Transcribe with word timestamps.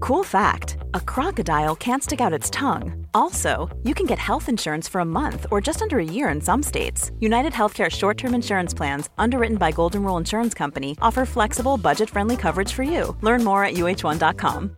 Cool 0.00 0.24
fact 0.24 0.76
a 0.94 1.00
crocodile 1.00 1.76
can't 1.76 2.02
stick 2.02 2.20
out 2.20 2.32
its 2.32 2.50
tongue. 2.50 3.06
Also, 3.14 3.68
you 3.82 3.94
can 3.94 4.06
get 4.06 4.18
health 4.18 4.48
insurance 4.48 4.88
for 4.88 5.00
a 5.00 5.04
month 5.04 5.46
or 5.50 5.60
just 5.60 5.82
under 5.82 5.98
a 5.98 6.04
year 6.04 6.28
in 6.28 6.40
some 6.40 6.62
states. 6.62 7.10
United 7.20 7.52
Healthcare 7.52 7.90
short 7.90 8.16
term 8.16 8.34
insurance 8.34 8.74
plans, 8.74 9.10
underwritten 9.18 9.58
by 9.58 9.72
Golden 9.72 10.04
Rule 10.04 10.16
Insurance 10.16 10.54
Company, 10.54 10.96
offer 11.02 11.26
flexible, 11.26 11.76
budget 11.76 12.10
friendly 12.10 12.36
coverage 12.36 12.72
for 12.72 12.84
you. 12.84 13.16
Learn 13.22 13.44
more 13.44 13.64
at 13.64 13.74
uh1.com. 13.74 14.76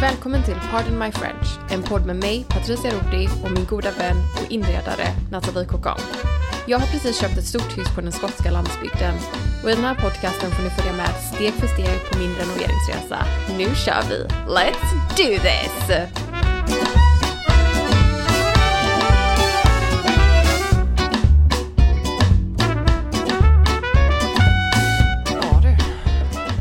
Välkommen 0.00 0.42
till 0.42 0.56
Pardon 0.70 0.98
My 0.98 1.12
French, 1.12 1.46
en 1.70 1.82
podd 1.82 2.06
med 2.06 2.16
mig, 2.16 2.46
Patricia 2.48 2.90
Rodi 2.90 3.28
och 3.44 3.50
min 3.50 3.66
goda 3.66 3.90
vän 3.90 4.16
och 4.34 4.52
inredare 4.52 5.06
Nathalie 5.30 5.66
Kokan. 5.66 5.98
Jag 6.66 6.78
har 6.78 6.86
precis 6.86 7.20
köpt 7.20 7.38
ett 7.38 7.46
stort 7.46 7.78
hus 7.78 7.94
på 7.94 8.00
den 8.00 8.12
skotska 8.12 8.50
landsbygden 8.50 9.14
och 9.64 9.70
i 9.70 9.74
den 9.74 9.84
här 9.84 9.94
podcasten 9.94 10.50
får 10.50 10.62
ni 10.62 10.70
följa 10.70 10.92
med 10.92 11.08
steg 11.34 11.52
för 11.52 11.66
steg 11.66 12.10
på 12.10 12.18
min 12.18 12.34
renoveringsresa. 12.34 13.24
Nu 13.58 13.64
kör 13.74 14.02
vi! 14.08 14.26
Let's 14.46 14.90
do 15.16 15.38
this! 15.42 15.88
Ja 25.32 25.60
du. 25.62 25.76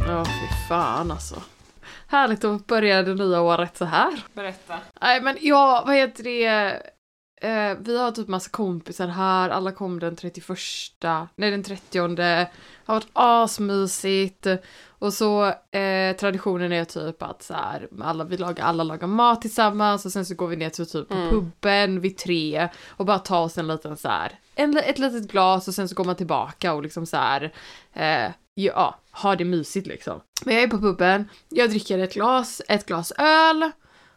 Ja 0.07 0.25
fy 0.25 0.67
fan 0.69 1.11
alltså. 1.11 1.35
Härligt 2.07 2.43
att 2.43 2.67
börja 2.67 3.03
det 3.03 3.15
nya 3.15 3.41
året 3.41 3.77
så 3.77 3.85
här. 3.85 4.23
Berätta. 4.33 4.77
Nej 5.01 5.21
men 5.21 5.38
ja, 5.41 5.83
vad 5.88 5.95
heter 5.95 6.23
det? 6.23 6.92
Eh, 7.44 7.77
vi 7.80 7.97
har 7.97 8.11
typ 8.11 8.27
massa 8.27 8.49
kompisar 8.49 9.08
här, 9.08 9.49
alla 9.49 9.72
kom 9.72 9.99
den 9.99 10.16
31, 10.16 10.58
nej 11.36 11.52
den 11.52 11.63
30. 11.63 12.08
Det 12.16 12.47
har 12.85 12.95
varit 12.95 13.08
asmysigt. 13.13 14.47
Och 14.88 15.13
så 15.13 15.45
eh, 15.72 16.16
traditionen 16.19 16.72
är 16.72 16.85
typ 16.85 17.23
att 17.23 17.44
så 17.44 17.53
här, 17.53 17.88
alla, 18.02 18.23
vi 18.23 18.38
lagar, 18.38 18.66
alla 18.66 18.84
lagar 18.84 19.07
mat 19.07 19.41
tillsammans 19.41 20.06
och 20.06 20.12
sen 20.12 20.25
så 20.25 20.35
går 20.35 20.47
vi 20.47 20.56
ner 20.56 20.69
till 20.69 20.90
typ 20.90 21.09
på 21.09 21.16
puben 21.16 22.01
vid 22.01 22.17
tre 22.17 22.69
och 22.88 23.06
bara 23.06 23.19
tar 23.19 23.41
oss 23.41 23.57
en 23.57 23.67
liten 23.67 23.97
så 23.97 24.07
här, 24.07 24.40
en, 24.56 24.78
ett 24.78 25.00
litet 25.00 25.31
glas 25.31 25.67
och 25.67 25.73
sen 25.73 25.90
så 25.90 25.96
går 25.96 26.06
man 26.06 26.16
tillbaka 26.16 26.73
och 26.73 26.84
liksom 26.84 27.06
så 27.06 27.17
här, 27.17 27.53
eh, 27.94 28.31
ja, 28.53 29.00
har 29.12 29.35
det 29.35 29.46
mysigt 29.46 29.88
liksom. 29.88 30.22
Men 30.46 30.56
jag 30.56 30.63
är 30.63 30.67
på 30.67 30.79
puben, 30.79 31.29
jag 31.50 31.69
dricker 31.69 32.00
ett 32.00 32.13
glas, 32.13 32.62
ett 32.67 32.85
glas 32.85 33.12
öl 33.17 33.72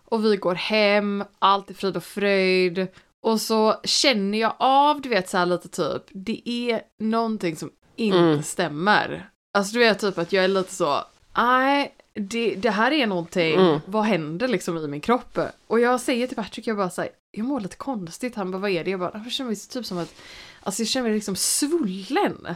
och 0.05 0.25
vi 0.25 0.37
går 0.37 0.55
hem, 0.55 1.25
allt 1.39 1.71
är 1.71 1.75
frid 1.75 1.97
och 1.97 2.05
fröjd. 2.05 2.89
Och 3.26 3.41
så 3.41 3.81
känner 3.84 4.38
jag 4.38 4.54
av, 4.59 5.00
du 5.00 5.09
vet 5.09 5.28
så 5.28 5.38
här 5.38 5.47
lite 5.47 5.69
typ, 5.69 6.03
det 6.12 6.48
är 6.48 6.82
någonting 6.98 7.56
som 7.56 7.70
inte 7.97 8.42
stämmer. 8.42 9.31
Alltså 9.59 9.72
du 9.72 9.78
vet 9.78 9.98
typ 9.98 10.19
att 10.19 10.32
jag 10.32 10.44
är 10.44 10.48
lite 10.48 10.75
så, 10.75 11.04
nej, 11.37 11.94
det, 12.14 12.54
det 12.54 12.70
här 12.70 12.92
är 12.92 13.06
någonting, 13.06 13.81
vad 13.87 14.04
händer 14.04 14.48
liksom 14.48 14.78
i 14.78 14.88
min 14.88 15.00
kropp? 15.00 15.38
Och 15.66 15.81
jag 15.81 16.00
säger 16.00 16.26
till 16.26 16.37
Patrick, 16.37 16.66
jag 16.66 16.76
bara 16.76 16.91
säger 16.91 17.12
jag 17.31 17.47
mår 17.47 17.60
lite 17.60 17.76
konstigt, 17.76 18.34
han 18.34 18.50
bara 18.50 18.59
vad 18.59 18.70
är 18.70 18.84
det? 18.84 18.91
Jag 18.91 19.00
bara, 19.00 19.20
jag 19.25 19.32
känner 19.32 19.50
mig 19.50 19.56
typ 19.56 19.87
som 19.87 19.98
att, 19.98 20.14
alltså 20.62 20.82
jag 20.82 20.88
känner 20.88 21.08
mig 21.08 21.14
liksom 21.14 21.37
svullen. 21.37 22.47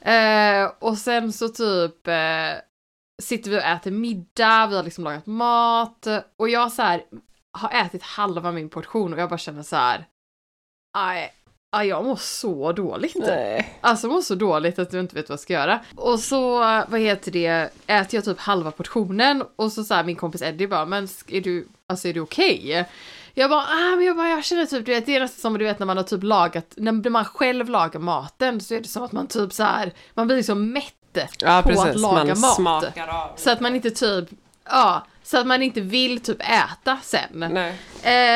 Eh, 0.00 0.70
och 0.78 0.98
sen 0.98 1.32
så 1.32 1.48
typ 1.48 2.08
eh, 2.08 2.14
sitter 3.22 3.50
vi 3.50 3.56
och 3.58 3.62
äter 3.62 3.90
middag, 3.90 4.66
vi 4.66 4.76
har 4.76 4.82
liksom 4.82 5.04
lagat 5.04 5.26
mat 5.26 6.06
och 6.36 6.48
jag 6.48 6.72
så 6.72 6.82
här 6.82 7.02
har 7.58 7.70
ätit 7.70 8.02
halva 8.02 8.52
min 8.52 8.68
portion 8.68 9.12
och 9.12 9.18
jag 9.18 9.28
bara 9.28 9.38
känner 9.38 9.62
så 9.62 9.76
här. 9.76 10.06
Nej, 10.96 11.32
jag 11.88 12.04
mår 12.04 12.16
så 12.16 12.72
dåligt. 12.72 13.16
Nej. 13.16 13.78
Alltså 13.80 14.06
jag 14.06 14.14
mår 14.14 14.20
så 14.20 14.34
dåligt 14.34 14.78
att 14.78 14.90
du 14.90 15.00
inte 15.00 15.14
vet 15.14 15.28
vad 15.28 15.34
jag 15.34 15.40
ska 15.40 15.52
göra. 15.52 15.80
Och 15.96 16.20
så, 16.20 16.58
vad 16.88 17.00
heter 17.00 17.32
det, 17.32 17.70
äter 17.86 18.14
jag 18.14 18.24
typ 18.24 18.38
halva 18.38 18.70
portionen 18.70 19.44
och 19.56 19.72
så 19.72 19.84
så 19.84 20.02
min 20.02 20.16
kompis 20.16 20.42
Eddie 20.42 20.66
bara, 20.66 20.86
men 20.86 21.08
är 21.26 21.40
du, 21.40 21.68
alltså 21.86 22.08
är 22.08 22.14
du 22.14 22.20
okej? 22.20 22.86
Jag 23.34 23.50
bara, 23.50 23.60
ah, 23.60 23.96
men 23.96 24.04
jag 24.04 24.16
bara, 24.16 24.28
jag 24.28 24.44
känner 24.44 24.66
typ, 24.66 24.86
du 24.86 24.92
vet, 24.92 25.06
det 25.06 25.16
är 25.16 25.20
nästan 25.20 25.40
som 25.40 25.58
du 25.58 25.64
vet 25.64 25.78
när 25.78 25.86
man 25.86 25.96
har 25.96 26.04
typ 26.04 26.22
lagat, 26.22 26.74
när 26.76 27.10
man 27.10 27.24
själv 27.24 27.68
lagar 27.68 28.00
maten 28.00 28.60
så 28.60 28.74
är 28.74 28.80
det 28.80 28.88
som 28.88 29.02
att 29.02 29.12
man 29.12 29.26
typ 29.26 29.52
så 29.52 29.62
här, 29.62 29.92
man 30.14 30.26
blir 30.26 30.36
liksom 30.36 30.72
mätt 30.72 30.94
Ja 31.38 31.62
på 31.62 31.68
precis, 31.68 31.86
att 31.86 32.00
laga 32.00 32.34
man 32.34 32.62
mat. 32.62 32.84
Så 33.36 33.50
att 33.50 33.60
man 33.60 33.74
inte 33.74 33.90
typ, 33.90 34.28
ja, 34.64 35.06
så 35.30 35.38
att 35.38 35.46
man 35.46 35.62
inte 35.62 35.80
vill 35.80 36.20
typ 36.20 36.40
äta 36.40 36.98
sen. 37.02 37.28
Nej. 37.32 37.78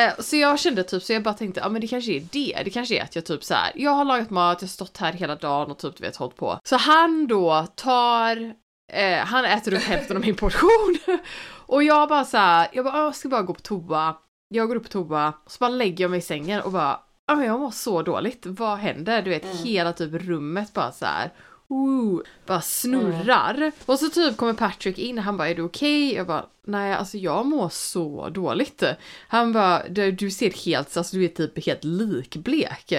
Eh, 0.07 0.13
så 0.19 0.35
jag 0.35 0.59
kände 0.59 0.83
typ, 0.83 1.03
så 1.03 1.13
jag 1.13 1.23
bara 1.23 1.33
tänkte, 1.33 1.59
ja 1.59 1.69
men 1.69 1.81
det 1.81 1.87
kanske 1.87 2.11
är 2.11 2.27
det. 2.31 2.61
Det 2.65 2.69
kanske 2.69 2.95
är 2.99 3.03
att 3.03 3.15
jag 3.15 3.25
typ 3.25 3.43
så 3.43 3.53
här, 3.53 3.71
jag 3.75 3.91
har 3.91 4.05
lagat 4.05 4.29
mat, 4.29 4.61
jag 4.61 4.67
har 4.67 4.71
stått 4.71 4.97
här 4.97 5.13
hela 5.13 5.35
dagen 5.35 5.71
och 5.71 5.77
typ 5.77 5.97
du 5.97 6.03
vet 6.03 6.15
hållit 6.15 6.35
på. 6.35 6.59
Så 6.63 6.75
han 6.77 7.27
då 7.27 7.67
tar, 7.75 8.53
eh, 8.93 9.17
han 9.17 9.45
äter 9.45 9.73
upp 9.73 9.81
hälften 9.83 10.17
av 10.17 10.21
min 10.21 10.35
portion. 10.35 10.97
och 11.47 11.83
jag 11.83 12.09
bara 12.09 12.25
så 12.25 12.37
här, 12.37 12.67
jag 12.73 12.85
bara, 12.85 12.93
"Ah, 12.95 13.03
jag 13.03 13.15
ska 13.15 13.29
bara 13.29 13.41
gå 13.41 13.53
på 13.53 13.61
toa. 13.61 14.15
Jag 14.47 14.67
går 14.67 14.75
upp 14.75 14.83
på 14.83 14.89
toa, 14.89 15.33
så 15.47 15.57
bara 15.59 15.69
lägger 15.69 16.03
jag 16.03 16.11
mig 16.11 16.19
i 16.19 16.21
sängen 16.21 16.61
och 16.61 16.71
bara, 16.71 16.99
ja 17.27 17.35
men 17.35 17.45
jag 17.45 17.59
mår 17.59 17.71
så 17.71 18.01
dåligt. 18.01 18.45
Vad 18.45 18.77
händer? 18.77 19.21
Du 19.21 19.29
vet 19.29 19.45
hela 19.45 19.93
typ 19.93 20.13
rummet 20.13 20.73
bara 20.73 20.91
så 20.91 21.05
här. 21.05 21.31
Ooh, 21.73 22.21
bara 22.45 22.61
snurrar. 22.61 23.71
Och 23.85 23.99
så 23.99 24.09
typ 24.09 24.37
kommer 24.37 24.53
Patrick 24.53 24.97
in 24.97 25.17
och 25.17 25.23
han 25.23 25.37
bara 25.37 25.49
är 25.49 25.55
du 25.55 25.61
okej? 25.61 26.13
Jag 26.13 26.27
bara 26.27 26.45
nej 26.65 26.93
alltså 26.93 27.17
jag 27.17 27.45
mår 27.45 27.69
så 27.69 28.29
dåligt. 28.29 28.83
Han 29.27 29.53
bara 29.53 29.87
du, 29.89 30.11
du 30.11 30.31
ser 30.31 30.65
helt, 30.65 30.97
alltså 30.97 31.15
du 31.17 31.23
är 31.25 31.27
typ 31.27 31.65
helt 31.65 31.83
likblek. 31.83 32.91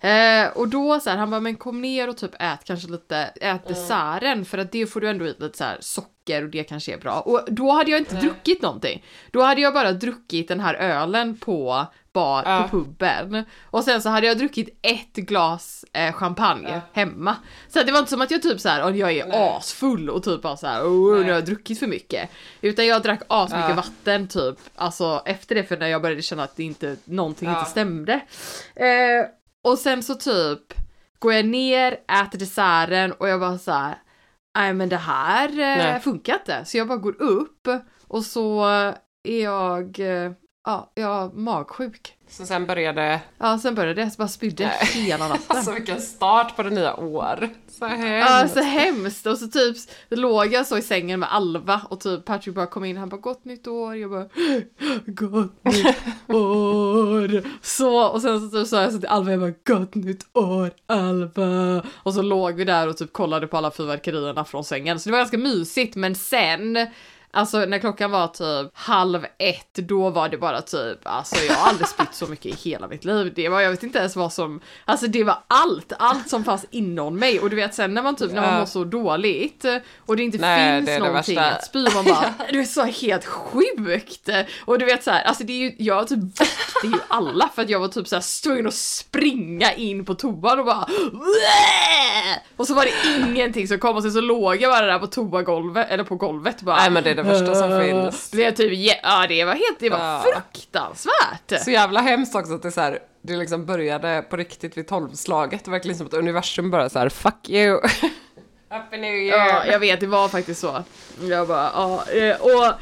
Eh, 0.00 0.48
och 0.54 0.68
då 0.68 1.00
så 1.00 1.10
här, 1.10 1.16
han 1.16 1.30
bara 1.30 1.40
men 1.40 1.56
kom 1.56 1.80
ner 1.80 2.08
och 2.08 2.16
typ 2.16 2.34
ät 2.38 2.64
kanske 2.64 2.88
lite, 2.88 3.16
ät 3.40 3.68
desserten 3.68 4.44
för 4.44 4.58
att 4.58 4.72
det 4.72 4.86
får 4.86 5.00
du 5.00 5.08
ändå 5.08 5.24
i 5.24 5.34
lite 5.38 5.58
så 5.58 5.64
här 5.64 5.78
socker 5.80 6.42
och 6.42 6.50
det 6.50 6.64
kanske 6.64 6.94
är 6.94 6.98
bra. 6.98 7.20
Och 7.20 7.40
då 7.48 7.70
hade 7.70 7.90
jag 7.90 8.00
inte 8.00 8.16
druckit 8.16 8.62
någonting. 8.62 9.04
Då 9.30 9.42
hade 9.42 9.60
jag 9.60 9.74
bara 9.74 9.92
druckit 9.92 10.48
den 10.48 10.60
här 10.60 10.74
ölen 10.74 11.36
på 11.36 11.86
bar 12.12 12.42
Ja. 12.46 12.68
på 12.70 12.76
puben. 12.84 13.44
Och 13.64 13.84
sen 13.84 14.02
så 14.02 14.08
hade 14.08 14.26
jag 14.26 14.38
druckit 14.38 14.78
ett 14.82 15.12
glas 15.14 15.84
eh, 15.92 16.12
champagne 16.12 16.80
hemma. 16.92 17.36
Så 17.68 17.82
det 17.82 17.92
var 17.92 17.98
inte 17.98 18.10
som 18.10 18.20
att 18.20 18.30
jag 18.30 18.42
typ 18.42 18.60
så 18.60 18.68
här, 18.68 18.84
"Åh, 18.86 18.96
jag 18.98 19.12
är 19.12 19.56
asfull 19.56 20.10
och 20.10 20.22
typ 20.22 20.42
bara 20.42 20.56
så 20.56 20.66
här, 20.66 20.82
oh, 20.82 21.16
nu 21.18 21.22
har 21.24 21.30
jag 21.30 21.44
druckit 21.44 21.78
för 21.78 21.86
mycket. 21.86 22.30
Utan 22.60 22.86
jag 22.86 23.02
drack 23.02 23.20
asmycket 23.28 23.68
Ja. 23.68 23.74
vatten 23.74 24.28
typ, 24.28 24.56
alltså 24.74 25.22
efter 25.24 25.54
det 25.54 25.64
för 25.64 25.76
när 25.76 25.86
jag 25.86 26.02
började 26.02 26.22
känna 26.22 26.42
att 26.42 26.56
det 26.56 26.62
inte, 26.64 26.96
någonting 27.04 27.48
Ja. 27.48 27.58
inte 27.58 27.70
stämde. 27.70 28.12
Eh, 28.74 29.26
och 29.64 29.78
sen 29.78 30.02
så 30.02 30.14
typ 30.14 30.74
går 31.18 31.32
jag 31.32 31.44
ner, 31.46 31.92
äter 31.92 32.38
desserten 32.38 33.12
och 33.12 33.28
jag 33.28 33.40
bara 33.40 33.58
så 33.58 33.72
här, 33.72 33.94
nej 34.58 34.74
men 34.74 34.88
det 34.88 34.96
här 34.96 35.48
eh, 35.48 35.54
Nej. 35.56 36.00
funkar 36.00 36.34
inte. 36.34 36.64
Så 36.64 36.76
jag 36.76 36.88
bara 36.88 36.98
går 36.98 37.22
upp 37.22 37.68
och 38.08 38.24
så 38.24 38.64
är 39.22 39.42
jag, 39.42 40.00
eh, 40.00 40.32
ja, 40.66 40.92
jag 40.94 41.08
var 41.08 41.30
magsjuk. 41.32 42.16
Så 42.28 42.46
sen 42.46 42.66
började... 42.66 43.20
Ja, 43.38 43.58
sen 43.58 43.74
började 43.74 44.04
det, 44.04 44.10
så 44.10 44.16
bara 44.18 44.28
spydde 44.28 44.72
hela 44.94 45.28
natten. 45.28 45.42
Alltså 45.56 45.72
vilken 45.72 46.00
start 46.00 46.56
på 46.56 46.62
det 46.62 46.70
nya 46.70 46.96
året. 46.96 47.50
Så 47.68 47.84
Ja, 47.84 47.88
hemskt. 47.88 48.54
så 48.54 48.60
hemskt. 48.60 49.26
Och 49.26 49.38
så 49.38 49.48
typ 49.48 49.76
låg 50.10 50.52
jag 50.52 50.66
så 50.66 50.78
i 50.78 50.82
sängen 50.82 51.20
med 51.20 51.32
Alva 51.34 51.80
och 51.90 52.00
typ 52.00 52.24
Patrick 52.24 52.54
bara 52.54 52.66
kom 52.66 52.84
in 52.84 52.96
han 52.96 53.08
bara 53.08 53.20
gott 53.20 53.44
nytt 53.44 53.66
år. 53.66 53.96
Jag 53.96 54.10
bara 54.10 54.24
gott 55.06 55.64
nytt 55.64 55.96
år. 56.28 57.42
Så 57.62 58.02
och 58.08 58.22
sen 58.22 58.40
så 58.50 58.56
typ 58.58 58.68
sa 58.68 58.82
jag 58.82 58.92
så 58.92 58.98
till 58.98 59.08
Alva 59.08 59.30
jag 59.30 59.40
bara 59.40 59.78
gott 59.78 59.94
nytt 59.94 60.36
år 60.36 60.70
Alva. 60.86 61.82
Och 61.96 62.14
så 62.14 62.22
låg 62.22 62.54
vi 62.54 62.64
där 62.64 62.88
och 62.88 62.96
typ 62.96 63.12
kollade 63.12 63.46
på 63.46 63.56
alla 63.56 63.70
fyrverkerierna 63.70 64.44
från 64.44 64.64
sängen. 64.64 65.00
Så 65.00 65.08
det 65.08 65.12
var 65.12 65.18
ganska 65.18 65.38
mysigt 65.38 65.96
men 65.96 66.14
sen 66.14 66.86
Alltså 67.32 67.58
när 67.58 67.78
klockan 67.78 68.10
var 68.10 68.28
typ 68.28 68.70
halv 68.74 69.24
ett, 69.38 69.74
då 69.74 70.10
var 70.10 70.28
det 70.28 70.38
bara 70.38 70.60
typ, 70.62 70.98
alltså 71.02 71.36
jag 71.48 71.54
har 71.54 71.68
aldrig 71.68 71.88
spytt 71.88 72.14
så 72.14 72.26
mycket 72.26 72.46
i 72.46 72.70
hela 72.70 72.88
mitt 72.88 73.04
liv. 73.04 73.32
Det 73.36 73.48
var, 73.48 73.60
jag 73.60 73.70
vet 73.70 73.82
inte 73.82 73.98
ens 73.98 74.16
vad 74.16 74.32
som, 74.32 74.60
alltså 74.84 75.06
det 75.06 75.24
var 75.24 75.38
allt, 75.48 75.92
allt 75.98 76.28
som 76.28 76.44
fanns 76.44 76.66
inom 76.70 77.16
mig. 77.18 77.40
Och 77.40 77.50
du 77.50 77.56
vet 77.56 77.74
sen 77.74 77.94
när 77.94 78.02
man 78.02 78.16
typ, 78.16 78.32
när 78.32 78.40
man 78.40 78.52
Ja. 78.52 78.58
mår 78.58 78.66
så 78.66 78.84
dåligt 78.84 79.64
och 80.06 80.16
det 80.16 80.22
inte 80.22 80.38
Nej, 80.38 80.78
finns 80.78 80.86
det 80.86 80.92
det 80.92 80.98
någonting 80.98 81.36
värsta. 81.36 81.50
att 81.56 81.64
spy, 81.64 81.86
man 81.94 82.04
bara, 82.04 82.34
det 82.52 82.58
är 82.58 82.64
så 82.64 82.84
helt 82.84 83.24
sjukt. 83.26 84.28
Och 84.64 84.78
du 84.78 84.84
vet 84.84 85.04
så 85.04 85.10
här, 85.10 85.22
alltså 85.24 85.44
det 85.44 85.52
är 85.52 85.58
ju, 85.58 85.74
jag 85.78 86.08
typ 86.08 86.18
väckte 86.40 86.86
ju 86.86 86.98
alla 87.08 87.48
för 87.54 87.62
att 87.62 87.70
jag 87.70 87.80
var 87.80 87.88
typ 87.88 88.08
så 88.08 88.16
här 88.16 88.42
tvungen 88.42 88.66
att 88.66 88.74
springa 88.74 89.72
in 89.72 90.04
på 90.04 90.14
toan 90.14 90.58
och 90.58 90.64
bara 90.66 90.86
"Bleh!" 90.86 92.38
och 92.56 92.66
så 92.66 92.74
var 92.74 92.84
det 92.84 92.92
ingenting 93.20 93.68
som 93.68 93.78
kom 93.78 93.96
och 93.96 94.02
sen 94.02 94.12
så 94.12 94.20
låg 94.20 94.56
jag 94.62 94.72
bara 94.72 94.86
där 94.86 94.98
på 94.98 95.06
toagolvet, 95.06 95.90
eller 95.90 96.04
på 96.04 96.16
golvet 96.16 96.60
bara 96.62 96.76
Nej 96.76 96.90
det 97.24 97.30
är 97.30 97.40
värsta 97.40 97.54
som 97.54 97.80
finns. 97.84 98.30
det 98.30 98.44
är 98.44 98.52
typ, 98.52 98.72
ja 99.02 99.26
det 99.28 99.44
var 99.44 99.52
helt, 99.52 99.78
det 99.78 99.90
var 99.90 99.98
Ja. 99.98 100.24
fruktansvärt. 100.34 101.64
Så 101.64 101.70
jävla 101.70 102.00
hemskt 102.00 102.34
också 102.34 102.54
att 102.54 102.62
det 102.62 102.70
så 102.70 102.80
här, 102.80 102.98
det 103.22 103.36
liksom 103.36 103.66
började 103.66 104.22
på 104.30 104.36
riktigt 104.36 104.76
vid 104.76 104.88
tolvslaget. 104.88 105.64
Det 105.64 105.70
var 105.70 105.78
verkligen 105.78 105.98
som 105.98 106.06
att 106.06 106.14
universum 106.14 106.70
bara 106.70 106.88
så 106.88 106.98
här, 106.98 107.08
fuck 107.08 107.48
you. 107.48 107.80
Happy 108.70 108.96
New 108.96 109.14
Year. 109.14 109.48
Ja, 109.48 109.66
jag 109.66 109.78
vet, 109.78 110.00
det 110.00 110.06
var 110.06 110.28
faktiskt 110.28 110.60
så. 110.60 110.82
Jag 111.22 111.48
bara, 111.48 111.70
ja, 111.74 112.04
eh, 112.10 112.40
och, 112.40 112.72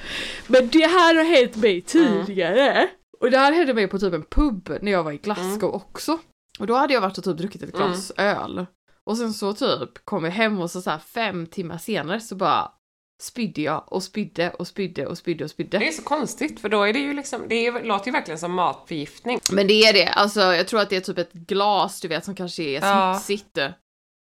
men 0.47 0.69
det 0.69 0.87
här 0.87 1.15
har 1.15 1.25
hänt 1.25 1.57
mig 1.57 1.81
tidigare. 1.83 2.89
Och 3.21 3.31
det 3.31 3.39
här 3.39 3.53
hände 3.53 3.75
mig 3.75 3.87
på 3.89 3.99
typ 3.99 4.15
en 4.15 4.23
pub 4.23 4.79
när 4.83 4.93
jag 4.93 5.03
var 5.03 5.13
i 5.13 5.17
Glasgow 5.17 5.75
också. 5.75 6.19
Och 6.59 6.67
då 6.67 6.75
hade 6.75 6.95
jag 6.95 7.01
varit 7.01 7.19
och 7.19 7.25
typ 7.25 7.37
druckit 7.37 7.63
ett 7.63 7.73
glas 7.73 8.13
öl. 8.17 8.67
Och 9.05 9.17
sen 9.17 9.33
så 9.33 9.53
typ 9.53 10.05
kom 10.05 10.25
jag 10.25 10.31
hem 10.33 10.61
och 10.61 10.71
så, 10.71 10.83
så 10.83 10.91
här 10.91 10.99
fem 10.99 11.47
timmar 11.47 11.79
senare 11.79 12.21
så 12.21 12.35
bara 12.37 12.73
spydde 13.21 13.63
jag 13.63 13.93
och 13.93 14.03
spydde 14.03 14.51
och 14.51 14.67
spydde 14.67 15.07
och 15.07 15.19
spydde 15.19 15.45
och 15.45 15.51
spydde. 15.51 15.79
Det 15.79 15.89
är 15.89 15.93
så 15.93 16.03
konstigt 16.03 16.61
för 16.61 16.69
då 16.69 16.83
är 16.83 16.93
det 16.93 16.99
ju 16.99 17.15
liksom, 17.15 17.43
det 17.49 17.67
är, 17.67 17.83
låter 17.85 18.07
ju 18.07 18.13
verkligen 18.13 18.39
som 18.39 18.53
matförgiftning. 18.53 19.41
Men 19.53 19.67
det 19.67 19.75
är 19.83 19.93
det, 19.93 20.07
alltså 20.09 20.41
jag 20.41 20.69
tror 20.69 20.81
att 20.81 20.91
det 20.91 20.97
är 20.97 21.01
typ 21.01 21.19
ett 21.19 21.33
glas 21.33 22.01
du 22.01 22.09
vet 22.09 22.25
som 22.25 22.35
kanske 22.35 22.63
är 22.63 22.81
Ja. 22.87 23.15
smutsigt. 23.15 23.59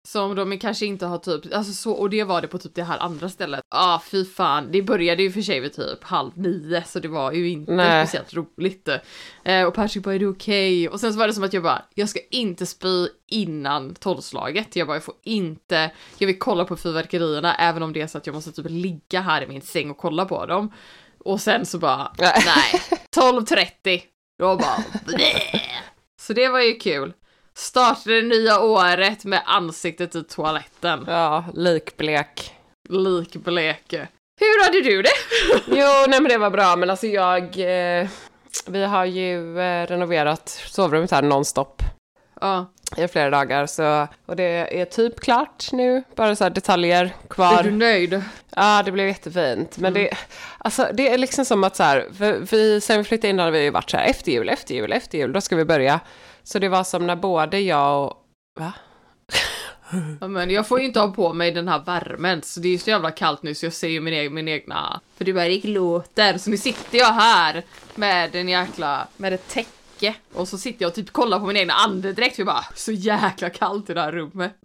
Som 0.08 0.36
de 0.36 0.60
kanske 0.60 0.86
inte 0.86 1.06
har 1.06 1.18
typ, 1.18 1.54
alltså 1.54 1.74
så, 1.74 1.92
och 1.92 2.10
det 2.10 2.24
var 2.24 2.42
det 2.42 2.48
på 2.48 2.58
typ 2.58 2.76
det 2.76 2.84
här 2.84 3.00
andra 3.00 3.30
stället. 3.30 3.62
Ja 3.70 3.96
ah, 3.96 4.02
fy 4.06 4.26
fan, 4.26 4.72
det 4.72 4.82
började 4.82 5.24
ju 5.24 5.32
för 5.32 5.42
sig 5.42 5.60
vid 5.60 5.74
typ 5.74 6.04
halv 6.04 6.32
nio 6.38 6.84
så 6.84 7.00
det 7.00 7.08
var 7.08 7.32
ju 7.32 7.50
inte 7.50 7.72
Nej. 7.72 8.08
speciellt 8.08 8.34
roligt. 8.34 8.90
Eh, 9.44 9.64
och 9.64 9.74
Patrick 9.74 10.04
bara 10.04 10.16
är 10.16 10.20
det 10.20 10.28
okej? 10.28 10.90
Och 10.90 11.00
sen 11.00 11.14
så 11.14 11.20
var 11.20 11.28
det 11.28 11.34
som 11.34 11.44
att 11.44 11.54
jag 11.54 11.64
bara, 11.64 11.82
jag 11.96 12.10
ska 12.10 12.20
inte 12.32 12.66
spy 12.66 13.08
innan 13.28 13.96
tolvslaget. 13.96 14.76
Jag 14.76 14.88
bara, 14.88 14.96
jag 14.96 15.04
får 15.04 15.16
inte, 15.24 15.92
jag 16.18 16.28
vill 16.28 16.40
kolla 16.40 16.66
på 16.66 16.78
fyrverkerierna 16.78 17.56
även 17.56 17.84
om 17.84 17.94
det 17.94 18.02
är 18.02 18.08
så 18.08 18.18
att 18.18 18.28
jag 18.28 18.34
måste 18.34 18.52
typ 18.52 18.70
ligga 18.70 19.22
här 19.22 19.42
i 19.42 19.48
min 19.48 19.62
säng 19.62 19.90
och 19.90 19.98
kolla 19.98 20.26
på 20.26 20.46
dem. 20.46 20.72
Och 21.18 21.42
sen 21.42 21.66
så 21.66 21.78
bara, 21.78 22.12
Nej. 22.20 22.44
nej, 22.46 22.82
12.30. 23.16 24.02
Då 24.40 24.56
bara, 24.56 24.84
bleh. 25.06 25.62
Så 26.20 26.34
det 26.34 26.48
var 26.48 26.62
ju 26.62 26.74
kul. 26.74 27.14
Startade 27.58 28.22
det 28.22 28.28
nya 28.28 28.60
året 28.60 29.26
med 29.26 29.42
ansiktet 29.46 30.16
i 30.16 30.24
toaletten. 30.24 31.06
Ja, 31.08 31.46
likblek. 31.54 32.54
Likblek. 32.90 33.94
Hur 34.40 34.64
hade 34.64 34.82
du 34.82 35.02
det? 35.02 35.10
Jo, 35.68 36.06
nej 36.08 36.22
men 36.22 36.24
det 36.24 36.38
var 36.38 36.50
bra, 36.50 36.76
men 36.76 36.90
alltså 36.90 37.08
jag... 37.08 37.44
Eh, 37.44 38.08
vi 38.68 38.84
har 38.86 39.06
ju 39.06 39.60
eh, 39.60 39.88
renoverat 39.88 40.50
sovrummet 40.50 41.12
här 41.12 41.22
nonstop 41.22 41.82
Ja, 42.42 42.66
i 42.98 43.08
flera 43.08 43.30
dagar, 43.30 43.66
så... 43.66 44.08
Och 44.26 44.36
det 44.36 44.82
är 44.82 44.86
typ 44.86 45.20
klart 45.20 45.72
nu, 45.72 46.04
bara 46.16 46.36
så 46.36 46.44
här 46.44 46.52
detaljer 46.52 47.06
är 47.06 47.14
kvar. 47.30 47.64
du 47.64 47.72
nöjd? 47.72 48.22
Ja, 48.56 48.82
det 48.86 48.92
blev 48.92 49.08
jättefint. 49.08 49.78
Men 49.78 49.94
det, 49.94 50.10
alltså, 50.58 50.88
det 50.94 51.10
är 51.10 51.18
liksom 51.18 51.46
som 51.46 51.64
att 51.64 51.76
så 51.76 51.84
här, 51.84 52.08
för 52.18 52.34
vi, 52.52 52.82
sen 52.82 52.98
vi 52.98 53.04
flyttade 53.04 53.30
in 53.30 53.40
hade 53.40 53.52
vi 53.52 53.64
ju 53.64 53.70
varit 53.70 53.90
så 53.90 53.98
här, 53.98 54.06
efter 54.06 54.32
jul, 54.32 54.50
efter 54.50 54.76
jul, 54.76 54.94
efter 54.94 55.18
jul, 55.18 55.34
då 55.34 55.42
ska 55.42 55.56
vi 55.56 55.66
börja. 55.66 56.00
Så 56.48 56.60
det 56.60 56.70
var 56.70 56.84
som 56.84 57.08
när 57.08 57.16
både 57.16 57.60
jag 57.60 58.06
och... 58.06 58.14
Va? 58.60 58.74
Ja, 60.22 60.28
men 60.28 60.50
jag 60.50 60.68
får 60.68 60.80
ju 60.80 60.86
inte 60.86 61.00
ha 61.00 61.08
på 61.08 61.34
mig 61.34 61.52
den 61.52 61.68
här 61.68 61.80
värmen 61.80 62.42
så 62.42 62.60
det 62.60 62.68
är 62.68 62.72
ju 62.72 62.78
så 62.78 62.90
jävla 62.90 63.12
kallt 63.12 63.44
nu 63.44 63.56
så 63.56 63.66
jag 63.66 63.74
ser 63.74 63.88
ju 63.88 64.02
min, 64.02 64.14
egen, 64.14 64.34
min 64.34 64.48
egna... 64.48 65.02
För 65.18 65.26
det 65.26 65.34
bara 65.34 65.48
gick 65.48 65.64
låter 65.64 66.38
så 66.38 66.50
nu 66.50 66.58
sitter 66.58 66.98
jag 66.98 67.14
här 67.14 67.64
med 67.96 68.36
en 68.36 68.50
jäkla... 68.50 69.08
med 69.18 69.34
ett 69.34 69.48
täcke 70.00 70.16
och 70.34 70.48
så 70.48 70.58
sitter 70.58 70.82
jag 70.84 70.90
och 70.90 70.96
typ 70.96 71.12
kollar 71.14 71.40
på 71.40 71.46
min 71.46 71.58
egna 71.58 71.74
andedräkt 71.74 72.36
för 72.36 72.42
jag 72.42 72.48
bara 72.48 72.66
så 72.76 72.92
jäkla 72.92 73.50
kallt 73.50 73.90
i 73.90 73.94
det 73.94 74.02
här 74.02 74.12
rummet. 74.12 74.56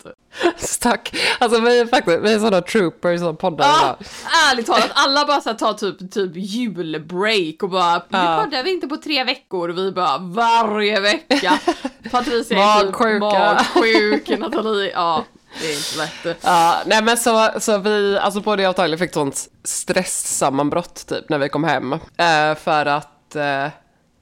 Stack. 0.57 1.17
Alltså 1.39 1.61
vi 1.61 1.81
är 1.81 1.87
faktiskt, 1.87 2.19
vi 2.23 2.33
är 2.33 2.39
sådana 2.39 2.61
troopers 2.63 3.21
som 3.21 3.37
poddar 3.37 3.65
Ja, 3.67 3.97
idag. 4.01 4.09
ärligt 4.51 4.67
talat, 4.67 4.91
alla 4.95 5.25
bara 5.27 5.41
så 5.41 5.49
här 5.51 5.57
tar 5.57 5.73
typ, 5.73 6.13
typ 6.13 6.31
julbreak 6.35 7.63
och 7.63 7.71
bara 7.71 7.95
nu 7.99 8.03
Ja. 8.19 8.41
poddar 8.45 8.63
vi 8.63 8.71
inte 8.71 8.87
på 8.89 8.97
tre 8.97 9.25
veckor 9.25 9.69
och 9.69 9.79
vi 9.79 9.93
bara 9.93 10.19
varje 10.19 11.01
vecka. 11.01 11.59
Patricia 12.11 12.59
är 12.59 12.81
typ 12.81 13.21
magsjuk, 13.21 14.29
Nathalie, 14.39 14.91
ja 14.95 15.25
det 15.61 15.73
är 15.73 15.77
inte 15.77 15.99
lätt. 16.29 16.39
Ja, 16.45 16.77
nej 16.87 17.03
men 17.03 17.17
så, 17.17 17.51
så 17.61 17.79
vi, 17.79 18.19
alltså 18.19 18.41
både 18.41 18.63
jag 18.63 18.71
och 18.71 18.77
Tyler 18.77 18.97
fick 18.97 19.13
sånt 19.15 19.49
stresssammanbrott 19.65 21.07
typ 21.07 21.29
när 21.29 21.39
vi 21.39 21.49
kom 21.49 21.65
hem. 21.65 21.93
Eh, 21.93 22.55
för 22.65 22.87
att, 22.87 23.37
eh, 23.37 23.67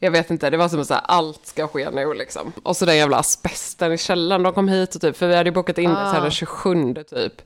jag 0.00 0.10
vet 0.10 0.30
inte, 0.30 0.50
det 0.50 0.56
var 0.56 0.68
som 0.68 0.80
att 0.80 0.90
här, 0.90 1.00
allt 1.04 1.46
ska 1.46 1.68
ske 1.68 1.90
nu 1.90 2.14
liksom. 2.14 2.52
Och 2.62 2.76
så 2.76 2.84
den 2.84 2.96
jävla 2.96 3.16
asbesten 3.16 3.92
i 3.92 3.98
källaren, 3.98 4.42
de 4.42 4.52
kom 4.52 4.68
hit 4.68 4.94
och 4.94 5.00
typ, 5.00 5.16
för 5.16 5.28
vi 5.28 5.36
hade 5.36 5.48
ju 5.48 5.54
bokat 5.54 5.78
in 5.78 5.90
det 5.90 5.96
så 5.96 6.12
här 6.12 6.20
den 6.20 6.30
27 6.30 6.94
typ. 6.94 7.42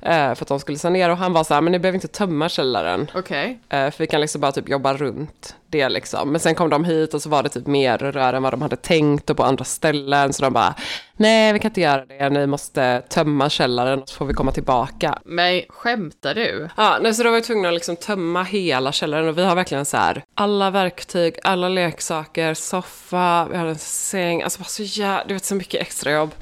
Eh, 0.00 0.34
för 0.34 0.44
att 0.44 0.48
de 0.48 0.60
skulle 0.60 0.78
sanera 0.78 1.12
och 1.12 1.18
han 1.18 1.32
var 1.32 1.44
så 1.44 1.54
här, 1.54 1.60
men 1.60 1.72
ni 1.72 1.78
behöver 1.78 1.96
inte 1.96 2.08
tömma 2.08 2.48
källaren. 2.48 3.10
Okej. 3.14 3.58
Eh, 3.68 3.90
för 3.90 3.98
vi 3.98 4.06
kan 4.06 4.20
liksom 4.20 4.40
bara 4.40 4.52
typ 4.52 4.68
jobba 4.68 4.94
runt 4.94 5.56
det 5.70 5.88
liksom. 5.88 6.32
Men 6.32 6.40
sen 6.40 6.54
kom 6.54 6.70
de 6.70 6.84
hit 6.84 7.14
och 7.14 7.22
så 7.22 7.28
var 7.28 7.42
det 7.42 7.48
typ 7.48 7.66
mer 7.66 7.98
rör 7.98 8.32
än 8.32 8.42
vad 8.42 8.52
de 8.52 8.62
hade 8.62 8.76
tänkt 8.76 9.30
och 9.30 9.36
på 9.36 9.42
andra 9.42 9.64
ställen. 9.64 10.32
Så 10.32 10.42
de 10.42 10.52
bara, 10.52 10.74
nej 11.16 11.52
vi 11.52 11.58
kan 11.58 11.70
inte 11.70 11.80
göra 11.80 12.06
det, 12.06 12.30
ni 12.30 12.46
måste 12.46 13.02
tömma 13.08 13.50
källaren 13.50 14.02
och 14.02 14.08
så 14.08 14.14
får 14.14 14.26
vi 14.26 14.34
komma 14.34 14.52
tillbaka. 14.52 15.18
Men 15.24 15.62
skämtar 15.68 16.34
du? 16.34 16.68
Ja, 16.76 16.98
nej, 17.02 17.14
så 17.14 17.22
då 17.22 17.30
var 17.30 17.36
vi 17.36 17.42
tvungna 17.42 17.68
att 17.68 17.74
liksom 17.74 17.96
tömma 17.96 18.42
hela 18.42 18.92
källaren 18.92 19.28
och 19.28 19.38
vi 19.38 19.44
har 19.44 19.54
verkligen 19.54 19.84
så 19.84 19.96
här 19.96 20.22
alla 20.34 20.70
verktyg, 20.70 21.38
alla 21.42 21.68
leksaker, 21.68 22.54
soffa, 22.54 23.48
vi 23.50 23.56
har 23.56 23.66
en 23.66 23.78
säng, 23.78 24.42
alltså 24.42 24.58
bara 24.58 24.64
så 24.64 24.82
jävla, 24.82 25.24
du 25.24 25.34
vet 25.34 25.44
så 25.44 25.54
mycket 25.54 25.82
extrajobb. 25.82 26.34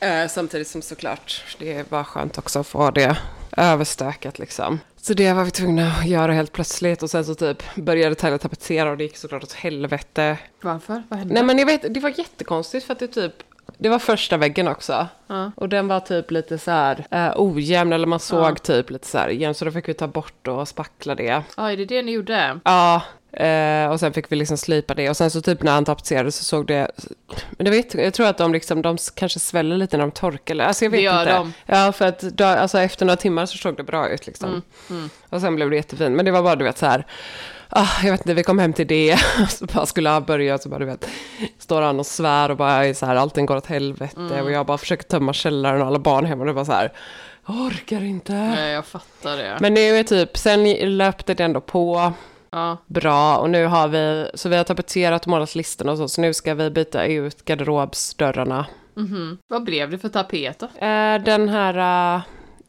Eh, 0.00 0.28
samtidigt 0.28 0.68
som 0.68 0.82
såklart, 0.82 1.44
det 1.58 1.90
bara 1.90 2.04
skönt 2.04 2.38
också 2.38 2.58
att 2.58 2.66
få 2.66 2.90
det 2.90 3.16
överstökat 3.56 4.38
liksom. 4.38 4.80
Så 5.04 5.14
det 5.14 5.32
var 5.32 5.44
vi 5.44 5.50
tvungna 5.50 5.86
att 5.86 6.06
göra 6.06 6.32
helt 6.32 6.52
plötsligt 6.52 7.02
och 7.02 7.10
sen 7.10 7.24
så 7.24 7.34
typ 7.34 7.62
började 7.74 8.14
Tyler 8.14 8.38
tapetsera 8.38 8.90
och 8.90 8.96
det 8.96 9.04
gick 9.04 9.16
såklart 9.16 9.42
åt 9.42 9.52
helvete. 9.52 10.38
Varför? 10.60 11.02
Vad 11.08 11.18
hände? 11.18 11.34
Nej 11.34 11.42
men 11.42 11.58
jag 11.58 11.66
vet, 11.66 11.94
det 11.94 12.00
var 12.00 12.12
jättekonstigt 12.18 12.86
för 12.86 12.92
att 12.92 12.98
det 12.98 13.08
typ 13.08 13.32
det 13.78 13.88
var 13.88 13.98
första 13.98 14.36
väggen 14.36 14.68
också. 14.68 15.08
Ja. 15.26 15.52
Och 15.56 15.68
den 15.68 15.88
var 15.88 16.00
typ 16.00 16.30
lite 16.30 16.58
så 16.58 16.70
här 16.70 17.06
eh, 17.10 17.32
ojämn, 17.36 17.92
eller 17.92 18.06
man 18.06 18.20
såg 18.20 18.62
typ 18.62 18.90
lite 18.90 19.06
så 19.06 19.18
här 19.18 19.28
igen, 19.28 19.54
så 19.54 19.64
då 19.64 19.70
fick 19.70 19.88
vi 19.88 19.94
ta 19.94 20.08
bort 20.08 20.48
och 20.48 20.68
spackla 20.68 21.14
det. 21.14 21.42
Ja, 21.56 21.72
är 21.72 21.76
det 21.76 21.84
det 21.84 22.02
ni 22.02 22.12
gjorde? 22.12 22.60
Ja, 22.64 23.02
eh, 23.32 23.86
och 23.92 24.00
sen 24.00 24.12
fick 24.12 24.32
vi 24.32 24.36
liksom 24.36 24.56
slipa 24.56 24.94
det. 24.94 25.10
Och 25.10 25.16
sen 25.16 25.30
så 25.30 25.40
typ 25.40 25.62
när 25.62 25.72
han 25.72 25.84
tapetserade 25.84 26.32
så 26.32 26.44
såg 26.44 26.66
det... 26.66 26.90
Men 27.50 27.64
det 27.64 27.70
vet, 27.70 27.94
jag 27.94 28.14
tror 28.14 28.26
att 28.26 28.38
de 28.38 28.52
liksom, 28.52 28.82
de 28.82 28.96
kanske 29.14 29.38
sväller 29.38 29.76
lite 29.76 29.96
när 29.96 30.04
de 30.04 30.10
torkar. 30.10 30.58
Alltså 30.58 30.84
jag 30.84 30.90
vet 30.90 30.98
Det 30.98 31.02
gör 31.04 31.20
inte. 31.20 31.32
de. 31.32 31.52
Ja, 31.66 31.92
för 31.92 32.06
att 32.06 32.20
då, 32.20 32.44
alltså, 32.44 32.78
efter 32.80 33.06
några 33.06 33.16
timmar 33.16 33.46
så 33.46 33.58
såg 33.58 33.76
det 33.76 33.82
bra 33.82 34.08
ut 34.08 34.26
liksom. 34.26 34.62
Mm, 34.90 35.10
Och 35.28 35.40
sen 35.40 35.54
blev 35.56 35.70
det 35.70 35.76
jättefint. 35.76 36.16
Men 36.16 36.24
det 36.24 36.30
var 36.30 36.42
bara 36.42 36.56
du 36.56 36.64
vet 36.64 36.78
så 36.78 36.86
här... 36.86 37.06
Ah, 37.74 37.88
jag 38.04 38.10
vet 38.12 38.20
inte, 38.20 38.34
vi 38.34 38.42
kom 38.42 38.58
hem 38.58 38.72
till 38.72 38.86
det, 38.86 39.16
så 39.50 39.66
bara 39.66 39.86
skulle 39.86 40.10
jag 40.10 40.24
börja, 40.24 40.58
så 40.58 40.68
bara 40.68 40.78
du 40.78 40.84
vet, 40.84 41.08
står 41.58 41.82
han 41.82 42.00
och 42.00 42.06
svär 42.06 42.50
och 42.50 42.56
bara 42.56 42.94
så 42.94 43.06
här, 43.06 43.16
allting 43.16 43.46
går 43.46 43.56
åt 43.56 43.66
helvete 43.66 44.16
Mm. 44.20 44.44
och 44.44 44.50
jag 44.52 44.66
bara 44.66 44.78
försöker 44.78 45.02
tömma 45.04 45.32
källaren 45.32 45.80
och 45.82 45.86
alla 45.86 45.98
barn 45.98 46.24
hemma 46.26 46.40
och 46.40 46.46
det 46.46 46.52
var 46.52 46.64
så 46.64 46.72
här, 46.72 46.92
orkar 47.46 48.02
inte. 48.02 48.32
Nej, 48.32 48.72
jag 48.72 48.86
fattar 48.86 49.36
det. 49.36 49.56
Men 49.60 49.74
nu 49.74 49.80
är 49.96 50.02
typ, 50.02 50.36
sen 50.38 50.72
löpte 50.98 51.34
det 51.34 51.44
ändå 51.44 51.60
på 51.60 52.12
Ja. 52.52 52.76
bra 52.86 53.36
och 53.38 53.50
nu 53.50 53.66
har 53.66 53.88
vi, 53.88 54.30
så 54.34 54.48
vi 54.48 54.56
har 54.56 54.64
tapetserat 54.64 55.22
och 55.22 55.28
målat 55.28 55.54
listorna 55.54 55.92
och 55.92 55.98
så, 55.98 56.08
så 56.08 56.20
nu 56.20 56.34
ska 56.34 56.54
vi 56.54 56.70
byta 56.70 57.06
ut 57.06 57.44
garderobsdörrarna. 57.44 58.66
Mhm. 58.94 59.38
Vad 59.48 59.64
blev 59.64 59.90
det 59.90 59.98
för 59.98 60.08
tapet 60.08 60.58
då? 60.58 60.66
Eh, 60.86 61.22
den 61.22 61.48
här 61.48 62.22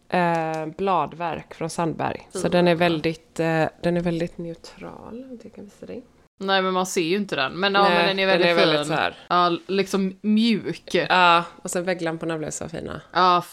eh, 0.10 0.66
bladverk 0.78 1.54
från 1.54 1.70
Sandberg, 1.70 2.28
så 2.32 2.50
den 2.50 2.68
är 2.68 2.76
väldigt, 2.76 3.40
eh, 3.40 3.66
den 3.84 3.98
är 3.98 4.02
väldigt 4.02 4.38
neutral, 4.38 5.24
om 5.30 5.40
jag 5.44 5.54
kan 5.56 5.64
visa 5.66 5.86
dig. 5.86 6.04
Nej 6.40 6.62
men 6.62 6.74
man 6.74 6.86
ser 6.86 7.02
ju 7.02 7.16
inte 7.16 7.36
den. 7.36 7.54
Men, 7.54 7.74
ja, 7.74 7.82
Nej, 7.84 7.98
men 7.98 8.08
den 8.08 8.20
är 8.20 8.26
väldigt 8.28 8.48
den 8.48 8.58
är 8.58 8.62
fin. 8.62 8.70
väldigt 8.70 8.88
så 8.88 8.94
här. 8.94 9.16
Ja, 9.28 9.58
liksom 9.68 10.18
mjuk. 10.22 10.84
Ja. 10.96 11.06
Ja, 11.10 11.44
och 11.62 11.72
sen 11.72 11.84
vägglamporna 11.84 12.38
blev 12.38 12.50
så 12.50 12.70
fina. 12.70 13.02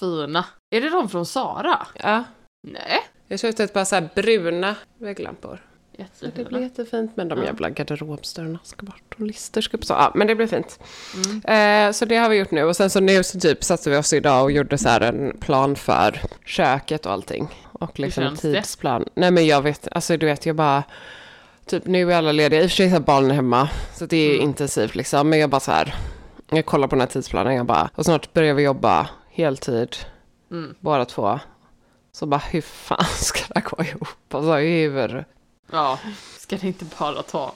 fina. 0.00 0.44
Är 0.70 0.80
det 0.80 0.90
de 0.90 1.08
från 1.08 1.26
Sara? 1.26 1.86
Ja, 1.94 2.24
Nej. 2.68 2.98
jag 3.28 3.40
köpte 3.40 3.64
ett 3.64 3.72
par 3.72 3.84
så 3.84 3.94
här 3.94 4.08
bruna 4.14 4.74
vägglampor. 4.98 5.60
Det 6.20 6.26
blir 6.30 6.38
Jättefina. 6.38 6.60
jättefint, 6.60 7.12
men 7.14 7.28
de 7.28 7.38
Ja. 7.38 7.44
jävla 7.44 7.70
garderobsdörrarna 7.70 8.58
ska 8.64 8.86
bort 8.86 9.14
och 9.14 9.20
lister 9.20 9.60
ska 9.60 9.76
upp 9.76 9.84
så. 9.84 9.92
Ja, 9.92 10.12
men 10.14 10.26
det 10.26 10.34
blir 10.34 10.46
fint. 10.46 10.78
Mm. 11.44 11.88
Eh, 11.88 11.92
så 11.92 12.04
det 12.04 12.16
har 12.16 12.28
vi 12.28 12.36
gjort 12.36 12.50
nu. 12.50 12.62
Och 12.64 12.76
sen 12.76 12.90
så 12.90 13.00
nu 13.00 13.22
så 13.22 13.40
typ 13.40 13.64
satte 13.64 13.90
vi 13.90 13.96
oss 13.96 14.12
idag 14.12 14.42
och 14.44 14.52
gjorde 14.52 14.78
så 14.78 14.88
här 14.88 15.00
en 15.00 15.36
plan 15.40 15.76
för 15.76 16.20
köket 16.46 17.06
och 17.06 17.12
allting. 17.12 17.48
Och 17.72 17.98
liksom 17.98 18.22
en 18.22 18.28
känns 18.28 18.40
det? 18.40 18.52
tidsplan. 18.54 19.04
Nej 19.14 19.30
men 19.30 19.46
jag 19.46 19.62
vet, 19.62 19.88
alltså 19.92 20.16
du 20.16 20.26
vet 20.26 20.46
jag 20.46 20.56
bara... 20.56 20.82
Typ 21.66 21.86
nu 21.86 22.12
är 22.12 22.16
alla 22.16 22.32
lediga. 22.32 22.62
I 22.62 22.66
och 22.66 22.70
för 22.70 22.76
sig 22.76 22.88
har 22.88 23.00
barnen 23.00 23.30
hemma. 23.30 23.68
Så 23.94 24.06
det 24.06 24.16
är 24.16 24.30
Mm. 24.34 24.42
intensivt 24.42 24.94
liksom. 24.94 25.28
Men 25.28 25.38
jag 25.38 25.50
bara 25.50 25.60
så 25.60 25.72
här. 25.72 25.94
Jag 26.50 26.66
kollar 26.66 26.88
på 26.88 26.94
den 26.94 27.00
här 27.00 27.08
tidsplanen. 27.08 27.54
Jag 27.54 27.66
bara. 27.66 27.90
Och 27.94 28.04
snart 28.04 28.32
börjar 28.32 28.54
vi 28.54 28.62
jobba 28.62 29.08
heltid. 29.30 29.96
Mm. 30.50 30.74
Båda 30.80 31.04
två. 31.04 31.38
Så 32.12 32.26
bara 32.26 32.42
hur 32.50 32.60
fan 32.60 33.04
ska 33.14 33.40
det 33.48 33.60
här 33.60 33.70
gå 33.76 33.84
ihop? 33.84 34.08
Alltså 34.34 34.52
hur? 34.54 35.24
Ja, 35.72 35.98
ska 36.38 36.56
det 36.56 36.66
inte 36.66 36.84
bara 36.98 37.22
ta 37.22 37.52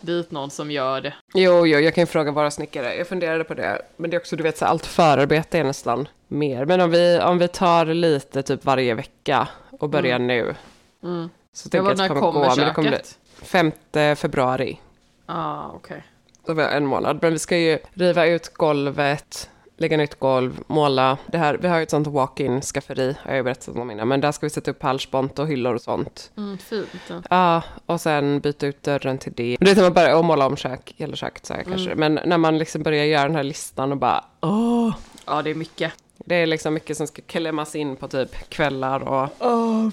dit 0.00 0.30
någon 0.30 0.50
som 0.50 0.70
gör 0.70 1.00
det? 1.00 1.14
Jo, 1.34 1.66
jo, 1.66 1.78
jag 1.78 1.94
kan 1.94 2.02
ju 2.02 2.06
fråga 2.06 2.30
våra 2.32 2.50
snickare. 2.50 2.94
Jag 2.94 3.08
funderade 3.08 3.44
på 3.44 3.54
det. 3.54 3.82
Men 3.96 4.10
det 4.10 4.16
är 4.16 4.20
också, 4.20 4.36
du 4.36 4.42
vet, 4.42 4.58
så 4.58 4.64
allt 4.64 4.86
förarbete 4.86 5.58
är 5.58 5.64
nästan 5.64 6.08
mer. 6.28 6.64
Men 6.64 6.80
om 6.80 6.90
vi, 6.90 7.20
om 7.20 7.38
vi 7.38 7.48
tar 7.48 7.86
lite 7.86 8.42
typ 8.42 8.64
varje 8.64 8.94
vecka 8.94 9.48
och 9.70 9.88
börjar 9.88 10.18
nu. 10.18 10.54
Mm. 11.02 11.30
Så 11.52 11.66
Ja, 11.66 11.70
tänker 11.70 11.84
jag 11.84 11.92
att 11.92 11.98
det 11.98 12.08
kommer 12.08 12.20
kommer 12.20 12.48
gå. 12.48 12.54
Men 12.56 12.66
det 12.66 12.74
kommer 12.74 12.88
bli 12.88 12.98
köket? 12.98 13.18
5 13.42 14.16
februari. 14.16 14.80
Ah, 15.26 15.66
okej. 15.74 16.04
Så 16.46 16.54
vi 16.54 16.62
har 16.62 16.70
en 16.70 16.86
månad. 16.86 17.18
Men 17.22 17.32
vi 17.32 17.38
ska 17.38 17.56
ju 17.56 17.78
riva 17.94 18.26
ut 18.26 18.54
golvet, 18.54 19.50
lägga 19.80 19.96
nytt 19.96 20.18
golv, 20.20 20.60
måla. 20.66 21.18
Det 21.26 21.38
här, 21.38 21.54
vi 21.54 21.68
har 21.68 21.76
ju 21.76 21.82
ett 21.82 21.90
sånt 21.90 22.06
walk-in 22.06 22.60
skafferi, 22.60 23.16
har 23.22 23.30
jag 23.30 23.36
ju 23.36 23.42
berättat 23.42 23.76
om 23.76 23.90
innan. 23.90 24.08
Men 24.08 24.20
där 24.20 24.32
ska 24.32 24.46
vi 24.46 24.50
sätta 24.50 24.70
upp 24.70 24.82
halsbont 24.82 25.38
och 25.38 25.48
hyllor 25.48 25.74
och 25.74 25.80
sånt. 25.80 26.30
Mm, 26.36 26.58
fint. 26.58 26.88
Ja. 27.08 27.22
Ja, 27.30 27.62
och 27.86 28.00
sen 28.00 28.40
byta 28.40 28.66
ut 28.66 28.82
dörren 28.82 29.18
till 29.18 29.32
det. 29.32 29.56
Det 29.60 29.70
är 29.70 29.74
när 29.76 29.82
man 29.82 29.92
börjar 29.92 30.16
och 30.16 30.24
måla 30.24 30.46
om 30.46 30.56
kök, 30.56 30.94
hela 30.96 31.16
köket 31.16 31.46
så 31.46 31.54
här 31.54 31.62
kanske. 31.62 31.94
Men 31.94 32.20
när 32.24 32.38
man 32.38 32.58
liksom 32.58 32.82
börjar 32.82 33.04
göra 33.04 33.22
den 33.22 33.36
här 33.36 33.42
listan 33.42 33.92
och 33.92 33.98
bara 33.98 34.24
åh. 34.40 34.94
ja, 35.26 35.42
det 35.42 35.50
är 35.50 35.54
mycket. 35.54 35.92
Det 36.24 36.34
är 36.34 36.46
liksom 36.46 36.74
mycket 36.74 36.96
som 36.96 37.06
ska 37.06 37.22
klämmas 37.22 37.76
in 37.76 37.96
på 37.96 38.08
typ 38.08 38.48
kvällar 38.48 39.00
och 39.00 39.28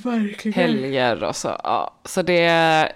verkligen. 0.05 0.53
helger 0.53 1.23
och 1.23 1.35
så. 1.35 1.61
Ja. 1.63 1.93
Så 2.05 2.21
det 2.21 2.39
är 2.45 2.91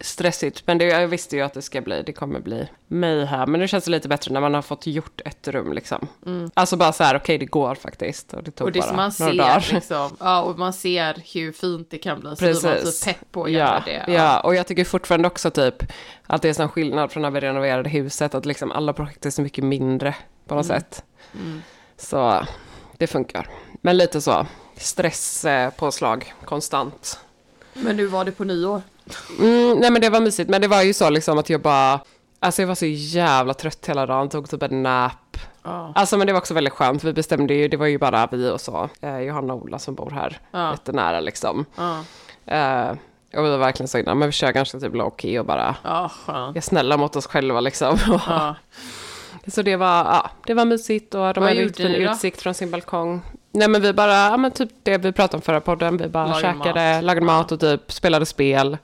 stressigt. 0.00 0.62
Men 0.66 0.78
det, 0.78 0.84
jag 0.84 1.08
visste 1.08 1.36
ju 1.36 1.42
att 1.42 1.54
det 1.54 1.62
ska 1.62 1.80
bli, 1.80 2.02
det 2.02 2.12
kommer 2.12 2.40
bli 2.40 2.68
mig 2.86 3.24
här. 3.24 3.46
Men 3.46 3.60
det 3.60 3.68
känns 3.68 3.86
lite 3.86 4.08
bättre 4.08 4.32
när 4.32 4.40
man 4.40 4.54
har 4.54 4.62
fått 4.62 4.86
gjort 4.86 5.20
ett 5.24 5.48
rum 5.48 5.72
liksom. 5.72 6.08
Alltså 6.54 6.76
bara 6.76 6.92
så 6.92 7.04
här, 7.04 7.16
okej 7.16 7.38
det 7.38 7.46
går 7.46 7.74
faktiskt. 7.74 8.34
Och 8.34 8.42
det 8.42 8.50
tog 8.50 8.66
Och 8.66 8.72
det 8.72 8.80
bara 8.80 8.92
man 8.92 9.12
några 9.20 9.32
ser 9.32 9.38
dagar. 9.38 9.68
liksom, 9.72 10.16
ja 10.20 10.42
och 10.42 10.58
man 10.58 10.72
ser 10.72 11.22
hur 11.34 11.52
fint 11.52 11.90
det 11.90 11.98
kan 11.98 12.20
bli, 12.20 12.30
så 12.36 12.44
blir 12.44 12.52
man 12.54 12.62
Precis. 12.62 13.00
typ 13.00 13.14
pepp 13.18 13.32
på 13.32 13.44
att 13.44 13.50
göra 13.50 13.82
ja, 13.86 14.04
det. 14.06 14.12
Ja. 14.12 14.40
och 14.40 14.54
jag 14.54 14.66
tycker 14.66 14.84
fortfarande 14.84 15.28
också 15.28 15.50
typ 15.50 15.82
att 16.26 16.42
det 16.42 16.48
är 16.48 16.52
sån 16.52 16.68
skillnad 16.68 17.12
från 17.12 17.22
när 17.22 17.30
vi 17.30 17.40
renoverade 17.40 17.88
huset, 17.90 18.34
att 18.34 18.46
liksom 18.46 18.72
alla 18.72 18.92
projekt 18.92 19.26
är 19.26 19.30
så 19.30 19.42
mycket 19.42 19.64
mindre 19.64 20.14
på 20.46 20.54
något 20.54 20.66
Mm. 20.70 20.80
sätt. 20.80 21.04
Så 21.96 22.46
det 22.96 23.06
funkar. 23.06 23.48
Men 23.80 23.96
lite 23.96 24.20
så, 24.20 24.46
stresspåslag 24.76 26.34
konstant. 26.44 27.20
Men 27.72 27.96
nu 27.96 28.06
var 28.06 28.24
det 28.24 28.32
på 28.32 28.44
nyår. 28.44 28.82
Mm, 29.38 29.78
nej 29.78 29.90
men 29.90 30.00
det 30.00 30.08
var 30.10 30.20
mysigt, 30.20 30.50
men 30.50 30.60
det 30.60 30.68
var 30.68 30.82
ju 30.82 30.92
så 30.92 31.10
liksom 31.10 31.38
att 31.38 31.50
jag 31.50 31.60
bara, 31.60 32.00
alltså 32.40 32.62
jag 32.62 32.66
var 32.66 32.74
så 32.74 32.86
jävla 32.86 33.54
trött 33.54 33.86
hela 33.86 34.06
dagen, 34.06 34.28
tog 34.28 34.50
typ 34.50 34.62
en 34.62 34.82
nap. 34.82 35.36
Ja. 35.62 35.92
Alltså 35.94 36.16
men 36.16 36.26
det 36.26 36.32
var 36.32 36.40
också 36.40 36.54
väldigt 36.54 36.72
skönt, 36.72 37.04
vi 37.04 37.12
bestämde 37.12 37.54
ju, 37.54 37.68
det 37.68 37.76
var 37.76 37.86
ju 37.86 37.98
bara 37.98 38.28
vi 38.32 38.50
och 38.50 38.60
så, 38.60 38.88
eh, 39.00 39.18
Johanna 39.18 39.54
och 39.54 39.62
Ola 39.62 39.78
som 39.78 39.94
bor 39.94 40.10
här, 40.10 40.38
Ja. 40.50 40.70
jättenära 40.70 41.20
liksom. 41.20 41.64
Ja, 41.76 42.04
Eh, 42.46 42.90
och 43.36 43.44
vi 43.44 43.50
var 43.50 43.58
verkligen 43.58 43.88
så 43.88 43.98
innan, 43.98 44.18
men 44.18 44.28
vi 44.28 44.32
kör 44.32 44.52
ganska 44.52 44.80
typ 44.80 44.94
low 44.94 45.14
key 45.18 45.38
och 45.38 45.46
bara 45.46 45.76
skönt. 46.26 46.56
är 46.56 46.60
snälla 46.60 46.96
mot 46.96 47.16
oss 47.16 47.26
själva 47.26 47.60
liksom. 47.60 47.98
Så 49.46 49.62
det 49.62 49.76
var, 49.76 49.86
ja, 50.04 50.30
det 50.46 50.54
var 50.54 50.64
mysigt 50.64 51.14
och 51.14 51.34
de 51.34 51.40
Vad 51.40 51.50
fin 51.50 51.92
ni 51.92 52.04
då? 52.04 52.12
utsikt 52.12 52.42
från 52.42 52.54
sin 52.54 52.70
balkong. 52.70 53.22
Nej 53.52 53.68
men 53.68 53.82
vi 53.82 53.92
bara, 53.92 54.12
ja 54.14 54.36
men 54.36 54.50
typ 54.50 54.70
det 54.82 54.98
vi 54.98 55.12
pratade 55.12 55.36
om 55.36 55.42
förra 55.42 55.60
podden, 55.60 55.96
vi 55.96 56.08
bara 56.08 56.26
Lagade 56.26 56.40
käkade, 56.58 56.94
mat. 56.94 57.04
lagade 57.04 57.26
mat 57.26 57.52
och 57.52 57.60
typ 57.60 57.92
spelade 57.92 58.26
spel. 58.26 58.78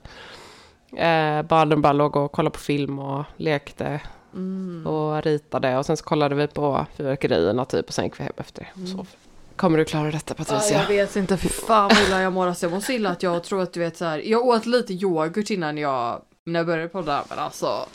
Eh, 0.97 1.41
barnen 1.41 1.81
bara 1.81 1.93
låg 1.93 2.15
och 2.15 2.31
kollade 2.31 2.53
på 2.53 2.59
film 2.59 2.99
och 2.99 3.23
lekte 3.37 4.01
Mm. 4.33 4.87
och 4.87 5.23
ritade 5.23 5.77
och 5.77 5.85
sen 5.85 5.97
så 5.97 6.03
kollade 6.05 6.35
vi 6.35 6.47
på 6.47 6.85
fyrverkerierna 6.97 7.65
typ 7.65 7.87
och 7.87 7.93
sen 7.93 8.05
gick 8.05 8.19
vi 8.19 8.23
hem 8.23 8.33
efter 8.37 8.71
och 8.83 8.87
sov. 8.89 9.07
Kommer 9.55 9.77
du 9.77 9.85
klara 9.85 10.11
detta 10.11 10.33
Patricia? 10.33 10.79
jag 10.81 10.87
vet 10.87 11.15
inte, 11.15 11.37
fy 11.37 11.49
fan 11.49 11.89
vad 11.93 12.07
illa 12.07 12.21
jag 12.21 12.33
mår. 12.33 12.47
Alltså, 12.47 12.65
jag 12.65 12.73
mår 12.73 12.79
så 12.79 12.91
illa 12.91 13.09
att 13.09 13.23
jag 13.23 13.43
tror 13.43 13.61
att 13.61 13.73
du 13.73 13.79
vet 13.79 13.97
så 13.97 14.05
här. 14.05 14.21
Jag 14.25 14.45
åt 14.47 14.65
lite 14.65 14.93
yoghurt 14.93 15.49
innan 15.49 15.77
jag, 15.77 16.21
när 16.45 16.59
jag 16.59 16.67
började 16.67 16.89
podda, 16.89 17.23
men 17.29 17.39
alltså. 17.39 17.85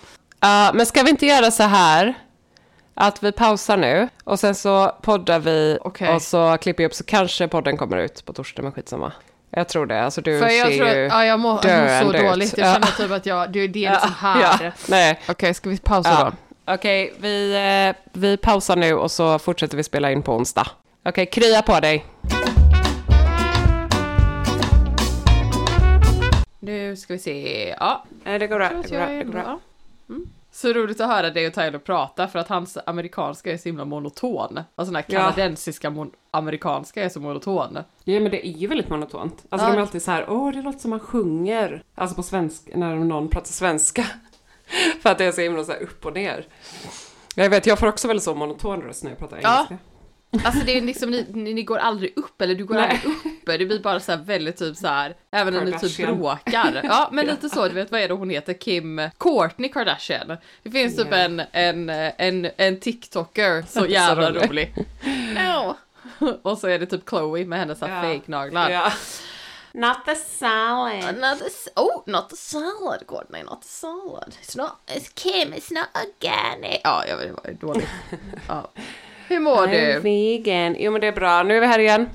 Ja, 0.41 0.71
men 0.75 0.87
ska 0.87 1.03
vi 1.03 1.11
inte 1.11 1.27
göra 1.27 1.51
så 1.51 1.63
här? 1.63 2.15
Att 2.95 3.23
vi 3.23 3.33
pausar 3.33 3.77
nu 3.77 4.09
och 4.25 4.41
sen 4.41 4.55
så 4.55 4.93
poddar 5.03 5.39
vi 5.39 5.79
Okej. 5.81 6.15
och 6.15 6.23
så 6.23 6.57
klipper 6.61 6.83
jag 6.83 6.89
upp 6.91 6.95
så 6.95 7.05
kanske 7.05 7.49
podden 7.49 7.77
kommer 7.77 7.97
ut 7.97 8.25
på 8.25 8.33
torsdag 8.33 8.63
men 8.63 8.73
skitsamma. 8.73 9.13
Jag 9.51 9.69
tror 9.69 9.87
det, 9.87 10.03
alltså 10.05 10.21
du 10.21 10.39
För 10.41 10.49
jag 10.49 10.69
ser 10.69 10.77
tror 10.79 10.89
ju 10.91 11.07
att, 11.07 11.13
ja 11.13 11.25
jag 11.25 11.41
mår, 11.41 11.61
jag 11.67 11.79
mår 11.79 11.89
döende 11.89 12.13
så 12.13 12.25
ut. 12.25 12.31
dåligt. 12.31 12.59
Jag 12.59 12.69
Ja. 12.69 12.73
känner 12.73 12.87
typ 12.87 13.11
att 13.11 13.27
jag, 13.27 13.53
det, 13.53 13.67
det 13.69 13.85
är 13.87 13.91
liksom 13.93 14.11
här. 14.19 14.59
Ja, 14.65 14.71
nej. 14.89 15.21
Okej, 15.29 15.55
ska 15.55 15.71
vi 15.71 15.79
pausa 15.79 16.11
Ja. 16.11 16.33
då? 16.67 16.75
Okej, 16.75 17.15
vi, 17.19 17.55
eh, 17.95 17.97
vi 18.13 18.37
pausar 18.37 18.77
nu 18.77 18.95
och 18.95 19.11
så 19.11 19.39
fortsätter 19.39 19.77
vi 19.77 19.83
spela 19.83 20.13
in 20.13 20.23
på 20.23 20.35
onsdag. 20.35 20.67
Okej, 21.05 21.27
krya 21.27 21.63
på 21.63 21.81
dig. 21.81 22.05
Nu 26.61 26.97
ska 26.97 27.13
vi 27.13 27.19
se. 27.19 27.75
Ja, 27.81 28.05
det 28.25 28.47
går 28.47 28.57
bra. 28.57 28.69
Det 28.69 28.89
går 28.91 28.97
bra. 28.99 29.07
Det 29.07 29.25
går 29.25 29.33
bra. 29.33 29.61
Mm. 30.09 30.27
Så 30.55 30.73
roligt 30.73 31.01
att 31.01 31.09
höra 31.09 31.31
dig 31.31 31.47
och 31.47 31.55
Tyler 31.55 31.79
prata 31.79 32.29
för 32.29 32.39
att 32.39 32.49
hans 32.49 32.79
amerikanska 32.87 33.53
är 33.53 33.57
så 33.57 33.69
himla 33.69 33.85
monoton. 33.85 34.57
Alltså 34.75 34.93
den 34.93 34.95
här 34.95 35.03
kanadensiska 35.03 35.91
mon- 35.91 36.11
amerikanska 36.31 37.05
är 37.05 37.09
så 37.09 37.21
monoton. 37.21 37.79
Ja, 38.05 38.21
men 38.21 38.31
det 38.31 38.47
är 38.47 38.51
ju 38.53 38.67
väldigt 38.67 38.89
monotont. 38.89 39.45
Alltså 39.49 39.67
Ja. 39.67 39.73
de 39.73 39.77
är 39.79 39.83
alltid 39.83 40.03
så 40.03 40.11
här, 40.11 40.27
åh, 40.31 40.53
det 40.53 40.63
låter 40.63 40.79
som 40.79 40.91
man 40.91 41.01
sjunger. 41.01 41.83
Alltså 41.95 42.17
på 42.17 42.23
svenska, 42.23 42.77
när 42.77 42.95
någon 42.97 43.29
pratar 43.29 43.47
svenska. 43.47 44.07
För 45.03 45.11
att 45.11 45.19
det 45.19 45.25
är 45.25 45.33
så 45.33 45.41
himla 45.41 45.65
så 45.65 45.73
här 45.73 45.83
upp 45.83 46.07
och 46.07 46.15
ner. 46.15 46.47
Jag 47.35 47.51
vet, 47.51 47.67
jag 47.67 47.79
får 47.79 47.87
också 47.87 48.09
väldigt 48.09 48.25
så 48.25 48.35
monoton 48.35 48.83
röst 48.83 49.03
när 49.05 49.11
jag 49.11 49.19
pratar 49.19 49.39
Ja. 49.43 49.67
Alltså 50.45 50.65
det 50.65 50.77
är 50.77 50.81
liksom, 50.81 51.11
ni, 51.11 51.27
ni, 51.35 51.55
ni 51.55 51.63
går 51.63 51.79
aldrig 51.79 52.13
upp 52.17 52.43
eller 52.43 52.55
du 52.55 52.65
går 52.65 52.75
Nej. 52.75 52.85
aldrig 52.91 53.13
upp. 53.17 53.59
Det 53.59 53.67
blir 53.67 53.81
bara 53.81 54.01
så 54.01 54.13
här 54.13 54.19
väldigt 54.19 54.57
typ 54.57 54.77
så 54.77 54.87
här, 54.87 55.17
även 55.31 55.55
när 55.55 55.65
ni 55.65 55.79
typ 55.79 55.97
bråkar. 56.07 56.81
Ja 56.85 57.09
men 57.13 57.27
lite 57.27 57.49
så, 57.49 57.69
du 57.69 57.75
vet 57.75 57.91
vad 57.91 58.01
är 58.01 58.09
det 58.09 58.15
hon 58.15 58.31
heter? 58.31 58.53
Kim 58.53 59.01
Kourtney 59.19 59.69
Kardashian. 59.69 60.37
Det 60.63 60.71
finns 60.71 60.97
typ 60.97 61.13
en, 61.13 61.43
en, 61.53 61.89
en, 61.91 62.51
en 62.57 62.81
TikToker, 62.81 63.65
så 63.69 63.87
jävla 63.89 64.31
rolig. 64.31 64.49
rolig. 64.51 64.75
No. 65.35 65.77
Och 66.43 66.59
så 66.59 66.69
är 66.69 66.79
det 66.79 66.87
typ 66.87 67.09
Chloe 67.09 67.45
med 67.45 67.59
hennes 67.59 67.79
så 67.79 67.85
Ja. 67.87 68.03
fake-naglar. 68.03 68.93
Not 69.75 70.05
the 70.05 70.15
salad. 70.15 71.15
Not 71.21 71.39
the, 71.39 71.71
oh, 71.81 72.03
not 72.07 72.31
the 72.31 72.37
salad, 72.37 73.07
Courtney, 73.09 73.43
not 73.43 73.63
the 73.63 73.69
salad. 73.69 74.35
It's 74.43 74.57
not, 74.59 74.71
it's 74.87 75.11
Kim, 75.15 75.53
it's 75.55 75.73
not 75.73 75.87
organic. 75.95 76.81
Ja, 76.85 77.05
jag 77.09 77.17
vet, 77.17 77.27
det 77.27 77.33
var 77.33 77.53
dåligt. 77.61 77.89
Ja. 78.49 78.71
Hur 79.29 79.41
mår 79.41 79.67
du? 79.67 80.01
vegan. 80.01 80.77
Jo 80.79 80.93
men 80.93 81.01
det 81.01 81.07
är 81.07 81.13
bra, 81.13 81.43
nu 81.43 81.57
är 81.57 81.61
vi 81.61 81.67
här 81.67 81.79
igen. 81.79 82.09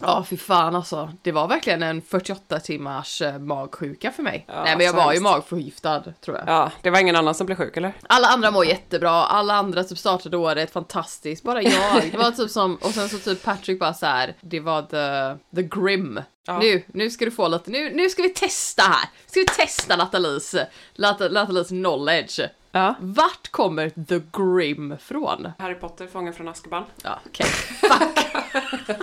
Ja, 0.00 0.24
fy 0.30 0.36
fan 0.36 0.76
alltså. 0.76 1.12
Det 1.22 1.32
var 1.32 1.48
verkligen 1.48 1.82
en 1.82 2.02
48 2.02 2.60
timmars 2.60 3.22
eh, 3.22 3.38
magsjuka 3.38 4.10
för 4.10 4.22
mig. 4.22 4.44
Ja, 4.48 4.64
Nej, 4.64 4.76
men 4.76 4.86
jag 4.86 4.94
så 4.94 5.00
var 5.00 5.12
ju 5.12 5.20
magförgiftad, 5.20 6.02
tror 6.24 6.36
jag. 6.36 6.48
Ja, 6.48 6.70
det 6.82 6.90
var 6.90 6.98
ingen 6.98 7.16
annan 7.16 7.34
som 7.34 7.46
blev 7.46 7.56
sjuk 7.56 7.76
eller? 7.76 7.92
Alla 8.06 8.28
andra 8.28 8.50
mår 8.50 8.64
jättebra, 8.66 9.10
alla 9.10 9.54
andra 9.54 9.84
typ 9.84 9.98
startade 9.98 10.36
året 10.36 10.70
fantastiskt, 10.72 11.44
bara 11.44 11.62
jag. 11.62 12.02
Det 12.12 12.16
var 12.18 12.30
typ 12.30 12.50
som, 12.50 12.76
och 12.76 12.90
sen 12.90 13.08
så 13.08 13.18
typ 13.18 13.42
Patrick 13.44 13.78
bara 13.80 13.94
så 13.94 14.06
här. 14.06 14.34
det 14.40 14.60
var 14.60 14.82
the, 14.82 15.38
the 15.56 15.62
grim. 15.62 16.20
Ja. 16.46 16.58
Nu, 16.58 16.82
nu 16.86 17.10
ska 17.10 17.24
du 17.24 17.30
få 17.30 17.48
lite, 17.48 17.70
nu, 17.70 17.90
nu 17.94 18.08
ska 18.08 18.22
vi 18.22 18.28
testa 18.28 18.82
här. 18.82 19.08
Ska 19.26 19.40
vi 19.40 19.46
testa 19.46 19.96
Nathalies, 19.96 20.54
Nat- 20.96 21.32
Nathalies 21.32 21.68
knowledge. 21.68 22.40
Ja. 22.76 22.94
Vart 23.00 23.48
kommer 23.50 23.90
the 23.90 24.20
grim 24.32 24.96
från? 25.00 25.52
Harry 25.58 25.74
Potter, 25.74 26.06
Fången 26.06 26.32
från 26.32 26.48
Azkaban. 26.48 26.84
Ja, 27.02 27.18
okej. 27.26 27.46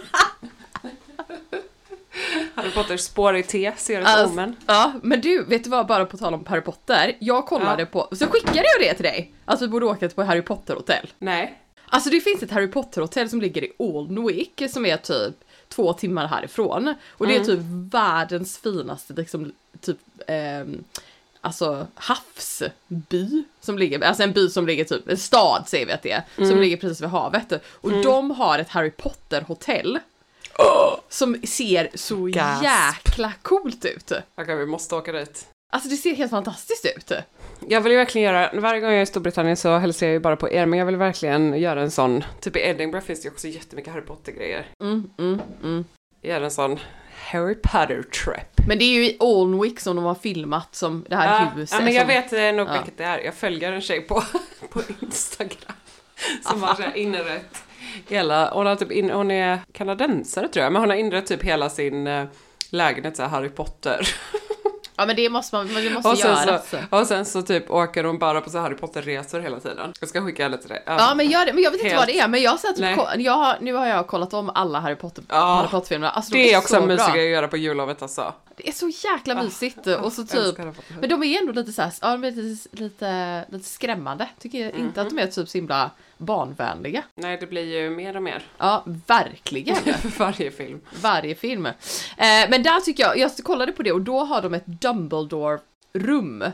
Harry 2.55 2.71
Potter, 2.71 2.97
spår 2.97 3.35
i 3.37 3.43
te, 3.43 3.71
ser 3.77 4.01
ett 4.01 4.07
Alltså, 4.07 4.33
omen. 4.33 4.55
Ja, 4.65 4.93
men 5.03 5.21
du, 5.21 5.43
vet 5.43 5.63
du 5.63 5.69
vad, 5.69 5.87
bara 5.87 6.05
på 6.05 6.17
tal 6.17 6.33
om 6.33 6.45
Harry 6.45 6.61
Potter. 6.61 7.17
Jag 7.19 7.45
kollade 7.45 7.81
Ja. 7.81 7.85
på, 7.85 8.15
så 8.15 8.27
skickade 8.27 8.63
jag 8.77 8.89
det 8.89 8.93
till 8.93 9.03
dig. 9.03 9.33
Att 9.45 9.61
vi 9.61 9.67
borde 9.67 9.85
åka 9.85 10.09
på 10.09 10.23
Harry 10.23 10.41
Potter 10.41 10.75
hotell. 10.75 11.09
Nej. 11.19 11.57
Alltså 11.85 12.09
det 12.09 12.19
finns 12.21 12.43
ett 12.43 12.51
Harry 12.51 12.67
Potter 12.67 13.01
hotell 13.01 13.29
som 13.29 13.41
ligger 13.41 13.63
i 13.63 13.71
Alnwick 13.79 14.61
som 14.69 14.85
är 14.85 14.97
typ 14.97 15.35
två 15.67 15.93
timmar 15.93 16.27
härifrån. 16.27 16.95
Och 17.09 17.27
det 17.27 17.35
är 17.35 17.43
typ 17.43 17.59
världens 17.93 18.57
finaste 18.57 19.13
liksom, 19.13 19.51
typ 19.81 19.97
ehm, 20.27 20.83
alltså 21.41 21.87
havsby 21.95 23.43
som 23.61 23.77
ligger, 23.77 24.03
alltså 24.03 24.23
en 24.23 24.33
by 24.33 24.49
som 24.49 24.67
ligger 24.67 24.83
typ, 24.83 25.09
en 25.09 25.17
stad 25.17 25.63
säger 25.67 25.85
vi 25.85 25.91
att 25.91 26.03
det 26.03 26.11
är, 26.11 26.45
som 26.45 26.61
ligger 26.61 26.77
precis 26.77 27.01
vid 27.01 27.09
havet. 27.09 27.53
Och 27.65 27.91
de 27.91 28.31
har 28.31 28.59
ett 28.59 28.69
Harry 28.69 28.91
Potter 28.91 29.41
hotell. 29.41 29.99
Som 31.09 31.41
ser 31.43 31.89
så 31.95 32.25
Gasp. 32.25 32.63
jäkla 32.63 33.33
coolt 33.41 33.85
ut. 33.85 34.11
Okej, 34.35 34.55
vi 34.55 34.65
måste 34.65 34.95
åka 34.95 35.11
dit. 35.11 35.47
Alltså 35.73 35.89
det 35.89 35.95
ser 35.95 36.15
helt 36.15 36.31
fantastiskt 36.31 36.85
ut. 36.85 37.11
Jag 37.67 37.81
vill 37.81 37.91
ju 37.91 37.97
verkligen 37.97 38.33
göra, 38.33 38.49
varje 38.53 38.81
gång 38.81 38.89
jag 38.89 38.97
är 38.99 39.03
i 39.03 39.05
Storbritannien 39.05 39.57
så 39.57 39.77
hälsar 39.77 40.05
jag 40.05 40.13
ju 40.13 40.19
bara 40.19 40.35
på 40.35 40.51
er, 40.51 40.65
men 40.65 40.79
jag 40.79 40.85
vill 40.85 40.95
verkligen 40.95 41.59
göra 41.59 41.81
en 41.81 41.91
sån, 41.91 42.23
typ 42.39 42.55
i 42.55 42.59
Edinburgh 42.59 43.05
finns 43.05 43.21
det 43.21 43.25
ju 43.25 43.31
också 43.31 43.47
jättemycket 43.47 43.93
Harry 43.93 44.05
Potter-grejer. 44.05 44.65
Mm, 44.83 45.09
mm, 45.17 45.41
mm. 45.63 45.85
Göra 46.21 46.45
en 46.45 46.51
sån 46.51 46.79
Harry 47.21 47.55
Potter-trip. 47.55 48.67
Men 48.67 48.79
det 48.79 48.85
är 48.85 48.93
ju 48.93 49.05
i 49.05 49.17
Alnwick 49.19 49.79
som 49.79 49.95
de 49.95 50.05
har 50.05 50.15
filmat 50.15 50.75
som 50.75 51.05
det 51.09 51.15
här 51.15 51.39
Ja, 51.43 51.51
huset. 51.55 51.77
ja, 51.79 51.85
men 51.85 51.93
jag 51.93 52.01
som, 52.01 52.07
vet 52.07 52.33
eh, 52.33 52.55
nog 52.57 52.67
Ja. 52.67 52.73
vilket 52.73 52.97
det 52.97 53.03
är. 53.03 53.19
Jag 53.19 53.33
följer 53.33 53.71
en 53.73 53.81
tjej 53.81 54.01
på, 54.01 54.23
på 54.69 54.81
Instagram 55.01 55.75
som 56.43 56.63
har 56.63 56.75
så 56.75 56.81
här 56.81 56.95
inrett 56.97 57.63
hela, 58.07 58.53
hon 58.53 58.65
har 58.65 58.75
typ 58.75 58.91
in, 58.91 59.09
hon 59.09 59.31
är 59.31 59.59
kanadensare 59.73 60.47
tror 60.47 60.63
jag, 60.63 60.73
men 60.73 60.81
hon 60.81 60.89
har 60.89 60.97
inrett 60.97 61.25
typ 61.27 61.43
hela 61.43 61.69
sin 61.69 62.07
eh, 62.07 62.25
lägenhet 62.69 63.15
så 63.17 63.21
här 63.23 63.29
Harry 63.29 63.49
Potter. 63.49 64.07
Ja 64.95 65.05
men 65.05 65.15
det 65.15 65.29
måste 65.29 65.55
man, 65.55 65.67
det 65.73 65.89
måste 65.89 66.09
Och 66.09 66.17
sen, 66.17 66.29
göras. 66.47 66.69
så, 66.69 66.77
och 66.89 67.07
sen 67.07 67.25
så 67.25 67.41
typ 67.41 67.71
åker 67.71 68.03
hon 68.03 68.19
bara 68.19 68.41
på 68.41 68.49
så 68.49 68.59
Harry 68.59 68.75
Potter-resor 68.75 69.39
hela 69.39 69.59
tiden. 69.59 69.93
Jag 69.99 70.09
ska 70.09 70.21
skicka 70.25 70.43
henne 70.43 70.57
till 70.57 70.69
dig. 70.69 70.83
Ja 70.85 71.13
men 71.15 71.29
gör 71.29 71.45
det, 71.45 71.53
men 71.53 71.63
jag 71.63 71.71
vet 71.71 71.79
inte 71.81 71.89
Helt- 71.95 71.99
vad 72.01 72.07
det 72.07 72.19
är 72.19 72.27
men 72.27 72.41
jag 72.41 72.51
har 72.51 72.95
ko- 72.95 73.19
jag 73.21 73.33
har, 73.33 73.57
nu 73.61 73.73
har 73.73 73.87
jag 73.87 74.07
kollat 74.07 74.33
om 74.33 74.49
alla 74.55 74.79
Harry 74.79 74.95
Potter, 74.95 75.23
Ja. 75.29 75.55
Harry 75.55 75.67
Potter-filmerna. 75.67 76.11
Alltså, 76.11 76.31
de 76.33 76.37
Det 76.43 76.53
är 76.53 76.57
också 76.57 76.73
så 76.75 76.81
en 76.81 76.87
mysig 76.87 77.13
grej 77.13 77.25
att 77.27 77.31
göra 77.31 77.47
på 77.47 77.57
jullovet 77.57 78.01
alltså. 78.01 78.33
Det 78.57 78.67
är 78.67 78.71
så 78.73 78.89
jäkla 78.89 79.43
mysigt 79.43 79.87
och 79.87 80.13
så 80.13 80.23
typ, 80.23 80.55
Potter. 80.57 80.73
men 80.99 81.09
de 81.09 81.23
är 81.23 81.39
ändå 81.41 81.53
lite 81.53 81.71
såhär, 81.71 81.91
ja 82.01 82.11
de 82.11 82.23
är 82.23 82.31
lite, 82.31 82.67
lite, 82.83 83.45
lite 83.49 83.69
skrämmande. 83.69 84.27
Tycker 84.39 84.57
jag 84.61 84.71
inte 84.75 85.01
att 85.01 85.09
de 85.09 85.19
är 85.19 85.27
typ 85.27 85.49
så 85.49 85.57
himla 85.57 85.91
barnvänliga. 86.21 87.03
Nej, 87.15 87.37
det 87.37 87.47
blir 87.47 87.81
ju 87.81 87.89
mer 87.89 88.15
och 88.15 88.23
mer 88.23 88.43
Ja, 88.57 88.83
verkligen. 89.07 89.77
varje 90.17 90.51
film. 90.51 90.81
Varje 91.01 91.35
film. 91.35 91.65
Eh, 91.65 91.73
men 92.49 92.63
där 92.63 92.79
tycker 92.79 93.03
jag, 93.03 93.17
jag 93.17 93.31
kollade 93.43 93.71
på 93.71 93.83
det 93.83 93.91
och 93.91 94.01
då 94.01 94.19
har 94.19 94.41
de 94.41 94.53
ett 94.53 94.65
Dumbledore-rum. 94.65 96.51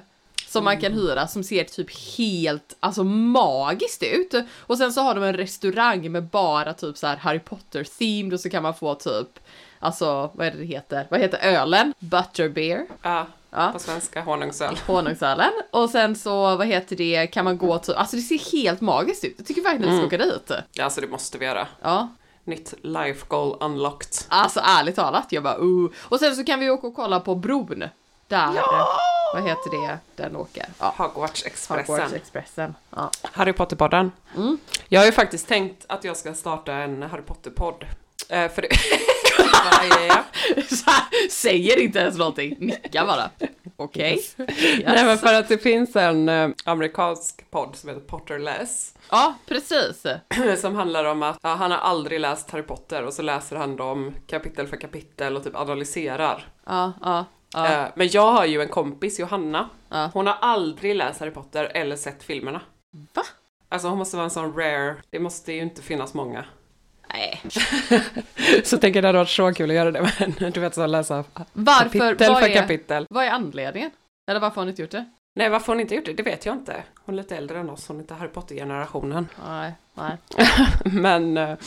Som 0.47 0.63
man 0.63 0.79
kan 0.81 0.93
hyra 0.93 1.27
som 1.27 1.43
ser 1.43 1.63
typ 1.63 2.17
helt, 2.17 2.75
alltså 2.79 3.03
magiskt 3.03 4.03
ut. 4.03 4.33
Och 4.59 4.77
sen 4.77 4.91
så 4.93 5.01
har 5.01 5.15
de 5.15 5.23
en 5.23 5.33
restaurang 5.37 6.11
med 6.11 6.23
bara 6.23 6.73
typ 6.73 6.97
så 6.97 7.07
här 7.07 7.17
Harry 7.17 7.39
Potter-themed 7.39 8.33
och 8.33 8.39
så 8.39 8.49
kan 8.49 8.63
man 8.63 8.73
få 8.75 8.95
typ, 8.95 9.39
alltså 9.79 10.31
vad 10.33 10.47
är 10.47 10.51
det 10.51 10.57
det 10.57 10.65
heter? 10.65 11.07
Vad 11.09 11.19
heter 11.19 11.37
ölen? 11.37 11.93
Butterbeer. 11.99 12.85
Ja, 13.01 13.27
Ja. 13.49 13.69
på 13.73 13.79
svenska 13.79 14.21
honungsöl. 14.21 14.79
Honungsölen. 14.87 15.51
Och 15.71 15.89
sen 15.89 16.15
så, 16.15 16.55
vad 16.55 16.67
heter 16.67 16.95
det, 16.95 17.27
kan 17.27 17.45
man 17.45 17.57
gå 17.57 17.79
till, 17.79 17.93
alltså 17.93 18.15
det 18.15 18.21
ser 18.21 18.51
helt 18.51 18.81
magiskt 18.81 19.23
ut. 19.23 19.35
Jag 19.37 19.47
tycker 19.47 19.61
verkligen 19.61 19.91
vi 19.91 19.97
ska 19.97 20.07
åka 20.07 20.17
dit. 20.17 20.51
Ja, 20.71 20.83
alltså 20.83 21.01
det 21.01 21.07
måste 21.07 21.37
vi 21.37 21.45
göra. 21.45 21.67
Ja, 21.81 22.09
Nytt 22.43 22.73
life 22.81 23.25
goal 23.27 23.57
unlocked. 23.59 24.09
Alltså 24.27 24.59
ärligt 24.63 24.95
talat, 24.95 25.25
jag 25.29 25.43
bara 25.43 25.57
uh. 25.57 25.89
Och 25.97 26.19
sen 26.19 26.35
så 26.35 26.43
kan 26.43 26.59
vi 26.59 26.69
åka 26.69 26.87
och 26.87 26.95
kolla 26.95 27.19
på 27.19 27.35
bron. 27.35 27.83
Där, 28.27 28.53
vad 29.33 29.43
heter 29.43 29.69
det, 29.71 29.97
den 30.15 30.35
åker? 30.35 30.65
Ja, 30.79 30.93
Hogwarts-expressen. 30.97 31.87
Hogwarts 31.87 32.13
Expressen. 32.13 32.75
Ja. 32.89 33.11
Harry 33.21 33.51
Potter-podden. 33.51 34.11
Mm. 34.35 34.57
Jag 34.87 35.01
har 35.01 35.05
ju 35.05 35.11
faktiskt 35.11 35.47
tänkt 35.47 35.85
att 35.87 36.03
jag 36.03 36.17
ska 36.17 36.33
starta 36.33 36.73
en 36.73 37.03
Harry 37.03 37.21
Potter-podd. 37.21 37.85
Eh, 38.29 38.51
för 38.51 38.61
det... 38.61 38.69
Så 40.69 40.89
här, 40.91 41.29
säger 41.29 41.79
inte 41.79 41.99
ens 41.99 42.17
någonting, 42.17 42.55
nickar 42.59 43.05
bara. 43.05 43.29
Okej. 43.75 44.21
Nej 44.37 44.83
men 44.85 45.07
Yes. 45.07 45.21
för 45.21 45.33
att 45.33 45.47
det 45.47 45.57
finns 45.57 45.95
en 45.95 46.29
eh, 46.29 46.49
amerikansk 46.65 47.51
podd 47.51 47.75
som 47.75 47.89
heter 47.89 48.01
Potterless. 48.01 48.93
Ja, 49.11 49.33
precis. 49.47 50.03
Som 50.61 50.75
handlar 50.75 51.05
om 51.05 51.23
att 51.23 51.39
ja, 51.41 51.49
han 51.49 51.71
har 51.71 51.77
aldrig 51.77 52.19
läst 52.19 52.51
Harry 52.51 52.63
Potter 52.63 53.03
och 53.03 53.13
så 53.13 53.21
läser 53.21 53.55
han 53.55 53.75
dem 53.75 54.13
kapitel 54.27 54.67
för 54.67 54.77
kapitel 54.77 55.35
och 55.37 55.43
typ 55.43 55.55
analyserar. 55.55 56.47
Ja, 56.65 56.93
ja, 57.01 57.25
ja. 57.53 57.67
Eh, 57.67 57.87
men 57.95 58.07
jag 58.11 58.31
har 58.31 58.45
ju 58.45 58.61
en 58.61 58.67
kompis, 58.69 59.19
Johanna. 59.19 59.69
Ja. 59.89 60.09
Hon 60.13 60.27
har 60.27 60.37
aldrig 60.41 60.95
läst 60.95 61.19
Harry 61.19 61.31
Potter 61.31 61.65
eller 61.73 61.95
sett 61.95 62.23
filmerna. 62.23 62.61
Va? 63.13 63.21
Alltså 63.69 63.87
hon 63.87 63.97
måste 63.97 64.15
vara 64.17 64.23
en 64.25 64.29
sån 64.31 64.53
rare, 64.53 64.95
det 65.09 65.19
måste 65.19 65.53
ju 65.53 65.61
inte 65.61 65.81
finnas 65.81 66.13
många. 66.13 66.45
Så 68.63 68.75
jag 68.75 68.81
tänker 68.81 69.01
det 69.01 69.07
hade 69.07 69.17
varit 69.17 69.29
så 69.29 69.53
kul 69.53 69.69
att 69.69 69.75
göra 69.75 69.91
det, 69.91 70.11
men 70.39 70.51
du 70.51 70.59
vet 70.59 70.75
så 70.75 70.87
läsa 70.87 71.23
Varför? 71.53 71.83
kapitel 71.83 72.29
Vad 72.29 72.39
för 72.39 72.49
är, 72.49 72.53
kapitel. 72.53 73.05
vad 73.09 73.25
är 73.25 73.29
anledningen? 73.29 73.91
Eller 74.29 74.39
varför 74.39 74.55
har 74.55 74.65
ni 74.65 74.69
inte 74.69 74.81
gjort 74.81 74.91
det? 74.91 75.05
Nej, 75.35 75.49
varför 75.49 75.73
hon 75.73 75.79
inte 75.79 75.95
gjort 75.95 76.05
det, 76.05 76.13
det 76.13 76.23
vet 76.23 76.45
jag 76.45 76.55
inte. 76.55 76.83
Hon 77.05 77.15
är 77.15 77.17
lite 77.17 77.37
äldre 77.37 77.59
än 77.59 77.69
oss, 77.69 77.87
hon 77.87 77.97
är 77.97 78.01
inte 78.01 78.13
Harry 78.13 78.29
Potter-generationen. 78.29 79.27
Nej, 79.47 79.71
nej. 79.93 80.17
Men, 80.85 81.37
eh, 81.37 81.57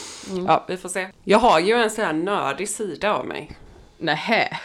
ja, 0.46 0.64
vi 0.68 0.76
får 0.76 0.88
se. 0.88 1.08
Jag 1.24 1.38
har 1.38 1.60
ju 1.60 1.74
en 1.74 1.90
sån 1.90 2.04
här 2.04 2.12
nördig 2.12 2.68
sida 2.68 3.14
av 3.14 3.26
mig. 3.26 3.56
Nähä. 3.98 4.58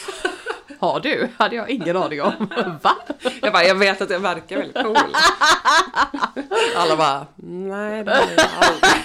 Har 0.78 1.00
du? 1.00 1.28
Hade 1.38 1.56
jag 1.56 1.70
ingen 1.70 1.96
aning 1.96 2.22
om. 2.22 2.48
Va? 2.82 2.96
Jag 3.42 3.52
bara, 3.52 3.64
jag 3.64 3.74
vet 3.74 4.02
att 4.02 4.10
jag 4.10 4.20
verkar 4.20 4.56
väldigt 4.56 4.82
cool. 4.82 4.96
Alla 6.76 6.96
bara, 6.96 7.26
nej 7.36 8.04
det 8.04 8.10
är 8.12 8.34
jag 8.36 8.46
aldrig. 8.60 9.02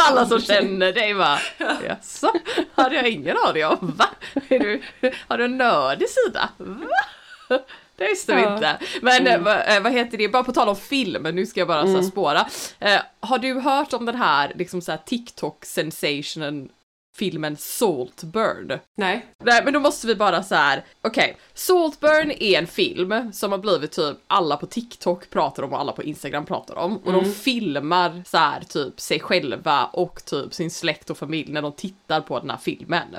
Alla 0.08 0.26
som 0.26 0.40
känner 0.40 0.92
dig 0.92 1.14
bara, 1.14 1.38
jaså? 1.88 2.32
Hade 2.74 2.94
jag 2.94 3.08
ingen 3.08 3.36
aning 3.46 3.64
om. 3.66 3.94
Va? 3.98 4.06
Är 4.48 4.58
du, 4.58 4.82
har 5.28 5.38
du 5.38 5.44
en 5.44 5.56
nördig 5.56 6.08
sida? 6.08 6.48
Va? 6.58 7.58
Det 7.96 8.06
visste 8.06 8.34
vi 8.36 8.42
Ja. 8.42 8.54
inte. 8.54 8.78
Men 9.02 9.26
eh, 9.26 9.40
vad, 9.40 9.56
eh, 9.68 9.80
vad 9.82 9.92
heter 9.92 10.18
det, 10.18 10.28
bara 10.28 10.44
på 10.44 10.52
tal 10.52 10.68
om 10.68 10.76
film, 10.76 11.22
nu 11.22 11.46
ska 11.46 11.60
jag 11.60 11.68
bara 11.68 11.82
så 11.86 11.96
här 11.96 12.02
spåra. 12.02 12.46
Eh, 12.78 13.00
har 13.20 13.38
du 13.38 13.60
hört 13.60 13.92
om 13.92 14.06
den 14.06 14.16
här 14.16 14.52
liksom 14.54 14.80
så 14.82 14.90
här 14.92 14.98
TikTok-sensationen 15.06 16.68
filmen 17.20 17.56
Saltburn? 17.56 18.78
Nej. 18.94 19.26
Nej 19.44 19.64
men 19.64 19.72
då 19.72 19.80
måste 19.80 20.06
vi 20.06 20.14
bara 20.14 20.42
så 20.42 20.54
här. 20.54 20.84
okej. 21.02 21.36
Saltburn 21.54 22.30
är 22.30 22.58
en 22.58 22.66
film 22.66 23.32
som 23.32 23.52
har 23.52 23.58
blivit 23.58 23.92
typ 23.92 24.16
alla 24.26 24.56
på 24.56 24.66
TikTok 24.66 25.30
pratar 25.30 25.62
om 25.62 25.72
och 25.72 25.80
alla 25.80 25.92
på 25.92 26.02
Instagram 26.02 26.46
pratar 26.46 26.78
om. 26.78 26.96
Och 26.96 27.12
de 27.12 27.24
filmar 27.24 28.22
så 28.26 28.36
här 28.36 28.60
typ 28.60 29.00
sig 29.00 29.20
själva 29.20 29.84
och 29.84 30.24
typ 30.24 30.54
sin 30.54 30.70
släkt 30.70 31.10
och 31.10 31.18
familj 31.18 31.52
när 31.52 31.62
de 31.62 31.72
tittar 31.72 32.20
på 32.20 32.38
den 32.38 32.50
här 32.50 32.58
filmen. 32.58 33.16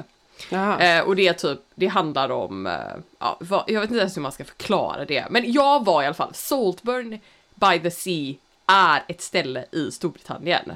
Eh, 0.79 1.03
och 1.03 1.15
det 1.15 1.27
är 1.27 1.33
typ, 1.33 1.59
det 1.75 1.87
handlar 1.87 2.29
om, 2.31 2.67
eh, 2.67 2.73
ja, 3.19 3.37
vad, 3.39 3.63
jag 3.67 3.81
vet 3.81 3.89
inte 3.89 3.99
ens 3.99 4.17
hur 4.17 4.21
man 4.21 4.31
ska 4.31 4.45
förklara 4.45 5.05
det. 5.05 5.25
Men 5.29 5.51
jag 5.51 5.85
var 5.85 6.03
i 6.03 6.05
alla 6.05 6.13
fall, 6.13 6.33
Saltburn 6.33 7.19
by 7.55 7.79
the 7.79 7.91
Sea 7.91 8.33
är 8.71 9.03
ett 9.07 9.21
ställe 9.21 9.65
i 9.71 9.91
Storbritannien. 9.91 10.71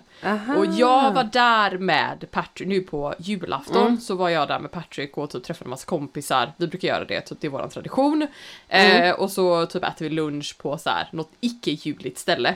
Och 0.58 0.66
jag 0.66 1.12
var 1.14 1.24
där 1.24 1.78
med 1.78 2.26
Patrick, 2.32 2.68
nu 2.68 2.82
på 2.82 3.14
julafton 3.20 4.02
så 4.02 4.16
var 4.16 4.30
jag 4.30 4.48
där 4.48 4.60
med 4.60 4.72
Patrick 4.72 5.18
och 5.18 5.30
typ 5.30 5.44
träffade 5.44 5.66
en 5.68 5.70
massa 5.70 5.86
kompisar. 5.86 6.52
Vi 6.58 6.68
brukar 6.68 6.88
göra 6.88 7.06
det, 7.06 7.22
typ 7.22 7.38
det 7.42 7.48
är 7.48 7.52
våran 7.52 7.70
tradition. 7.70 8.28
Eh, 8.68 9.12
och 9.12 9.32
så 9.32 9.66
typ 9.66 9.84
äter 9.84 10.06
vi 10.06 10.10
lunch 10.10 10.58
på 10.58 10.78
så 10.78 10.90
här 10.90 11.08
något 11.12 11.32
icke-juligt 11.40 12.18
ställe. 12.18 12.56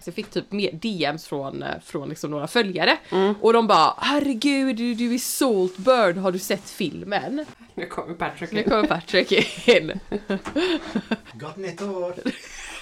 Så 0.00 0.08
jag 0.08 0.14
fick 0.14 0.30
typ 0.30 0.44
DMs 0.82 1.26
från, 1.26 1.62
eh, 1.62 1.68
från 1.84 2.08
liksom 2.08 2.30
några 2.30 2.46
följare. 2.46 2.96
Och 3.40 3.52
de 3.52 3.66
bara 3.66 3.94
herregud 3.98 4.76
du, 4.76 4.94
du 4.94 5.14
är 5.14 5.18
Saltburn, 5.18 6.18
har 6.18 6.32
du 6.32 6.38
sett 6.38 6.70
filmen? 6.70 7.44
Nu 7.74 7.86
kommer 7.86 8.14
Patrick 8.14 8.52
Nu 8.52 8.62
in. 8.62 8.70
kommer 8.70 8.86
Patrick 8.88 9.32
in. 9.68 10.00
Gott 11.32 11.56
nytt 11.56 11.82
år! 11.82 12.14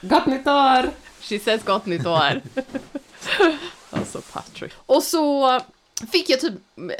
Gott 0.00 0.26
nytt 0.26 0.46
år! 0.46 0.90
She 1.20 1.38
says 1.38 1.64
gott 1.64 1.86
nytt 1.86 2.06
år. 2.06 2.40
alltså 3.90 4.20
Patrick. 4.32 4.72
Och 4.86 5.02
så 5.02 5.60
fick 6.12 6.30
jag 6.30 6.40
typ 6.40 6.54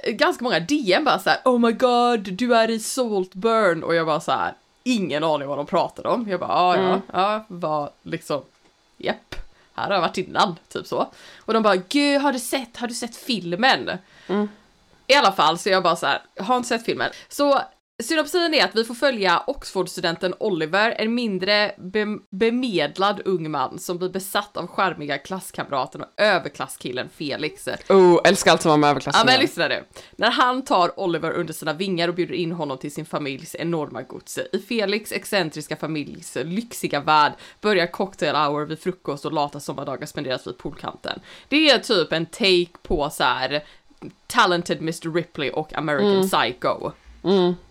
ganska 0.06 0.44
många 0.44 0.60
DM 0.60 1.04
bara 1.04 1.18
så 1.18 1.30
här: 1.30 1.40
Oh 1.44 1.58
my 1.58 1.72
god, 1.72 2.20
du 2.20 2.56
är 2.56 2.70
i 2.70 2.78
Saltburn. 2.78 3.82
Och 3.82 3.94
jag 3.94 4.06
bara 4.06 4.20
så 4.20 4.32
här, 4.32 4.54
ingen 4.84 5.24
aning 5.24 5.48
vad 5.48 5.58
de 5.58 5.66
pratade 5.66 6.08
om. 6.08 6.28
Jag 6.28 6.40
bara, 6.40 6.52
ah, 6.52 6.76
ja, 6.76 7.00
ja, 7.12 7.44
var 7.48 7.90
liksom, 8.02 8.42
japp. 8.96 9.34
Här 9.74 9.86
har 9.86 9.94
jag 9.94 10.00
varit 10.00 10.18
innan, 10.18 10.56
typ 10.68 10.86
så. 10.86 11.08
Och 11.38 11.52
de 11.54 11.62
bara, 11.62 11.76
gud 11.76 12.20
har 12.20 12.32
du 12.32 12.38
sett, 12.38 12.76
har 12.76 12.88
du 12.88 12.94
sett 12.94 13.16
filmen? 13.16 13.90
I 15.06 15.14
alla 15.14 15.32
fall, 15.32 15.58
så 15.58 15.68
jag 15.68 15.82
bara 15.82 15.96
så 15.96 16.06
här, 16.06 16.22
har 16.38 16.56
inte 16.56 16.68
sett 16.68 16.84
filmen. 16.84 17.10
Så 17.28 17.62
synopsin 18.02 18.54
är 18.54 18.64
att 18.64 18.76
vi 18.76 18.84
får 18.84 18.94
följa 18.94 19.42
Oxford-studenten 19.46 20.34
Oliver, 20.40 20.94
en 20.98 21.14
mindre 21.14 21.74
be- 21.78 22.18
bemedlad 22.30 23.22
ung 23.24 23.50
man 23.50 23.78
som 23.78 23.98
blir 23.98 24.08
besatt 24.08 24.56
av 24.56 24.66
charmiga 24.66 25.18
klasskamraten 25.18 26.00
och 26.00 26.08
överklasskillen 26.16 27.08
Felix. 27.08 27.68
Oh, 27.88 28.20
älskar 28.24 28.52
allt 28.52 28.62
som 28.62 28.70
har 28.70 28.78
med 28.78 28.90
överklassen 28.90 29.22
Ja 29.26 29.32
men 29.32 29.40
lyssna 29.40 29.68
nu. 29.68 29.84
När 30.16 30.30
han 30.30 30.64
tar 30.64 31.00
Oliver 31.00 31.32
under 31.32 31.54
sina 31.54 31.72
vingar 31.72 32.08
och 32.08 32.14
bjuder 32.14 32.34
in 32.34 32.52
honom 32.52 32.78
till 32.78 32.92
sin 32.92 33.06
familjs 33.06 33.54
enorma 33.58 34.02
gods. 34.02 34.38
I 34.52 34.58
Felix 34.58 35.12
excentriska 35.12 35.76
familjs 35.76 36.36
lyxiga 36.44 37.00
värld 37.00 37.32
börjar 37.60 37.86
cocktail 37.86 38.34
hour 38.34 38.66
vid 38.66 38.78
frukost 38.78 39.24
och 39.24 39.32
lata 39.32 39.60
sommardagar 39.60 40.06
spenderas 40.06 40.46
vid 40.46 40.58
poolkanten. 40.58 41.20
Det 41.48 41.70
är 41.70 41.78
typ 41.78 42.12
en 42.12 42.26
take 42.26 42.78
på 42.82 43.10
så 43.10 43.24
här 43.24 43.64
Talented 44.26 44.78
Mr 44.78 45.14
Ripley 45.14 45.50
och 45.50 45.74
American 45.74 46.28
Psycho. 46.28 46.92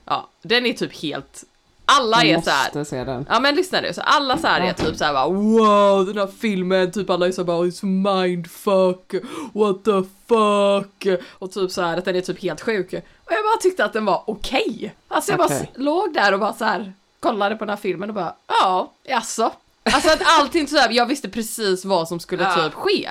Ja, 0.06 0.28
den 0.42 0.66
är 0.66 0.74
typ 0.74 1.02
helt 1.02 1.44
alla 1.90 2.24
är 2.24 2.36
Måste 2.36 2.52
så 2.72 2.78
här. 2.78 2.84
se 2.84 3.04
den. 3.04 3.26
Ja 3.30 3.40
men 3.40 3.56
lyssna 3.56 3.82
nu, 3.82 3.94
så 3.94 4.02
alla 4.02 4.38
så 4.38 4.48
här 4.48 4.62
är 4.62 4.74
typ 4.74 4.98
så 4.98 5.04
här 5.06 5.14
bara 5.14 5.28
wow 5.30 6.06
den 6.06 6.18
här 6.18 6.28
filmen, 6.40 6.92
typ 6.92 7.10
alla 7.10 7.28
är 7.28 7.32
så 7.32 7.42
här 7.42 7.46
bara 7.46 7.66
it's 7.66 7.86
mindfuck, 7.86 9.14
what 9.54 9.84
the 9.84 10.04
fuck 10.28 11.22
och 11.32 11.52
typ 11.52 11.72
så 11.72 11.82
här 11.82 11.98
att 11.98 12.06
den 12.06 12.16
är 12.16 12.22
typ 12.22 12.42
helt 12.42 12.62
sjuk. 12.62 12.88
Och 12.94 13.32
jag 13.32 13.44
bara 13.44 13.58
tyckte 13.62 13.86
att 13.86 13.94
den 13.94 14.06
var 14.06 14.24
okej. 14.28 14.96
Alltså 15.08 15.32
jag 15.32 15.38
bara 15.38 15.46
Okej. 15.46 15.58
s- 15.62 15.70
låg 15.76 16.14
där 16.14 16.34
och 16.34 16.40
bara 16.40 16.54
så 16.54 16.66
här 16.66 16.94
kollade 17.20 17.56
på 17.56 17.66
den 17.66 17.70
här 17.70 17.78
filmen 17.78 18.10
och 18.10 18.16
bara 18.16 18.34
ja, 18.48 18.92
jaså. 19.04 19.52
Alltså 19.94 20.10
att 20.12 20.22
allting 20.40 20.68
så 20.68 20.78
här, 20.78 20.90
jag 20.92 21.06
visste 21.06 21.30
precis 21.30 21.86
vad 21.86 22.08
som 22.08 22.20
skulle 22.20 22.44
Ja. 22.44 22.56
typ 22.64 22.74
ske. 22.74 23.10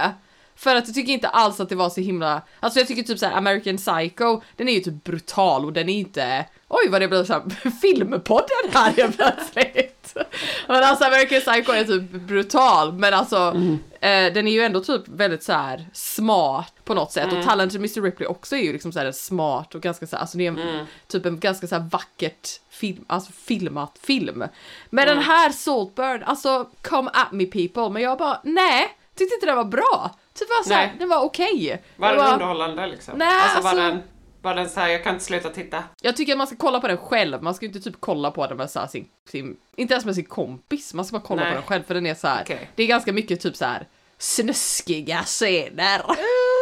För 0.57 0.77
att 0.77 0.87
jag 0.87 0.95
tycker 0.95 1.13
inte 1.13 1.29
alls 1.29 1.61
att 1.61 1.69
det 1.69 1.75
var 1.75 1.91
så 1.91 2.01
himla, 2.01 2.43
alltså 2.61 2.81
jag 2.81 2.89
tycker 2.89 3.03
typ 3.03 3.19
såhär 3.19 3.37
American 3.37 3.77
Psycho, 3.77 4.41
den 4.57 4.69
är 4.69 4.73
ju 4.73 4.81
typ 4.81 5.05
brutal 5.05 5.65
och 5.65 5.73
den 5.73 5.89
är 5.89 5.99
inte, 5.99 6.47
oj 6.69 6.89
vad 6.89 7.01
det 7.01 7.09
blev 7.09 7.25
såhär 7.25 7.71
filmpodden 7.83 8.71
här 8.73 8.93
helt 8.93 9.17
plötsligt. 9.17 9.97
Men 10.69 10.85
alltså 10.85 11.05
American 11.05 11.41
Psycho 11.41 11.73
är 11.73 11.85
typ 11.85 12.11
brutal 12.11 12.93
men 12.93 13.15
alltså 13.15 13.55
eh, 14.01 14.33
den 14.33 14.49
är 14.49 14.53
ju 14.53 14.63
ändå 14.63 14.81
typ 14.81 15.09
väldigt 15.09 15.43
så 15.43 15.53
här 15.53 15.87
smart 15.93 16.73
på 16.85 16.95
något 16.95 17.13
sätt. 17.13 17.33
Och 17.33 17.45
Talented 17.45 17.81
Mr 17.81 18.03
Ripley 18.03 18.29
också 18.29 18.57
är 18.57 18.61
ju 18.61 18.73
liksom 18.73 18.93
så 18.93 18.99
här 18.99 19.13
smart 19.13 19.75
och 19.75 19.81
ganska 19.81 20.07
så 20.07 20.17
här, 20.17 20.21
alltså 20.21 20.39
det 20.39 20.47
är 20.47 20.51
en, 20.51 20.87
typ 21.07 21.27
en 21.27 21.41
ganska 21.41 21.67
så 21.67 21.75
här 21.75 21.89
vackert 21.91 22.49
film, 22.71 23.05
alltså 23.07 23.33
filmat 23.33 23.99
film. 24.03 24.45
Men 24.91 25.07
den 25.07 25.19
här 25.19 25.51
Saltburn, 25.51 26.23
alltså 26.23 26.69
come 26.83 27.11
at 27.13 27.33
me 27.33 27.47
people, 27.47 27.89
men 27.89 28.03
jag 28.03 28.19
bara 28.19 28.41
nej, 28.45 28.97
tyckte 29.17 29.35
inte 29.35 29.47
den 29.47 29.57
var 29.57 29.65
bra. 29.65 30.11
Typ 30.35 30.49
var 30.49 30.65
så 30.65 30.75
här, 30.75 30.87
Nej. 30.87 30.97
den 30.99 31.09
var 31.09 31.21
okej. 31.25 31.83
Var 31.97 32.09
Jag 32.09 32.17
den 32.17 32.25
bara- 32.25 32.33
underhållande 32.33 32.87
liksom? 32.87 33.19
Nej, 33.19 33.29
alltså, 33.43 33.61
var 33.63 33.71
alltså- 33.71 33.85
den, 33.87 34.03
var 34.43 34.55
den 34.55 34.69
så 34.71 34.81
här, 34.81 34.89
jag 34.89 35.05
kan 35.05 35.13
inte 35.15 35.25
sluta 35.25 35.51
titta. 35.51 35.85
Jag 36.03 36.17
tycker 36.17 36.33
att 36.33 36.39
man 36.39 36.47
ska 36.47 36.57
kolla 36.57 36.81
på 36.81 36.89
den 36.89 36.97
själv, 36.99 37.43
man 37.43 37.55
ska 37.55 37.67
inte 37.67 37.81
typ 37.81 37.95
kolla 38.01 38.31
på 38.31 38.47
den 38.47 38.57
med 38.57 38.71
så 38.71 38.81
här 38.81 38.87
sin, 38.87 39.09
sin, 39.31 39.57
inte 39.77 39.95
ens 39.95 40.05
med 40.05 40.15
sin 40.15 40.25
kompis, 40.25 40.95
man 40.95 41.05
ska 41.05 41.19
bara 41.19 41.27
kolla 41.27 41.43
Nej. 41.43 41.51
på 41.51 41.55
den 41.57 41.63
själv 41.67 41.83
för 41.83 41.95
den 41.95 42.07
är 42.07 42.15
så 42.15 42.29
här. 42.29 42.43
Okej. 42.43 42.71
det 42.75 42.83
är 42.83 42.87
ganska 42.87 43.13
mycket 43.13 43.41
typ 43.41 43.57
så 43.57 43.65
här 43.65 43.87
snuskiga 44.19 45.23
scener. 45.23 46.03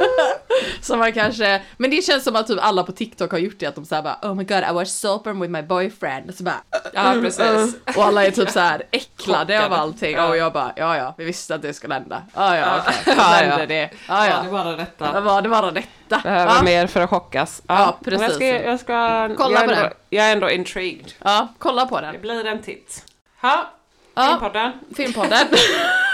som 0.80 0.98
man 0.98 1.12
kanske, 1.12 1.62
men 1.76 1.90
det 1.90 2.02
känns 2.02 2.24
som 2.24 2.36
att 2.36 2.46
typ 2.46 2.58
alla 2.62 2.82
på 2.84 2.92
TikTok 2.92 3.30
har 3.30 3.38
gjort 3.38 3.58
det, 3.58 3.66
att 3.66 3.74
de 3.74 3.84
säger 3.84 4.02
bara 4.02 4.18
oh 4.22 4.34
my 4.34 4.44
god 4.44 4.58
I 4.70 4.72
watched 4.72 4.88
Saltburn 4.88 5.40
with 5.40 5.50
my 5.52 5.62
boyfriend, 5.62 6.34
så 6.36 6.42
bara 6.44 6.60
Ja, 6.92 7.14
precis. 7.22 7.76
och 7.96 8.04
alla 8.04 8.24
är 8.24 8.30
typ 8.30 8.50
så 8.50 8.60
här 8.60 8.82
äcklade 8.90 9.64
av 9.66 9.72
allting 9.72 10.16
Ja. 10.16 10.28
och 10.28 10.36
jag 10.36 10.52
bara 10.52 10.72
ja 10.76 10.96
ja, 10.96 11.14
vi 11.18 11.24
visste 11.24 11.54
att 11.54 11.62
det 11.62 11.74
skulle 11.74 11.94
hända. 11.94 12.22
Ja 12.34 12.56
ja 12.56 12.80
okej, 12.86 12.94
Ja, 13.06 13.12
ja. 13.16 13.22
hände 13.48 13.66
det. 13.66 13.90
Ja 14.08 14.26
Ja, 14.26 14.36
det 14.42 14.46
ja. 14.46 14.52
var 14.52 14.64
det 14.64 14.70
Det 14.70 14.76
detta. 14.76 15.20
var 15.20 15.42
det 15.42 15.48
bara 15.48 15.70
detta. 15.70 16.20
Behöver 16.22 16.54
Ja. 16.56 16.62
mer 16.62 16.86
för 16.86 17.00
att 17.00 17.10
chockas. 17.10 17.62
Ja, 17.66 17.80
Jag 17.80 18.04
precis. 18.04 18.34
ska, 18.34 18.44
jag 18.46 18.80
ska 18.80 19.28
Kolla 19.36 19.54
jag 19.60 19.64
på 19.64 19.70
ändå, 19.70 19.82
den. 19.82 19.90
Jag 20.10 20.26
är 20.26 20.32
ändå 20.32 20.50
intrigued. 20.50 21.12
Ja, 21.24 21.48
kolla 21.58 21.86
på 21.86 22.00
Det 22.00 22.06
den. 22.06 22.20
blir 22.20 22.46
en 22.46 22.62
titt. 22.62 23.04
Ha, 23.42 23.70
Ja. 24.14 24.26
Filmpodden. 24.28 24.72
Filmpodden. 24.96 25.46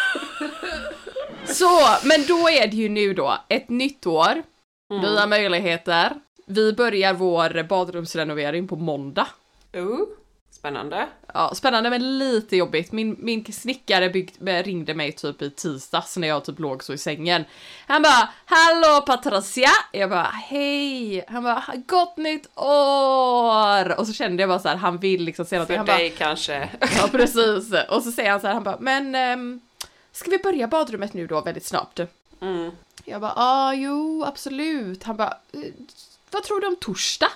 Så, 1.52 1.80
men 2.04 2.26
då 2.26 2.48
är 2.48 2.66
det 2.66 2.76
ju 2.76 2.88
nu 2.88 3.14
då 3.14 3.38
ett 3.48 3.68
nytt 3.68 4.06
år, 4.06 4.42
nya 5.02 5.26
möjligheter. 5.26 6.12
Vi 6.46 6.72
börjar 6.72 7.14
vår 7.14 7.62
badrumsrenovering 7.62 8.68
på 8.68 8.76
måndag. 8.76 9.26
Uh, 9.76 9.98
spännande. 10.50 11.08
Ja, 11.34 11.54
spännande 11.54 11.90
men 11.90 12.18
lite 12.18 12.56
jobbigt. 12.56 12.92
Min, 12.92 13.16
min 13.18 13.52
snickare 13.52 14.10
bygg, 14.10 14.34
ringde 14.40 14.94
mig 14.94 15.12
typ 15.12 15.42
i 15.42 15.50
tisdags 15.50 16.16
när 16.16 16.28
jag 16.28 16.44
typ 16.44 16.58
låg 16.58 16.84
så 16.84 16.92
i 16.92 16.98
sängen. 16.98 17.44
Han 17.86 18.02
bara 18.02 18.28
Hallå 18.44 19.00
Patricia! 19.06 19.70
Jag 19.92 20.10
bara 20.10 20.22
hej! 20.22 21.24
Han 21.28 21.42
bara 21.42 21.64
Gott 21.86 22.16
nytt 22.16 22.58
år! 22.58 23.98
Och 23.98 24.06
så 24.06 24.12
kände 24.12 24.42
jag 24.42 24.48
bara 24.48 24.58
så 24.58 24.68
här, 24.68 24.76
han 24.76 24.98
vill 24.98 25.24
liksom 25.24 25.44
säga 25.44 25.58
någonting. 25.58 25.74
För 25.74 25.78
Han 25.78 25.86
bara, 25.86 25.98
dig 25.98 26.10
kanske. 26.10 26.68
Ja 26.80 27.08
precis. 27.12 27.72
Och 27.88 28.02
så 28.02 28.12
säger 28.12 28.30
han 28.30 28.40
så 28.40 28.46
här, 28.46 28.54
han 28.54 28.64
bara, 28.64 28.78
men 28.80 29.14
ehm, 29.14 29.60
ska 30.12 30.30
vi 30.30 30.38
börja 30.38 30.66
badrummet 30.66 31.14
nu 31.14 31.26
då 31.26 31.40
väldigt 31.40 31.66
snabbt? 31.66 32.00
Mm. 32.40 32.70
Jag 33.04 33.20
bara, 33.20 33.32
ja 33.36 33.74
jo 33.74 34.24
absolut. 34.24 35.02
Han 35.04 35.16
bara, 35.16 35.36
"Eh, 35.52 35.60
vad 36.30 36.42
tror 36.42 36.60
du 36.60 36.66
om 36.66 36.76
torsdag? 36.76 37.28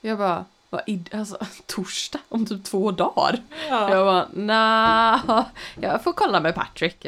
Jag 0.00 0.18
bara, 0.18 0.44
vad 0.70 0.82
alltså 1.12 1.38
torsdag? 1.66 2.18
Om 2.28 2.46
typ 2.46 2.64
två 2.64 2.90
dagar? 2.90 3.42
Jag 3.68 4.06
bara, 4.06 4.26
nah, 4.32 5.44
jag 5.80 6.04
får 6.04 6.12
kolla 6.12 6.40
med 6.40 6.54
Patrick. 6.54 7.06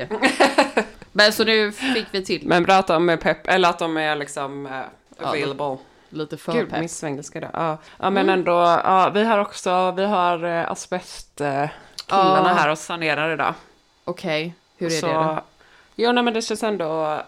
men 1.13 1.33
så 1.33 1.45
nu 1.45 1.73
fick 1.73 2.07
vi 2.11 2.25
till 2.25 2.47
Men 2.47 2.63
bra 2.63 2.75
att 2.75 2.87
de 2.87 3.09
är 3.09 3.17
pepp, 3.17 3.47
eller 3.49 3.69
att 3.69 3.79
de 3.79 3.97
är 3.97 4.17
liksom 4.17 4.67
uh, 4.67 4.83
available. 5.27 5.77
lite 6.09 6.37
för 6.37 6.53
Gud, 6.53 6.71
pepp. 6.71 6.81
min 6.81 6.89
svengelska. 6.89 7.51
Ja, 7.53 7.79
ja 7.99 8.11
men 8.11 8.29
ändå, 8.29 8.53
ja, 8.85 9.11
vi 9.15 9.25
har 9.25 9.39
också, 9.39 9.91
vi 9.91 10.05
har 10.05 10.45
uh, 10.45 10.71
asbestkillarna 10.71 11.71
Ja. 12.49 12.55
här 12.57 12.69
och 12.71 12.79
sanerar 12.79 13.33
idag. 13.33 13.55
Okej, 14.05 14.55
hur 14.81 14.87
är 14.87 14.91
så, 15.01 15.07
det 15.07 15.13
då? 15.13 15.41
Jo, 15.97 16.13
nej, 16.13 16.25
men 16.25 16.35
det 16.35 16.43
känns 16.43 16.63
ändå 16.63 17.21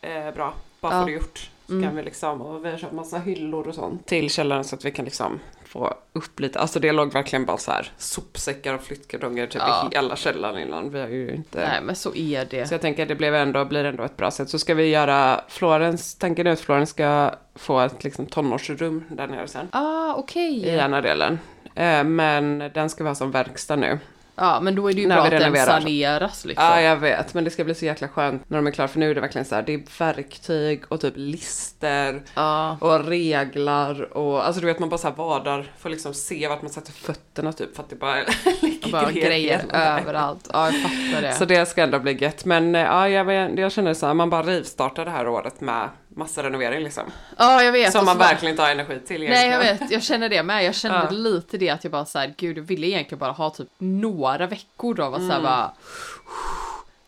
eh, 0.00 0.34
bra. 0.34 0.54
Bara 0.80 0.92
Ja. 0.94 1.00
för 1.00 1.06
det 1.06 1.12
gjort. 1.12 1.48
Så 1.66 1.72
Mm. 1.72 1.84
kan 1.84 1.96
vi 1.96 2.02
liksom, 2.02 2.40
och 2.42 2.64
vi 2.64 2.70
har 2.70 2.78
köpt 2.78 2.92
massa 2.92 3.18
hyllor 3.18 3.68
och 3.68 3.74
sånt 3.74 4.06
till 4.06 4.30
källaren 4.30 4.64
så 4.64 4.76
att 4.76 4.84
vi 4.84 4.90
kan 4.90 5.04
liksom 5.04 5.40
få 5.64 5.94
upp 6.12 6.40
lite. 6.40 6.58
Alltså 6.60 6.80
det 6.80 6.92
låg 6.92 7.12
verkligen 7.12 7.44
bara 7.44 7.56
så 7.58 7.70
här 7.70 7.92
sopsäckar 7.98 8.74
och 8.74 8.82
flyttkartonger 8.82 9.46
typ 9.46 9.62
Ja. 9.66 9.88
i 9.92 9.94
hela 9.96 10.16
källaren 10.16 10.58
innan. 10.58 10.90
Vi 10.90 11.00
har 11.00 11.08
ju 11.08 11.34
inte... 11.34 11.58
Nej 11.68 11.80
men 11.82 11.96
så 11.96 12.14
är 12.14 12.44
det. 12.44 12.66
Så 12.66 12.74
jag 12.74 12.80
tänker 12.80 13.02
att 13.02 13.08
det 13.08 13.14
blev 13.14 13.34
ändå, 13.34 13.64
blir 13.64 13.84
ändå 13.84 14.02
ett 14.04 14.16
bra 14.16 14.30
sätt. 14.30 14.48
Så 14.50 14.58
ska 14.58 14.74
vi 14.74 14.86
göra 14.88 15.40
Florens, 15.48 16.14
tanken 16.14 16.46
är 16.46 16.50
att 16.50 16.60
Florens 16.60 16.90
ska 16.90 17.30
få 17.54 17.80
ett 17.80 18.04
liksom 18.04 18.26
tonårsrum 18.26 19.04
där 19.10 19.26
nere 19.26 19.48
sen. 19.48 19.68
Ah 19.72 20.14
okej. 20.14 20.56
I 20.66 20.68
ena 20.78 21.00
delen. 21.00 21.38
Eh, 21.74 22.04
men 22.04 22.58
den 22.74 22.90
ska 22.90 23.04
vi 23.04 23.08
ha 23.10 23.14
som 23.14 23.30
verkstad 23.30 23.76
nu. 23.76 23.98
Ja 24.34 24.60
men 24.60 24.74
då 24.74 24.88
är 24.88 24.92
det 24.94 25.00
ju 25.00 25.06
När 25.08 25.14
bra 25.16 25.24
att 25.24 25.30
den 25.30 25.66
saneras 25.66 26.44
liksom. 26.44 26.64
Ja, 26.66 26.80
jag 26.80 26.96
vet. 26.96 27.34
Men 27.34 27.44
det 27.44 27.50
ska 27.50 27.64
bli 27.64 27.74
så 27.74 27.84
jäkla 27.84 28.08
skönt 28.08 28.50
när 28.50 28.58
de 28.58 28.66
är 28.66 28.70
klara. 28.70 28.88
För 28.88 28.98
nu 28.98 29.10
är 29.10 29.14
det 29.14 29.20
verkligen 29.20 29.44
så 29.44 29.54
här, 29.54 29.62
det 29.62 29.74
är 29.74 29.82
verktyg 29.98 30.82
och 30.88 31.00
typ 31.00 31.12
lister 31.16 32.22
Ja. 32.34 32.76
och 32.80 33.04
reglar 33.04 34.16
och 34.16 34.46
alltså 34.46 34.60
du 34.60 34.66
vet 34.66 34.78
man 34.78 34.88
bara 34.88 34.98
så 34.98 35.08
här 35.08 35.14
vadar, 35.14 35.72
får 35.78 35.90
liksom 35.90 36.14
se 36.14 36.48
vart 36.48 36.62
man 36.62 36.70
sätter 36.70 36.92
fötterna 36.92 37.52
typ 37.52 37.76
för 37.76 37.82
att 37.82 37.90
det 37.90 37.96
bara 37.96 38.14
ligger 38.62 38.92
Bara 38.92 39.10
grejer 39.12 39.64
överallt. 39.72 40.48
Ja, 40.52 40.70
jag 40.70 40.82
fattar 40.82 41.22
det. 41.22 41.32
Så 41.32 41.44
det 41.44 41.66
ska 41.66 41.82
ändå 41.82 41.98
bli 41.98 42.12
gött. 42.22 42.44
Men 42.44 42.74
eh, 42.74 42.80
ja, 42.82 43.08
jag, 43.08 43.24
vet- 43.24 43.58
jag 43.58 43.72
känner 43.72 43.94
så 43.94 44.06
här, 44.06 44.14
man 44.14 44.30
bara 44.30 44.42
rivstartar 44.42 45.04
det 45.04 45.10
här 45.10 45.28
året 45.28 45.60
med 45.60 45.88
massa 46.16 46.42
renovering 46.42 46.82
liksom. 46.84 47.04
ja, 47.38 47.62
jag 47.62 47.72
vet. 47.72 47.92
Som 47.92 48.04
man 48.04 48.18
verkligen 48.18 48.50
inte 48.52 48.62
har 48.62 48.70
energi 48.70 49.00
till 49.06 49.20
Nej, 49.20 49.28
jag 49.30 49.44
egentligen. 49.46 49.78
vet. 49.78 49.90
Jag 49.90 50.02
känner 50.02 50.28
det 50.28 50.42
med. 50.42 50.64
Jag 50.64 50.74
kände 50.74 50.98
Ja. 51.10 51.10
lite 51.10 51.58
det 51.58 51.70
att 51.70 51.84
jag 51.84 51.90
bara 51.90 52.04
så 52.04 52.18
här, 52.18 52.34
gud, 52.38 52.58
jag 52.58 52.62
ville 52.62 52.86
egentligen 52.86 53.18
bara 53.18 53.32
ha 53.32 53.50
typ 53.50 53.68
några 53.78 54.46
veckor 54.46 54.94
då. 54.94 55.10
Var 55.10 55.18
så 55.18 55.24
här, 55.24 55.30
Mm. 55.30 55.42
bara... 55.42 55.72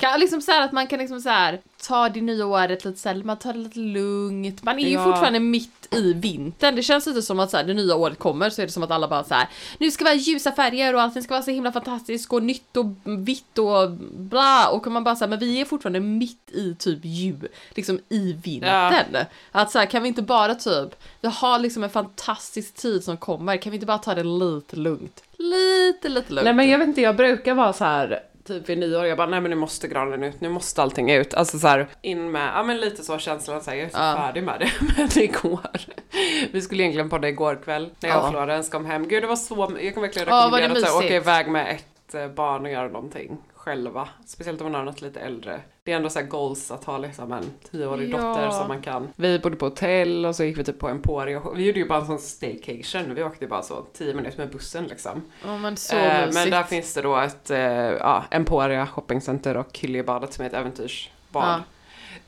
Kan 0.05 0.21
liksom 0.21 0.41
så 0.41 0.53
här 0.53 0.63
att 0.65 0.73
man 0.73 0.87
kan 0.87 0.99
liksom 0.99 1.21
så 1.21 1.29
här 1.29 1.61
ta 1.87 2.09
det 2.09 2.21
nya 2.21 2.47
året 2.47 2.85
lite 2.85 2.99
så 3.01 3.09
här, 3.09 3.17
man 3.25 3.37
tar 3.39 3.53
det 3.53 3.59
lite 3.59 3.79
lugnt. 3.79 4.63
Man 4.63 4.79
är 4.79 4.83
ju 4.83 4.91
Ja. 4.91 5.05
fortfarande 5.05 5.41
mitt 5.41 5.95
i 5.95 6.13
vintern. 6.13 6.77
Det 6.77 6.83
känns 6.83 7.07
lite 7.07 7.23
som 7.23 7.41
att 7.41 7.51
så 7.51 7.57
här, 7.57 7.65
det 7.65 7.75
nya 7.75 7.95
året 7.95 8.19
kommer 8.19 8.51
så 8.51 8.63
är 8.63 8.67
det 8.67 8.73
som 8.73 8.83
att 8.83 8.91
alla 8.91 9.09
bara 9.09 9.25
så 9.25 9.35
här, 9.35 9.49
nu 9.79 9.91
ska 9.91 10.05
vi 10.05 10.11
ha 10.11 10.17
ljusa 10.17 10.53
färger 10.53 10.95
och 10.95 11.03
allting 11.03 11.23
ska 11.23 11.35
vara 11.35 11.43
så 11.43 11.51
himla 11.51 11.73
fantastiskt 11.73 12.33
och 12.33 12.43
nytt 12.43 12.77
och 12.77 12.87
vitt 13.05 13.59
och 13.59 13.91
bla. 14.15 14.69
Och 14.69 14.87
man 14.87 15.05
bara 15.05 15.17
så 15.17 15.25
här, 15.25 15.31
men 15.31 15.39
vi 15.39 15.61
är 15.61 15.65
fortfarande 15.65 16.01
mitt 16.01 16.51
i 16.51 16.75
typ 16.79 16.99
jul, 17.03 17.49
liksom 17.71 18.01
i 18.09 18.33
vintern. 18.33 19.17
Att 19.53 19.71
så 19.71 19.79
här, 19.79 19.87
kan 19.87 20.03
vi 20.03 20.09
inte 20.09 20.23
bara 20.23 20.55
typ, 20.55 20.89
vi 21.21 21.29
har 21.29 21.59
liksom 21.59 21.85
en 21.85 21.91
fantastisk 21.91 22.75
tid 22.75 23.05
som 23.05 23.17
kommer, 23.17 23.57
kan 23.57 23.71
vi 23.71 23.77
inte 23.77 23.87
bara 23.87 23.99
ta 23.99 24.15
det 24.15 24.23
lite 24.25 24.77
lugnt? 24.77 25.23
Lite, 25.39 26.09
lite 26.09 26.33
lugnt. 26.33 26.45
Nej 26.45 26.55
men 26.55 26.69
jag 26.69 26.79
vet 26.79 26.89
inte, 26.89 27.01
jag 27.01 27.17
brukar 27.17 27.55
vara 27.55 27.73
så 27.73 27.85
här 27.85 28.21
typ 28.47 28.69
vid 28.69 28.79
nyår, 28.79 29.07
jag 29.07 29.17
bara 29.19 29.27
nej 29.29 29.41
men 29.41 29.51
nu 29.51 29.57
måste 29.57 29.89
granen 29.89 30.23
ut, 30.23 30.41
nu 30.41 30.49
måste 30.49 30.83
allting 30.83 31.11
ut. 31.11 31.35
Alltså 31.35 31.59
så 31.59 31.67
här 31.69 31.87
in 32.03 32.31
med, 32.31 32.51
ja 32.55 32.63
men 32.63 32.77
lite 32.81 33.03
så 33.05 33.19
känslan 33.19 33.61
så 33.63 33.71
här, 33.71 33.79
jag 33.79 33.87
är 33.87 33.91
så 33.91 33.99
Ja. 33.99 34.15
färdig 34.17 34.43
med 34.45 34.61
det. 34.61 34.71
Men 34.97 35.19
igår, 35.25 35.61
vi 36.53 36.63
skulle 36.63 36.83
egentligen 36.83 37.11
podda 37.11 37.29
igår 37.29 37.59
kväll 37.65 37.91
när 38.01 38.09
jag 38.09 38.19
Ja. 38.19 38.23
och 38.23 38.31
Florens 38.31 38.69
kom 38.69 38.87
hem. 38.87 39.09
Gud 39.09 39.23
det 39.23 39.27
var 39.27 39.37
så, 39.37 39.73
jag 39.83 39.95
kan 39.95 40.03
verkligen 40.03 40.29
Ja, 40.29 40.37
rekommendera 40.37 40.73
att 40.73 40.79
så 40.81 40.87
här, 41.01 41.07
åka 41.07 41.17
iväg 41.17 41.49
med 41.49 41.71
ett 41.75 42.15
eh, 42.15 42.29
barn 42.29 42.65
och 42.65 42.71
göra 42.71 42.89
någonting 42.89 43.39
själva. 43.65 44.09
Speciellt 44.27 44.61
om 44.61 44.65
man 44.73 44.75
har 44.75 44.85
något 44.85 45.03
lite 45.03 45.21
äldre. 45.21 45.61
Det 45.85 45.93
är 45.93 45.97
ändå 45.97 46.11
så 46.11 46.19
här 46.19 46.27
goals 46.27 46.71
att 46.71 46.85
ha 46.85 46.99
liksom 46.99 47.33
en 47.33 47.45
tioårig 47.71 48.11
Ja. 48.15 48.19
dotter 48.19 48.51
som 48.51 48.69
man 48.69 48.83
kan. 48.83 49.09
Vi 49.17 49.39
bodde 49.39 49.57
på 49.57 49.67
hotell 49.67 50.27
och 50.27 50.37
så 50.37 50.45
gick 50.45 50.59
vi 50.59 50.65
typ 50.65 50.79
på 50.79 50.89
Emporia. 50.89 51.43
Vi 51.57 51.67
gjorde 51.67 51.79
ju 51.79 51.89
bara 51.89 51.99
en 51.99 52.07
sån 52.07 52.19
staycation. 52.19 53.15
Vi 53.15 53.23
åkte 53.23 53.45
ju 53.45 53.49
bara 53.51 53.63
så 53.63 53.83
10 53.93 54.15
minuter 54.15 54.39
med 54.39 54.51
bussen 54.51 54.85
liksom. 54.85 55.23
Ja 55.45 55.59
men 55.59 55.77
så 55.77 55.97
Eh, 55.97 56.29
men 56.35 56.51
där 56.51 56.63
finns 56.63 56.95
det 56.95 57.03
då 57.03 57.17
ett 57.17 57.51
eh, 57.51 57.59
ja, 57.61 58.25
Emporia 58.31 58.87
shoppingcenter 58.87 59.57
och 59.57 59.79
Hyljebadet 59.79 60.33
som 60.33 60.45
är 60.45 60.49
ett 60.49 60.55
äventyrsbad. 60.55 61.63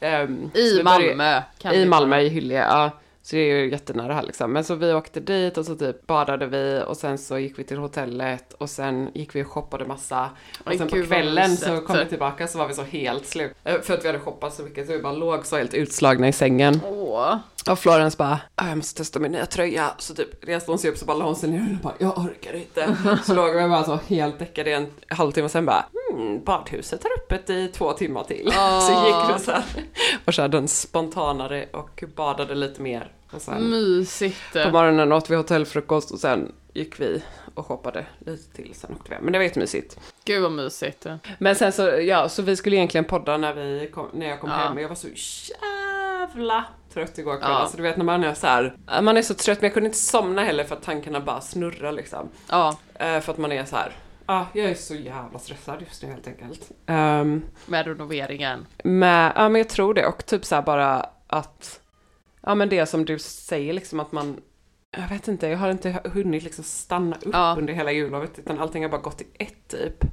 Ehm, 0.00 0.50
så 0.54 0.58
I 0.58 0.76
vi 0.76 0.84
började- 0.84 1.06
Malmö. 1.16 1.42
Kan 1.58 1.74
I 1.74 1.86
Malmö, 1.86 2.20
i 2.20 2.28
Hyllie, 2.28 2.58
ja. 2.58 2.90
Så 3.26 3.36
det 3.36 3.42
är 3.42 3.56
ju 3.56 3.70
jättenära 3.70 4.14
här 4.14 4.22
liksom. 4.22 4.52
Men 4.52 4.64
så 4.64 4.74
vi 4.74 4.92
åkte 4.92 5.20
dit 5.20 5.58
och 5.58 5.64
så 5.66 5.76
typ 5.76 6.06
badade 6.06 6.46
vi 6.46 6.82
och 6.86 6.96
sen 6.96 7.18
så 7.18 7.38
gick 7.38 7.58
vi 7.58 7.64
till 7.64 7.78
hotellet 7.78 8.52
och 8.52 8.70
sen 8.70 9.10
gick 9.14 9.34
vi 9.34 9.42
och 9.42 9.46
shoppade 9.46 9.84
massa. 9.86 10.30
Och 10.64 10.70
Oj, 10.70 10.78
sen 10.78 10.88
på 10.88 11.02
kvällen 11.02 11.56
så 11.56 11.80
kom 11.80 11.98
vi 11.98 12.06
tillbaka 12.06 12.48
så 12.48 12.58
var 12.58 12.68
vi 12.68 12.74
så 12.74 12.82
helt 12.82 13.26
slut. 13.26 13.52
Eh, 13.64 13.80
För 13.80 13.94
att 13.94 14.04
vi 14.04 14.06
hade 14.08 14.18
shoppat 14.20 14.54
så 14.54 14.62
mycket 14.62 14.86
så 14.86 14.92
vi 14.92 15.02
bara 15.02 15.12
låg 15.12 15.46
så 15.46 15.56
helt 15.56 15.74
utslagna 15.74 16.28
i 16.28 16.32
sängen. 16.32 16.80
Åh. 16.84 17.36
Och 17.70 17.78
Florence 17.78 18.16
bara, 18.16 18.38
"Ah, 18.54 18.68
jag 18.68 18.76
måste 18.76 18.98
testa 18.98 19.18
min 19.18 19.32
nya 19.32 19.46
tröja. 19.46 19.90
Så 19.98 20.14
typ 20.14 20.48
reste 20.48 20.70
hon 20.70 20.78
sig 20.78 20.90
upp 20.90 20.98
så 20.98 21.04
bara 21.04 21.16
la 21.16 21.24
hon 21.24 21.36
sig 21.36 21.50
ner 21.50 21.76
och 21.76 21.82
bara, 21.82 21.94
jag 21.98 22.18
orkar 22.18 22.54
inte. 22.54 22.96
Så 23.24 23.34
låg 23.34 23.54
vi 23.56 23.68
bara 23.68 23.84
så 23.84 23.98
helt 24.06 24.38
däckade 24.38 24.70
i 24.70 24.72
en 24.72 24.86
halvtimme 25.08 25.48
sen 25.48 25.66
bara, 25.66 25.84
hmm, 26.12 26.44
badhuset 26.44 27.04
är 27.04 27.08
öppet 27.22 27.50
i 27.50 27.68
två 27.68 27.92
timmar 27.92 28.24
till. 28.24 28.52
Så 28.80 29.06
gick 29.06 29.36
vi 29.38 29.44
så 29.44 29.50
här 29.50 29.64
och 30.24 30.32
körde 30.32 30.58
en 30.58 30.68
spontanare 30.68 31.66
och 31.72 32.04
badade 32.16 32.54
lite 32.54 32.82
mer. 32.82 33.12
Och 33.32 33.42
sen 33.42 33.70
Mysigt. 33.70 34.52
på 34.52 34.70
morgonen 34.70 35.12
åt 35.12 35.30
vi 35.30 35.36
hotellfrukost 35.36 36.10
och 36.10 36.18
sen 36.18 36.52
gick 36.74 37.00
vi 37.00 37.22
och 37.54 37.66
shoppade 37.66 38.06
lite 38.26 38.56
till. 38.56 38.74
Sen 38.74 38.90
åkte 38.92 39.10
vi. 39.10 39.16
Men 39.22 39.32
det 39.32 39.38
var 39.38 39.44
jättemysigt. 39.44 39.98
Gud 40.24 40.42
vad 40.42 40.52
mysigt. 40.52 41.06
Men 41.38 41.54
sen 41.56 41.72
så, 41.72 41.82
ja, 41.82 42.28
så 42.28 42.42
vi 42.42 42.56
skulle 42.56 42.76
egentligen 42.76 43.04
podda 43.04 43.36
när, 43.36 43.54
vi 43.54 43.90
kom, 43.94 44.08
när 44.12 44.26
jag 44.28 44.40
kom 44.40 44.50
Ja. 44.50 44.56
hem 44.56 44.72
och 44.76 44.82
jag 44.82 44.88
var 44.88 44.94
så 44.96 45.08
jävla 45.08 45.75
trött 46.92 47.18
igår 47.18 47.36
kväll. 47.36 47.50
Ja. 47.50 47.56
Alltså 47.56 47.76
du 47.76 47.82
vet 47.82 47.96
när 47.96 48.04
man 48.04 48.24
är 48.24 48.34
så 48.34 48.46
här, 48.46 48.76
man 49.02 49.16
är 49.16 49.22
så 49.22 49.34
trött 49.34 49.60
men 49.60 49.66
jag 49.68 49.74
kunde 49.74 49.86
inte 49.86 49.98
somna 49.98 50.42
heller 50.44 50.64
för 50.64 50.76
att 50.76 50.82
tankarna 50.82 51.20
bara 51.20 51.40
snurrar 51.40 51.92
liksom. 51.92 52.28
Ja, 52.50 52.76
Eh, 52.94 53.20
för 53.20 53.32
att 53.32 53.38
man 53.38 53.52
är 53.52 53.64
så 53.64 53.76
här, 53.76 53.92
ja, 54.26 54.46
jag 54.52 54.66
är 54.66 54.74
så 54.74 54.94
jävla 54.94 55.38
stressad 55.38 55.80
just 55.80 56.02
nu 56.02 56.08
helt 56.08 56.26
enkelt. 56.26 56.70
Um, 56.86 57.42
med 57.66 57.86
renoveringen. 57.86 58.66
med, 58.84 59.32
ja 59.36 59.48
men 59.48 59.58
jag 59.60 59.68
tror 59.68 59.94
det 59.94 60.06
och 60.06 60.26
typ 60.26 60.44
så 60.44 60.54
här 60.54 60.62
bara 60.62 61.06
att, 61.26 61.80
ja 62.40 62.54
men 62.54 62.68
det 62.68 62.86
som 62.86 63.04
du 63.04 63.18
säger 63.18 63.72
liksom 63.72 64.00
att 64.00 64.12
man 64.12 64.40
jag 64.90 65.08
vet 65.08 65.28
inte, 65.28 65.46
jag 65.48 65.58
har 65.58 65.70
inte 65.70 66.00
hunnit 66.04 66.42
liksom 66.42 66.64
stanna 66.64 67.16
upp 67.16 67.30
Ja. 67.32 67.54
under 67.58 67.72
hela 67.72 67.92
jullovet 67.92 68.38
utan 68.38 68.58
allting 68.58 68.82
har 68.82 68.90
bara 68.90 69.00
gått 69.00 69.20
i 69.20 69.26
ett 69.38 69.68
typ. 69.68 70.04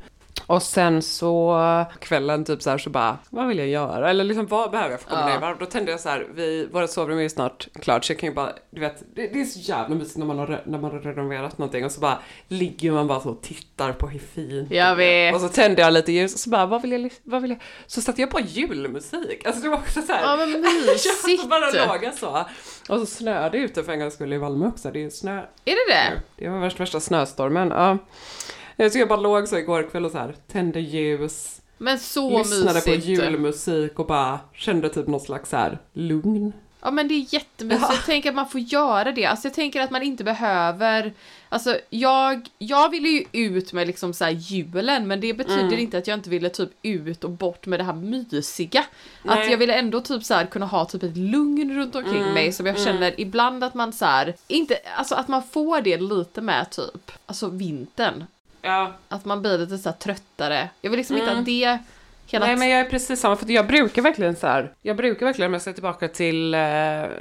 Och 0.45 0.63
sen 0.63 1.01
så 1.01 1.85
kvällen 1.99 2.45
typ 2.45 2.61
så 2.61 2.69
här 2.69 2.77
så 2.77 2.89
bara, 2.89 3.17
vad 3.29 3.47
vill 3.47 3.57
jag 3.57 3.67
göra? 3.67 4.09
Eller 4.09 4.23
liksom 4.23 4.47
vad 4.47 4.71
behöver 4.71 4.91
jag 4.91 5.01
för 5.01 5.11
att 5.11 5.17
komma 5.17 5.47
Ja. 5.49 5.55
Då 5.59 5.65
tände 5.65 5.91
jag 5.91 5.99
så 5.99 6.09
här, 6.09 6.27
vi, 6.35 6.65
våra 6.71 6.87
sovrum 6.87 7.17
är 7.17 7.21
ju 7.21 7.29
snart 7.29 7.67
klart 7.81 8.05
så 8.05 8.11
jag 8.13 8.19
kan 8.19 8.29
ju 8.29 8.35
bara, 8.35 8.53
du 8.69 8.81
vet, 8.81 9.03
det, 9.15 9.27
det 9.27 9.41
är 9.41 9.45
så 9.45 9.59
jävla 9.59 9.95
mysigt 9.95 10.17
när 10.17 10.25
man, 10.25 10.39
har, 10.39 10.61
när 10.65 10.79
man 10.79 10.91
har 10.91 10.99
renoverat 10.99 11.57
någonting 11.57 11.85
och 11.85 11.91
så 11.91 11.99
bara 11.99 12.19
ligger 12.47 12.91
man 12.91 13.07
bara 13.07 13.19
så 13.19 13.29
och 13.29 13.41
tittar 13.41 13.93
på 13.93 14.07
hur 14.07 14.19
fint 14.19 14.71
Jag 14.71 14.95
vet. 14.95 15.35
Och 15.35 15.41
så 15.41 15.49
tände 15.49 15.81
jag 15.81 15.93
lite 15.93 16.11
ljus 16.11 16.33
och 16.33 16.39
så 16.39 16.49
bara, 16.49 16.65
vad 16.65 16.81
vill 16.81 16.91
jag, 16.91 17.11
vad 17.23 17.41
vill 17.41 17.51
jag? 17.51 17.59
Så 17.87 18.01
satte 18.01 18.21
jag 18.21 18.29
på 18.29 18.39
julmusik. 18.39 19.45
Alltså 19.45 19.61
det 19.61 19.69
var 19.69 19.77
också 19.77 20.01
så 20.01 20.13
här. 20.13 20.21
Ja 20.21 20.35
men 20.35 20.49
Jag 20.87 20.93
mysigt. 20.93 21.49
bara 21.49 21.85
låga 21.85 22.11
så. 22.11 22.45
Och 22.89 22.99
så 22.99 23.05
snöade 23.05 23.57
det 23.57 23.63
ute 23.63 23.83
för 23.83 23.91
en 23.91 23.99
gångs 23.99 24.13
skull 24.13 24.33
i 24.33 24.37
Valme 24.37 24.67
också. 24.67 24.91
Det 24.91 24.99
är 24.99 25.03
ju 25.03 25.11
snö. 25.11 25.37
Är 25.65 25.87
det 25.87 25.93
det? 25.93 26.21
Det 26.35 26.49
var 26.49 26.59
värsta, 26.59 26.79
värsta 26.79 26.99
snöstormen. 26.99 27.69
Ja. 27.69 27.97
Jag 28.83 28.91
så 28.91 28.99
jag 28.99 29.07
bara 29.07 29.19
låg 29.19 29.47
så 29.47 29.57
igår 29.57 29.83
kväll 29.91 30.05
och 30.05 30.11
så 30.11 30.17
här 30.17 30.35
tände 30.51 30.79
ljus, 30.79 31.61
Men 31.77 31.99
så 31.99 32.37
lyssnade 32.37 32.73
mysigt. 32.73 33.05
på 33.05 33.09
julmusik 33.11 33.99
och 33.99 34.05
bara 34.07 34.39
kände 34.53 34.89
typ 34.89 35.07
något 35.07 35.23
slags 35.23 35.49
så 35.49 35.57
här 35.57 35.77
lugn. 35.93 36.53
Ja 36.81 36.91
men 36.91 37.07
det 37.07 37.13
är 37.13 37.33
jättemysigt. 37.33 37.89
Jag 37.89 38.05
tänker 38.05 38.29
att 38.29 38.35
man 38.35 38.49
får 38.49 38.61
göra 38.61 39.11
det. 39.11 39.25
Alltså 39.25 39.47
jag 39.47 39.53
tänker 39.55 39.81
att 39.81 39.91
man 39.91 40.03
inte 40.03 40.23
behöver 40.23 41.13
Alltså 41.49 41.77
jag, 41.89 42.49
jag 42.57 42.89
ville 42.89 43.07
ju 43.07 43.25
ut 43.31 43.73
med 43.73 43.87
liksom 43.87 44.13
så 44.13 44.25
julen 44.29 45.07
men 45.07 45.21
det 45.21 45.33
betyder 45.33 45.63
Mm. 45.63 45.79
inte 45.79 45.97
att 45.97 46.07
jag 46.07 46.17
inte 46.17 46.29
ville 46.29 46.49
typ 46.49 46.69
ut 46.81 47.23
och 47.23 47.29
bort 47.29 47.65
med 47.65 47.79
det 47.79 47.83
här 47.83 47.93
mysiga. 47.93 48.85
Nej. 49.23 49.39
Att 49.45 49.51
jag 49.51 49.57
ville 49.57 49.73
ändå 49.73 50.01
typ 50.01 50.23
så 50.23 50.33
här 50.33 50.45
kunna 50.45 50.65
ha 50.65 50.85
typ 50.85 51.03
ett 51.03 51.17
lugn 51.17 51.75
runt 51.77 51.95
omkring 51.95 52.21
Mm. 52.21 52.33
mig 52.33 52.51
som 52.51 52.65
jag 52.65 52.79
känner 52.79 53.19
ibland 53.21 53.63
att 53.63 53.73
man 53.73 53.93
så 53.93 54.05
här, 54.05 54.35
inte, 54.47 54.77
alltså 54.97 55.15
att 55.15 55.27
man 55.27 55.43
får 55.43 55.81
det 55.81 55.97
lite 55.97 56.41
med 56.41 56.69
typ, 56.71 57.11
alltså 57.25 57.47
vintern. 57.49 58.23
Ja, 58.65 58.93
Att 59.09 59.25
man 59.25 59.41
blir 59.41 59.57
lite 59.57 59.77
så 59.77 59.91
tröttare. 59.91 60.69
Jag 60.81 60.89
vill 60.89 60.97
liksom 60.97 61.17
inte 61.17 61.31
att 61.31 61.45
det 61.45 61.79
hela 62.27 62.45
Mm. 62.45 62.59
Nej 62.59 62.67
men 62.67 62.69
jag 62.77 62.85
är 62.85 62.89
precis 62.89 63.19
samma, 63.21 63.35
för 63.35 63.51
jag 63.51 63.67
brukar 63.67 64.01
verkligen 64.01 64.35
så 64.35 64.47
här. 64.47 64.73
jag 64.81 64.97
brukar 64.97 65.25
verkligen 65.25 65.49
om 65.49 65.53
jag 65.53 65.61
ser 65.61 65.73
tillbaka 65.73 66.07
till 66.07 66.53
eh, 66.53 66.59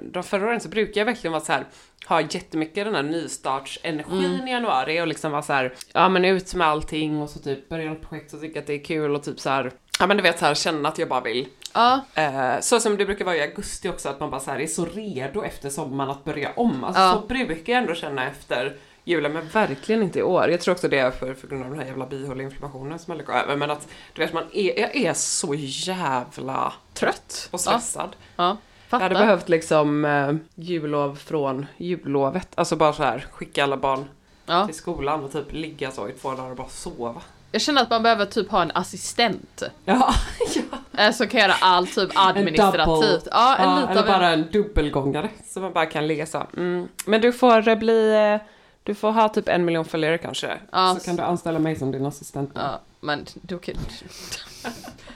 de 0.02 0.22
förra 0.22 0.46
åren 0.46 0.60
så 0.60 0.68
brukar 0.68 1.00
jag 1.00 1.06
verkligen 1.06 1.32
vara 1.32 1.42
så 1.42 1.52
här. 1.52 1.64
ha 2.08 2.20
jättemycket 2.20 2.84
den 2.84 2.94
här 2.94 3.02
nystartsenergin 3.02 4.24
Mm. 4.34 4.48
i 4.48 4.50
januari 4.50 5.00
och 5.00 5.06
liksom 5.06 5.32
vara 5.32 5.42
så 5.42 5.52
här. 5.52 5.74
ja 5.92 6.08
men 6.08 6.24
ut 6.24 6.54
med 6.54 6.66
allting 6.66 7.22
och 7.22 7.30
så 7.30 7.38
typ 7.38 7.68
börja 7.68 7.90
något 7.90 8.08
projekt 8.08 8.32
och 8.34 8.40
tycka 8.40 8.58
att 8.60 8.66
det 8.66 8.74
är 8.74 8.84
kul 8.84 9.14
och 9.14 9.22
typ 9.22 9.40
så 9.40 9.50
här. 9.50 9.72
ja 9.98 10.06
men 10.06 10.16
du 10.16 10.22
vet 10.22 10.38
så 10.38 10.44
här 10.46 10.54
känna 10.54 10.88
att 10.88 10.98
jag 10.98 11.08
bara 11.08 11.20
vill. 11.20 11.46
Ja, 11.74 12.00
Eh, 12.14 12.60
så 12.60 12.80
som 12.80 12.96
det 12.96 13.04
brukar 13.06 13.24
vara 13.24 13.36
i 13.36 13.40
augusti 13.42 13.88
också, 13.88 14.08
att 14.08 14.20
man 14.20 14.30
bara 14.30 14.40
så 14.40 14.50
här 14.50 14.60
är 14.60 14.66
så 14.66 14.84
redo 14.84 15.42
efter 15.42 15.70
sommaren 15.70 16.10
att 16.10 16.24
börja 16.24 16.50
om. 16.56 16.84
Alltså 16.84 17.02
Ja. 17.02 17.12
så 17.22 17.26
brukar 17.26 17.72
jag 17.72 17.82
ändå 17.82 17.94
känna 17.94 18.26
efter 18.28 18.76
julen, 19.04 19.32
men 19.32 19.48
verkligen 19.48 20.02
inte 20.02 20.18
i 20.18 20.22
år. 20.22 20.48
Jag 20.50 20.60
tror 20.60 20.72
också 20.74 20.88
det 20.88 20.98
är 20.98 21.10
för, 21.10 21.34
för 21.34 21.48
grund 21.48 21.62
av 21.64 21.70
den 21.70 21.78
här 21.78 21.86
jävla 21.86 22.06
bihåleinflammationen 22.06 22.98
som 22.98 23.10
håller 23.10 23.24
på 23.24 23.32
över, 23.32 23.56
men 23.56 23.70
att 23.70 23.88
du 24.12 24.22
vet 24.22 24.32
man 24.32 24.44
är, 24.52 24.80
jag 24.80 24.96
är 24.96 25.14
så 25.14 25.54
jävla 25.58 26.72
trött 26.94 27.48
och 27.50 27.60
stressad. 27.60 28.16
ja. 28.36 28.56
Jag 28.92 29.00
Fattar. 29.00 29.14
hade 29.14 29.26
behövt 29.26 29.48
liksom 29.48 30.04
eh, 30.04 30.32
jullov 30.54 31.16
från 31.16 31.66
jullovet, 31.76 32.48
alltså 32.54 32.76
bara 32.76 32.92
så 32.92 33.02
här 33.02 33.26
skicka 33.32 33.64
alla 33.64 33.76
barn 33.76 34.04
ja. 34.46 34.66
till 34.66 34.74
skolan 34.74 35.24
och 35.24 35.32
typ 35.32 35.52
ligga 35.52 35.90
så 35.90 36.08
i 36.08 36.12
två 36.12 36.30
dagar 36.34 36.50
och 36.50 36.56
bara 36.56 36.68
sova. 36.68 37.22
Jag 37.52 37.62
känner 37.62 37.82
att 37.82 37.90
man 37.90 38.02
behöver 38.02 38.26
typ 38.26 38.50
ha 38.50 38.62
en 38.62 38.70
assistent. 38.74 39.62
Ja, 39.84 40.14
ja. 40.54 41.02
eh, 41.04 41.12
Som 41.12 41.28
kan 41.28 41.40
göra 41.40 41.54
allt 41.60 41.94
typ 41.94 42.10
En 42.10 42.18
administrativt. 42.18 42.86
double. 42.86 43.20
Ja, 43.30 43.56
en 43.56 43.64
Ja, 43.70 43.88
eller 43.90 44.00
en... 44.02 44.06
bara 44.06 44.28
en 44.28 44.50
dubbelgångare 44.52 45.28
så 45.46 45.60
man 45.60 45.72
bara 45.72 45.86
kan 45.86 46.26
så. 46.26 46.46
Mm. 46.56 46.88
Men 47.06 47.20
du 47.20 47.32
får 47.32 47.68
eh, 47.68 47.74
bli, 47.78 48.12
eh, 48.14 48.46
du 48.82 48.94
får 48.94 49.10
ha 49.12 49.28
typ 49.28 49.48
en 49.48 49.64
miljon 49.64 49.84
följare 49.84 50.18
kanske. 50.18 50.58
Ja, 50.72 50.96
så 50.98 51.04
kan 51.04 51.16
du 51.16 51.22
anställa 51.22 51.58
mig 51.58 51.76
som 51.76 51.92
din 51.92 52.06
assistent. 52.06 52.50
Ja, 52.54 52.80
men 53.00 53.26
då 53.42 53.58
kan... 53.58 53.74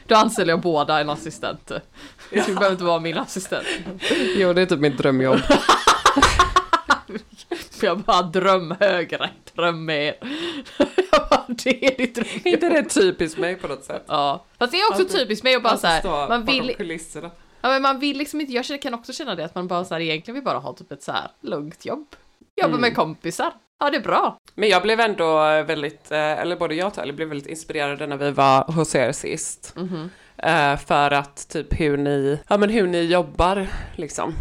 Då 0.07 0.15
anställer 0.15 0.53
jag 0.53 0.61
båda 0.61 1.01
en 1.01 1.11
assistent. 1.11 1.73
Du 2.31 2.43
behöver 2.55 2.71
inte 2.71 2.85
vara 2.85 3.01
min 3.01 3.19
assistent. 3.19 3.67
Jo, 4.37 4.53
det 4.53 4.63
är 4.63 4.67
typ 4.67 4.81
mitt 4.81 4.99
drömjobb. 4.99 5.41
Jag 7.83 7.99
bara 7.99 8.23
dröm 8.23 8.75
högre, 8.81 9.31
dröm 9.55 9.85
mer. 9.85 10.15
Jag 11.13 11.29
bara, 11.31 11.45
det 11.49 11.87
är 11.87 11.97
ditt 11.97 12.15
drömjobb. 12.15 12.47
inte 12.47 12.69
det 12.69 12.85
typiskt 12.85 13.39
mig 13.39 13.57
på 13.57 13.69
något 13.69 13.85
sätt? 13.85 14.05
Ja, 14.07 14.45
fast 14.59 14.73
det 14.73 14.79
är 14.81 14.91
också 14.91 15.03
Alltid- 15.03 15.19
typiskt 15.21 15.45
mig 15.45 15.55
att 15.55 15.63
bara 15.63 15.77
såhär, 15.77 16.29
man 16.29 16.45
vill, 16.45 16.75
kulisserna. 16.77 17.31
ja, 17.61 17.69
men 17.69 17.83
man 17.83 17.99
vill 17.99 18.19
liksom 18.19 18.41
inte, 18.41 18.53
jag 18.53 18.83
kan 18.83 18.95
också 18.95 19.13
känna 19.13 19.35
det 19.35 19.45
att 19.45 19.55
man 19.55 19.69
bara 19.69 19.85
såhär 19.85 20.01
egentligen 20.01 20.35
vill 20.35 20.45
bara 20.45 20.59
ha 20.59 20.73
typ 20.75 20.93
ett 20.93 21.03
såhär 21.03 21.29
lugnt 21.41 21.85
jobb. 21.87 22.07
Jobba 22.63 22.69
Mm. 22.69 22.81
med 22.81 22.95
kompisar. 22.97 23.53
Ja, 23.81 23.91
det 23.91 23.97
är 23.97 24.01
bra. 24.03 24.39
Men 24.55 24.69
jag 24.69 24.83
blev 24.83 25.01
ändå 25.01 25.37
väldigt, 25.63 26.11
eh, 26.13 26.19
eller 26.19 26.57
både 26.57 26.75
jag 26.75 26.87
och 26.87 26.95
Talia 26.95 27.13
blev 27.13 27.29
väldigt 27.29 27.47
inspirerade 27.49 28.07
när 28.07 28.17
vi 28.17 28.31
var 28.31 28.73
hos 28.73 28.95
er 28.95 29.13
sist. 29.13 29.73
Mhm. 29.77 30.11
Eh, 30.39 30.77
För 30.77 31.11
att 31.11 31.49
typ 31.49 31.81
hur 31.81 31.97
ni, 31.97 32.39
ja 32.49 32.57
men 32.57 32.71
hur 32.71 32.87
ni 32.87 33.03
jobbar 33.05 33.67
liksom. 33.97 34.35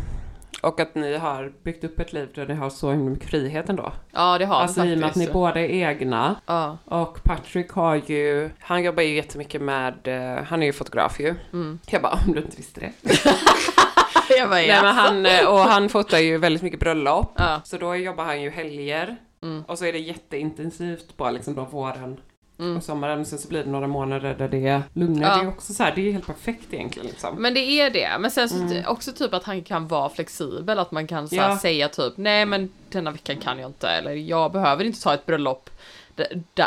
Och 0.66 0.80
att 0.80 0.96
ni 0.96 1.18
har 1.18 1.54
byggt 1.64 1.84
upp 1.84 2.00
ett 2.00 2.14
liv 2.14 2.30
där 2.36 2.48
ni 2.48 2.54
har 2.54 2.70
så 2.70 2.92
himla 2.92 3.10
mycket 3.10 3.30
frihet 3.30 3.70
ändå. 3.70 3.94
Ja, 4.12 4.38
det 4.38 4.46
har 4.46 4.56
Alltså 4.56 4.82
vi 4.82 4.90
i 4.92 4.96
och 4.96 5.00
med 5.00 5.10
att 5.10 5.16
ni 5.16 5.22
faktiskt. 5.24 5.34
båda 5.34 5.60
är 5.60 5.70
egna. 5.70 6.36
Ja, 6.46 6.78
Och 6.86 7.24
Patrick 7.24 7.72
har 7.72 7.96
ju, 7.96 8.50
han 8.60 8.84
jobbar 8.84 9.04
ju 9.04 9.16
jättemycket 9.16 9.62
med, 9.62 9.94
eh, 10.08 10.44
han 10.44 10.62
är 10.62 10.66
ju 10.68 10.74
fotograf 10.74 11.20
ju. 11.20 11.36
Mm. 11.54 11.80
Jag 11.88 12.02
bara, 12.02 12.20
om 12.28 12.34
du 12.34 12.40
inte 12.42 12.58
visste 12.58 12.80
det. 12.80 12.92
jag 14.38 14.50
bara, 14.50 14.56
Nej, 14.56 14.82
men 14.82 14.96
han, 14.96 15.26
eh, 15.26 15.46
och 15.48 15.60
han 15.60 15.90
fotar 15.90 16.18
ju 16.18 16.38
väldigt 16.38 16.62
mycket 16.64 16.80
bröllop. 16.80 17.34
Ja. 17.38 17.62
Så 17.64 17.78
då 17.78 17.96
jobbar 17.96 18.24
han 18.24 18.42
ju 18.42 18.50
helger. 18.50 19.16
Mm. 19.44 19.64
Och 19.68 19.78
så 19.80 19.86
är 19.86 19.94
det 19.94 20.00
jätteintensivt 20.00 21.18
på 21.18 21.30
liksom 21.30 21.56
då 21.56 21.64
våren 21.64 22.18
Mm. 22.60 22.78
och 22.78 22.84
sommaren. 22.84 23.26
Sen 23.26 23.40
så 23.40 23.48
blir 23.48 23.64
det 23.64 23.70
några 23.70 23.88
månader 23.88 24.36
där 24.40 24.48
det 24.48 24.68
är 24.68 24.82
lugnare. 24.94 25.32
Ja. 25.32 25.38
Det 25.38 25.44
är 25.44 25.48
också 25.50 25.74
så 25.74 25.84
här, 25.84 25.92
det 25.96 26.08
är 26.08 26.12
helt 26.12 26.26
perfekt 26.28 26.74
egentligen 26.74 27.08
liksom. 27.08 27.36
Men 27.42 27.54
det 27.54 27.60
är 27.60 27.90
det, 27.90 28.10
men 28.20 28.32
sen 28.32 28.50
så 28.50 28.56
Mm. 28.56 28.84
också 28.88 29.12
typ 29.12 29.34
att 29.34 29.44
han 29.44 29.62
kan 29.64 29.88
vara 29.88 30.10
flexibel, 30.10 30.80
att 30.80 30.92
man 30.92 31.08
kan 31.08 31.30
så 31.30 31.36
Ja. 31.36 31.58
säga 31.58 31.90
typ 31.90 32.14
nej 32.18 32.46
men 32.46 32.70
denna 32.90 33.12
veckan 33.12 33.38
kan 33.38 33.60
jag 33.60 33.70
inte, 33.70 33.90
eller 33.90 34.12
jag 34.12 34.52
behöver 34.52 34.84
inte 34.84 35.02
ta 35.04 35.14
ett 35.14 35.26
bröllop 35.26 35.70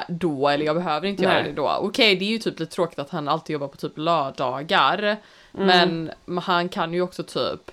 då, 0.09 0.49
eller 0.49 0.65
jag 0.67 0.77
behöver 0.77 1.07
inte 1.07 1.23
göra 1.23 1.35
Nej. 1.35 1.43
det 1.45 1.53
då. 1.53 1.79
Okej, 1.81 2.17
det 2.17 2.25
är 2.25 2.29
ju 2.31 2.39
typ 2.39 2.59
lite 2.61 2.73
tråkigt 2.75 2.99
att 2.99 3.11
han 3.11 3.29
alltid 3.29 3.55
jobbar 3.55 3.69
på 3.69 3.77
typ 3.77 3.99
lördagar, 3.99 5.17
Mm. 5.55 5.67
men 5.67 6.11
men 6.25 6.39
han 6.45 6.69
kan 6.69 6.93
ju 6.93 7.03
också 7.03 7.23
typ 7.23 7.71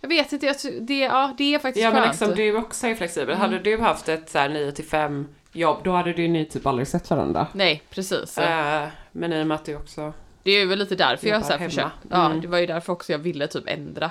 jag 0.00 0.08
vet 0.08 0.32
inte, 0.32 0.54
det, 0.80 0.98
ja, 0.98 1.34
det 1.38 1.54
är 1.54 1.58
faktiskt 1.58 1.84
Ja 1.84 1.90
men 1.90 2.02
skönt. 2.02 2.12
liksom 2.20 2.36
du 2.36 2.56
också 2.56 2.86
är 2.86 2.94
flexibel. 2.94 3.36
Hade 3.36 3.58
du 3.58 3.78
haft 3.80 4.08
ett 4.08 4.30
så 4.30 4.38
här 4.38 4.48
9 4.48 4.72
till 4.72 4.84
5 4.84 5.28
jobb, 5.52 5.80
då 5.84 5.92
hade 5.92 6.12
du 6.12 6.28
ni 6.28 6.44
typ 6.44 6.66
aldrig 6.66 6.88
sett 6.88 7.10
varandra. 7.10 7.46
Nej, 7.52 7.82
precis. 7.90 8.38
Eh, 8.38 8.88
men 9.12 9.32
i 9.32 9.42
och 9.42 9.46
med 9.46 9.54
att 9.54 9.64
du 9.64 9.76
också... 9.76 10.12
Det 10.42 10.50
är 10.50 10.58
ju 10.60 10.66
väl 10.66 10.78
lite 10.78 10.94
därför 10.94 11.26
jag 11.26 11.34
Jobbar 11.34 11.46
så 11.46 11.52
här 11.52 11.58
hemma. 11.58 11.70
försökt, 11.70 11.94
ja, 12.10 12.26
Mm. 12.26 12.40
det 12.40 12.48
var 12.48 12.58
ju 12.58 12.66
därför 12.66 12.92
också 12.92 13.12
jag 13.12 13.18
ville 13.18 13.46
typ 13.46 13.64
ändra 13.68 14.10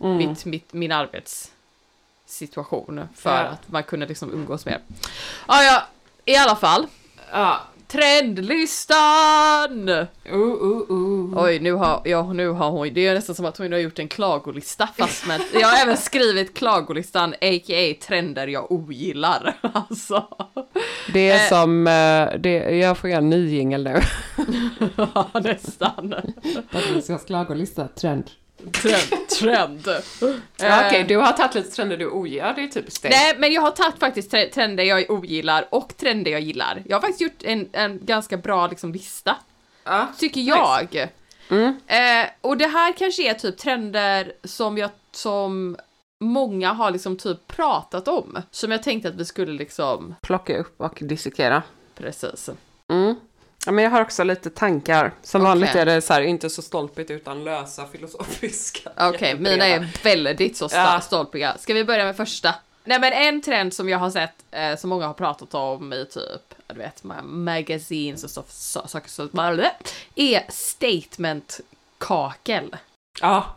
Mm. 0.00 0.16
mitt, 0.16 0.44
mitt, 0.44 0.72
min 0.72 0.92
arbetssituation 0.92 3.08
för 3.14 3.36
Ja. 3.44 3.48
att 3.48 3.68
man 3.72 3.82
kunde 3.82 4.06
liksom 4.06 4.32
umgås 4.32 4.66
mer. 4.66 4.78
Ja, 5.48 5.62
ja, 5.62 5.82
i 6.24 6.36
alla 6.36 6.56
fall. 6.56 6.86
Ja. 7.32 7.60
Trendlistan! 7.90 9.88
Uh, 9.88 10.04
uh, 10.32 10.90
uh. 10.90 11.38
Oj, 11.44 11.58
nu 11.60 11.72
har, 11.72 12.02
ja, 12.04 12.32
nu 12.32 12.48
har 12.48 12.70
hon, 12.70 12.94
det 12.94 13.06
är 13.06 13.14
nästan 13.14 13.34
som 13.34 13.44
att 13.44 13.56
hon 13.58 13.72
har 13.72 13.78
gjort 13.78 13.98
en 13.98 14.08
klagolista 14.08 14.88
fast 14.98 15.26
med, 15.26 15.40
jag 15.52 15.68
har 15.68 15.82
även 15.82 15.96
skrivit 15.96 16.54
klagolistan 16.56 17.32
a.k.a. 17.34 17.94
trender 18.06 18.46
jag 18.46 18.72
ogillar. 18.72 19.56
Alltså. 19.72 20.24
Det 21.12 21.30
är 21.30 21.34
Eh. 21.34 21.48
som... 21.48 21.86
eh, 21.86 22.28
det, 22.40 22.50
jag 22.76 22.98
får 22.98 23.10
göra 23.10 23.18
en 23.18 23.30
ny 23.30 23.48
jingel 23.56 23.84
nu. 23.84 24.00
Ja, 24.96 25.30
nästan. 25.34 26.14
Patricias 26.72 27.24
klagolista, 27.24 27.88
trend. 27.88 28.30
Trend. 28.72 29.28
trend. 29.38 29.88
Okej, 30.20 31.00
Eh, 31.00 31.06
du 31.06 31.16
har 31.16 31.32
tagit 31.32 31.54
lite 31.54 31.70
trender 31.70 31.96
du 31.96 32.06
ogillar, 32.10 32.54
det 32.54 32.62
är 32.62 32.68
typiskt 32.68 33.02
dig. 33.02 33.10
Nej, 33.10 33.34
men 33.38 33.52
jag 33.52 33.62
har 33.62 33.70
tagit 33.70 33.98
faktiskt 34.00 34.30
tre- 34.30 34.48
trender 34.50 34.84
jag 34.84 35.10
ogillar 35.10 35.68
och 35.70 35.96
trender 35.96 36.30
jag 36.30 36.40
gillar. 36.40 36.82
Jag 36.86 36.96
har 36.96 37.00
faktiskt 37.00 37.20
gjort 37.20 37.42
en, 37.42 37.68
en 37.72 37.98
ganska 38.04 38.36
bra 38.36 38.66
liksom, 38.66 38.92
lista, 38.92 39.36
Ja. 39.84 40.06
tycker 40.18 40.40
jag. 40.40 41.08
Mm. 41.50 41.76
Eh, 41.86 42.30
och 42.40 42.56
det 42.56 42.66
här 42.66 42.92
kanske 42.92 43.30
är 43.30 43.34
typ 43.34 43.58
trender 43.58 44.32
som 44.44 44.78
jag, 44.78 44.90
som 45.12 45.76
många 46.20 46.72
har 46.72 46.90
liksom 46.90 47.16
typ 47.16 47.46
pratat 47.46 48.08
om. 48.08 48.38
Som 48.50 48.70
jag 48.72 48.82
tänkte 48.82 49.08
att 49.08 49.14
vi 49.14 49.24
skulle 49.24 49.52
liksom, 49.52 50.14
Plocka 50.22 50.56
upp 50.58 50.80
och 50.80 50.98
dissekera. 51.00 51.62
precis. 51.94 52.50
Ja, 53.70 53.74
men 53.74 53.84
jag 53.84 53.90
har 53.90 54.02
också 54.02 54.24
lite 54.24 54.50
tankar. 54.50 55.12
Som 55.22 55.40
Okej. 55.40 55.48
vanligt 55.48 55.74
är 55.74 55.86
det 55.86 56.02
så 56.02 56.12
här, 56.12 56.20
inte 56.20 56.50
så 56.50 56.62
stolpigt 56.62 57.10
utan 57.10 57.44
lösa 57.44 57.86
filosofiska. 57.86 58.90
Okej, 59.08 59.38
mina 59.38 59.66
är 59.66 60.00
väldigt 60.04 60.56
så 60.56 60.68
Ja. 60.72 61.00
stolpiga. 61.00 61.56
Ska 61.58 61.74
vi 61.74 61.84
börja 61.84 62.04
med 62.04 62.16
första? 62.16 62.54
Nej 62.84 63.00
men 63.00 63.12
en 63.12 63.42
trend 63.42 63.74
som 63.74 63.88
jag 63.88 63.98
har 63.98 64.10
sett 64.10 64.34
eh, 64.50 64.76
som 64.76 64.90
många 64.90 65.06
har 65.06 65.14
pratat 65.14 65.54
om 65.54 65.92
i 65.92 66.06
typ, 66.10 66.54
du 66.66 66.74
vet, 66.74 67.02
ma- 67.02 67.22
magazines 67.22 68.24
och 68.24 68.30
så, 68.30 68.42
så, 68.48 68.88
saker 68.88 69.10
så, 69.10 69.28
är 70.14 70.52
statement-kakel. 70.52 72.76
Ja, 73.20 73.56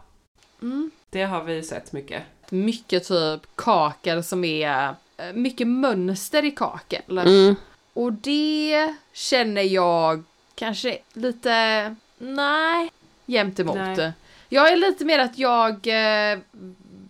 Mm. 0.61 0.91
det 1.09 1.23
har 1.23 1.43
vi 1.43 1.63
sett 1.63 1.91
mycket. 1.91 2.23
Mycket 2.49 3.07
typ 3.07 3.41
kakel 3.55 4.23
som 4.23 4.43
är, 4.43 4.95
eh, 5.17 5.33
mycket 5.33 5.67
mönster 5.67 6.45
i 6.45 6.51
kakel. 6.51 7.17
Mm. 7.17 7.55
Och 7.93 8.13
det 8.13 8.93
känner 9.13 9.61
jag 9.61 10.23
kanske 10.55 10.97
lite, 11.13 11.95
nej, 12.17 12.91
jämt 13.25 13.59
emot. 13.59 13.75
Nej. 13.75 14.11
Jag 14.49 14.71
är 14.71 14.75
lite 14.77 15.05
mer 15.05 15.19
att 15.19 15.37
jag 15.37 15.87
eh, 15.87 16.39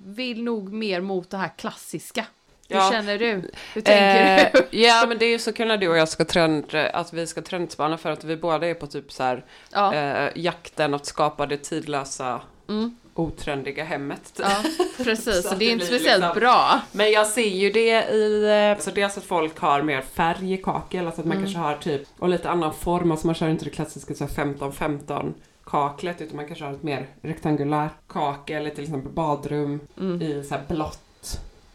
vill 0.06 0.43
nog 0.43 0.74
mer 0.74 1.02
mot 1.02 1.30
det 1.30 1.38
här 1.38 1.52
klassiska. 1.58 2.26
Hur 2.69 2.76
Ja. 2.76 2.89
känner 2.91 3.17
du? 3.19 3.52
Hur 3.74 3.82
tänker 3.82 4.38
Eh, 4.46 4.48
du? 4.54 4.67
ja, 4.80 5.06
men 5.08 5.17
det 5.17 5.26
är 5.26 5.30
ju 5.30 5.39
så 5.39 5.54
kul 5.54 5.67
när 5.67 5.78
du 5.78 5.88
och 5.88 5.98
jag 5.98 6.10
ska 6.10 6.26
trend, 6.26 6.76
att 6.93 7.13
vi 7.13 7.28
ska 7.28 7.41
trendspana 7.41 7.98
för 7.98 8.10
att 8.12 8.24
vi 8.24 8.38
båda 8.38 8.67
är 8.67 8.74
på 8.74 8.88
typ 8.88 9.12
så 9.12 9.24
här 9.24 9.46
Ja, 9.72 9.93
eh, 9.93 10.30
jakten 10.36 10.93
att 10.93 11.06
skapa 11.06 11.46
det 11.46 11.58
tidlösa, 11.58 12.41
mm, 12.79 12.95
otrendiga 13.13 13.83
hemmet. 13.83 14.33
ja 14.39 14.63
precis. 14.97 15.43
Så 15.49 15.55
det 15.55 15.65
är 15.65 15.71
inte 15.71 15.86
speciellt 15.86 16.23
liksom- 16.23 16.39
bra. 16.39 16.81
Men 16.91 17.12
jag 17.12 17.27
ser 17.27 17.49
ju 17.49 17.69
det 17.71 18.03
i, 18.09 18.71
eh, 18.77 18.83
så 18.83 18.91
dels 18.91 19.17
att 19.17 19.23
folk 19.23 19.59
har 19.59 19.81
mer 19.81 20.01
färg 20.01 20.53
i 20.53 20.57
kakel, 20.57 21.05
alltså 21.05 21.21
att 21.21 21.27
man 21.27 21.38
kanske 21.38 21.57
har 21.57 21.75
typ, 21.75 22.01
och 22.19 22.29
lite 22.29 22.49
annan 22.49 22.73
form, 22.73 23.12
alltså 23.12 23.27
man 23.27 23.36
kör 23.36 23.49
inte 23.49 23.65
det 23.65 23.71
klassiska 23.71 24.13
så 24.13 24.23
här 24.23 24.31
15-15 24.31 25.33
kaklet 25.65 26.21
utan 26.21 26.36
man 26.36 26.47
kanske 26.47 26.65
har 26.65 26.73
ett 26.73 26.83
mer 26.83 27.07
rektangulärt 27.21 27.91
kakel 28.07 28.67
i 28.67 28.71
till 28.71 28.83
exempel 28.83 29.12
badrum 29.12 29.79
i 30.21 30.43
så 30.43 30.55
här 30.55 30.63
blått. 30.69 30.99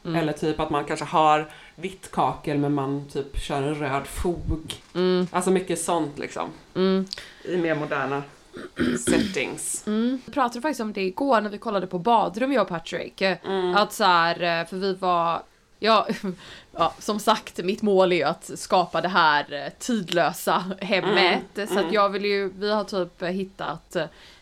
Mm. 0.05 0.17
Eller 0.17 0.33
typ 0.33 0.61
att 0.61 0.71
man 0.71 0.85
kanske 0.85 1.05
har 1.07 1.51
vitt 1.75 2.11
kakel 2.11 2.59
men 2.59 2.75
man 2.75 3.05
typ 3.13 3.39
kör 3.41 3.63
en 3.63 3.75
röd 3.75 4.07
fog. 4.07 4.75
Mm, 4.95 5.27
Alltså 5.31 5.51
mycket 5.51 5.81
sånt 5.81 6.19
liksom. 6.19 6.49
mm, 6.75 7.07
I 7.45 7.57
mer 7.57 7.75
moderna 7.75 8.23
settings. 8.99 9.87
mm. 9.87 10.21
Vi 10.27 10.33
pratade 10.33 10.61
faktiskt 10.61 10.81
om 10.81 10.93
det 10.93 11.03
igår 11.03 11.41
när 11.41 11.51
vi 11.51 11.59
kollade 11.59 11.87
på 11.87 11.99
badrum 11.99 12.53
jag 12.53 12.63
och 12.63 12.69
Patrick. 12.69 13.21
Mm. 13.21 13.77
Att 13.77 13.93
så 13.93 14.05
här, 14.05 14.61
eh, 14.61 14.67
för 14.67 14.77
vi 14.77 14.95
var, 14.95 15.43
ja, 15.79 16.07
ja, 16.73 16.95
som 16.99 17.21
sagt, 17.21 17.59
mitt 17.65 17.83
mål 17.83 18.13
är 18.13 18.17
ju 18.17 18.23
att 18.23 18.51
skapa 18.55 19.01
det 19.01 19.09
här 19.09 19.53
eh, 19.53 19.73
tidlösa 19.79 20.65
hemmet. 20.81 21.69
Så 21.69 21.79
att 21.79 21.93
jag 21.93 22.09
vill 22.09 22.25
ju, 22.25 22.53
vi 22.59 22.73
har 22.73 22.85
typ 22.85 23.23
hittat 23.23 23.97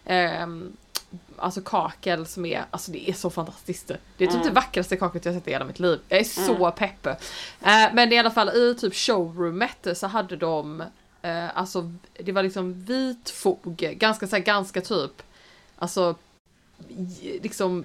ehm, 0.05 0.76
Alltså 1.38 1.61
kakel 1.61 2.26
som 2.26 2.46
är, 2.46 2.64
alltså 2.70 2.92
det 2.92 3.11
är 3.11 3.12
så 3.12 3.31
fantastiskt. 3.31 3.90
Det 4.16 4.24
är 4.24 4.29
typ 4.29 4.42
det 4.42 4.50
vackraste 4.50 4.96
kaklet 4.96 5.24
jag 5.24 5.35
sett 5.35 5.48
i 5.48 5.50
hela 5.50 5.64
mitt 5.64 5.79
liv. 5.79 6.00
Jag 6.09 6.20
är 6.20 6.24
så 6.24 6.70
pepp. 6.70 7.07
Eh, 7.07 7.14
men 7.92 8.12
i 8.12 8.18
alla 8.18 8.31
fall 8.31 8.48
i 8.48 8.74
typ 8.81 8.94
showroomet 8.94 9.87
så 9.94 10.07
hade 10.07 10.37
de, 10.37 10.83
eh, 11.26 11.58
alltså 11.58 11.92
det 12.18 12.32
var 12.32 12.42
liksom 12.42 12.84
vit 12.84 13.30
fog, 13.30 13.76
ganska 13.76 14.26
så 14.26 14.36
här, 14.36 14.42
ganska 14.42 14.80
typ, 14.80 15.22
alltså 15.78 16.14
liksom 17.42 17.84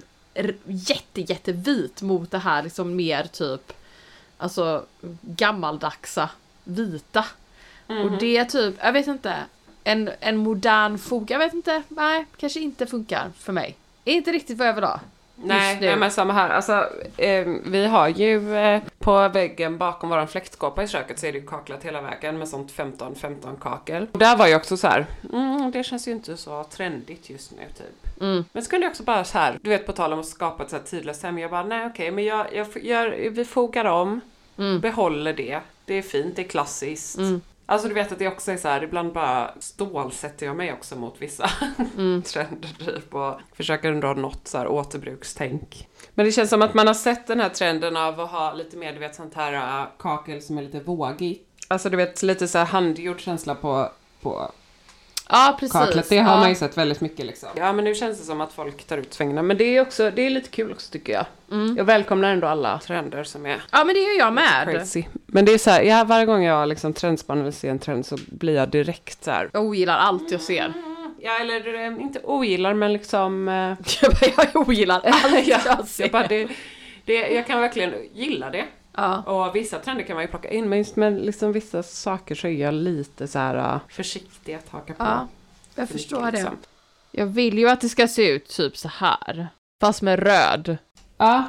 jätte 0.64 1.20
jättevit 1.20 2.02
mot 2.02 2.30
det 2.30 2.38
här 2.38 2.62
liksom 2.62 2.96
mer 2.96 3.24
typ 3.24 3.72
alltså 4.38 4.84
gammaldagsa 5.20 6.30
vita. 6.64 7.24
Och 7.86 8.18
det 8.20 8.36
är 8.36 8.44
typ, 8.44 8.74
jag 8.82 8.92
vet 8.92 9.06
inte, 9.06 9.34
en, 9.84 10.10
en 10.20 10.36
modern 10.36 10.98
fog, 10.98 11.30
jag 11.30 11.38
vet 11.38 11.54
inte, 11.54 11.82
nej, 11.88 12.26
kanske 12.36 12.60
inte 12.60 12.86
funkar 12.86 13.30
för 13.38 13.52
mig. 13.52 13.76
Är 14.04 14.12
inte 14.12 14.32
riktigt 14.32 14.58
vad 14.58 14.68
jag 14.68 14.74
vill 14.74 14.84
ha. 14.84 15.00
Nej, 15.36 15.78
nej 15.80 15.96
men 15.96 16.10
samma 16.10 16.32
här. 16.32 16.50
Alltså, 16.50 16.88
eh, 17.16 17.46
vi 17.64 17.86
har 17.86 18.08
ju 18.08 18.56
eh, 18.56 18.82
på 19.02 19.28
väggen 19.28 19.78
bakom 19.78 20.10
våran 20.10 20.28
fläktskåpa 20.28 20.82
i 20.82 20.88
köket 20.88 21.18
så 21.18 21.26
är 21.26 21.32
det 21.32 21.38
ju 21.38 21.46
kaklat 21.46 21.84
hela 21.84 22.00
vägen 22.00 22.38
med 22.38 22.48
sånt 22.48 22.72
15-15 22.72 23.60
kakel. 23.60 24.06
Och 24.12 24.18
där 24.18 24.36
var 24.36 24.46
ju 24.46 24.56
också 24.56 24.76
så 24.76 24.86
här, 24.86 25.06
mm, 25.32 25.70
det 25.70 25.84
känns 25.84 26.08
ju 26.08 26.12
inte 26.12 26.36
så 26.36 26.64
trendigt 26.64 27.30
just 27.30 27.50
nu 27.52 27.62
typ. 27.78 28.20
Mm. 28.20 28.44
Men 28.52 28.62
så 28.64 28.70
kunde 28.70 28.86
jag 28.86 28.90
också 28.90 29.02
bara 29.02 29.24
så 29.24 29.38
här, 29.38 29.58
du 29.62 29.70
vet 29.70 29.86
på 29.86 29.92
tal 29.92 30.12
om 30.12 30.20
att 30.20 30.26
skapa 30.26 30.62
ett 30.62 30.70
så 30.70 30.76
här 30.76 30.82
tidlöst 30.82 31.22
hem, 31.22 31.38
jag 31.38 31.50
bara 31.50 31.62
nej 31.62 31.86
okej 31.86 32.10
men 32.10 32.24
jag, 32.24 32.46
jag 32.54 32.66
gör, 32.84 33.30
vi 33.30 33.44
fogar 33.44 33.84
om, 33.84 34.20
Mm. 34.58 34.80
behåller 34.80 35.32
det, 35.32 35.60
det 35.84 35.94
är 35.94 36.02
fint, 36.02 36.36
det 36.36 36.42
är 36.42 36.48
klassiskt. 36.48 37.18
Mm. 37.18 37.40
Alltså 37.66 37.88
du 37.88 37.94
vet 37.94 38.12
att 38.12 38.18
det 38.18 38.28
också 38.28 38.52
är 38.52 38.56
så 38.56 38.68
här, 38.68 38.84
ibland 38.84 39.12
bara 39.12 39.50
stålsätter 39.58 40.46
jag 40.46 40.56
mig 40.56 40.72
också 40.72 40.96
mot 40.96 41.14
vissa 41.18 41.50
Mm. 41.96 42.22
trender 42.26 42.68
typ 42.86 43.14
och 43.14 43.34
försöker 43.56 43.88
ändå 43.92 44.06
ha 44.06 44.14
något 44.14 44.48
så 44.48 44.58
här 44.58 44.66
återbrukstänk. 44.68 45.88
Men 46.14 46.26
det 46.26 46.32
känns 46.32 46.50
som 46.50 46.62
att 46.62 46.74
man 46.74 46.86
har 46.86 46.94
sett 46.94 47.26
den 47.26 47.40
här 47.40 47.48
trenden 47.48 47.96
av 47.96 48.20
att 48.20 48.30
ha 48.30 48.52
lite 48.54 48.76
mer, 48.76 48.92
du 48.92 48.98
vet 48.98 49.14
sånt 49.14 49.34
här 49.34 49.52
äh, 49.80 49.86
kakel 49.98 50.42
som 50.42 50.58
är 50.58 50.62
lite 50.62 50.80
vågigt. 50.80 51.48
Alltså 51.68 51.90
du 51.90 51.96
vet 51.96 52.22
lite 52.22 52.48
så 52.48 52.58
här 52.58 52.64
handgjord 52.64 53.20
känsla 53.20 53.54
på, 53.54 53.88
på 54.22 54.50
Ja, 55.28 55.56
precis. 55.60 55.72
kaklet. 55.72 56.08
Det 56.08 56.18
har 56.18 56.32
ja. 56.34 56.40
man 56.40 56.48
ju 56.48 56.54
sett 56.54 56.78
väldigt 56.78 57.00
mycket 57.00 57.26
liksom. 57.26 57.48
Ja 57.56 57.72
men 57.72 57.84
nu 57.84 57.94
känns 57.94 58.18
det 58.18 58.24
som 58.24 58.40
att 58.40 58.52
folk 58.52 58.84
tar 58.84 58.98
ut 58.98 59.14
svängarna. 59.14 59.42
Men 59.42 59.56
det 59.56 59.64
är 59.64 59.80
också, 59.80 60.10
det 60.10 60.22
är 60.22 60.30
lite 60.30 60.48
kul 60.50 60.72
också 60.72 60.92
tycker 60.92 61.12
jag. 61.12 61.24
Mm. 61.50 61.76
Jag 61.76 61.84
välkomnar 61.84 62.32
ändå 62.32 62.46
alla 62.46 62.78
trender 62.78 63.24
som 63.24 63.46
är 63.46 63.62
Ja, 63.72 63.84
men 63.84 63.94
det 63.94 64.00
gör 64.00 64.18
jag 64.18 64.32
med. 64.32 64.68
crazy. 64.72 65.04
Men 65.26 65.44
det 65.44 65.52
är 65.54 65.58
så 65.58 65.70
här, 65.70 65.82
ja, 65.82 66.04
varje 66.04 66.26
gång 66.26 66.44
jag 66.44 66.68
liksom 66.68 66.92
trendspannar 66.92 67.42
vill 67.44 67.52
se 67.52 67.68
en 67.68 67.78
trend 67.78 68.06
så 68.06 68.16
blir 68.26 68.54
jag 68.54 68.68
direkt 68.68 69.24
så 69.24 69.30
här. 69.30 69.50
Jag 69.52 69.64
ogillar 69.64 69.98
allt 69.98 70.30
jag 70.30 70.40
ser. 70.40 70.72
Ja 71.24 71.38
eller 71.40 71.74
eh, 71.74 72.02
inte 72.02 72.20
ogillar 72.24 72.74
men 72.74 72.92
liksom 72.92 73.48
eh, 73.48 73.54
Jag 74.02 74.12
bara, 74.12 74.46
jag 74.52 74.68
ogillar 74.68 75.00
allt 75.04 75.46
jag 75.46 75.60
jag, 75.66 75.88
ser. 75.88 76.04
jag, 76.04 76.12
bara, 76.12 76.26
det, 76.26 76.48
det, 77.04 77.14
jag 77.14 77.46
kan 77.46 77.60
verkligen 77.60 77.94
gilla 78.14 78.50
det. 78.50 78.64
Ja. 78.96 79.22
Och 79.22 79.56
vissa 79.56 79.78
trender 79.78 80.04
kan 80.04 80.14
man 80.16 80.24
ju 80.24 80.28
plocka 80.28 80.50
in, 80.50 80.68
men 80.68 80.78
just 80.78 80.96
med 80.96 81.20
liksom 81.20 81.52
vissa 81.52 81.82
saker 81.82 82.34
så 82.34 82.46
är 82.46 82.52
jag 82.52 82.74
lite 82.74 83.28
så 83.28 83.38
här 83.38 83.74
uh, 83.74 83.80
försiktig 83.88 84.54
att 84.54 84.68
haka 84.68 84.92
på. 84.94 85.04
ja, 85.04 85.28
jag 85.74 85.88
för 85.88 85.94
förstår 85.94 86.16
mycket, 86.20 86.32
det. 86.32 86.38
liksom. 86.38 86.58
Jag 87.10 87.26
vill 87.26 87.58
ju 87.58 87.68
att 87.68 87.80
det 87.80 87.88
ska 87.88 88.08
se 88.08 88.30
ut 88.30 88.48
typ 88.48 88.76
så 88.76 88.88
här. 88.88 89.48
Fast 89.80 90.02
med 90.02 90.18
röd. 90.18 90.76
Ja, 91.18 91.44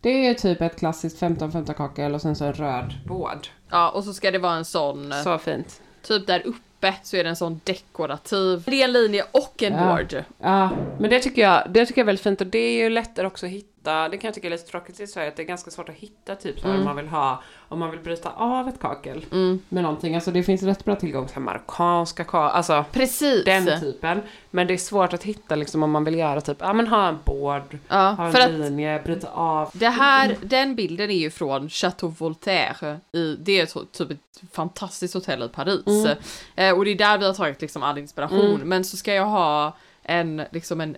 det 0.00 0.26
är 0.26 0.34
typ 0.34 0.60
ett 0.60 0.78
klassiskt 0.78 1.22
15-15 1.22 1.74
kakel 1.74 2.14
och 2.14 2.20
sen 2.22 2.36
så 2.36 2.44
en 2.44 2.52
röd 2.52 2.94
båd. 3.06 3.48
Ja, 3.70 3.90
och 3.90 4.04
så 4.04 4.14
ska 4.14 4.30
det 4.30 4.38
vara 4.38 4.54
en 4.54 4.64
sån, 4.64 5.12
Så 5.24 5.38
fint. 5.38 5.82
typ 6.02 6.26
där 6.26 6.42
uppe 6.46 6.58
så 7.02 7.16
är 7.16 7.24
det 7.24 7.30
en 7.30 7.36
sån 7.36 7.60
dekorativ. 7.64 8.62
Det 8.66 8.80
är 8.80 8.84
en 8.84 8.92
linje 8.92 9.24
och 9.32 9.62
en 9.62 9.72
Ja. 9.72 9.86
board. 9.86 10.24
Ja, 10.40 10.70
men 10.98 11.10
det 11.10 11.20
tycker, 11.20 11.42
jag, 11.42 11.62
det 11.70 11.86
tycker 11.86 12.00
jag 12.00 12.04
är 12.04 12.06
väldigt 12.06 12.22
fint 12.22 12.40
och 12.40 12.46
det 12.46 12.58
är 12.58 12.82
ju 12.82 12.90
lättare 12.90 13.26
också 13.26 13.46
att 13.46 13.52
hitta, 13.52 13.68
det 13.84 14.16
kan 14.18 14.28
jag 14.28 14.34
tycka 14.34 14.46
är 14.46 14.50
lite 14.50 14.70
tråkigt 14.70 15.00
i 15.00 15.06
Sverige, 15.06 15.28
att 15.28 15.36
det 15.36 15.42
är 15.42 15.46
ganska 15.46 15.70
svårt 15.70 15.88
att 15.88 15.94
hitta 15.94 16.34
typ 16.36 16.60
så 16.60 16.68
här, 16.68 16.78
om 16.78 16.84
man 16.84 16.96
vill 16.96 17.08
ha, 17.08 17.42
om 17.68 17.78
man 17.78 17.90
vill 17.90 18.00
bryta 18.00 18.30
av 18.30 18.68
ett 18.68 18.80
kakel 18.80 19.24
Mm. 19.32 19.60
med 19.68 19.82
någonting, 19.82 20.14
alltså 20.14 20.30
det 20.30 20.42
finns 20.42 20.62
rätt 20.62 20.84
bra 20.84 20.96
tillgång 20.96 21.26
till 21.26 21.40
marockanska 21.40 22.24
kakel, 22.24 22.56
alltså 22.56 22.84
Precis. 22.92 23.44
den 23.44 23.80
typen. 23.80 24.22
Men 24.50 24.66
det 24.66 24.74
är 24.74 24.78
svårt 24.78 25.12
att 25.12 25.22
hitta 25.22 25.56
liksom 25.56 25.82
om 25.82 25.90
man 25.90 26.04
vill 26.04 26.14
göra 26.18 26.40
typ, 26.40 26.56
ja 26.60 26.72
men 26.72 26.86
ha 26.86 27.08
en 27.08 27.18
board, 27.24 27.78
Ja, 27.88 28.10
ha 28.10 28.38
en 28.40 28.58
linje, 28.60 29.02
bryta 29.04 29.28
av. 29.30 29.70
det 29.72 29.88
här, 29.88 30.36
den 30.42 30.74
bilden 30.74 31.10
är 31.10 31.18
ju 31.18 31.30
från 31.30 31.68
Chateau 31.68 32.08
Voltaire. 32.18 33.00
I, 33.12 33.36
det 33.40 33.60
är 33.60 33.62
ett, 33.62 33.92
typ 33.92 34.10
ett 34.10 34.18
fantastiskt 34.52 35.14
hotell 35.14 35.42
i 35.42 35.48
Paris. 35.48 35.86
Mm. 35.86 36.16
Eh, 36.56 36.76
och 36.78 36.84
det 36.84 36.90
är 36.90 36.94
där 36.94 37.18
vi 37.18 37.26
har 37.26 37.34
tagit 37.34 37.60
liksom 37.60 37.82
all 37.82 37.98
inspiration. 37.98 38.60
Men 38.64 38.84
så 38.84 38.96
ska 38.96 39.14
jag 39.14 39.26
ha 39.26 39.76
en, 40.02 40.42
liksom 40.50 40.80
en 40.80 40.96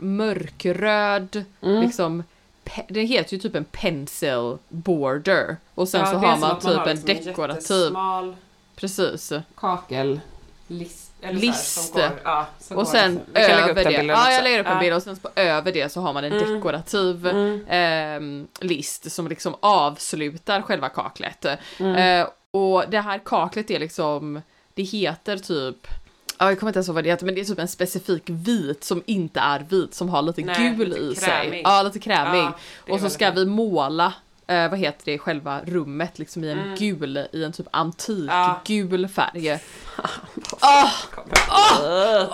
mörkröd, 0.00 1.44
Mm. 1.62 1.82
liksom 1.82 2.22
det 2.88 3.02
heter 3.02 3.32
ju 3.34 3.38
typ 3.40 3.54
en 3.56 3.64
pencil 3.64 4.58
border. 4.68 5.56
Och 5.74 5.88
sen 5.88 6.00
Ja, 6.00 6.06
så 6.06 6.16
har 6.18 6.36
man 6.36 6.58
typ 6.60 6.70
har 6.76 6.86
en 6.86 6.96
liksom 6.96 7.24
dekorativ. 7.24 7.76
jättesmal 7.76 8.36
Precis. 8.76 9.32
kakel, 9.54 10.20
list, 10.66 11.12
eller 11.22 11.40
List. 11.40 11.92
Så 11.92 11.98
här, 11.98 12.08
som 12.08 12.16
går, 12.16 12.20
ja, 12.24 12.46
Och 12.82 12.88
sen 12.88 13.12
liksom. 13.34 13.34
Över 13.34 13.84
det, 13.84 13.92
ja 14.04 14.32
jag 14.32 14.42
lägger 14.44 14.60
upp 14.60 14.66
en 14.66 14.78
bild 14.78 14.94
och 14.94 15.02
sen 15.02 15.16
på 15.16 15.28
över 15.36 15.72
det 15.72 15.92
så 15.92 16.00
har 16.00 16.12
man 16.12 16.24
en 16.24 16.32
Mm. 16.32 16.54
dekorativ 16.54 17.26
Mm. 17.26 17.64
ehm, 17.68 18.48
list 18.60 19.12
som 19.12 19.28
liksom 19.28 19.54
avslutar 19.60 20.62
själva 20.62 20.88
kaklet. 20.88 21.46
Mm. 21.78 21.94
Eh, 22.22 22.28
och 22.50 22.84
det 22.88 23.00
här 23.00 23.20
kaklet 23.24 23.70
är 23.70 23.78
liksom, 23.78 24.42
det 24.74 24.82
heter 24.82 25.36
typ 25.38 25.86
Ja, 26.38 26.48
jag 26.50 26.58
kommer 26.60 26.70
inte 26.70 26.78
ens 26.78 26.88
ihåg 26.88 26.94
vad 26.94 27.04
det 27.04 27.10
heter, 27.10 27.26
men 27.26 27.34
det 27.34 27.40
är 27.40 27.44
typ 27.44 27.58
en 27.58 27.68
specifik 27.68 28.22
vit 28.26 28.84
som 28.84 29.02
inte 29.06 29.40
är 29.40 29.60
vit, 29.68 29.94
som 29.94 30.08
har 30.08 30.22
lite 30.22 30.42
Nej, 30.42 30.74
gul 30.76 30.88
lite 30.88 31.00
i 31.00 31.14
sig. 31.14 31.28
krämig. 31.28 31.62
Ja, 31.64 31.82
lite 31.82 31.98
krämig. 31.98 32.40
Ja, 32.40 32.52
och 32.94 33.00
så 33.00 33.10
ska 33.10 33.30
vi 33.30 33.46
måla, 33.46 34.12
eh, 34.46 34.70
vad 34.70 34.78
heter 34.78 35.04
det, 35.04 35.18
själva 35.18 35.60
rummet 35.66 36.18
liksom 36.18 36.44
i 36.44 36.50
en 36.50 36.74
gul, 36.78 37.26
i 37.32 37.44
en 37.44 37.52
typ 37.52 37.66
antik 37.70 38.18
Mm. 38.18 38.28
Ja. 38.36 38.60
gul 38.64 39.08
färg. 39.08 39.58
Åh! 40.62 40.92
Åh! 41.50 42.24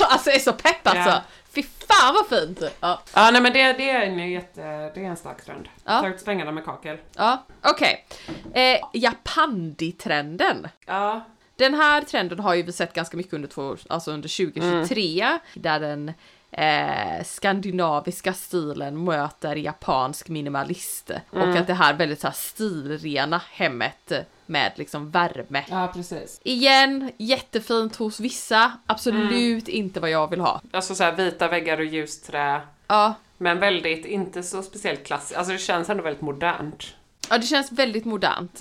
Alltså 0.00 0.30
jag 0.30 0.36
är 0.36 0.40
så 0.40 0.52
pepp 0.52 0.86
alltså! 0.86 1.10
Ja. 1.10 1.22
Fy 1.54 1.62
fan 1.62 2.14
vad 2.14 2.38
fint! 2.40 2.62
Ja, 2.80 3.02
Ja, 3.14 3.30
nej 3.30 3.40
men 3.42 3.52
det, 3.52 3.72
det 3.72 3.90
är 3.90 4.00
en 4.00 4.30
jätte, 4.30 4.60
det 4.94 5.00
är 5.00 5.04
en 5.04 5.16
stark 5.16 5.44
trend. 5.44 5.68
Ja. 5.84 6.00
Tagit 6.00 6.20
svängarna 6.20 6.52
med 6.52 6.64
kakel. 6.64 6.96
ja. 7.16 7.46
okej. 7.62 8.06
Eh, 8.54 8.78
Japandi-trenden. 8.92 10.68
Ja, 10.86 11.24
Den 11.62 11.74
här 11.74 12.02
trenden 12.02 12.38
har 12.40 12.54
ju 12.54 12.62
vi 12.62 12.72
sett 12.72 12.92
ganska 12.92 13.16
mycket 13.16 13.32
under, 13.32 13.48
två, 13.48 13.76
alltså 13.88 14.10
under 14.10 14.52
2023, 14.52 15.38
där 15.54 15.80
den 15.80 16.12
eh, 16.50 17.24
skandinaviska 17.24 18.32
stilen 18.32 19.04
möter 19.04 19.56
japansk 19.56 20.28
minimalism. 20.28 21.12
Och 21.30 21.48
att 21.48 21.66
det 21.66 21.74
här 21.74 21.94
väldigt 21.94 22.20
så 22.20 22.26
här 22.26 22.34
stilrena 22.34 23.42
hemmet 23.50 24.12
med 24.46 24.72
liksom 24.76 25.10
värme. 25.10 25.64
ja 25.70 25.90
precis. 25.94 26.40
Igen, 26.44 27.10
jättefint 27.16 27.96
hos 27.96 28.20
vissa, 28.20 28.72
absolut 28.86 29.68
inte 29.68 30.00
vad 30.00 30.10
jag 30.10 30.30
vill 30.30 30.40
ha. 30.40 30.60
Alltså 30.72 30.94
så 30.94 31.04
här 31.04 31.12
vita 31.12 31.48
väggar 31.48 31.78
och 31.78 31.84
ljusträ. 31.84 32.60
Ja, 32.86 33.14
Men 33.38 33.58
väldigt, 33.58 34.04
inte 34.06 34.42
så 34.42 34.62
speciellt 34.62 35.04
klassiskt. 35.04 35.38
Alltså 35.38 35.52
det 35.52 35.58
känns 35.58 35.90
ändå 35.90 36.02
väldigt 36.02 36.22
modernt. 36.22 36.94
Ja, 37.32 37.38
det 37.38 37.46
känns 37.46 37.72
väldigt 37.72 38.04
modernt. 38.04 38.60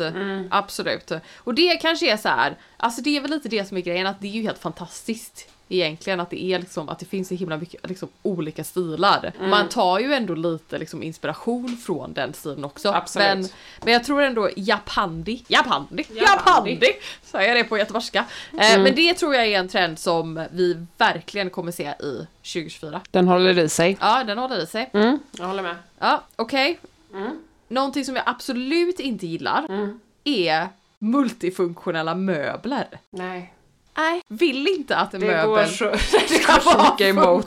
Absolut. 0.49 1.11
Och 1.37 1.53
det 1.53 1.77
kanske 1.81 2.11
är 2.11 2.17
så 2.17 2.29
här, 2.29 2.55
alltså 2.77 3.01
det 3.01 3.17
är 3.17 3.21
väl 3.21 3.31
lite 3.31 3.49
det 3.49 3.67
som 3.67 3.77
är 3.77 3.81
grejen, 3.81 4.07
att 4.07 4.21
det 4.21 4.27
är 4.27 4.31
ju 4.31 4.41
helt 4.41 4.59
fantastiskt 4.59 5.47
egentligen 5.71 6.19
att 6.19 6.29
det 6.29 6.43
är 6.43 6.59
liksom, 6.59 6.89
att 6.89 6.99
det 6.99 7.05
finns 7.05 7.27
så 7.27 7.35
himla 7.35 7.57
mycket 7.57 7.89
liksom, 7.89 8.09
olika 8.23 8.63
stilar. 8.63 9.31
Man 9.39 9.69
tar 9.69 9.99
ju 9.99 10.13
ändå 10.13 10.35
lite 10.35 10.77
liksom 10.77 11.03
inspiration 11.03 11.77
från 11.77 12.13
den 12.13 12.33
stilen 12.33 12.65
också. 12.65 12.89
Absolut. 12.89 13.27
Men, 13.27 13.47
men 13.83 13.93
jag 13.93 14.03
tror 14.03 14.21
ändå 14.21 14.49
japandi, 14.55 15.43
japandi, 15.47 16.05
Japandi. 16.09 16.93
säger 17.23 17.47
jag 17.47 17.57
det 17.57 17.63
på 17.63 17.77
göteborgska. 17.77 18.25
Eh, 18.51 18.81
men 18.81 18.95
det 18.95 19.13
tror 19.13 19.35
jag 19.35 19.47
är 19.47 19.59
en 19.59 19.69
trend 19.69 19.99
som 19.99 20.45
vi 20.51 20.85
verkligen 20.97 21.49
kommer 21.49 21.71
se 21.71 21.83
i 21.83 22.27
2024. 22.41 23.01
Den 23.11 23.27
håller 23.27 23.59
i 23.59 23.69
sig. 23.69 23.97
Ja, 24.01 24.23
den 24.23 24.37
håller 24.37 24.63
i 24.63 24.67
sig. 24.67 24.89
Mm, 24.93 25.19
jag 25.31 25.45
håller 25.45 25.63
med. 25.63 25.75
Ja, 25.99 26.23
okej. 26.35 26.79
Mm. 27.13 27.39
Någonting 27.71 28.05
som 28.05 28.15
jag 28.15 28.23
absolut 28.27 28.99
inte 28.99 29.27
gillar 29.27 29.65
är 30.23 30.69
multifunktionella 30.99 32.15
möbler. 32.15 32.87
Nej. 33.09 33.53
Nej, 33.97 34.21
vill 34.27 34.67
inte 34.67 34.97
att 34.97 35.13
en 35.13 35.19
Det 35.21 35.27
går 35.45 35.55
möbel 35.55 35.69
så, 35.69 35.85
det 36.11 36.27
ska 36.41 36.53
går 36.53 36.59
så 36.59 36.91
mycket 36.91 37.07
emot. 37.07 37.45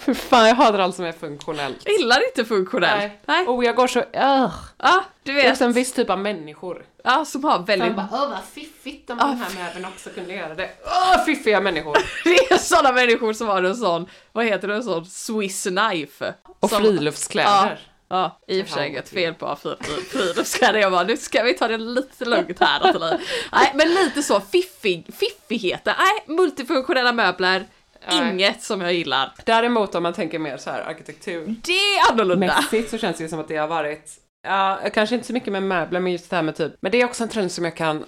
För 0.00 0.14
fan, 0.14 0.48
jag 0.48 0.54
hatar 0.54 0.78
allt 0.78 0.96
som 0.96 1.04
är 1.04 1.12
funktionellt. 1.12 1.76
Jag 1.84 1.94
gillar 1.94 2.26
inte 2.28 2.44
funktionell. 2.44 2.98
Nej. 2.98 3.20
Nej. 3.26 3.46
Och 3.46 3.64
jag 3.64 3.76
går 3.76 3.86
så, 3.86 3.98
ugh. 4.00 4.54
Ja, 4.78 5.04
du 5.22 5.32
Det 5.32 5.40
är 5.40 5.42
vet. 5.42 5.52
också 5.52 5.64
en 5.64 5.72
viss 5.72 5.92
typ 5.92 6.10
av 6.10 6.18
människor. 6.18 6.84
Ja, 7.04 7.24
som 7.24 7.44
har 7.44 7.58
väldigt... 7.58 7.96
Bara, 7.96 8.08
åh 8.12 8.28
vad 8.30 8.44
fiffigt 8.52 9.10
om 9.10 9.18
den 9.18 9.28
här 9.36 9.64
möbeln 9.64 9.84
också 9.84 10.10
kunde 10.10 10.34
göra 10.34 10.54
det. 10.54 10.70
Åh, 10.84 11.24
fiffiga 11.24 11.60
människor. 11.60 11.96
Det 12.24 12.52
är 12.52 12.58
sådana 12.58 12.92
människor 12.92 13.32
som 13.32 13.48
har 13.48 13.62
en 13.62 13.76
sån, 13.76 14.06
vad 14.32 14.44
heter 14.44 14.68
det, 14.68 14.74
en 14.74 14.82
sån 14.82 15.06
Swiss 15.06 15.62
knife. 15.62 16.34
Och 16.60 16.70
som, 16.70 16.78
friluftskläder. 16.82 17.80
Ja, 18.12 18.38
i 18.46 18.62
och 18.62 18.66
för 18.66 18.74
sig 18.74 18.96
ett 18.96 19.08
fel 19.08 19.34
på 19.34 19.56
fri- 19.62 19.76
friluftskläder. 20.10 20.78
Jag 20.80 20.92
bara, 20.92 21.02
nu 21.02 21.16
ska 21.16 21.42
vi 21.42 21.54
ta 21.54 21.68
det 21.68 21.78
lite 21.78 22.24
lugnt 22.24 22.60
här. 22.60 22.80
Nathalie. 22.80 23.18
Nej, 23.52 23.72
men 23.74 23.88
lite 23.94 24.22
så 24.22 24.40
fiffig, 24.40 25.06
fiffigheten. 25.14 25.94
Nej, 25.98 26.36
multifunktionella 26.36 27.12
möbler. 27.12 27.64
Nej. 28.08 28.30
Inget 28.32 28.62
som 28.62 28.80
jag 28.80 28.92
gillar. 28.92 29.32
Däremot 29.44 29.94
om 29.94 30.02
man 30.02 30.12
tänker 30.12 30.38
mer 30.38 30.56
så 30.56 30.70
här 30.70 30.80
arkitektur. 30.82 31.54
Det 31.64 31.72
är 31.72 32.12
annorlunda. 32.12 32.46
Mässigt 32.46 32.90
så 32.90 32.98
känns 32.98 33.16
det 33.16 33.22
ju 33.24 33.28
som 33.30 33.40
att 33.40 33.48
det 33.48 33.56
har 33.56 33.68
varit, 33.68 34.10
ja, 34.42 34.80
kanske 34.94 35.14
inte 35.14 35.26
så 35.26 35.32
mycket 35.32 35.52
med 35.52 35.62
möbler, 35.62 36.00
men 36.00 36.12
just 36.12 36.30
det 36.30 36.36
här 36.36 36.42
med 36.42 36.56
typ, 36.56 36.72
men 36.80 36.92
det 36.92 37.00
är 37.00 37.04
också 37.04 37.22
en 37.22 37.28
trend 37.28 37.52
som 37.52 37.64
jag 37.64 37.76
kan, 37.76 38.04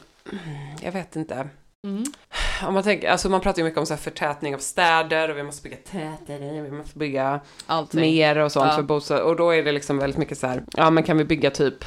jag 0.82 0.92
vet 0.92 1.16
inte. 1.16 1.48
Om 2.66 2.74
man 2.74 2.82
tänker, 2.82 3.10
alltså 3.10 3.28
man 3.28 3.40
pratar 3.40 3.58
ju 3.58 3.64
mycket 3.64 3.78
om 3.80 3.86
så 3.86 3.94
här 3.94 4.00
förtätning 4.00 4.54
av 4.54 4.58
städer 4.58 5.30
och 5.30 5.36
vi 5.36 5.42
måste 5.42 5.62
bygga 5.62 5.76
tätare, 5.90 6.62
vi 6.62 6.70
måste 6.70 6.98
bygga 6.98 7.40
Allting. 7.66 8.00
mer 8.00 8.38
och 8.38 8.52
sånt 8.52 8.66
Ja. 8.70 8.76
för 8.76 8.82
bostad. 8.82 9.20
Och 9.20 9.36
då 9.36 9.50
är 9.50 9.62
det 9.62 9.72
liksom 9.72 9.98
väldigt 9.98 10.18
mycket 10.18 10.38
så 10.38 10.46
här, 10.46 10.62
ja 10.76 10.90
men 10.90 11.04
kan 11.04 11.18
vi 11.18 11.24
bygga 11.24 11.50
typ 11.50 11.84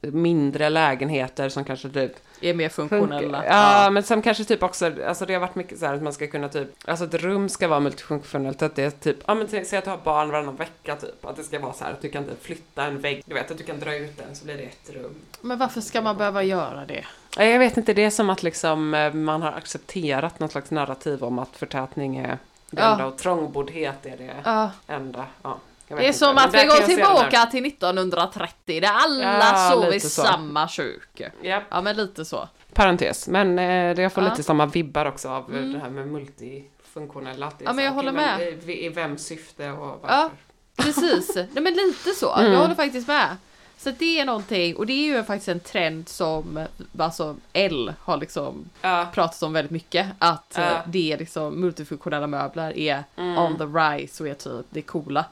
mindre 0.00 0.68
lägenheter 0.68 1.48
som 1.48 1.64
kanske 1.64 1.88
typ 1.88 2.12
Är 2.40 2.54
mer 2.54 2.68
funktionella. 2.68 3.44
Ja, 3.46 3.90
men 3.90 4.02
som 4.02 4.22
kanske 4.22 4.44
typ 4.44 4.62
också, 4.62 4.92
alltså 5.06 5.26
det 5.26 5.32
har 5.32 5.40
varit 5.40 5.54
mycket 5.54 5.78
så 5.78 5.86
här 5.86 5.94
att 5.94 6.02
man 6.02 6.12
ska 6.12 6.26
kunna 6.26 6.48
typ, 6.48 6.68
alltså 6.84 7.04
ett 7.04 7.14
rum 7.14 7.48
ska 7.48 7.68
vara 7.68 7.80
multifunktionellt, 7.80 8.62
att 8.62 8.74
det 8.76 8.82
är 8.82 8.90
typ, 8.90 9.16
ja 9.26 9.34
men 9.34 9.48
säg 9.48 9.78
att 9.78 9.84
du 9.84 9.90
har 9.90 9.98
barn 10.04 10.30
varannan 10.30 10.56
vecka 10.56 10.96
typ, 10.96 11.24
att 11.24 11.36
det 11.36 11.44
ska 11.44 11.58
vara 11.58 11.72
så 11.72 11.84
här 11.84 11.92
att 11.92 12.02
du 12.02 12.08
kan 12.08 12.24
typ 12.24 12.44
flytta 12.44 12.84
en 12.84 13.00
vägg, 13.00 13.22
du 13.26 13.34
vet 13.34 13.50
att 13.50 13.58
du 13.58 13.64
kan 13.64 13.80
dra 13.80 13.96
ut 13.96 14.16
den 14.18 14.34
så 14.36 14.44
blir 14.44 14.56
det 14.56 14.62
ett 14.62 14.90
rum. 14.94 15.14
Men 15.40 15.58
varför 15.58 15.80
ska 15.80 16.00
man 16.02 16.16
behöva 16.16 16.42
göra 16.42 16.84
det? 16.88 17.04
Ja, 17.38 17.44
Jag 17.44 17.58
vet 17.58 17.76
inte, 17.76 17.94
det 17.94 18.04
är 18.04 18.10
som 18.10 18.30
att 18.30 18.42
liksom 18.42 18.94
eh, 18.94 19.12
man 19.12 19.42
har 19.42 19.52
accepterat 19.52 20.40
något 20.40 20.52
slags 20.52 20.70
narrativ 20.70 21.24
om 21.24 21.38
att 21.38 21.56
förtätning 21.56 22.16
är 22.16 22.38
det 22.70 22.82
Ja. 22.82 22.92
enda 22.92 23.06
och 23.06 23.18
trångboddhet 23.18 24.06
är 24.06 24.16
det 24.16 24.34
Ja. 24.44 24.70
enda. 24.86 25.24
Ja, 25.42 25.58
Det 25.88 26.08
är 26.08 26.12
som 26.12 26.38
att 26.38 26.54
vi 26.54 26.64
går 26.64 26.86
tillbaka 26.86 27.46
till 27.46 27.66
1930 27.66 28.80
där 28.80 28.88
alla 28.92 29.22
Ja, 29.22 29.70
sov 29.72 29.94
i 29.94 30.00
så. 30.00 30.08
samma 30.22 30.68
kök. 30.68 31.22
Ja, 31.42 31.62
Ja 31.70 31.80
men 31.80 31.96
lite 31.96 32.24
så. 32.24 32.48
parentes. 32.74 33.28
Men 33.28 33.58
eh, 33.58 33.94
det 33.96 34.02
jag 34.02 34.12
får 34.12 34.24
Ja. 34.24 34.30
lite 34.30 34.42
samma 34.42 34.66
vibbar 34.66 35.06
också 35.06 35.28
av 35.28 35.54
eh, 35.56 35.62
det 35.62 35.78
här 35.78 35.90
med 35.90 36.08
multifunktionella. 36.08 37.52
Ja, 37.58 37.72
men 37.72 37.84
jag 37.84 37.92
håller 37.92 38.12
med. 38.12 38.40
I, 38.68 38.84
I 38.86 38.88
vems 38.88 39.24
syfte 39.26 39.70
och 39.70 39.78
varför? 39.78 40.08
Ja, 40.16 40.30
precis. 40.76 41.34
Nej 41.36 41.46
men 41.62 41.72
lite 41.74 42.10
så. 42.10 42.34
Mm. 42.34 42.52
Jag 42.52 42.60
håller 42.60 42.74
faktiskt 42.74 43.08
med. 43.08 43.36
Så 43.78 43.90
det 43.98 44.20
är 44.20 44.24
någonting, 44.24 44.76
och 44.76 44.86
det 44.86 44.92
är 44.92 45.16
ju 45.16 45.24
faktiskt 45.24 45.48
en 45.48 45.60
trend 45.60 46.08
som 46.08 46.66
alltså 46.98 47.36
L 47.52 47.92
har 48.00 48.16
liksom 48.16 48.70
Ja. 48.82 49.06
pratat 49.14 49.42
om 49.42 49.52
väldigt 49.52 49.70
mycket. 49.70 50.06
Att 50.18 50.58
eh, 50.58 50.78
det 50.86 51.12
är 51.12 51.18
liksom 51.18 51.60
multifunktionella 51.60 52.26
möbler 52.26 52.78
är 52.78 53.04
on 53.16 53.58
the 53.58 53.64
rise 53.64 54.22
och 54.22 54.28
är 54.28 54.34
typ 54.34 54.66
det 54.70 54.82
coola. 54.82 55.24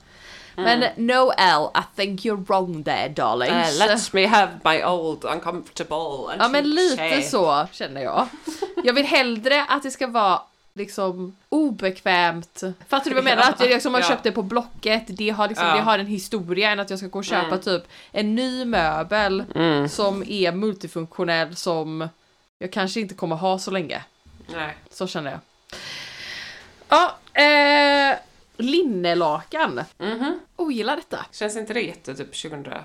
Men 0.57 0.85
no 0.97 1.33
L, 1.39 1.71
I 1.75 1.83
think 1.97 2.21
you're 2.25 2.45
wrong 2.47 2.85
there 2.85 3.09
darlings. 3.09 3.81
Uh, 3.81 3.87
let 3.87 4.13
me 4.13 4.27
have 4.27 4.49
my 4.65 4.85
old 4.85 5.25
uncomfortable 5.25 6.35
Ja 6.39 6.49
men 6.49 6.71
lite 6.71 6.97
chair. 6.97 7.21
så 7.23 7.67
känner 7.73 8.01
jag. 8.03 8.27
Jag 8.85 8.93
vill 8.95 9.07
hellre 9.07 9.65
att 9.69 9.83
det 9.83 9.91
ska 9.91 10.07
vara 10.07 10.43
liksom 10.75 11.37
obekvämt. 11.49 12.63
Fattar 12.89 13.05
du 13.11 13.15
vad 13.15 13.25
jag 13.25 13.37
menar? 13.37 13.51
Att 13.51 13.61
jag 13.61 13.69
liksom 13.69 13.95
har 13.95 14.01
Ja. 14.01 14.09
köpt 14.09 14.23
det 14.23 14.33
på 14.33 14.43
Blocket, 14.43 15.03
det 15.09 15.31
har, 15.31 15.49
liksom, 15.49 15.67
Ja. 15.67 15.73
Mm. 15.73 15.85
det 15.85 15.91
har 15.91 15.99
en 15.99 16.07
historia 16.07 16.71
än 16.71 16.81
att 16.81 16.91
jag 16.91 16.99
ska 16.99 17.09
gå 17.09 17.19
och 17.19 17.25
köpa 17.25 17.59
typ 17.59 17.83
en 18.13 18.35
ny 18.35 18.65
möbel 18.65 19.45
som 19.91 20.23
är 20.29 20.53
multifunktionell 20.53 21.57
som 21.57 22.09
jag 22.59 22.73
kanske 22.73 23.01
inte 23.01 23.15
kommer 23.15 23.37
ha 23.37 23.59
så 23.59 23.71
länge. 23.71 24.03
Nej. 24.47 24.77
Så 24.91 25.07
känner 25.07 25.31
jag. 25.31 25.41
Ja, 26.89 27.17
eh, 27.43 28.17
linnelakan. 28.57 29.81
Mhm. 29.99 30.41
Ogillar 30.57 30.97
detta. 30.97 31.27
Känns 31.33 31.57
inte 31.57 31.73
det 31.75 31.81
jätte 31.81 32.15
typ 32.15 32.35
2016? 32.43 32.85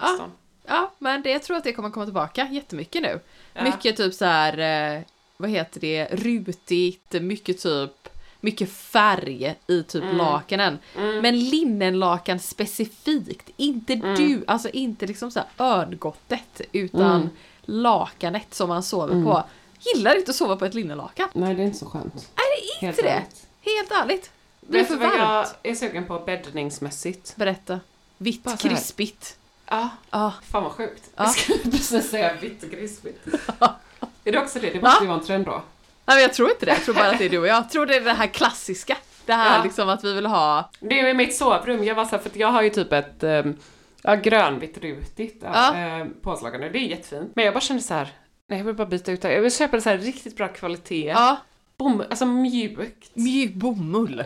Ja. 0.00 0.28
Ja, 0.66 0.92
men 0.98 1.22
det, 1.22 1.30
jag 1.30 1.42
tror 1.42 1.56
att 1.56 1.64
det 1.64 1.72
kommer 1.72 1.90
komma 1.90 2.06
tillbaka 2.06 2.48
jättemycket 2.52 3.02
nu. 3.02 3.20
Ja. 3.52 3.64
Mycket 3.64 3.96
typ 3.96 4.14
så 4.14 4.24
här, 4.24 4.58
eh, 4.96 5.02
vad 5.36 5.50
heter 5.50 5.80
det, 5.80 6.06
rutigt, 6.12 7.12
mycket 7.12 7.62
typ, 7.62 8.08
mycket 8.40 8.72
färg 8.72 9.54
i 9.66 9.82
typ 9.82 10.02
Mm. 10.02 10.16
lakanen. 10.16 10.78
Men 11.22 11.38
linnenlakan 11.40 12.38
specifikt, 12.38 13.50
inte 13.56 13.92
Mm. 13.92 14.14
du, 14.14 14.44
alltså 14.46 14.68
inte 14.68 15.06
liksom 15.06 15.30
så 15.30 15.40
här 15.40 15.48
örngottet, 15.66 16.60
utan 16.72 17.16
Mm. 17.16 17.28
lakanet 17.62 18.54
som 18.54 18.68
man 18.68 18.82
sover 18.82 19.24
på. 19.24 19.44
Gillar 19.80 20.16
inte 20.16 20.30
att 20.30 20.36
sova 20.36 20.56
på 20.56 20.64
ett 20.64 20.74
linnelakan. 20.74 21.28
Nej, 21.32 21.54
det 21.54 21.62
är 21.62 21.66
inte 21.66 21.78
så 21.78 21.86
skönt. 21.86 22.14
Nej, 22.14 22.22
det 22.36 22.62
är 22.62 22.74
inte 22.74 22.86
Helt 22.86 22.96
det. 22.96 23.08
ärligt. 23.08 23.46
Helt 23.60 24.02
ärligt. 24.02 24.30
Det 24.66 24.78
Vet 24.78 24.88
för 24.88 24.96
vad 24.96 25.08
jag 25.08 25.18
varmt. 25.18 25.58
är 25.62 25.74
sugen 25.74 26.04
på 26.06 26.18
bäddningsmässigt? 26.18 27.36
Berätta. 27.36 27.80
Vitt, 28.18 28.46
krispigt. 28.58 29.36
Ja, 29.70 29.88
Ja. 30.10 30.32
fan 30.50 30.62
vad 30.62 30.72
sjukt. 30.72 31.10
Ja. 31.16 31.24
Jag 31.24 31.30
skulle 31.34 31.58
precis 31.58 32.10
säga 32.10 32.34
vitt 32.40 32.62
och 32.62 32.70
krispigt. 32.70 33.26
är 34.24 34.32
det 34.32 34.38
också 34.38 34.58
det? 34.58 34.70
Det 34.70 34.80
måste 34.82 35.04
ju 35.04 35.08
vara 35.08 35.18
en 35.20 35.24
trend 35.26 35.44
då. 35.46 35.62
Nej 36.06 36.16
men 36.16 36.22
jag 36.22 36.32
tror 36.34 36.50
inte 36.50 36.66
det, 36.66 36.72
jag 36.72 36.82
tror 36.84 36.94
bara 36.94 37.10
att 37.10 37.18
det 37.18 37.24
är 37.24 37.30
du 37.30 37.38
och 37.38 37.46
jag. 37.46 37.56
Jag 37.56 37.70
tror 37.70 37.86
det 37.86 37.96
är 37.96 38.00
det 38.00 38.12
här 38.12 38.26
klassiska. 38.26 38.96
Det 39.26 39.32
här 39.32 39.58
Ja. 39.58 39.64
liksom 39.64 39.88
att 39.88 40.04
vi 40.04 40.12
vill 40.12 40.26
ha, 40.26 40.70
Det 40.80 41.00
är 41.00 41.08
i 41.08 41.14
mitt 41.14 41.36
sovrum. 41.36 41.84
Jag 41.84 41.94
var 41.94 42.04
så 42.04 42.10
här, 42.10 42.18
för 42.18 42.30
jag 42.34 42.48
har 42.48 42.62
ju 42.62 42.70
typ 42.70 42.92
ett 42.92 43.22
um, 43.22 43.56
ja, 44.02 44.14
grönvitt 44.14 44.78
rutigt 44.78 45.40
ja. 45.42 45.50
Ja. 45.78 45.98
eh, 46.00 46.06
påslagande. 46.22 46.68
Det 46.68 46.78
är 46.78 46.80
jättefint. 46.88 47.30
Men 47.34 47.44
jag 47.44 47.54
bara 47.54 47.60
kände 47.60 47.82
så 47.82 47.94
här. 47.94 48.12
Nej, 48.48 48.58
jag 48.58 48.66
vill 48.66 48.74
bara 48.74 48.86
byta 48.86 49.12
ut 49.12 49.22
det. 49.22 49.32
Jag 49.32 49.42
vill 49.42 49.52
köpa 49.56 49.76
det 49.76 49.82
så 49.82 49.88
här 49.90 49.98
riktigt 49.98 50.36
bra 50.36 50.48
kvalitet. 50.48 51.06
ja, 51.06 51.36
Bom, 51.76 52.00
alltså 52.10 52.26
mjukt. 52.26 53.10
mjuk 53.14 53.54
bomull. 53.54 54.24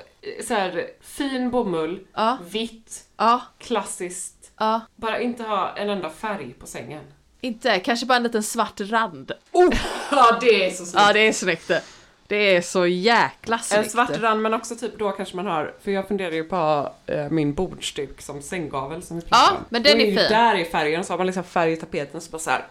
Så 0.49 0.55
här 0.55 0.87
fin 1.01 1.51
bomull, 1.51 2.01
Ja, 2.15 2.39
vitt, 2.51 3.05
ja, 3.17 3.41
klassiskt. 3.59 4.51
ja. 4.59 4.81
Bara 4.97 5.21
inte 5.21 5.43
ha 5.43 5.77
en 5.77 5.91
enda 5.91 6.11
färg 6.11 6.53
på 6.53 6.67
sängen. 6.67 7.03
Inte, 7.41 7.81
kanske 7.81 8.07
bara 8.07 8.17
en 8.17 8.23
liten 8.23 8.43
svart 8.43 8.81
rand. 8.81 9.33
Oh! 9.53 9.75
Ja, 10.11 10.39
det 10.41 10.67
är 10.67 10.71
så 10.71 10.85
snyggt. 10.87 11.05
Ja 11.07 11.13
det 11.13 11.21
är 11.29 11.33
snyggt 11.33 11.69
det. 11.69 11.83
Det 12.27 12.57
är 12.57 12.61
så 12.61 12.87
jäkla 12.87 13.57
En 13.57 13.63
snyggt. 13.63 13.91
svart 13.91 14.17
rand 14.19 14.43
men 14.43 14.55
också 14.55 14.77
typ 14.77 14.99
då 14.99 15.11
kanske 15.11 15.37
man 15.37 15.47
har, 15.47 15.75
för 15.83 15.91
jag 15.91 16.09
funderar 16.09 16.33
ju 16.33 16.45
på 16.45 16.93
eh, 17.07 17.31
min 17.31 17.55
bordsduk 17.55 18.21
som 18.23 18.43
sänggavel 18.43 19.03
som 19.03 19.17
vi 19.17 19.23
pratade 19.23 19.55
Ja, 19.55 19.61
men 19.69 19.83
den 19.83 20.01
är 20.01 20.05
ju 20.05 20.17
fin. 20.17 20.27
Där 20.29 20.55
är 20.55 20.65
färgen 20.65 21.05
så 21.05 21.13
har 21.13 21.19
man 21.19 21.27
liksom 21.27 21.45
färg 21.45 21.73
i 21.73 21.77
tapeten 21.77 22.21
så 22.21 22.31
bara 22.31 22.39
så 22.39 22.51
här 22.51 22.65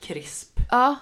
krisp. 0.00 0.60
Ja, 0.70 0.96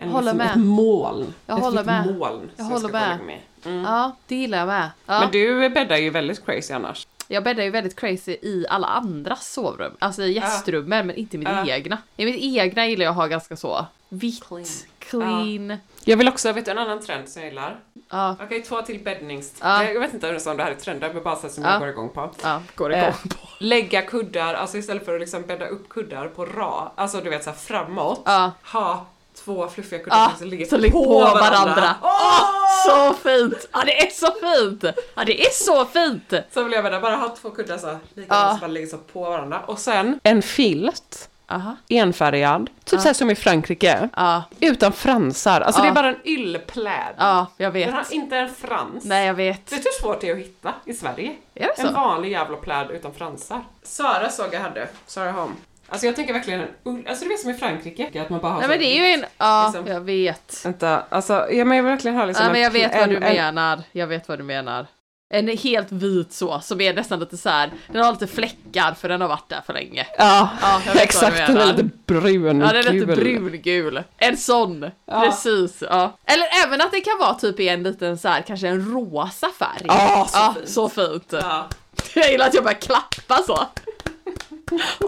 En, 0.00 0.08
Håller 0.08 0.22
liksom, 0.32 0.38
med. 0.38 0.50
Ett 0.50 0.56
moln. 0.56 1.34
Jag 1.46 1.58
ett 1.58 1.64
håller 1.64 1.84
med. 1.84 2.06
moln. 2.18 2.50
Jag 2.56 2.64
håller 2.64 2.88
med. 2.88 3.18
med. 3.26 3.40
Mm. 3.64 3.84
ja, 3.84 4.16
det 4.26 4.34
gillar 4.36 4.58
jag 4.58 4.66
med. 4.66 4.90
Ja. 5.06 5.20
Men 5.20 5.30
du 5.30 5.68
bäddar 5.70 5.96
ju 5.96 6.10
väldigt 6.10 6.44
crazy 6.46 6.74
annars. 6.74 7.06
Jag 7.28 7.44
bäddar 7.44 7.62
ju 7.62 7.70
väldigt 7.70 7.96
crazy 8.00 8.32
i 8.32 8.66
alla 8.68 8.86
andras 8.86 9.52
sovrum. 9.52 9.92
Alltså 9.98 10.22
i 10.22 10.32
gästrummen 10.32 11.06
men 11.06 11.16
inte 11.16 11.36
i 11.36 11.38
mitt 11.38 11.48
Ja. 11.48 11.66
egna. 11.66 11.98
I 12.16 12.24
mitt 12.24 12.36
egna 12.58 12.86
gillar 12.86 13.04
jag 13.04 13.10
att 13.10 13.16
ha 13.16 13.26
ganska 13.26 13.56
så 13.56 13.86
vitt, 14.08 14.44
Clean. 14.48 14.64
clean. 14.98 15.78
Jag 16.04 16.16
vill 16.16 16.28
också, 16.28 16.52
vet 16.52 16.64
du 16.64 16.70
en 16.70 16.78
annan 16.78 17.00
trend 17.00 17.28
som 17.28 17.42
jag 17.42 17.48
gillar? 17.50 17.76
Ja, 18.10 18.36
Okej, 18.42 18.62
två 18.62 18.82
till 18.82 19.00
bäddnings... 19.04 19.54
Ja. 19.60 19.84
Jag 19.84 20.00
vet 20.00 20.14
inte 20.14 20.26
ens 20.26 20.46
om 20.46 20.56
det 20.56 20.62
här 20.62 20.70
är 20.70 20.74
trender, 20.74 21.10
men 21.14 21.22
bara 21.22 21.36
så 21.36 21.48
som 21.48 21.64
Ja. 21.64 21.70
jag 21.70 21.80
går 21.80 21.88
igång 21.88 22.08
på. 22.08 22.30
ja, 22.42 22.62
går 22.74 22.92
Eh, 22.92 22.98
igång 23.02 23.12
på. 23.12 23.36
Lägga 23.64 24.02
kuddar, 24.02 24.54
alltså 24.54 24.76
istället 24.78 25.04
för 25.04 25.14
att 25.14 25.20
liksom 25.20 25.42
bädda 25.42 25.66
upp 25.66 25.88
kuddar 25.88 26.28
på 26.28 26.46
rad, 26.46 26.90
alltså 26.94 27.20
du 27.20 27.30
vet 27.30 27.44
såhär 27.44 27.56
framåt. 27.56 28.28
Ha 28.72 29.06
två 29.44 29.68
fluffiga 29.68 30.04
kuddar 30.04 30.30
som 30.38 30.46
ligger 30.48 30.66
som 30.66 30.80
ligger 30.80 30.92
på 31.04 31.18
varandra. 31.20 31.94
Åh! 32.02 32.40
Så 32.86 33.14
fint! 33.14 33.68
Ja 33.72 33.82
det 33.86 34.02
är 34.06 34.10
så 34.10 34.26
fint! 34.26 34.84
Ja 35.14 35.24
det 35.24 35.42
är 35.46 35.50
så 35.50 35.84
fint! 35.84 36.32
Så 36.54 36.62
vill 36.62 36.72
jag 36.72 36.84
bädda, 36.84 37.00
bara 37.00 37.16
ha 37.16 37.28
två 37.36 37.50
kuddar 37.50 37.78
så, 37.78 37.98
likadant 38.14 38.28
Ja. 38.28 38.50
som 38.50 38.60
bara 38.60 38.66
ligger 38.66 38.86
så 38.86 38.98
på 38.98 39.20
varandra. 39.20 39.60
Och 39.66 39.78
sen 39.78 40.20
en 40.22 40.42
filt, 40.42 41.28
Aha. 41.48 41.76
enfärgad, 41.88 42.70
typ 42.84 43.00
såhär 43.00 43.14
som 43.14 43.30
i 43.30 43.34
Frankrike. 43.34 44.08
Ja, 44.16 44.42
Utan 44.60 44.92
fransar, 44.92 45.60
alltså 45.60 45.80
Ja. 45.80 45.84
det 45.84 45.90
är 45.90 45.94
bara 45.94 46.08
en 46.08 46.20
yllpläd. 46.28 47.14
ja 47.18 47.46
jag 47.56 47.74
Den 47.74 47.92
har 47.92 48.00
vet. 48.02 48.12
inte 48.12 48.36
en 48.36 48.54
frans. 48.54 49.04
Nej 49.04 49.26
jag 49.26 49.34
vet. 49.34 49.72
Vet 49.72 49.82
du 49.82 49.88
hur 49.90 50.02
svårt 50.02 50.20
det 50.20 50.28
är 50.28 50.32
att 50.32 50.38
hitta 50.38 50.74
i 50.84 50.92
Sverige? 50.94 51.32
Är 51.54 51.66
det 51.66 51.82
En 51.82 51.86
så? 51.88 51.92
vanlig 51.94 52.32
jävla 52.32 52.56
pläd 52.56 52.90
utan 52.90 53.14
fransar. 53.14 53.60
Sara 53.82 54.30
såg 54.30 54.46
jag 54.54 54.60
hade, 54.60 54.88
Sara 55.06 55.32
Home. 55.32 55.52
Alltså 55.88 56.06
jag 56.06 56.16
tänker 56.16 56.32
verkligen 56.34 56.60
en 56.60 57.06
alltså 57.08 57.24
du 57.24 57.28
vet 57.30 57.40
som 57.40 57.50
i 57.50 57.54
Frankrike, 57.54 58.22
att 58.22 58.30
man 58.30 58.40
bara 58.40 58.52
har 58.52 58.60
Nej 58.60 58.68
men 58.68 58.78
det 58.78 58.84
är 58.98 59.06
ju 59.06 59.12
en, 59.14 59.24
ja 59.38 59.70
liksom- 59.74 59.92
jag 59.92 60.00
vet. 60.00 60.60
Vänta, 60.64 61.02
alltså 61.08 61.46
ja, 61.50 61.64
men 61.64 61.76
jag 61.76 61.84
vill 61.84 61.90
verkligen 61.92 62.16
ha 62.16 62.24
liksom 62.24 62.44
Ja 62.46 62.52
men 62.52 62.60
jag 62.60 62.66
en- 62.68 62.72
vet 62.90 62.98
vad 63.00 63.08
du 63.08 63.16
en- 63.16 63.22
en- 63.22 63.34
menar. 63.36 63.82
Jag 63.92 64.06
vet 64.06 64.28
vad 64.28 64.38
du 64.38 64.42
menar. 64.44 64.86
En 65.34 65.48
helt 65.48 65.92
vit 65.92 66.32
så, 66.32 66.60
som 66.60 66.80
är 66.80 66.94
nästan 66.94 67.20
lite 67.20 67.36
så 67.36 67.48
här. 67.48 67.70
den 67.92 68.04
har 68.04 68.12
lite 68.12 68.26
fläckar 68.26 68.94
för 68.94 69.08
den 69.08 69.20
har 69.20 69.28
varit 69.28 69.48
där 69.48 69.60
för 69.66 69.72
länge. 69.72 70.06
Ja, 70.18 70.48
Ja, 70.62 70.80
exakt, 70.94 71.36
den 71.36 71.56
är 71.56 71.66
lite 71.66 71.88
brun. 72.06 72.60
Ja, 72.60 72.66
den 72.72 72.76
är 72.86 72.92
lite 72.92 73.06
gul. 73.06 73.16
brungul. 73.16 74.02
En 74.18 74.36
sån. 74.36 74.90
Ja. 75.06 75.20
Precis, 75.20 75.82
ja. 75.90 76.16
Eller 76.24 76.46
även 76.66 76.80
att 76.80 76.92
det 76.92 77.00
kan 77.00 77.18
vara 77.20 77.34
typ 77.34 77.60
i 77.60 77.68
en 77.68 77.82
liten 77.82 78.18
så 78.18 78.28
här, 78.28 78.42
kanske 78.42 78.68
en 78.68 78.92
rosa 78.94 79.48
färg. 79.58 79.84
Ja, 79.84 80.26
så 80.30 80.38
ja, 80.38 80.54
fint. 80.56 80.68
så 80.68 80.88
fint. 80.88 81.28
Ja. 81.32 81.68
Jag 82.14 82.30
gillar 82.30 82.46
att 82.46 82.54
jag 82.54 82.64
börjar 82.64 82.78
klappa 82.80 83.42
så. 83.46 83.66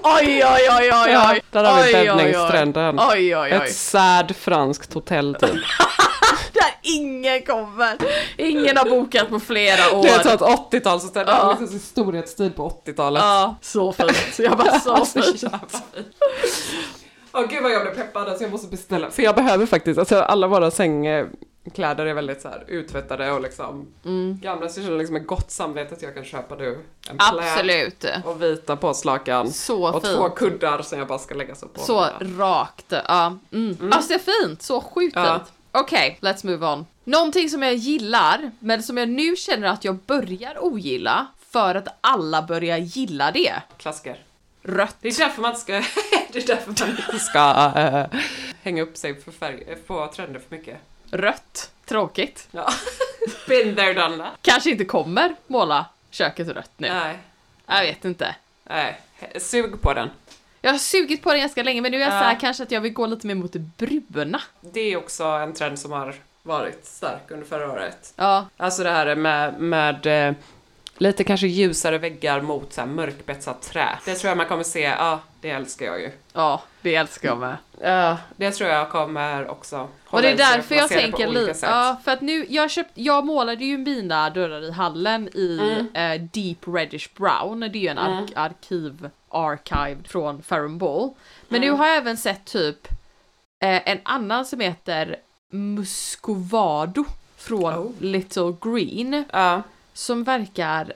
Oj, 0.02 0.44
oj, 0.44 0.68
oj, 0.78 0.90
oj, 0.92 1.16
oj. 1.30 1.42
där 1.50 1.64
har 1.64 1.82
vi 1.82 1.92
bäddningstrenden. 1.92 2.98
Oj, 3.00 3.36
oj, 3.36 3.38
oj. 3.38 3.50
Ett 3.52 3.74
sad 3.76 4.36
franskt 4.36 4.92
hotell 4.94 5.34
typ. 5.40 5.50
Där 6.52 6.74
ingen 6.82 7.42
kommer. 7.42 7.96
Ingen 8.36 8.76
har 8.76 8.90
bokat 8.90 9.28
på 9.28 9.40
flera 9.40 9.96
år. 9.96 10.02
Det 10.02 10.08
är 10.08 10.22
så 10.22 10.28
ett 10.30 10.40
80-tal 10.40 11.00
så 11.00 11.06
ställer 11.08 11.32
Ja. 11.32 11.56
liksom 11.60 11.78
storhetstid 11.78 12.56
på 12.56 12.68
80-talet. 12.86 13.22
Ja, 13.22 13.56
så 13.62 13.92
fint. 13.92 14.38
Jag 14.38 14.58
bara 14.58 14.80
så 14.80 14.92
Alltså, 14.94 15.22
fint. 15.22 15.44
Åh 17.32 17.46
gud 17.50 17.62
vad 17.62 17.72
jag 17.72 17.82
blev 17.82 17.94
peppad, 17.94 18.28
alltså 18.28 18.44
jag 18.44 18.50
måste 18.52 18.68
beställa. 18.68 19.10
För 19.10 19.22
jag 19.22 19.34
behöver 19.34 19.66
faktiskt, 19.66 19.98
alltså 19.98 20.20
alla 20.20 20.46
våra 20.46 20.70
sängkläder 21.66 22.06
är 22.06 22.14
väldigt 22.14 22.40
så 22.42 22.48
här 22.48 22.64
uttvättade 22.68 23.32
och 23.32 23.40
liksom 23.40 23.86
gamla 24.40 24.68
så 24.68 24.78
jag 24.80 24.84
känner 24.86 24.98
liksom 24.98 25.16
ett 25.16 25.26
gott 25.26 25.50
samvete 25.50 25.94
att 25.94 26.02
jag 26.02 26.14
kan 26.14 26.24
köpa 26.24 26.54
nu 26.54 26.78
en 27.08 27.16
pläd 27.18 27.40
Absolut. 27.52 28.04
och 28.24 28.42
vita 28.42 28.76
påslakan. 28.76 29.52
Så 29.52 29.94
och 29.94 30.02
fint. 30.02 30.16
två 30.16 30.28
kuddar 30.30 30.82
som 30.82 30.98
jag 30.98 31.08
bara 31.08 31.18
ska 31.18 31.34
lägga 31.34 31.54
så 31.54 31.68
på. 31.68 31.80
Så 31.80 32.06
rakt, 32.38 32.92
ja. 33.08 33.38
Mm. 33.52 33.92
Alltså 33.92 34.08
det 34.08 34.14
är 34.14 34.42
fint, 34.44 34.62
så 34.62 34.80
sjukt 34.80 35.16
Ja. 35.16 35.38
fint. 35.38 35.52
Okej, 35.72 36.18
let's 36.22 36.46
move 36.46 36.66
on. 36.66 36.86
Någonting 37.04 37.50
som 37.50 37.62
jag 37.62 37.74
gillar, 37.74 38.50
men 38.58 38.82
som 38.82 38.96
jag 38.96 39.08
nu 39.08 39.36
känner 39.36 39.68
att 39.68 39.84
jag 39.84 39.96
börjar 39.96 40.64
ogilla, 40.64 41.26
för 41.50 41.74
att 41.74 41.88
alla 42.00 42.42
börjar 42.42 42.78
gilla 42.78 43.30
det. 43.30 43.54
Klassiker. 43.76 44.18
Rött. 44.62 44.96
Det 45.00 45.08
är 45.08 45.18
därför 45.18 45.42
man 45.42 45.56
ska, 45.56 45.72
det 46.32 46.38
är 46.38 46.46
därför 46.46 46.84
man 46.84 46.90
inte 46.90 47.18
ska 47.24 47.72
äh, 47.76 48.20
hänga 48.62 48.82
upp 48.82 48.96
sig 48.96 49.20
för 49.20 49.32
färg, 49.32 49.76
på 49.86 50.06
trender 50.16 50.40
för 50.48 50.56
mycket. 50.56 50.76
Rött. 51.10 51.70
Tråkigt. 51.84 52.48
Ja. 52.50 52.68
Been 53.48 53.76
there, 53.76 53.92
done 53.94 54.16
that. 54.18 54.32
Kanske 54.42 54.70
inte 54.70 54.84
kommer 54.84 55.34
måla 55.46 55.86
köket 56.10 56.48
rött 56.48 56.70
nu. 56.76 56.88
Nej, 56.88 57.18
Jag 57.66 57.80
vet 57.82 58.04
inte. 58.04 58.34
nej. 58.64 59.00
Sug 59.40 59.80
på 59.82 59.94
den. 59.94 60.10
Jag 60.60 60.70
har 60.72 60.78
sugit 60.78 61.22
på 61.22 61.32
det 61.32 61.38
ganska 61.38 61.62
länge, 61.62 61.80
men 61.80 61.90
nu 61.92 61.96
är 61.96 62.00
jag 62.00 62.08
Ja. 62.14 62.20
så 62.20 62.24
här 62.24 62.40
kanske 62.40 62.62
att 62.62 62.70
jag 62.70 62.80
vill 62.80 62.92
gå 62.92 63.06
lite 63.06 63.26
mer 63.26 63.34
mot 63.34 63.52
det 63.52 63.58
bruna. 64.08 64.40
Det 64.60 64.80
är 64.80 64.96
också 64.96 65.24
en 65.24 65.52
trend 65.54 65.78
som 65.78 65.92
har 65.92 66.14
varit 66.42 66.86
stark 66.86 67.30
under 67.30 67.46
förra 67.46 67.72
året. 67.72 68.12
Ja, 68.16 68.46
Alltså 68.56 68.82
det 68.82 68.90
här 68.90 69.14
med, 69.16 69.60
med 69.60 70.06
eh, 70.28 70.34
lite 70.98 71.24
kanske 71.24 71.46
ljusare 71.46 71.98
väggar 71.98 72.40
mot 72.40 72.72
så 72.72 72.80
här 72.80 72.88
mörkbetsat 72.88 73.62
trä. 73.62 73.98
Det 74.04 74.14
tror 74.14 74.28
jag 74.28 74.36
man 74.36 74.46
kommer 74.46 74.62
se, 74.64 74.80
ja, 74.80 75.20
det 75.40 75.50
älskar 75.50 75.86
jag 75.86 76.00
ju. 76.00 76.10
ja, 76.32 76.62
det 76.82 76.94
älskar 76.94 77.28
jag 77.28 77.38
med. 77.38 77.56
Ja, 77.80 78.16
det 78.36 78.50
tror 78.50 78.70
jag 78.70 78.90
kommer 78.90 79.48
också 79.48 79.88
Och 80.06 80.22
det 80.22 80.28
är 80.28 80.36
därför 80.36 80.74
jag 80.74 80.88
tänker 80.88 81.28
lite, 81.28 81.66
ja 81.66 81.96
för 82.04 82.12
att 82.12 82.20
nu, 82.20 82.46
jag 82.48 82.70
köpt, 82.70 82.90
jag 82.94 83.26
målade 83.26 83.64
ju 83.64 83.78
mina 83.78 84.30
dörrar 84.30 84.62
i 84.64 84.70
hallen 84.70 85.28
i 85.34 85.58
Mm. 85.94 86.12
eh, 86.22 86.28
Deep 86.32 86.58
Reddish 86.66 87.08
Brown, 87.16 87.60
det 87.60 87.66
är 87.66 87.80
ju 87.80 87.88
en 87.88 87.98
ark 87.98 88.32
arkiv, 88.36 89.10
archived 89.28 90.06
från 90.08 90.42
Farron 90.42 90.78
Ball. 90.78 91.10
Men 91.48 91.62
Mm. 91.62 91.70
nu 91.70 91.78
har 91.78 91.86
jag 91.86 91.96
även 91.96 92.16
sett 92.16 92.44
typ 92.44 92.88
eh, 93.60 93.88
en 93.90 93.98
annan 94.02 94.44
som 94.46 94.60
heter 94.60 95.16
Muscovado 95.50 97.04
från 97.36 97.74
Oh. 97.74 97.90
Little 98.00 98.54
Green, 98.62 99.24
Ja, 99.32 99.62
som 99.96 100.24
verkar 100.24 100.92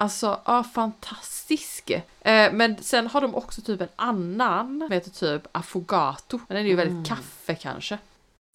Alltså, 0.00 0.40
ja 0.44 0.64
fantastisk. 0.64 1.90
Eh, 2.20 2.52
men 2.52 2.76
sen 2.82 3.06
har 3.06 3.20
de 3.20 3.34
också 3.34 3.60
typ 3.62 3.80
en 3.80 3.88
annan 3.96 4.78
som 4.80 4.90
heter 4.92 5.10
typ 5.10 5.42
affogato. 5.52 6.40
Men 6.48 6.56
den 6.56 6.64
är 6.66 6.68
ju 6.68 6.74
Mm. 6.74 6.86
väldigt 6.88 7.08
kaffe 7.08 7.54
kanske. 7.54 7.98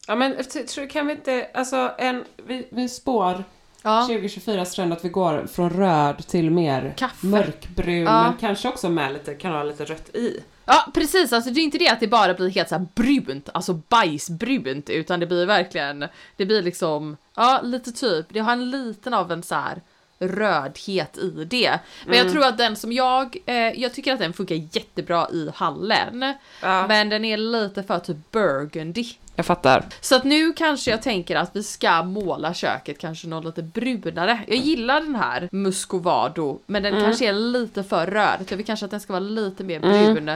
ja 0.08 0.16
men 0.16 0.36
tror, 0.68 0.89
kan 0.89 1.08
vi 1.08 1.14
inte, 1.14 1.48
alltså 1.54 1.91
en, 1.98 2.24
vi, 2.46 2.68
vi 2.70 2.89
spår 2.89 3.44
Ja. 3.86 4.02
2024 4.08 4.66
trend 4.66 4.94
att 4.94 5.06
vi 5.06 5.10
går 5.10 5.48
från 5.48 5.70
röd 5.70 6.28
till 6.28 6.52
mer 6.52 6.94
Kaffe. 6.98 7.26
mörkbrun, 7.28 8.04
Ja. 8.04 8.24
men 8.24 8.38
kanske 8.38 8.68
också 8.70 8.89
med 8.89 9.14
lite, 9.14 9.34
kan 9.36 9.52
ha 9.52 9.64
lite 9.64 9.86
rött 9.86 10.16
i. 10.16 10.39
Ja 10.66 10.91
precis, 10.93 11.34
alltså 11.34 11.49
det 11.49 11.59
är 11.59 11.64
inte 11.64 11.78
det 11.78 11.89
att 11.89 11.99
det 11.99 12.07
bara 12.07 12.34
blir 12.34 12.49
helt 12.49 12.70
så 12.70 12.76
här 12.76 12.88
brunt, 12.95 13.49
alltså 13.53 13.74
bajsbrunt, 13.74 14.89
utan 14.89 15.20
det 15.20 15.26
blir 15.26 15.45
verkligen, 15.45 16.05
det 16.38 16.45
blir 16.45 16.61
liksom, 16.61 17.18
ja 17.36 17.61
lite 17.64 17.91
typ, 17.91 18.26
det 18.30 18.39
har 18.39 18.53
en 18.53 18.70
liten 18.70 19.14
av 19.14 19.32
en 19.32 19.43
så 19.43 19.55
här 19.55 19.82
rödhet 20.28 21.17
i 21.17 21.45
det. 21.45 21.80
Men 22.05 22.13
Mm. 22.15 22.26
jag 22.26 22.32
tror 22.34 22.45
att 22.45 22.57
den 22.57 22.76
som 22.76 22.91
jag, 22.91 23.38
eh, 23.45 23.55
jag 23.55 23.93
tycker 23.93 24.13
att 24.13 24.19
den 24.19 24.34
funkar 24.34 24.55
jättebra 24.55 25.28
i 25.30 25.49
hallen, 25.55 26.34
Ja, 26.61 26.88
men 26.88 27.09
den 27.09 27.26
är 27.26 27.38
lite 27.38 27.84
för 27.84 27.99
typ 27.99 28.32
burgundy. 28.32 29.05
jag 29.36 29.45
fattar. 29.45 29.86
Så 30.01 30.15
att 30.15 30.24
nu 30.24 30.53
kanske 30.53 30.91
jag 30.91 31.01
tänker 31.01 31.36
att 31.36 31.49
vi 31.55 31.63
ska 31.63 32.03
måla 32.03 32.53
köket 32.53 32.99
kanske 32.99 33.28
något 33.28 33.45
lite 33.45 33.61
brunare. 33.63 34.39
Jag 34.47 34.57
gillar 34.57 35.01
den 35.01 35.15
här 35.15 35.49
Muscovado, 35.51 36.59
men 36.65 36.84
den 36.84 37.01
kanske 37.01 37.26
är 37.30 37.34
lite 37.34 37.84
för 37.84 38.05
röd. 38.07 38.45
Jag 38.49 38.57
vill 38.57 38.65
kanske 38.65 38.86
att 38.86 38.91
den 38.91 38.99
ska 38.99 39.13
vara 39.13 39.19
lite 39.24 39.63
mer 39.63 39.80
brun. 39.80 40.30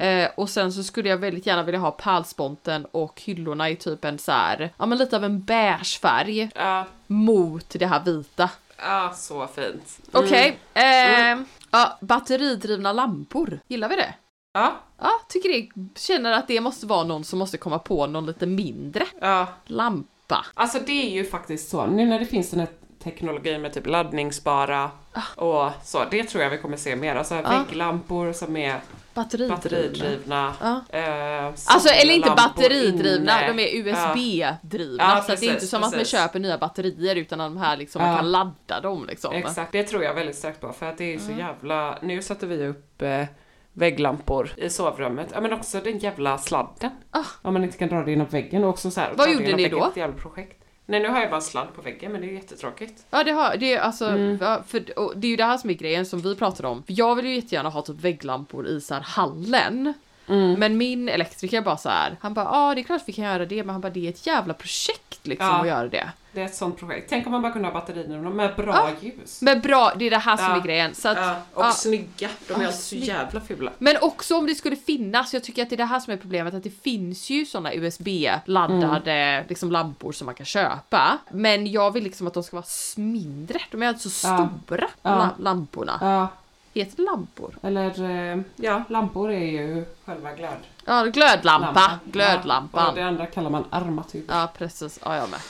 Eh, 0.00 0.28
och 0.36 0.50
sen 0.50 0.72
så 0.72 0.82
skulle 0.82 1.08
jag 1.08 1.16
väldigt 1.16 1.46
gärna 1.46 1.62
vilja 1.62 1.80
ha 1.80 1.90
pärlsponten 1.90 2.86
och 2.92 3.20
hyllorna 3.24 3.70
i 3.70 3.76
typ 3.76 4.04
en 4.04 4.18
så 4.18 4.32
här, 4.32 4.70
ja 4.78 4.86
men 4.86 4.98
lite 4.98 5.16
av 5.16 5.24
en 5.24 5.40
beige 5.42 6.00
färg 6.00 6.50
Ja, 6.54 6.86
mot 7.06 7.70
det 7.78 7.86
här 7.86 8.00
vita. 8.04 8.50
Ja 8.82 9.12
så 9.16 9.46
fint. 9.46 9.98
Okej, 10.12 10.58
eh, 10.74 11.38
ja, 11.70 11.98
batteridrivna 12.00 12.92
lampor, 12.92 13.60
gillar 13.68 13.88
vi 13.88 13.96
det? 13.96 14.14
Ja, 14.52 14.72
Ja, 15.02 15.10
tycker 15.28 15.48
det, 15.48 15.68
känner 16.00 16.32
att 16.32 16.48
det 16.48 16.60
måste 16.60 16.86
vara 16.86 17.04
någon 17.04 17.24
som 17.24 17.38
måste 17.38 17.58
komma 17.58 17.78
på 17.78 18.06
någon 18.06 18.26
lite 18.26 18.46
mindre 18.46 19.06
ja. 19.20 19.46
lampa. 19.64 20.46
Alltså 20.54 20.78
det 20.86 21.06
är 21.06 21.10
ju 21.10 21.24
faktiskt 21.24 21.68
så, 21.70 21.86
nu 21.86 22.06
när 22.06 22.18
det 22.18 22.26
finns 22.26 22.50
den 22.50 22.60
här 22.60 22.68
teknologin 23.02 23.62
med 23.62 23.72
typ 23.72 23.86
laddningsbara 23.86 24.90
och 25.36 25.70
så, 25.84 26.04
det 26.10 26.24
tror 26.24 26.42
jag 26.42 26.50
vi 26.50 26.58
kommer 26.58 26.76
se 26.76 26.96
mer. 26.96 27.16
Alltså 27.16 27.34
Ah. 27.34 27.58
vägglampor 27.58 28.32
som 28.32 28.56
är 28.56 28.80
Batteridrivna. 29.24 29.56
batteridrivna. 29.56 30.52
Ja. 30.60 30.80
Eh, 30.98 31.46
Alltså 31.66 31.88
eller 31.88 32.14
inte 32.14 32.30
batteridrivna, 32.36 33.44
inne. 33.44 33.52
de 33.52 33.62
är 33.62 33.76
USB-drivna. 33.76 34.96
Ja, 35.04 35.22
så 35.26 35.32
att 35.32 35.40
det 35.40 35.46
är 35.46 35.48
inte 35.48 35.54
precis, 35.54 35.70
som 35.70 35.78
att 35.78 35.82
man 35.82 35.92
precis. 35.92 36.08
köper 36.08 36.38
nya 36.40 36.58
batterier 36.58 37.16
utan 37.16 37.38
de 37.38 37.56
här 37.56 37.76
liksom, 37.76 38.02
man 38.02 38.10
Ja. 38.10 38.16
kan 38.16 38.30
ladda 38.30 38.80
dem 38.80 39.06
liksom. 39.08 39.34
Exakt, 39.34 39.72
det 39.72 39.82
tror 39.82 40.04
jag 40.04 40.14
väldigt 40.14 40.36
starkt 40.36 40.60
på 40.60 40.72
för 40.72 40.86
att 40.86 40.98
det 40.98 41.14
är 41.14 41.18
så 41.18 41.32
jävla... 41.32 41.98
Nu 42.02 42.22
sätter 42.22 42.46
vi 42.46 42.66
upp 42.66 43.02
eh, 43.02 43.24
vägglampor 43.72 44.50
i 44.56 44.70
sovrummet. 44.70 45.28
Ja 45.34 45.40
men 45.40 45.52
också 45.52 45.80
den 45.80 45.98
jävla 45.98 46.38
sladden. 46.38 46.90
Ah. 47.10 47.24
Om 47.42 47.52
man 47.52 47.64
inte 47.64 47.78
kan 47.78 47.88
dra 47.88 48.02
det 48.02 48.10
genom 48.10 48.26
väggen 48.26 48.64
och 48.64 48.70
också 48.70 48.90
så 48.90 49.00
här, 49.00 49.12
Vad 49.16 49.32
gjorde 49.32 49.56
ni 49.56 49.68
då? 49.68 49.86
Ett 49.90 49.96
jävla 49.96 50.16
projekt. 50.16 50.59
Nej, 50.90 51.00
nu 51.00 51.08
har 51.08 51.20
jag 51.20 51.30
bara 51.30 51.40
sladd 51.40 51.74
på 51.76 51.82
väggen, 51.82 52.12
men 52.12 52.20
det 52.20 52.26
är 52.26 52.28
ju 52.28 52.34
jättetråkigt. 52.34 53.04
Ja 53.10 53.24
det 53.24 53.30
har, 53.30 53.56
det 53.56 53.74
är 53.74 53.80
alltså, 53.80 54.08
Mm. 54.08 54.38
för, 54.66 54.80
det 55.16 55.26
är 55.26 55.30
ju 55.30 55.36
det 55.36 55.44
här 55.44 55.58
som 55.58 55.70
är 55.70 55.74
grejen 55.74 56.06
som 56.06 56.20
vi 56.20 56.36
pratade 56.36 56.68
om. 56.68 56.82
För 56.82 56.94
jag 56.98 57.14
vill 57.16 57.26
ju 57.26 57.34
jättegärna 57.34 57.68
ha 57.68 57.82
typ 57.82 58.00
vägglampor 58.00 58.66
i 58.66 58.80
så 58.80 58.94
här 58.94 59.00
hallen. 59.00 59.94
Mm. 60.28 60.52
Men 60.60 60.76
min 60.76 61.08
elektriker 61.08 61.60
bara 61.60 61.76
så 61.76 61.88
här, 61.88 62.16
han 62.20 62.34
bara 62.34 62.44
ja 62.44 62.74
det 62.74 62.80
är 62.80 62.82
klart 62.82 63.02
vi 63.06 63.12
kan 63.12 63.24
göra 63.24 63.46
det 63.46 63.64
men 63.64 63.70
han 63.70 63.80
bara 63.80 63.90
det 63.92 64.06
är 64.06 64.10
ett 64.10 64.26
jävla 64.26 64.54
projekt 64.54 65.26
liksom 65.26 65.46
Ja. 65.46 65.60
att 65.60 65.66
göra 65.66 65.88
det. 65.88 66.10
Det 66.32 66.40
är 66.40 66.44
ett 66.44 66.54
sånt 66.54 66.78
projekt. 66.78 67.06
Tänk 67.10 67.26
om 67.26 67.32
man 67.32 67.42
bara 67.42 67.52
kunde 67.52 67.68
ha 67.68 67.72
batterierna 67.74 68.30
med 68.30 68.56
bra 68.56 68.74
Ja. 68.74 68.90
ljus. 69.08 69.42
Men 69.42 69.60
bra, 69.60 69.92
det 69.96 70.04
är 70.06 70.10
det 70.10 70.18
här 70.18 70.36
som 70.36 70.46
Ja. 70.46 70.56
är 70.56 70.60
grejen. 70.60 70.94
Så 70.94 71.08
att, 71.08 71.16
Ja, 71.18 71.36
och 71.54 71.64
ja. 71.64 71.70
snygga. 71.72 72.28
De 72.48 72.54
är 72.54 72.60
Ja, 72.60 72.66
alltså 72.66 72.82
så 72.82 72.94
jävla 72.96 73.40
fula. 73.40 73.70
Men 73.78 73.96
också 74.00 74.36
om 74.38 74.46
det 74.46 74.54
skulle 74.54 74.76
finnas, 74.76 75.34
jag 75.34 75.44
tycker 75.44 75.62
att 75.62 75.70
det 75.70 75.74
är 75.74 75.78
det 75.78 75.84
här 75.84 76.00
som 76.00 76.12
är 76.12 76.16
problemet, 76.16 76.54
att 76.54 76.62
det 76.62 76.82
finns 76.82 77.30
ju 77.30 77.46
såna 77.46 77.74
USB-laddade 77.74 79.12
Mm. 79.12 79.44
liksom, 79.48 79.72
lampor 79.72 80.12
som 80.12 80.26
man 80.26 80.34
kan 80.34 80.46
köpa. 80.46 81.18
Men 81.30 81.66
jag 81.72 81.90
vill 81.90 82.04
liksom 82.04 82.26
att 82.26 82.34
de 82.34 82.42
ska 82.42 82.56
vara 82.56 82.66
mindre, 82.96 83.58
de 83.70 83.82
är 83.82 83.88
alltså 83.88 84.10
stora, 84.10 84.88
la- 85.02 85.30
lamporna. 85.38 86.28
Heter 86.74 86.96
det 86.96 87.02
lampor? 87.02 87.58
eller 87.62 88.02
eh, 88.34 88.40
ja, 88.56 88.82
lampor 88.88 89.30
är 89.32 89.38
ju 89.46 89.84
själva 90.04 90.32
glöd. 90.32 90.56
Ja, 90.84 91.04
glödlampa. 91.04 91.66
Lampa. 91.66 91.98
Glödlampan. 92.04 92.82
Ja, 92.84 92.88
och 92.90 92.94
det 92.96 93.02
andra 93.04 93.26
kallar 93.26 93.50
man 93.50 93.64
armatur. 93.70 94.24
Ja 94.28 94.48
precis, 94.58 95.00
ja 95.04 95.16
jag 95.16 95.30
med. 95.30 95.40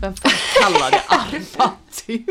Vem 0.00 0.14
fan 0.14 0.32
kallar 0.62 0.90
det 0.90 1.02
armatur? 1.08 2.24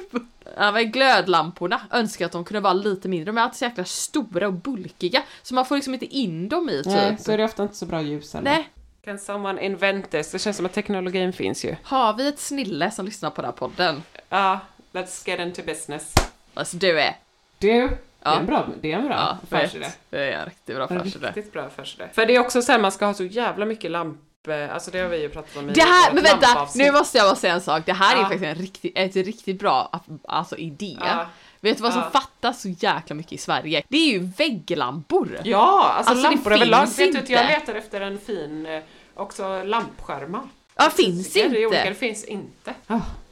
Ja 0.58 0.72
men 0.72 0.92
glödlamporna 0.92 1.82
önskar 1.92 2.26
att 2.26 2.32
de 2.32 2.44
kunde 2.44 2.60
vara 2.60 2.74
lite 2.74 3.10
mindre, 3.10 3.26
de 3.26 3.38
är 3.38 3.42
alltid 3.42 3.58
så 3.58 3.66
jäkla 3.66 3.86
stora 3.86 4.48
och 4.48 4.54
bulkiga. 4.54 5.24
Så 5.44 5.56
man 5.56 5.66
får 5.66 5.76
liksom 5.76 5.94
inte 5.94 6.06
in 6.06 6.50
dem 6.50 6.70
i 6.70 6.84
typ. 6.84 6.94
Nej, 6.94 7.18
så 7.20 7.32
är 7.32 7.38
det 7.38 7.44
ofta 7.46 7.64
inte 7.64 7.76
så 7.76 7.86
bra 7.86 8.02
ljus 8.02 8.34
heller. 8.34 8.52
Nej. 8.52 8.70
Can 9.06 9.20
someone 9.20 9.66
invent 9.66 10.10
this? 10.12 10.32
Det 10.32 10.40
känns 10.40 10.58
som 10.58 10.66
att 10.66 10.74
teknologin 10.74 11.34
finns 11.34 11.66
ju. 11.66 11.76
Har 11.84 12.14
vi 12.14 12.28
ett 12.28 12.40
snille 12.40 12.92
som 12.92 13.06
lyssnar 13.06 13.30
på 13.30 13.42
den 13.42 13.46
här 13.46 13.58
podden? 13.58 14.04
Ja, 14.30 14.60
let's 14.94 15.28
get 15.30 15.40
into 15.40 15.62
business. 15.66 16.14
Alltså 16.54 16.78
du 16.78 17.00
är. 17.02 17.16
Du, 17.58 17.68
det 17.88 17.98
Ja. 18.24 18.36
är 18.36 18.40
en 18.40 18.46
bra, 18.46 18.68
det 18.82 18.92
är 18.92 18.98
en 18.98 19.06
bra 19.08 19.16
Ja, 19.16 19.38
affärsidé. 19.44 19.86
Det 20.10 20.18
är 20.20 20.32
en 20.40 20.46
riktigt 20.46 20.76
bra 20.76 20.86
affärsidé. 20.86 21.28
riktigt 21.28 21.54
bra 21.54 21.62
affärsidé. 21.64 22.04
För 22.14 22.26
det 22.26 22.36
är 22.36 22.40
också 22.40 22.62
så 22.62 22.72
här, 22.72 22.80
man 22.80 22.92
ska 22.92 23.06
ha 23.06 23.14
så 23.14 23.24
jävla 23.24 23.66
mycket 23.66 23.92
lampor, 23.92 24.22
alltså 24.50 24.92
det 24.92 25.00
har 25.00 25.08
vi 25.10 25.22
ju 25.22 25.30
pratat 25.30 25.58
om 25.58 25.70
i 25.70 25.74
Det 25.74 25.82
här, 25.82 26.14
men 26.14 26.24
vänta, 26.24 26.48
lampavsnitt. 26.48 26.86
nu 26.86 26.92
måste 26.92 27.18
jag 27.18 27.28
bara 27.28 27.36
säga 27.36 27.54
en 27.54 27.62
sak. 27.62 27.86
Det 27.86 27.94
här 27.94 28.16
är 28.16 28.20
Ja. 28.20 28.24
faktiskt 28.24 28.44
en 28.44 28.56
riktigt, 28.56 28.92
ett 28.96 29.16
riktigt 29.16 29.60
bra 29.60 30.02
alltså, 30.28 30.58
idé. 30.58 30.98
Ja. 31.00 31.26
Vet 31.60 31.78
du 31.78 31.84
vad 31.84 31.94
som 31.94 32.02
Ja. 32.02 32.10
fattas 32.20 32.62
så 32.62 32.68
jäkla 32.70 33.16
mycket 33.16 33.32
i 33.34 33.38
Sverige? 33.38 33.84
Det 33.90 33.98
är 33.98 34.12
ju 34.12 34.20
vägglampor. 34.20 35.40
Ja, 35.44 35.92
alltså, 35.98 36.12
Alltså, 36.12 36.28
det 36.30 36.36
lampor 36.36 36.54
överlag. 36.54 36.88
Vet 36.88 36.98
du 37.14 37.20
att 37.20 37.30
jag 37.30 37.42
inte. 37.44 37.60
letar 37.60 37.76
efter 37.76 38.02
en 38.02 38.20
fin, 38.20 38.66
eh, 38.66 38.82
också 39.16 39.64
lampskärmar. 39.64 40.42
Ja, 40.76 40.90
finns 40.90 41.34
Det 41.34 41.42
är 41.42 41.48
olika, 41.48 41.64
inte. 41.66 41.90
det 41.90 41.96
finns 41.96 42.24
inte. 42.26 42.74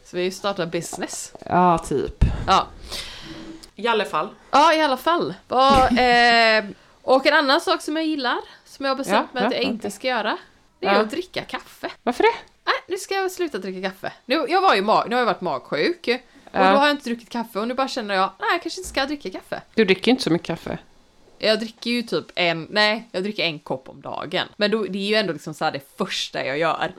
Så 0.06 0.18
vi 0.18 0.32
startar 0.32 0.66
business. 0.66 1.34
Ja, 1.46 1.78
typ. 1.78 2.24
Ja. 2.48 2.68
I 3.76 3.88
alla 3.88 4.06
fall. 4.06 4.30
Ja, 4.52 4.74
i 4.74 4.82
alla 4.82 4.98
fall. 4.98 5.34
Vad, 5.48 5.80
eh, 6.00 6.66
och 7.02 7.26
en 7.26 7.34
annan 7.34 7.62
sak 7.62 7.82
som 7.82 7.96
jag 7.96 8.06
gillar, 8.06 8.38
som 8.66 8.86
jag 8.86 8.92
har 8.92 8.98
bestämt 8.98 9.28
Ja, 9.34 9.40
mig 9.40 9.48
att 9.48 9.54
ja, 9.54 9.58
jag 9.58 9.66
inte 9.66 9.92
ska 9.92 10.08
göra, 10.08 10.38
det 10.80 10.88
är 10.88 10.94
Ja. 10.94 11.00
att 11.00 11.10
dricka 11.12 11.42
kaffe. 11.44 11.92
Varför 12.04 12.24
det? 12.24 12.34
Nej, 12.66 12.76
nu 12.88 12.98
ska 12.98 13.14
jag 13.14 13.32
sluta 13.32 13.58
dricka 13.58 13.90
kaffe. 13.90 14.14
Nu, 14.26 14.46
jag 14.50 14.62
var 14.62 14.76
ju 14.76 14.82
mag, 14.82 15.10
nu 15.10 15.16
har 15.16 15.20
jag 15.22 15.26
varit 15.26 15.42
magsjuk. 15.42 16.08
Och 16.08 16.60
Ja. 16.60 16.72
då 16.72 16.78
har 16.78 16.88
jag 16.88 16.90
inte 16.96 17.10
druckit 17.10 17.30
kaffe 17.30 17.60
och 17.60 17.68
nu 17.68 17.74
bara 17.74 17.88
känner 17.88 18.16
jag, 18.16 18.30
nej 18.40 18.50
jag 18.52 18.62
kanske 18.62 18.80
inte 18.82 18.90
ska 18.90 19.06
dricka 19.06 19.30
kaffe. 19.30 19.62
Du 19.76 19.86
dricker 19.86 20.12
inte 20.12 20.24
så 20.24 20.30
mycket 20.30 20.48
kaffe. 20.48 20.78
Jag 21.42 21.60
dricker 21.60 21.90
ju 21.90 22.02
typ 22.02 22.26
en, 22.36 22.68
nej, 22.70 23.08
jag 23.12 23.24
dricker 23.24 23.44
en 23.44 23.60
kopp 23.60 23.90
om 23.90 24.02
dagen. 24.02 24.48
Men 24.58 24.72
då, 24.72 24.84
det 24.84 24.98
är 25.00 25.08
ju 25.10 25.16
ändå 25.16 25.34
liksom 25.34 25.54
så 25.54 25.66
här 25.66 25.72
det 25.72 25.98
första 25.98 26.46
jag 26.46 26.58
gör. 26.58 26.92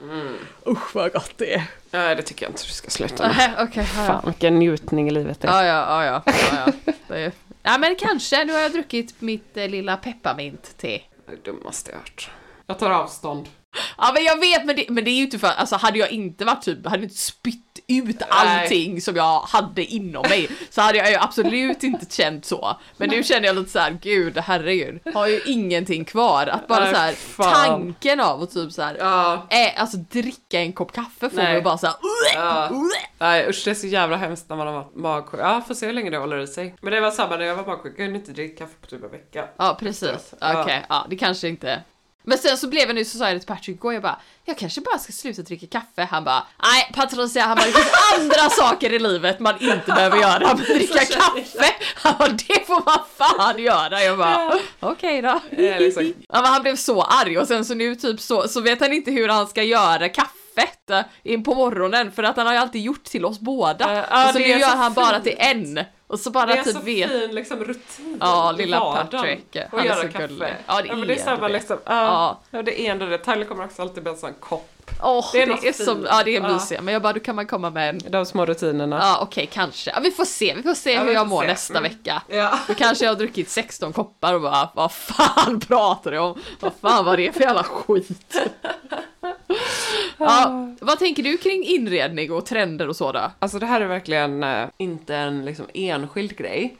Usch 0.67 0.95
vad 0.95 1.13
gott 1.13 1.37
det 1.37 1.53
är. 1.53 1.63
Nej, 1.91 2.15
det 2.15 2.21
tycker 2.21 2.45
jag 2.45 2.51
inte 2.51 2.63
du 2.67 2.71
ska 2.73 2.89
sluta 2.89 3.27
med. 3.27 3.35
Nej, 3.37 3.51
Okej, 3.67 3.87
ja. 3.97 4.05
Fan, 4.07 4.21
vilken 4.25 4.59
njutning 4.59 5.07
i 5.07 5.11
livet 5.11 5.41
det 5.41 5.47
är. 5.47 5.63
Ja, 5.63 5.65
ja, 5.65 6.05
ja, 6.05 6.21
ja. 6.25 6.33
ja. 6.65 6.93
Det 7.07 7.19
är, 7.21 7.31
ja 7.63 7.77
men 7.77 7.95
kanske, 7.95 8.45
nu 8.45 8.53
har 8.53 8.59
jag 8.59 8.71
druckit 8.71 9.21
mitt 9.21 9.57
eh, 9.57 9.67
lilla 9.69 9.97
pepparmint-te. 9.97 11.01
Det 11.29 11.45
dummaste 11.45 11.91
jag 11.91 11.97
hört. 11.97 12.29
Jag 12.67 12.79
tar 12.79 12.91
avstånd. 12.91 13.47
Ja 13.97 14.11
men 14.13 14.23
jag 14.23 14.39
vet, 14.39 14.65
men 14.65 14.75
det, 14.75 14.85
men 14.89 15.03
det 15.03 15.09
är 15.11 15.15
ju 15.15 15.23
inte 15.23 15.39
för, 15.39 15.47
alltså 15.47 15.75
hade 15.75 15.99
jag 15.99 16.11
inte 16.11 16.45
varit 16.45 16.61
typ, 16.61 16.87
hade 16.87 17.03
inte 17.03 17.15
spytt 17.17 17.67
ut 17.87 18.21
allting 18.29 19.01
som 19.01 19.15
jag 19.15 19.39
hade 19.41 19.85
inom 19.85 20.25
mig 20.29 20.49
så 20.69 20.81
hade 20.81 20.97
jag 20.97 21.09
ju 21.09 21.15
absolut 21.15 21.83
inte 21.83 22.15
känt 22.15 22.45
så. 22.45 22.77
Men 22.97 23.09
nu 23.09 23.23
känner 23.23 23.47
jag 23.47 23.55
lite 23.55 23.71
så 23.71 23.79
här, 23.79 23.97
gud 24.01 24.37
herregud, 24.37 24.99
har 25.13 25.27
ju 25.27 25.41
ingenting 25.45 26.05
kvar. 26.05 26.47
Att 26.47 26.67
bara 26.67 26.79
Nej, 26.91 27.15
så 27.35 27.43
här, 27.43 27.53
tanken 27.53 28.19
av 28.19 28.41
att 28.43 28.53
typ 28.53 28.71
så 28.71 28.81
här, 28.81 28.95
Ja. 28.99 29.33
eh, 29.49 29.81
alltså 29.81 29.97
dricka 29.97 30.59
en 30.59 30.73
kopp 30.73 30.91
kaffe 30.93 31.29
får 31.29 31.37
Nej. 31.37 31.53
mig 31.53 31.61
bara 31.61 31.77
så 31.77 31.87
här, 31.87 31.95
Ja. 32.35 32.69
Nej 33.19 33.49
usch 33.49 33.61
det 33.65 33.71
är 33.71 33.75
så 33.75 33.87
jävla 33.87 34.17
hemskt 34.17 34.49
när 34.49 34.55
man 34.55 34.67
har 34.67 34.73
varit 34.73 34.95
magsjuk. 34.95 35.41
Ja 35.43 35.61
får 35.67 35.73
se 35.73 35.85
hur 35.85 35.93
länge 35.93 36.09
det 36.09 36.17
håller 36.17 36.39
i 36.39 36.47
sig. 36.47 36.75
Men 36.81 36.93
det 36.93 37.01
var 37.01 37.11
samma 37.11 37.37
när 37.37 37.45
jag 37.45 37.55
var 37.55 37.65
magsjuk, 37.65 37.91
jag 37.91 37.97
kunde 37.97 38.19
inte 38.19 38.31
dricka 38.31 38.65
kaffe 38.65 38.75
på 38.81 38.87
typ 38.87 39.03
en 39.03 39.11
vecka. 39.11 39.45
Ja 39.57 39.77
precis, 39.79 40.33
okej, 40.41 40.65
Ja. 40.65 40.79
ja 40.89 41.05
det 41.09 41.15
kanske 41.15 41.47
inte. 41.47 41.81
Men 42.23 42.37
sen 42.37 42.57
så 42.57 42.67
blev 42.67 42.87
jag 42.87 42.95
nu 42.95 43.05
så 43.05 43.17
sa 43.17 43.25
jag 43.27 43.35
det 43.35 43.39
till 43.39 43.47
Patrick 43.47 43.75
igår, 43.75 43.93
jag 43.93 44.01
bara 44.03 44.19
jag 44.45 44.57
kanske 44.57 44.81
bara 44.81 44.97
ska 44.97 45.11
sluta 45.11 45.41
dricka 45.41 45.67
kaffe. 45.79 46.07
Han 46.11 46.23
bara 46.23 46.43
nej 46.63 46.91
Patricia, 46.93 47.43
han 47.43 47.57
bara 47.57 47.65
det 47.65 47.71
finns 47.71 47.93
andra 48.19 48.49
saker 48.49 48.93
i 48.93 48.99
livet 48.99 49.39
man 49.39 49.55
inte 49.59 49.91
behöver 49.91 50.17
göra. 50.17 50.39
Men 50.39 50.57
dricka 50.77 51.05
kaffe, 51.05 51.73
han 51.95 52.15
bara 52.19 52.29
det 52.29 52.67
får 52.67 52.85
man 52.85 52.99
fan 53.17 53.63
göra. 53.63 54.03
Jag 54.03 54.17
bara 54.17 54.59
okej 54.79 55.21
då. 55.21 55.39
Eh, 55.51 55.79
liksom. 55.79 56.13
Ja, 56.29 56.41
men 56.41 56.51
han 56.51 56.61
blev 56.61 56.75
så 56.75 57.01
arg 57.01 57.37
och 57.37 57.47
sen 57.47 57.65
så 57.65 57.73
nu 57.73 57.95
typ 57.95 58.19
så, 58.21 58.47
så 58.47 58.61
vet 58.61 58.79
han 58.79 58.93
inte 58.93 59.11
hur 59.11 59.29
han 59.29 59.47
ska 59.47 59.63
göra 59.63 60.09
kaffet 60.09 60.89
eh, 60.89 60.99
in 61.23 61.43
på 61.43 61.55
morgonen 61.55 62.11
för 62.11 62.23
att 62.23 62.37
han 62.37 62.45
har 62.45 62.53
ju 62.53 62.59
alltid 62.59 62.81
gjort 62.81 63.03
till 63.03 63.25
oss 63.25 63.39
båda. 63.39 63.91
Eh, 63.97 64.05
ja, 64.09 64.27
och 64.27 64.33
så 64.33 64.39
nu 64.39 64.47
gör 64.47 64.59
så 64.59 64.77
han 64.77 64.93
bara 64.93 65.13
fint. 65.13 65.23
till 65.23 65.35
en. 65.39 65.79
Och 66.11 66.19
så 66.19 66.31
bara 66.31 66.45
Det 66.45 66.53
är 66.53 66.63
typ 66.63 66.73
så 66.75 66.79
vet 66.81 67.09
fin 67.11 67.31
liksom 67.35 67.63
rutin 67.63 68.17
Ja, 68.19 68.51
lilla. 68.57 68.79
Patrick. 68.79 69.45
Och 69.55 69.61
Han 69.71 69.79
är 69.79 69.85
göra 69.85 69.95
så 69.95 70.07
kaffe. 70.07 70.27
gullig. 70.27 70.53
Ja, 70.67 70.81
det 70.81 70.87
men 70.95 71.07
det 71.07 71.13
är 71.13 71.17
är 71.19 71.23
samma 71.23 71.47
det. 71.47 71.53
liksom, 71.53 71.77
ja, 71.85 71.93
Ja. 72.03 72.39
ja. 72.51 72.61
det 72.61 72.81
är 72.87 72.91
ändå 72.91 73.05
det. 73.05 73.17
Tyler 73.17 73.45
kommer 73.45 73.65
också 73.65 73.81
alltid 73.81 74.03
med 74.03 74.11
en 74.13 74.17
sån 74.19 74.33
kopp. 74.39 74.67
Åh, 75.03 75.29
Det 75.33 75.37
det 75.37 75.43
är 75.43 75.47
är, 75.47 75.65
något 75.67 75.75
så, 75.75 75.95
fint. 75.95 76.07
ja 76.09 76.23
det 76.23 76.35
är 76.35 76.41
Ja. 76.41 76.53
mysigt. 76.53 76.81
Men 76.83 76.93
jag 76.93 77.01
bara, 77.01 77.13
då 77.13 77.19
kan 77.19 77.35
man 77.35 77.47
komma 77.47 77.69
med 77.69 77.89
en... 77.89 77.99
De 78.11 78.25
små 78.25 78.45
rutinerna. 78.45 78.99
Ja 79.01 79.19
okej, 79.21 79.49
kanske. 79.53 79.91
Ja, 79.91 79.99
vi 80.03 80.11
får 80.11 80.25
se, 80.25 80.53
vi 80.55 80.63
får 80.63 80.73
se 80.73 80.91
Ja, 80.93 81.01
hur 81.03 81.11
jag 81.13 81.27
mår 81.27 81.41
se. 81.41 81.47
nästa 81.47 81.77
Mm. 81.77 81.91
vecka. 81.91 82.21
Ja. 82.27 82.59
Då 82.67 82.73
kanske 82.73 83.05
jag 83.05 83.11
har 83.11 83.15
druckit 83.17 83.49
16 83.49 83.93
koppar 83.93 84.33
och 84.33 84.41
bara, 84.41 84.69
vad 84.73 84.91
fan 84.91 85.59
pratar 85.67 86.11
du 86.11 86.17
om? 86.19 86.39
Vad 86.59 86.71
fan 86.81 87.05
var 87.05 87.17
det 87.17 87.31
för 87.31 87.41
jävla 87.41 87.63
skit? 87.63 88.35
Ja, 90.25 90.75
vad 90.81 90.99
tänker 90.99 91.23
du 91.23 91.37
kring 91.37 91.63
inredning 91.63 92.31
och 92.31 92.45
trender 92.45 92.87
och 92.87 92.95
så 92.95 93.11
då? 93.11 93.31
Alltså 93.39 93.59
det 93.59 93.65
här 93.65 93.81
är 93.81 93.87
verkligen 93.87 94.43
eh, 94.43 94.67
inte 94.77 95.15
en 95.15 95.45
liksom 95.45 95.65
enskild 95.73 96.37
grej. 96.37 96.77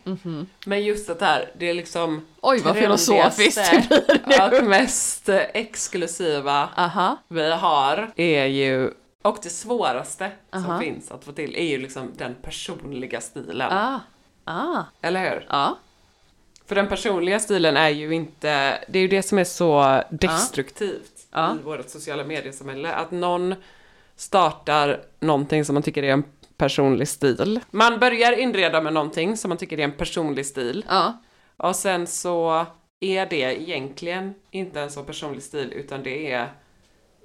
Men 0.65 0.83
just 0.83 1.07
det 1.19 1.25
här, 1.25 1.51
det 1.57 1.69
är 1.69 1.73
liksom 1.73 2.13
Mhm. 2.13 2.25
Oj, 2.41 2.59
vad 2.65 2.75
filosofiskt 2.75 3.71
det 3.71 3.87
blir 4.25 4.49
nu. 4.51 4.57
och 4.57 4.63
mest 4.67 5.29
eh, 5.29 5.41
exklusiva 5.53 6.69
Aha, 6.77 7.17
vi 7.27 7.51
har 7.51 8.11
är 8.15 8.45
ju, 8.45 8.91
och 9.21 9.37
det 9.43 9.49
svåraste 9.49 10.31
Aha. 10.53 10.65
som 10.65 10.79
finns 10.79 11.11
att 11.11 11.23
få 11.25 11.31
till 11.31 11.55
är 11.55 11.63
ju 11.65 11.77
liksom 11.77 12.11
den 12.17 12.35
personliga 12.41 13.21
stilen. 13.21 13.71
ah, 13.71 13.99
ah, 14.45 14.83
Eller 15.01 15.19
hur? 15.29 15.45
ja, 15.49 15.77
För 16.65 16.75
den 16.75 16.87
personliga 16.87 17.39
stilen 17.39 17.77
är 17.77 17.89
ju 17.89 18.13
inte, 18.15 18.77
det 18.87 18.99
är 18.99 19.01
ju 19.01 19.07
det 19.07 19.23
som 19.23 19.37
är 19.39 19.43
så 19.43 20.01
destruktivt 20.09 21.20
Ja. 21.31 21.55
i 21.55 21.63
vårt 21.63 21.89
sociala 21.89 22.23
mediesamhälle. 22.23 22.93
Att 22.93 23.11
någon 23.11 23.55
startar 24.15 25.01
någonting 25.19 25.65
som 25.65 25.73
man 25.73 25.83
tycker 25.83 26.03
är 26.03 26.13
en 26.13 26.23
personlig 26.57 27.07
stil. 27.07 27.59
Man 27.71 27.99
börjar 27.99 28.39
inreda 28.39 28.81
med 28.81 28.93
någonting 28.93 29.37
som 29.37 29.49
man 29.49 29.57
tycker 29.57 29.79
är 29.79 29.83
en 29.83 29.91
personlig 29.97 30.45
stil. 30.45 30.85
ja, 30.89 31.21
Och 31.57 31.75
sen 31.75 32.07
så 32.07 32.65
är 32.99 33.25
det 33.25 33.61
egentligen 33.61 34.33
inte 34.51 34.81
en 34.81 34.91
så 34.91 35.03
personlig 35.03 35.43
stil 35.43 35.73
utan 35.73 36.03
det 36.03 36.31
är 36.31 36.47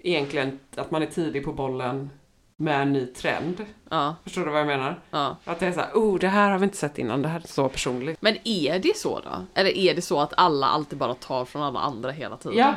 egentligen 0.02 0.58
att 0.76 0.90
man 0.90 1.02
är 1.02 1.06
tidig 1.06 1.44
på 1.44 1.52
bollen 1.52 2.10
med 2.56 2.82
en 2.82 2.92
ny 2.92 3.06
trend. 3.06 3.64
ja, 3.90 4.16
Förstår 4.24 4.44
du 4.44 4.50
vad 4.50 4.60
jag 4.60 4.66
menar? 4.66 5.00
ja. 5.10 5.36
Att 5.44 5.60
det 5.60 5.66
är 5.66 5.72
så 5.72 5.80
här, 5.80 5.90
oh 5.94 6.18
det 6.18 6.28
här 6.28 6.50
har 6.50 6.58
vi 6.58 6.64
inte 6.64 6.76
sett 6.76 6.98
innan, 6.98 7.22
det 7.22 7.28
här 7.28 7.40
är 7.40 7.46
så 7.48 7.68
personligt. 7.68 8.22
Men 8.22 8.36
är 8.44 8.78
det 8.78 8.96
så 8.96 9.20
då? 9.20 9.44
Eller 9.54 9.70
är 9.76 9.94
det 9.94 10.02
så 10.02 10.20
att 10.20 10.32
alla 10.36 10.66
alltid 10.66 10.98
bara 10.98 11.14
tar 11.14 11.44
från 11.44 11.62
alla 11.62 11.80
andra 11.80 12.10
hela 12.10 12.36
tiden? 12.36 12.58
Ja, 12.58 12.74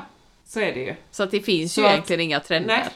så 0.50 0.60
är 0.60 0.74
det 0.74 0.80
ju. 0.80 0.96
Så 1.12 1.24
att 1.24 1.32
det 1.32 1.40
finns 1.42 1.74
Så 1.74 1.82
ju 1.82 1.88
att- 1.88 1.92
egentligen 1.94 2.20
inga 2.22 2.40
trender? 2.40 2.68
Nej. 2.78 2.88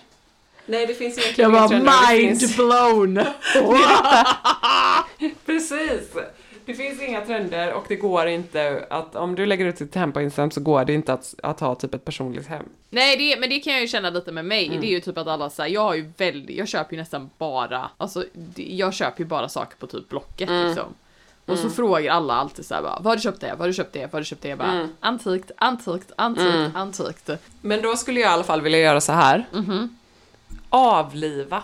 Nej, 0.66 0.86
det 0.86 0.94
finns 0.94 1.18
egentligen 1.18 1.52
Jag 1.52 1.58
inga 1.58 1.62
var 1.62 1.68
trender, 1.70 2.12
det 2.12 2.18
mind 2.24 2.40
finns- 2.40 2.56
blown! 2.58 3.20
Precis! 5.46 6.10
Det 6.66 6.74
finns 6.74 7.02
inga 7.02 7.22
trender 7.26 7.74
och 7.74 7.86
det 7.88 7.96
går 7.96 8.28
inte 8.28 8.86
att, 8.90 9.16
om 9.16 9.36
du 9.36 9.46
lägger 9.46 9.66
ut 9.66 9.78
ditt 9.78 9.96
hem 9.96 10.12
på 10.12 10.22
Instagram 10.22 10.52
så 10.52 10.62
går 10.62 10.86
det 10.86 10.94
inte 10.94 11.14
att, 11.14 11.36
att 11.44 11.60
ha 11.60 11.76
typ 11.76 11.94
ett 11.94 12.06
personligt 12.06 12.48
hem. 12.48 12.66
Nej 12.90 13.18
det, 13.18 13.40
men 13.40 13.50
det 13.50 13.60
kan 13.60 13.74
jag 13.74 13.82
ju 13.82 13.88
känna 13.88 14.10
lite 14.10 14.32
med 14.32 14.46
mig, 14.46 14.68
Mm. 14.68 14.82
det 14.82 14.88
är 14.88 14.92
ju 14.92 15.00
typ 15.00 15.18
att 15.18 15.28
alla 15.28 15.50
säger 15.50 15.74
jag 15.74 15.82
har 15.82 15.94
ju 15.96 16.12
väldigt, 16.18 16.58
jag 16.58 16.68
köper 16.68 16.94
ju 16.94 17.00
nästan 17.00 17.30
bara, 17.38 17.90
alltså 17.98 18.26
jag 18.56 18.94
köper 18.94 19.20
ju 19.20 19.26
bara 19.26 19.50
saker 19.50 19.78
på 19.78 19.88
typ 19.88 20.10
Blocket 20.10 20.50
Mm. 20.50 20.68
liksom. 20.68 20.94
Och 21.46 21.60
så 21.60 21.70
frågar 21.70 22.12
alla 22.14 22.34
alltid 22.34 22.66
såhär 22.66 22.82
bara, 22.82 22.96
vad 22.96 23.06
har 23.06 23.16
du 23.16 23.22
köpt 23.22 23.42
det? 23.42 23.50
Vad 23.50 23.60
har 23.60 23.68
du 23.68 23.74
köpt 23.74 23.94
det? 23.94 24.00
Vad 24.00 24.12
har 24.14 24.20
du 24.20 24.26
köpt 24.26 24.42
det? 24.42 24.48
Jag 24.50 24.58
bara, 24.58 24.72
Mm. 24.72 24.90
antikt, 25.00 25.52
antikt, 25.58 26.12
antikt, 26.16 26.76
antikt. 26.76 27.30
Men 27.62 27.82
då 27.82 27.96
skulle 27.98 28.20
jag 28.20 28.30
i 28.30 28.34
alla 28.34 28.44
fall 28.44 28.62
vilja 28.62 28.80
göra 28.80 29.02
så 29.02 29.12
här. 29.12 29.46
Mhm. 29.54 29.98
Avliva 30.70 31.64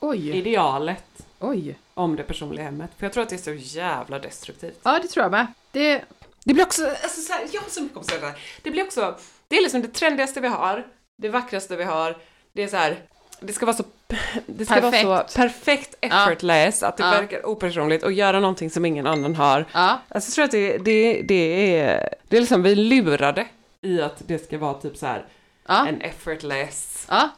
Oj, 0.00 0.30
idealet 0.30 1.26
oj. 1.40 1.78
om 1.94 2.16
det 2.16 2.22
personliga 2.22 2.64
hemmet. 2.64 2.90
För 2.98 3.06
jag 3.06 3.12
tror 3.12 3.22
att 3.22 3.28
det 3.28 3.36
är 3.36 3.58
så 3.58 3.76
jävla 3.78 4.18
destruktivt. 4.18 4.78
Ja, 4.82 4.98
det 5.02 5.08
tror 5.08 5.22
jag 5.24 5.30
med. 5.32 5.46
Det, 5.72 6.04
Det 6.44 6.54
blir 6.54 6.64
också, 6.64 6.86
alltså 6.86 7.20
så 7.20 7.32
här, 7.32 7.46
jag 7.52 7.60
har 7.60 7.68
så 7.68 7.80
mycket 7.82 8.08
det 8.20 8.26
här. 8.26 8.34
Det 8.62 8.70
blir 8.70 8.84
också, 8.84 9.14
det 9.48 9.56
är 9.56 9.62
liksom 9.62 9.82
det 9.82 9.88
trendigaste 9.88 10.40
vi 10.40 10.48
har, 10.48 10.86
det 11.16 11.28
vackraste 11.28 11.76
vi 11.76 11.84
har, 11.84 12.16
det 12.52 12.62
är 12.62 12.68
så 12.68 12.76
här, 12.76 12.96
det 13.44 13.52
ska 13.52 13.66
vara 13.66 13.76
så, 13.76 13.84
det 14.46 14.64
ska 14.64 14.74
Perfekt. 14.74 15.04
vara 15.06 15.28
så 15.28 15.38
perfekt 15.38 15.94
effortless, 16.00 16.82
att 16.82 16.96
det 16.96 17.02
Ja. 17.02 17.10
verkar 17.10 17.46
opersonligt 17.46 18.04
och 18.04 18.12
göra 18.12 18.40
någonting 18.40 18.70
som 18.70 18.84
ingen 18.84 19.06
annan 19.06 19.34
har. 19.34 19.64
ja, 19.72 20.00
Alltså 20.08 20.28
jag 20.28 20.34
tror 20.34 20.44
att 20.44 20.50
det, 20.50 20.78
det, 20.78 21.22
det 21.22 21.76
är, 21.78 22.08
det 22.28 22.36
är 22.36 22.40
liksom 22.40 22.62
vi 22.62 22.74
lurade 22.74 23.46
i 23.80 24.00
att 24.02 24.22
det 24.26 24.44
ska 24.44 24.58
vara 24.58 24.74
typ 24.74 24.96
så 24.96 25.06
här 25.06 25.24
ja, 25.68 25.86
en 25.88 26.00
effortless, 26.00 27.06
ja. 27.10 27.28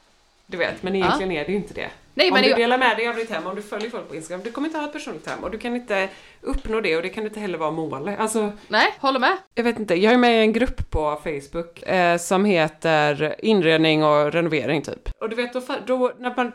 du 0.47 0.57
vet, 0.57 0.83
men 0.83 0.95
egentligen 0.97 1.33
är 1.33 1.45
det 1.45 1.51
ju 1.51 1.57
inte 1.57 1.75
det. 1.75 1.91
Nej, 2.19 2.31
om 2.31 2.37
du 2.37 2.49
det, 2.49 2.55
delar 2.55 2.79
med 2.79 2.97
dig 2.97 3.09
av 3.09 3.17
ditt 3.17 3.31
hem, 3.31 3.47
om 3.47 3.55
du 3.57 3.63
följer 3.63 3.91
folk 3.91 4.09
på 4.09 4.15
Instagram, 4.17 4.41
du 4.45 4.53
kommer 4.53 4.69
inte 4.69 4.79
ha 4.79 4.87
ett 4.87 4.93
personligt 4.93 5.27
hem 5.29 5.45
och 5.45 5.51
du 5.51 5.59
kan 5.59 5.77
inte 5.77 6.09
uppnå 6.41 6.81
det 6.81 6.97
och 6.97 7.03
det 7.03 7.09
kan 7.09 7.25
inte 7.25 7.41
heller 7.41 7.59
vara 7.59 7.71
målet. 7.71 8.21
Alltså, 8.21 8.53
nej, 8.69 8.95
håller 9.01 9.21
med. 9.21 9.37
jag 9.55 9.65
vet 9.65 9.79
inte, 9.79 9.95
jag 9.95 10.13
är 10.13 10.19
med 10.19 10.37
i 10.39 10.41
en 10.41 10.53
grupp 10.53 10.91
på 10.91 11.21
Facebook 11.25 11.83
eh, 11.83 12.17
som 12.19 12.45
heter 12.45 13.35
inredning 13.39 14.05
och 14.05 14.33
renovering 14.33 14.83
typ. 14.83 15.09
Och 15.21 15.29
du 15.29 15.37
vet, 15.37 15.53
då, 15.53 15.63
då 15.87 16.13
när, 16.19 16.33
man, 16.37 16.53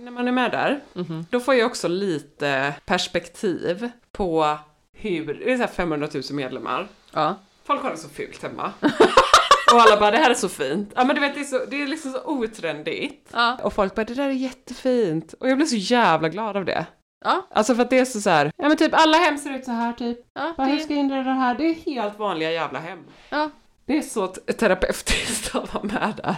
när 0.00 0.10
man 0.10 0.28
är 0.28 0.32
med 0.32 0.50
där, 0.50 0.80
Mhm. 0.92 1.26
då 1.30 1.40
får 1.40 1.54
jag 1.54 1.66
också 1.66 1.88
lite 1.88 2.74
perspektiv 2.84 3.90
på 4.12 4.56
hur, 4.96 5.34
det 5.34 5.52
är 5.52 5.56
så 5.56 5.62
här 5.62 5.68
500 5.70 6.08
000 6.14 6.22
medlemmar, 6.32 6.88
Ja. 7.12 7.34
folk 7.66 7.82
har 7.82 7.90
det 7.90 7.96
så 7.96 8.08
fult 8.08 8.42
hemma. 8.42 8.72
och 9.74 9.80
alla 9.80 10.00
bara, 10.00 10.10
det 10.10 10.16
här 10.18 10.30
är 10.30 10.34
så 10.34 10.48
fint. 10.48 10.92
Ja 10.96 11.04
men 11.04 11.14
du 11.14 11.20
vet, 11.20 11.34
det 11.34 11.40
är, 11.40 11.44
så, 11.44 11.64
det 11.70 11.82
är 11.82 11.86
liksom 11.86 12.12
så 12.12 12.22
otrendigt. 12.24 13.30
Ja. 13.32 13.58
Och 13.62 13.72
folk 13.72 13.94
bara, 13.94 14.04
det 14.04 14.14
där 14.14 14.28
är 14.28 14.32
jättefint. 14.32 15.32
Och 15.40 15.48
jag 15.48 15.56
blir 15.56 15.66
så 15.66 15.76
jävla 15.76 16.28
glad 16.28 16.56
av 16.56 16.64
det. 16.64 16.86
Ja. 17.24 17.46
Alltså 17.50 17.74
för 17.74 17.82
att 17.82 17.90
det 17.90 17.98
är 17.98 18.04
så, 18.04 18.20
så 18.20 18.30
här, 18.30 18.52
ja 18.56 18.68
men 18.68 18.76
typ 18.76 18.94
alla 18.94 19.16
hem 19.16 19.38
ser 19.38 19.54
ut 19.54 19.64
så 19.64 19.70
här 19.70 19.92
typ. 19.92 20.18
Ja, 20.34 20.54
Bara, 20.56 20.66
hur 20.66 20.76
det, 20.76 20.82
ska 20.82 20.92
jag 20.92 21.00
inreda 21.00 21.22
det 21.22 21.30
här? 21.34 21.54
Det 21.54 21.64
är 21.64 21.74
helt 21.74 22.18
vanliga 22.18 22.50
jävla 22.52 22.78
hem. 22.78 22.98
ja. 23.30 23.50
Det 23.86 23.98
är 23.98 24.02
så 24.02 24.26
te- 24.26 24.52
terapeutiskt 24.52 25.54
att 25.54 25.74
vara 25.74 25.84
med 25.84 26.12
där. 26.24 26.36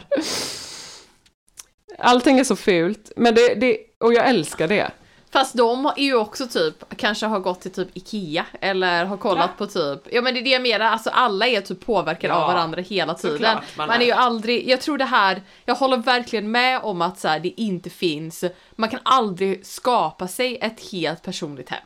Allting 1.98 2.38
är 2.38 2.44
så 2.44 2.56
fult, 2.56 3.12
men 3.16 3.34
det, 3.34 3.54
det, 3.54 3.78
och 4.00 4.14
jag 4.14 4.28
älskar 4.28 4.68
det. 4.68 4.90
Fast 5.34 5.54
de 5.56 5.86
är 5.86 6.02
ju 6.02 6.14
också 6.16 6.46
typ, 6.46 6.96
kanske 6.96 7.26
har 7.26 7.40
gått 7.40 7.60
till 7.60 7.70
typ 7.72 7.88
Ikea 7.96 8.46
eller 8.60 9.04
har 9.04 9.16
kollat 9.16 9.50
Ja. 9.58 9.58
på 9.58 9.66
typ, 9.66 10.00
ja 10.12 10.22
men 10.22 10.34
det 10.34 10.40
är 10.40 10.44
det 10.44 10.50
jag 10.50 10.62
menar, 10.62 10.86
alltså 10.86 11.10
alla 11.10 11.46
är 11.46 11.60
typ 11.60 11.86
påverkade 11.86 12.34
Ja, 12.34 12.40
av 12.40 12.52
varandra 12.52 12.80
hela 12.82 13.14
tiden. 13.14 13.36
såklart 13.36 13.76
man 13.76 13.86
man 13.88 13.96
är 13.96 14.00
är. 14.00 14.06
ju 14.06 14.12
aldrig, 14.12 14.68
jag 14.68 14.80
tror 14.80 14.98
det 14.98 15.04
här, 15.04 15.42
jag 15.64 15.74
håller 15.74 15.96
verkligen 15.96 16.50
med 16.50 16.80
om 16.82 17.02
att 17.02 17.18
så 17.18 17.28
här, 17.28 17.40
det 17.40 17.60
inte 17.60 17.90
finns, 17.90 18.44
man 18.76 18.88
kan 18.88 19.00
aldrig 19.02 19.66
skapa 19.66 20.28
sig 20.28 20.58
ett 20.60 20.90
helt 20.92 21.22
personligt 21.22 21.70
hem. 21.70 21.82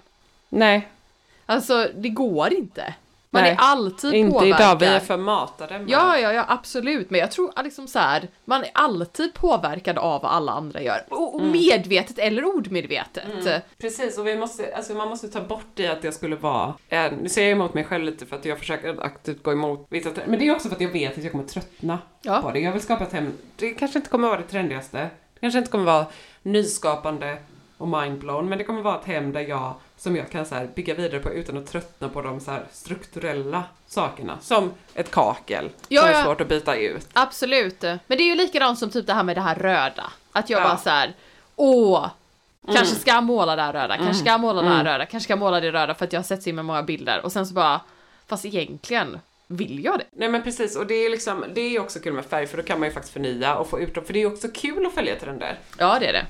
Nej, 0.49 0.89
Alltså 1.47 1.89
det 1.95 2.09
går 2.09 2.53
inte. 2.55 2.95
Man 3.31 3.43
Nej, 3.43 3.51
är 3.53 3.57
alltid 3.59 4.15
inte 4.15 4.33
påverkad. 4.39 4.61
idag. 4.61 4.77
Vi 4.81 4.87
är 4.87 5.01
för 5.01 5.17
matade. 5.17 5.79
med- 5.79 5.91
Ja, 5.91 6.19
ja, 6.19 6.33
ja, 6.33 6.45
absolut. 6.49 7.11
Men 7.11 7.21
jag 7.21 7.31
tror 7.31 7.53
liksom 7.65 7.87
så 7.89 7.99
här, 7.99 8.29
man 8.45 8.63
är 8.65 8.71
alltid 8.75 9.35
påverkad 9.35 9.99
av 9.99 10.23
vad 10.23 10.31
alla 10.33 10.53
andra 10.53 10.83
gör. 10.83 11.05
Och, 11.09 11.35
och 11.35 11.43
medvetet 11.43 12.19
eller 12.19 12.45
omedvetet. 12.57 13.25
Precis, 13.79 14.19
och 14.19 14.27
vi 14.27 14.37
måste, 14.37 14.75
alltså 14.77 14.95
man 14.95 15.09
måste 15.09 15.29
ta 15.29 15.41
bort 15.41 15.67
det 15.75 15.87
att 15.89 16.05
jag 16.05 16.15
skulle 16.15 16.37
vara 16.37 16.75
en, 16.89 17.15
nu 17.15 17.29
säger 17.29 17.49
jag 17.49 17.57
emot 17.57 17.75
mig 17.75 17.85
själv 17.85 18.05
lite 18.05 18.27
för 18.27 18.37
att 18.37 18.45
jag 18.45 18.59
försöker 18.59 19.03
aktivt 19.05 19.43
gå 19.43 19.53
emot 19.53 19.87
vissa 19.91 20.11
men 20.27 20.39
det 20.39 20.49
är 20.49 20.55
också 20.55 20.69
för 20.69 20.75
att 20.77 20.81
jag 20.83 20.91
vet 20.93 21.19
att 21.19 21.23
jag 21.25 21.33
kommer 21.33 21.45
tröttna 21.45 21.99
Ja. 22.23 22.43
på 22.43 22.51
det. 22.51 22.59
Jag 22.61 22.73
vill 22.73 22.83
skapa 22.83 23.05
ett 23.05 23.13
hem, 23.13 23.33
det 23.57 23.71
kanske 23.71 23.99
inte 23.99 24.11
kommer 24.11 24.29
vara 24.29 24.39
det 24.41 24.47
trendigaste, 24.47 24.99
det 25.35 25.41
kanske 25.41 25.59
inte 25.59 25.71
kommer 25.71 25.85
vara 25.85 26.07
nyskapande 26.43 27.37
och 27.79 27.89
mindblown, 27.89 28.49
men 28.49 28.59
det 28.59 28.65
kommer 28.65 28.83
vara 28.83 28.99
ett 29.01 29.05
hem 29.07 29.33
där 29.33 29.41
jag, 29.41 29.75
som 29.99 30.17
jag 30.17 30.31
kan 30.31 30.47
så 30.47 30.55
här 30.55 30.67
bygga 30.75 30.95
vidare 30.95 31.21
på 31.21 31.31
utan 31.33 31.57
att 31.57 31.67
tröttna 31.67 32.09
på 32.09 32.23
de 32.23 32.41
så 32.41 32.51
här 32.51 32.65
strukturella 32.73 33.65
sakerna, 33.87 34.39
som 34.41 34.73
ett 34.95 35.11
kakel 35.11 35.71
Ja, 35.89 36.01
som 36.03 36.11
är 36.11 36.25
svårt 36.25 36.41
att 36.41 36.49
byta 36.49 36.77
ut. 36.77 37.09
Absolut. 37.13 37.83
Men 37.83 37.99
det 38.09 38.23
är 38.23 38.27
ju 38.29 38.35
likadant 38.35 38.79
som 38.79 38.91
typ 38.91 39.07
det 39.07 39.13
här 39.15 39.23
med 39.23 39.37
det 39.37 39.41
här 39.41 39.55
röda. 39.55 40.13
Att 40.33 40.51
jag 40.51 40.61
Ja. 40.61 40.65
bara 40.69 40.77
så 40.77 40.91
här, 40.91 41.13
åh, 41.57 42.07
kanske 42.75 42.95
ska 42.95 43.11
jag 43.11 43.25
måla 43.25 43.57
det 43.57 43.63
här 43.63 43.73
röda, 43.73 43.97
kanske 43.97 44.15
ska 44.15 44.29
jag 44.31 44.41
måla 44.41 44.63
det 44.63 44.69
här 44.69 44.85
röda, 44.85 45.07
kanske 45.07 45.25
ska 45.25 45.33
jag 45.33 45.39
måla 45.39 45.61
det 45.61 45.73
röda 45.73 45.95
för 45.95 46.05
att 46.05 46.13
jag 46.13 46.21
har 46.21 46.25
sett 46.25 46.47
in 46.47 46.55
med 46.55 46.65
många 46.65 46.83
bilder 46.83 47.21
och 47.25 47.33
sen 47.33 47.47
så 47.47 47.55
bara, 47.55 47.81
fast 48.27 48.45
egentligen 48.45 49.19
vill 49.47 49.85
jag 49.85 49.99
det. 49.99 50.05
Nej 50.13 50.29
men 50.29 50.43
precis, 50.43 50.77
och 50.77 50.87
det 50.87 50.95
är 50.95 51.11
liksom, 51.11 51.45
det 51.55 51.61
är 51.61 51.81
också 51.81 51.99
kul 52.01 52.13
med 52.13 52.25
färg 52.25 52.47
för 52.47 52.57
då 52.57 52.63
kan 52.63 52.79
man 52.81 52.89
ju 52.89 52.95
faktiskt 52.95 53.13
förnya 53.13 53.57
och 53.57 53.71
få 53.71 53.81
ut 53.81 53.95
dem, 53.95 54.05
för 54.05 54.13
det 54.13 54.19
är 54.19 54.21
ju 54.21 54.33
också 54.33 54.49
kul 54.55 54.87
att 54.87 54.95
följa 54.95 55.17
trender. 55.17 55.59
Ja, 55.79 55.99
det 56.01 56.07
är 56.07 56.13
det. 56.13 56.27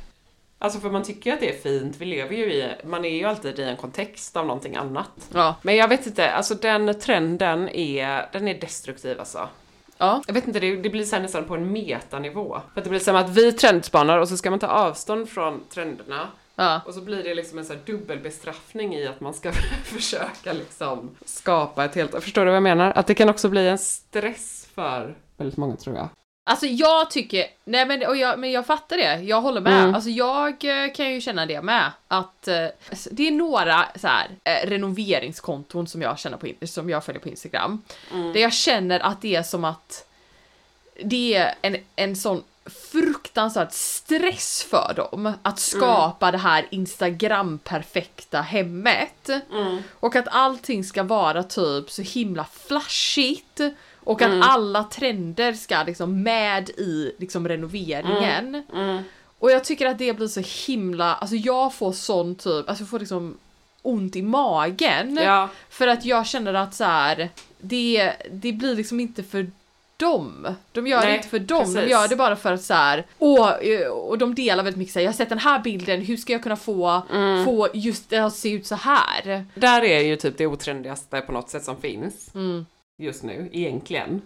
Alltså 0.60 0.80
för 0.80 0.90
man 0.90 1.02
tycker 1.02 1.30
ju 1.30 1.34
att 1.34 1.40
det 1.40 1.56
är 1.56 1.58
fint, 1.58 1.96
vi 1.98 2.04
lever 2.04 2.36
ju 2.36 2.52
i, 2.52 2.72
man 2.84 3.04
är 3.04 3.16
ju 3.16 3.24
alltid 3.24 3.58
i 3.58 3.62
en 3.62 3.76
kontext 3.76 4.36
av 4.36 4.46
någonting 4.46 4.76
annat. 4.76 5.28
Ja. 5.34 5.54
Men 5.62 5.76
jag 5.76 5.88
vet 5.88 6.06
inte, 6.06 6.30
alltså 6.30 6.54
den 6.54 7.00
trenden 7.00 7.68
är, 7.68 8.28
den 8.32 8.48
är 8.48 8.60
destruktiv 8.60 9.18
alltså. 9.20 9.48
Ja. 9.98 10.22
Jag 10.26 10.34
vet 10.34 10.46
inte, 10.46 10.60
det, 10.60 10.76
det 10.76 10.90
blir 10.90 11.04
så 11.04 11.18
nästan 11.18 11.44
på 11.44 11.54
en 11.54 11.72
metanivå. 11.72 12.60
För 12.74 12.80
att 12.80 12.84
det 12.84 12.90
blir 12.90 13.00
som 13.00 13.16
att 13.16 13.30
vi 13.30 13.52
trendspanar 13.52 14.18
och 14.18 14.28
så 14.28 14.36
ska 14.36 14.50
man 14.50 14.58
ta 14.58 14.66
avstånd 14.66 15.28
från 15.28 15.64
trenderna. 15.70 16.28
Ja. 16.54 16.80
Och 16.86 16.94
så 16.94 17.00
blir 17.00 17.24
det 17.24 17.34
liksom 17.34 17.58
en 17.58 17.64
så 17.64 17.72
här 17.72 17.80
dubbelbestraffning 17.86 18.94
i 18.94 19.06
att 19.06 19.20
man 19.20 19.34
ska 19.34 19.52
försöka 19.84 20.52
liksom 20.52 21.16
skapa 21.24 21.84
ett 21.84 21.94
helt, 21.94 22.24
förstår 22.24 22.44
du 22.44 22.50
vad 22.50 22.56
jag 22.56 22.62
menar? 22.62 22.92
Att 22.94 23.06
det 23.06 23.14
kan 23.14 23.28
också 23.28 23.48
bli 23.48 23.68
en 23.68 23.78
stress 23.78 24.68
för 24.74 25.16
väldigt 25.36 25.56
många 25.56 25.76
tror 25.76 25.96
jag. 25.96 26.08
Alltså 26.48 26.66
jag 26.66 27.10
tycker, 27.10 27.46
nej 27.64 27.86
men, 27.86 28.06
och 28.06 28.16
jag, 28.16 28.38
men 28.38 28.52
jag 28.52 28.66
fattar 28.66 28.96
det, 28.96 29.20
jag 29.22 29.40
håller 29.40 29.60
med. 29.60 29.82
Mm. 29.82 29.94
Alltså 29.94 30.10
jag 30.10 30.64
eh, 30.64 30.92
kan 30.92 31.12
ju 31.12 31.20
känna 31.20 31.46
det 31.46 31.62
med. 31.62 31.92
Att 32.08 32.48
eh, 32.48 32.66
det 33.10 33.28
är 33.28 33.30
några 33.30 33.86
så 33.96 34.06
här, 34.06 34.28
eh, 34.44 34.68
renoveringskonton 34.68 35.86
som 35.86 36.02
jag, 36.02 36.18
känner 36.18 36.36
på, 36.36 36.66
som 36.66 36.90
jag 36.90 37.04
följer 37.04 37.20
på 37.20 37.28
Instagram. 37.28 37.82
Där 38.10 38.40
jag 38.40 38.52
känner 38.52 39.00
att 39.00 39.22
det 39.22 39.36
är 39.36 39.42
som 39.42 39.64
att 39.64 40.06
det 41.04 41.34
är 41.34 41.54
en, 41.62 41.76
en 41.96 42.16
sån 42.16 42.42
fruktansvärd 42.92 43.72
stress 43.72 44.66
för 44.70 44.92
dem 44.96 45.32
att 45.42 45.58
skapa 45.58 46.30
det 46.30 46.38
här 46.38 46.66
Instagram-perfekta 46.70 48.40
hemmet. 48.40 49.30
Och 50.00 50.16
att 50.16 50.28
allting 50.28 50.84
ska 50.84 51.02
vara 51.02 51.42
typ 51.42 51.90
så 51.90 52.02
himla 52.02 52.44
flashigt. 52.44 53.60
Och 54.08 54.22
att 54.22 54.32
alla 54.42 54.84
trender 54.84 55.52
ska 55.52 55.82
liksom 55.82 56.22
med 56.22 56.70
i 56.70 57.12
liksom 57.18 57.48
renoveringen. 57.48 58.62
Och 59.38 59.50
jag 59.50 59.64
tycker 59.64 59.86
att 59.86 59.98
det 59.98 60.12
blir 60.16 60.26
så 60.26 60.42
himla, 60.66 61.14
alltså 61.14 61.36
jag 61.36 61.74
får 61.74 61.92
sån 61.92 62.34
typ, 62.34 62.68
alltså 62.68 62.82
jag 62.82 62.88
får 62.90 62.98
liksom 62.98 63.36
ont 63.82 64.16
i 64.16 64.22
magen. 64.22 65.16
Ja. 65.24 65.48
För 65.70 65.86
att 65.88 66.04
jag 66.04 66.26
känner 66.26 66.54
att 66.54 66.74
så 66.74 66.84
här, 66.84 67.28
det, 67.60 68.12
det 68.30 68.52
blir 68.52 68.74
liksom 68.76 69.00
inte 69.00 69.22
för 69.22 69.50
dem. 69.96 70.54
De 70.72 70.86
gör 70.86 71.00
det 71.00 71.06
Nej, 71.06 71.16
inte 71.16 71.28
för 71.28 71.38
dem, 71.38 71.64
de 71.64 71.74
precis. 71.74 71.90
gör 71.90 72.08
det 72.08 72.16
bara 72.16 72.36
för 72.36 72.52
att 72.52 72.62
så 72.62 72.74
här, 72.74 72.98
eh, 73.62 73.86
och 73.88 74.18
de 74.18 74.34
delar 74.34 74.64
väldigt 74.64 74.78
mycket 74.78 74.92
så 74.92 74.98
här, 74.98 75.04
jag 75.04 75.12
har 75.12 75.16
sett 75.16 75.28
den 75.28 75.38
här 75.38 75.58
bilden, 75.58 76.00
hur 76.00 76.16
ska 76.16 76.32
jag 76.32 76.42
kunna 76.42 76.56
få, 76.56 77.02
Mm. 77.12 77.44
få 77.44 77.68
just 77.74 78.10
det 78.10 78.18
att 78.18 78.34
se 78.36 78.50
ut 78.50 78.66
så 78.66 78.74
här? 78.74 79.44
Där 79.54 79.82
är 79.84 80.00
ju 80.00 80.16
typ 80.16 80.38
det 80.38 80.46
otrendigaste 80.46 81.20
på 81.20 81.32
något 81.32 81.50
sätt 81.50 81.64
som 81.64 81.76
finns 81.80 82.30
just 82.98 83.22
nu, 83.22 83.48
egentligen. 83.52 84.22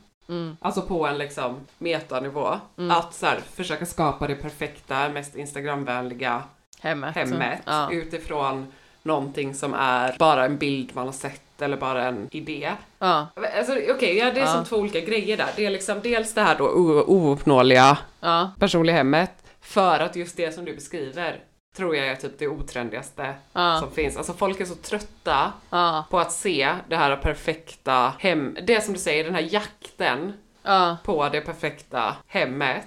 Alltså 0.60 0.82
på 0.82 1.06
en 1.06 1.18
liksom 1.18 1.60
metanivå. 1.78 2.48
Att 2.90 3.14
så 3.14 3.26
här, 3.26 3.40
försöka 3.54 3.86
skapa 3.86 4.26
det 4.26 4.34
perfekta, 4.34 5.08
mest 5.08 5.36
Instagramvänliga 5.36 6.42
Hemmet. 6.80 7.14
hemmet 7.16 7.60
Ja. 7.66 7.92
utifrån 7.92 8.72
någonting 9.02 9.54
som 9.54 9.74
är 9.74 10.16
bara 10.18 10.44
en 10.44 10.56
bild 10.58 10.90
man 10.94 11.06
har 11.06 11.12
sett 11.12 11.62
eller 11.62 11.76
bara 11.76 12.04
en 12.04 12.28
idé. 12.30 12.70
Ja. 12.98 13.26
Alltså 13.58 13.72
okej, 13.90 14.16
ja, 14.16 14.24
det 14.30 14.40
är 14.40 14.44
Ja. 14.44 14.52
som 14.52 14.64
två 14.64 14.76
olika 14.76 15.00
grejer 15.00 15.36
där. 15.36 15.48
Det 15.56 15.66
är 15.66 15.70
liksom 15.70 16.00
dels 16.02 16.34
det 16.34 16.40
här 16.42 16.58
då 16.58 16.68
ouppnåeliga 17.06 17.98
Ja. 18.20 18.50
personliga 18.58 18.96
hemmet 18.96 19.30
för 19.60 20.00
att 20.00 20.16
just 20.16 20.36
det 20.36 20.52
som 20.54 20.64
du 20.64 20.74
beskriver 20.74 21.40
tror 21.76 21.96
jag 21.96 22.06
är 22.06 22.14
typ 22.16 22.38
det 22.38 22.48
otrendigaste 22.48 23.34
Ja. 23.52 23.78
som 23.80 23.90
finns. 23.90 24.16
Alltså 24.16 24.32
folk 24.32 24.60
är 24.60 24.64
så 24.64 24.74
trötta 24.74 25.52
Ja. 25.70 26.04
på 26.10 26.18
att 26.20 26.32
se 26.32 26.74
det 26.88 26.96
här 26.96 27.16
perfekta 27.16 28.12
hem, 28.18 28.56
det 28.66 28.80
som 28.84 28.92
du 28.94 29.00
säger, 29.00 29.24
den 29.24 29.34
här 29.34 29.48
jakten 29.50 30.32
Ja. 30.64 30.96
på 31.04 31.28
det 31.28 31.40
perfekta 31.40 32.16
hemmet. 32.26 32.86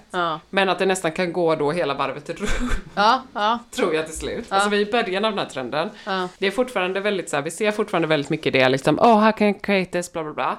Men 0.50 0.68
att 0.68 0.78
det 0.78 0.86
nästan 0.86 1.12
kan 1.12 1.32
gå 1.32 1.54
då 1.54 1.72
hela 1.72 1.94
varvet 1.94 2.30
runt, 2.30 2.50
tror 3.70 3.94
jag 3.94 4.06
till 4.06 4.16
slut. 4.16 4.52
Alltså 4.52 4.68
vi 4.68 4.82
är 4.82 4.88
i 4.88 4.90
början 4.92 5.24
av 5.24 5.30
den 5.32 5.38
här 5.38 5.46
trenden. 5.46 5.90
Det 6.38 6.46
är 6.46 6.50
fortfarande 6.50 7.00
väldigt 7.00 7.30
så 7.30 7.36
här, 7.36 7.42
vi 7.42 7.50
ser 7.50 7.70
fortfarande 7.72 8.08
väldigt 8.08 8.30
mycket 8.30 8.52
det 8.52 8.68
liksom, 8.68 8.98
åh, 8.98 9.06
oh, 9.06 9.20
how 9.20 9.32
can 9.32 9.48
I 9.48 9.54
create 9.54 9.92
this, 9.92 10.12
bla 10.12 10.22
bla 10.24 10.32
bla. 10.32 10.56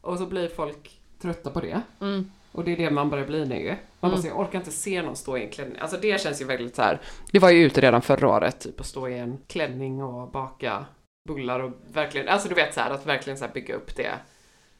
Och 0.00 0.18
så 0.18 0.26
blir 0.26 0.48
folk 0.48 0.90
trötta 1.22 1.50
på 1.50 1.60
det. 1.60 1.80
Mm. 2.00 2.30
Och 2.52 2.64
det 2.64 2.72
är 2.72 2.76
det 2.76 2.90
man 2.90 3.10
börjar 3.10 3.26
bli 3.26 3.44
nu. 3.44 3.76
Man 4.00 4.10
bara 4.10 4.20
säger, 4.20 4.34
jag 4.34 4.40
orkar 4.40 4.58
inte 4.58 4.70
se 4.70 5.02
någon 5.02 5.16
stå 5.16 5.36
i 5.38 5.44
en 5.44 5.50
klänning. 5.50 5.78
Alltså 5.80 5.96
det 5.96 6.20
känns 6.20 6.40
ju 6.40 6.44
väldigt 6.44 6.76
så 6.76 6.82
här. 6.82 7.00
det 7.32 7.38
var 7.38 7.50
ju 7.50 7.64
ute 7.64 7.80
redan 7.80 8.02
förra 8.02 8.28
året, 8.28 8.60
typ 8.60 8.80
att 8.80 8.86
stå 8.86 9.08
i 9.08 9.18
en 9.18 9.38
klänning 9.48 10.02
och 10.02 10.30
baka 10.30 10.84
bullar 11.28 11.60
och 11.60 11.70
verkligen, 11.92 12.28
alltså 12.28 12.48
du 12.48 12.54
vet 12.54 12.74
så 12.74 12.80
här, 12.80 12.90
att 12.90 13.06
verkligen 13.06 13.38
så 13.38 13.44
här 13.44 13.52
bygga 13.52 13.74
upp 13.74 13.96
det 13.96 14.10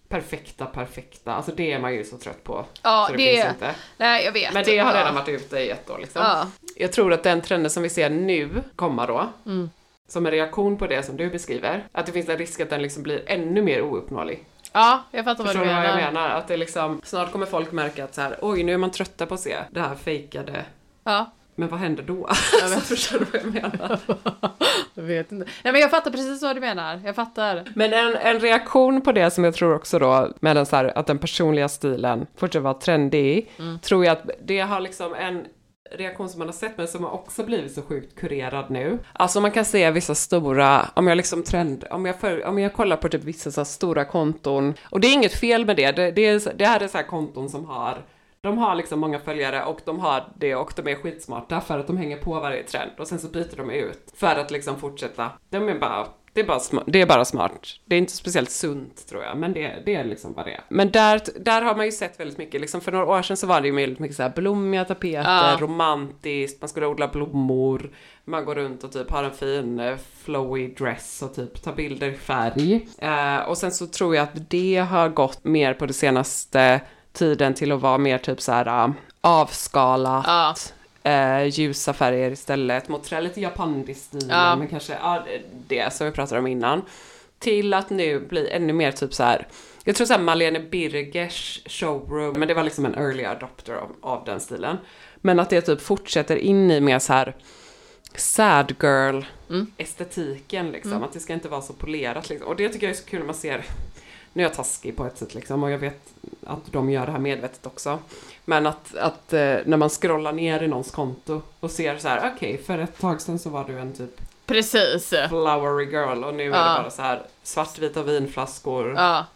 perfekta, 0.08 0.66
perfekta. 0.66 1.32
Alltså 1.34 1.52
det 1.56 1.72
är 1.72 1.78
man 1.78 1.94
ju 1.94 2.04
så 2.04 2.18
trött 2.18 2.44
på. 2.44 2.64
Ja, 2.82 3.06
så 3.10 3.16
det, 3.16 3.24
det- 3.26 3.34
finns 3.42 3.54
inte. 3.54 3.74
Nej, 3.96 4.24
jag 4.24 4.32
vet. 4.32 4.54
Men 4.54 4.64
det 4.64 4.78
har 4.78 4.92
redan 4.94 5.14
varit 5.14 5.28
ute 5.28 5.58
i 5.58 5.70
ett 5.70 5.90
år 5.90 5.98
liksom. 5.98 6.22
Ja. 6.22 6.46
Jag 6.76 6.92
tror 6.92 7.12
att 7.12 7.22
den 7.22 7.40
trenden 7.40 7.70
som 7.70 7.82
vi 7.82 7.88
ser 7.88 8.10
nu 8.10 8.62
komma 8.76 9.06
då, 9.06 9.28
Mm. 9.46 9.70
som 10.08 10.26
en 10.26 10.32
reaktion 10.32 10.76
på 10.78 10.86
det 10.86 11.02
som 11.02 11.16
du 11.16 11.30
beskriver, 11.30 11.84
att 11.92 12.06
det 12.06 12.12
finns 12.12 12.28
en 12.28 12.38
risk 12.38 12.60
att 12.60 12.70
den 12.70 12.82
liksom 12.82 13.02
blir 13.02 13.22
ännu 13.26 13.62
mer 13.62 13.82
ouppnåelig. 13.82 14.44
Ja, 14.72 15.02
jag 15.10 15.24
fattar 15.24 15.44
vad 15.44 15.52
Förstår 15.52 15.64
du 15.64 15.68
du 15.70 15.74
vad 15.74 15.82
menar. 15.82 16.00
jag 16.00 16.12
menar? 16.12 16.28
Att 16.30 16.48
det 16.48 16.56
liksom, 16.56 17.00
snart 17.04 17.32
kommer 17.32 17.46
folk 17.46 17.72
märka 17.72 18.04
att 18.04 18.14
så 18.14 18.20
här, 18.20 18.36
oj 18.42 18.62
nu 18.62 18.72
är 18.74 18.78
man 18.78 18.90
trötta 18.90 19.26
på 19.26 19.34
att 19.34 19.40
se 19.40 19.56
det 19.70 19.80
här 19.80 19.94
fejkade. 19.94 20.64
Ja, 21.04 21.30
Men 21.54 21.68
vad 21.68 21.80
händer 21.80 22.02
då? 22.02 22.28
jag 22.62 22.68
vet. 22.70 22.82
Förstår 22.82 23.18
du 23.18 23.24
vad 23.24 23.40
jag 23.42 23.54
menar? 23.62 23.98
jag 24.94 25.02
vet 25.02 25.32
inte. 25.32 25.46
Nej, 25.62 25.72
men 25.72 25.80
jag 25.80 25.90
fattar 25.90 26.10
precis 26.10 26.42
vad 26.42 26.56
du 26.56 26.60
menar. 26.60 27.00
Jag 27.04 27.14
fattar. 27.14 27.64
Men 27.74 27.92
en, 27.92 28.16
en 28.16 28.40
reaktion 28.40 29.00
på 29.00 29.12
det 29.12 29.30
som 29.30 29.44
jag 29.44 29.54
tror 29.54 29.74
också 29.74 29.98
då, 29.98 30.28
med 30.40 30.56
den 30.56 30.66
så 30.66 30.76
här, 30.76 30.98
att 30.98 31.06
den 31.06 31.18
personliga 31.18 31.68
stilen 31.68 32.26
fortsätter 32.36 32.60
vara 32.62 32.74
trendig, 32.74 33.50
Mm. 33.58 33.78
tror 33.78 34.04
jag 34.04 34.12
att 34.12 34.30
det 34.44 34.60
har 34.60 34.80
liksom 34.80 35.14
en 35.14 35.46
reaktion 35.94 36.28
som 36.28 36.38
man 36.38 36.48
har 36.48 36.52
sett 36.52 36.78
men 36.78 36.88
som 36.88 37.04
har 37.04 37.10
också 37.10 37.44
blivit 37.44 37.74
så 37.74 37.82
sjukt 37.82 38.18
kurerad 38.18 38.70
nu. 38.70 38.98
Alltså 39.12 39.40
man 39.40 39.50
kan 39.50 39.64
se 39.64 39.90
vissa 39.90 40.14
stora, 40.14 40.90
om 40.94 41.06
jag 41.06 41.16
liksom 41.16 41.42
trend, 41.42 41.84
om 41.90 42.06
jag, 42.06 42.20
för, 42.20 42.44
om 42.44 42.58
jag 42.58 42.72
kollar 42.72 42.96
på 42.96 43.08
typ 43.08 43.24
vissa 43.24 43.50
så 43.50 43.64
stora 43.64 44.04
konton, 44.04 44.74
och 44.90 45.00
det 45.00 45.06
är 45.06 45.12
inget 45.12 45.34
fel 45.34 45.66
med 45.66 45.76
det, 45.76 45.92
det, 45.92 46.10
det, 46.10 46.26
är, 46.26 46.54
det 46.54 46.66
här 46.66 46.80
är 46.80 46.88
så 46.88 46.98
här 46.98 47.06
konton 47.06 47.48
som 47.48 47.64
har 47.64 48.02
de 48.44 48.58
har 48.58 48.74
liksom 48.74 49.00
många 49.00 49.18
följare 49.18 49.64
och 49.64 49.80
de 49.84 50.00
har 50.00 50.24
det 50.34 50.54
och 50.54 50.72
de 50.76 50.88
är 50.88 50.94
skitsmarta 50.94 51.60
för 51.60 51.78
att 51.78 51.86
de 51.86 51.96
hänger 51.96 52.16
på 52.16 52.40
varje 52.40 52.62
trend 52.62 52.90
och 52.98 53.06
sen 53.06 53.18
så 53.18 53.28
byter 53.28 53.56
de 53.56 53.70
ut 53.70 54.12
för 54.14 54.36
att 54.36 54.50
liksom 54.50 54.78
fortsätta. 54.78 55.30
De 55.50 55.68
är 55.68 55.78
bara, 55.78 56.06
det 56.34 56.40
är 56.40 56.44
bara, 56.44 56.58
sma- 56.58 56.84
det 56.86 57.00
är 57.00 57.06
bara 57.06 57.24
smart. 57.24 57.66
Det 57.84 57.94
är 57.94 57.98
inte 57.98 58.12
speciellt 58.12 58.50
sunt 58.50 59.06
tror 59.08 59.22
jag, 59.24 59.36
men 59.38 59.52
det, 59.52 59.82
det 59.86 59.94
är 59.94 60.04
liksom 60.04 60.32
vad 60.32 60.46
det 60.46 60.52
är. 60.52 60.60
Men 60.68 60.90
där, 60.90 61.20
där 61.40 61.62
har 61.62 61.76
man 61.76 61.86
ju 61.86 61.92
sett 61.92 62.20
väldigt 62.20 62.38
mycket, 62.38 62.60
liksom 62.60 62.80
för 62.80 62.92
några 62.92 63.06
år 63.06 63.22
sedan 63.22 63.36
så 63.36 63.46
var 63.46 63.60
det 63.60 63.66
ju 63.68 63.74
väldigt 63.74 63.98
mycket 63.98 64.16
så 64.16 64.22
här 64.22 64.30
blommiga 64.30 64.84
tapeter, 64.84 65.50
Ja. 65.50 65.56
romantiskt, 65.60 66.60
man 66.60 66.68
skulle 66.68 66.86
odla 66.86 67.08
blommor, 67.08 67.90
man 68.24 68.44
går 68.44 68.54
runt 68.54 68.84
och 68.84 68.92
typ 68.92 69.10
har 69.10 69.24
en 69.24 69.30
fin 69.34 69.80
eh, 69.80 69.96
flowy 70.24 70.68
dress 70.68 71.22
och 71.22 71.34
typ 71.34 71.62
tar 71.62 71.72
bilder 71.72 72.08
i 72.08 72.14
färg. 72.16 72.88
Eh, 72.98 73.36
och 73.48 73.58
sen 73.58 73.72
så 73.72 73.86
tror 73.86 74.16
jag 74.16 74.22
att 74.22 74.50
det 74.50 74.76
har 74.90 75.08
gått 75.08 75.44
mer 75.44 75.74
på 75.74 75.86
det 75.86 75.92
senaste 75.92 76.80
tiden 77.12 77.54
till 77.54 77.72
att 77.72 77.80
vara 77.80 77.98
mer 77.98 78.18
typ 78.18 78.40
så 78.40 78.52
här 78.52 78.84
uh, 78.88 78.94
avskalat, 79.20 80.24
Ja. 80.26 80.54
Eh, 81.02 81.44
ljusa 81.46 81.92
färger 81.92 82.30
istället, 82.30 82.88
mot 82.88 83.04
trä, 83.04 83.20
lite 83.20 83.40
japandiskt-stilen, 83.40 84.28
Ja. 84.30 84.56
men 84.56 84.68
kanske 84.68 84.92
ja, 84.92 85.24
det 85.68 85.92
som 85.92 86.06
vi 86.06 86.12
pratade 86.12 86.38
om 86.38 86.46
innan. 86.46 86.82
Till 87.38 87.74
att 87.74 87.90
nu 87.90 88.20
bli 88.20 88.50
ännu 88.50 88.72
mer 88.72 88.92
typ 88.92 89.14
så 89.14 89.22
här. 89.22 89.46
Jag 89.84 89.96
tror 89.96 90.06
så 90.06 90.12
här 90.12 90.20
Malene 90.20 90.60
Birgers 90.60 91.60
showroom, 91.66 92.38
men 92.38 92.48
det 92.48 92.54
var 92.54 92.62
liksom 92.62 92.86
en 92.86 92.94
early 92.94 93.24
adopter 93.24 93.72
av, 93.74 93.88
av 94.00 94.24
den 94.24 94.40
stilen. 94.40 94.76
Men 95.16 95.40
att 95.40 95.50
det 95.50 95.60
typ 95.60 95.80
fortsätter 95.80 96.36
in 96.36 96.70
i 96.70 96.80
mer 96.80 96.98
så 96.98 97.12
här 97.12 97.36
sad 98.14 98.74
girl 98.82 99.22
estetiken 99.76 100.70
liksom, 100.70 101.02
att 101.02 101.12
det 101.12 101.20
ska 101.20 101.32
inte 101.32 101.48
vara 101.48 101.62
så 101.62 101.72
polerat 101.72 102.28
liksom. 102.30 102.48
Och 102.48 102.56
det 102.56 102.68
tycker 102.68 102.86
jag 102.86 102.94
är 102.96 103.00
så 103.00 103.04
kul 103.06 103.18
när 103.18 103.26
man 103.26 103.34
ser, 103.34 103.64
nu 104.32 104.42
är 104.42 104.46
jag 104.46 104.54
taskig 104.54 104.96
på 104.96 105.06
ett 105.06 105.18
sätt 105.18 105.34
liksom 105.34 105.62
och 105.62 105.70
jag 105.70 105.78
vet 105.78 106.00
att 106.46 106.72
de 106.72 106.90
gör 106.90 107.06
det 107.06 107.12
här 107.12 107.18
medvetet 107.18 107.66
också. 107.66 107.98
Men 108.44 108.66
att, 108.66 108.94
att 108.96 109.32
eh, 109.32 109.56
när 109.64 109.76
man 109.76 109.88
scrollar 109.88 110.32
ner 110.32 110.62
i 110.62 110.68
någons 110.68 110.90
konto 110.90 111.42
och 111.60 111.70
ser 111.70 111.98
så 111.98 112.08
här, 112.08 112.32
okej 112.34 112.58
för 112.66 112.78
ett 112.78 112.98
tag 113.00 113.20
sedan 113.20 113.38
så 113.38 113.50
var 113.50 113.64
du 113.64 113.78
en 113.78 113.92
typ 113.92 114.20
Precis. 114.46 115.08
flowery 115.28 115.84
girl 115.84 116.24
och 116.24 116.34
nu 116.34 116.42
är 116.42 116.46
Ja. 116.46 116.68
det 116.76 116.82
bara 116.82 116.90
så 116.90 117.02
här 117.02 117.22
svartvita 117.42 118.02
vinflaskor 118.02 118.94
Ja. 118.96 119.26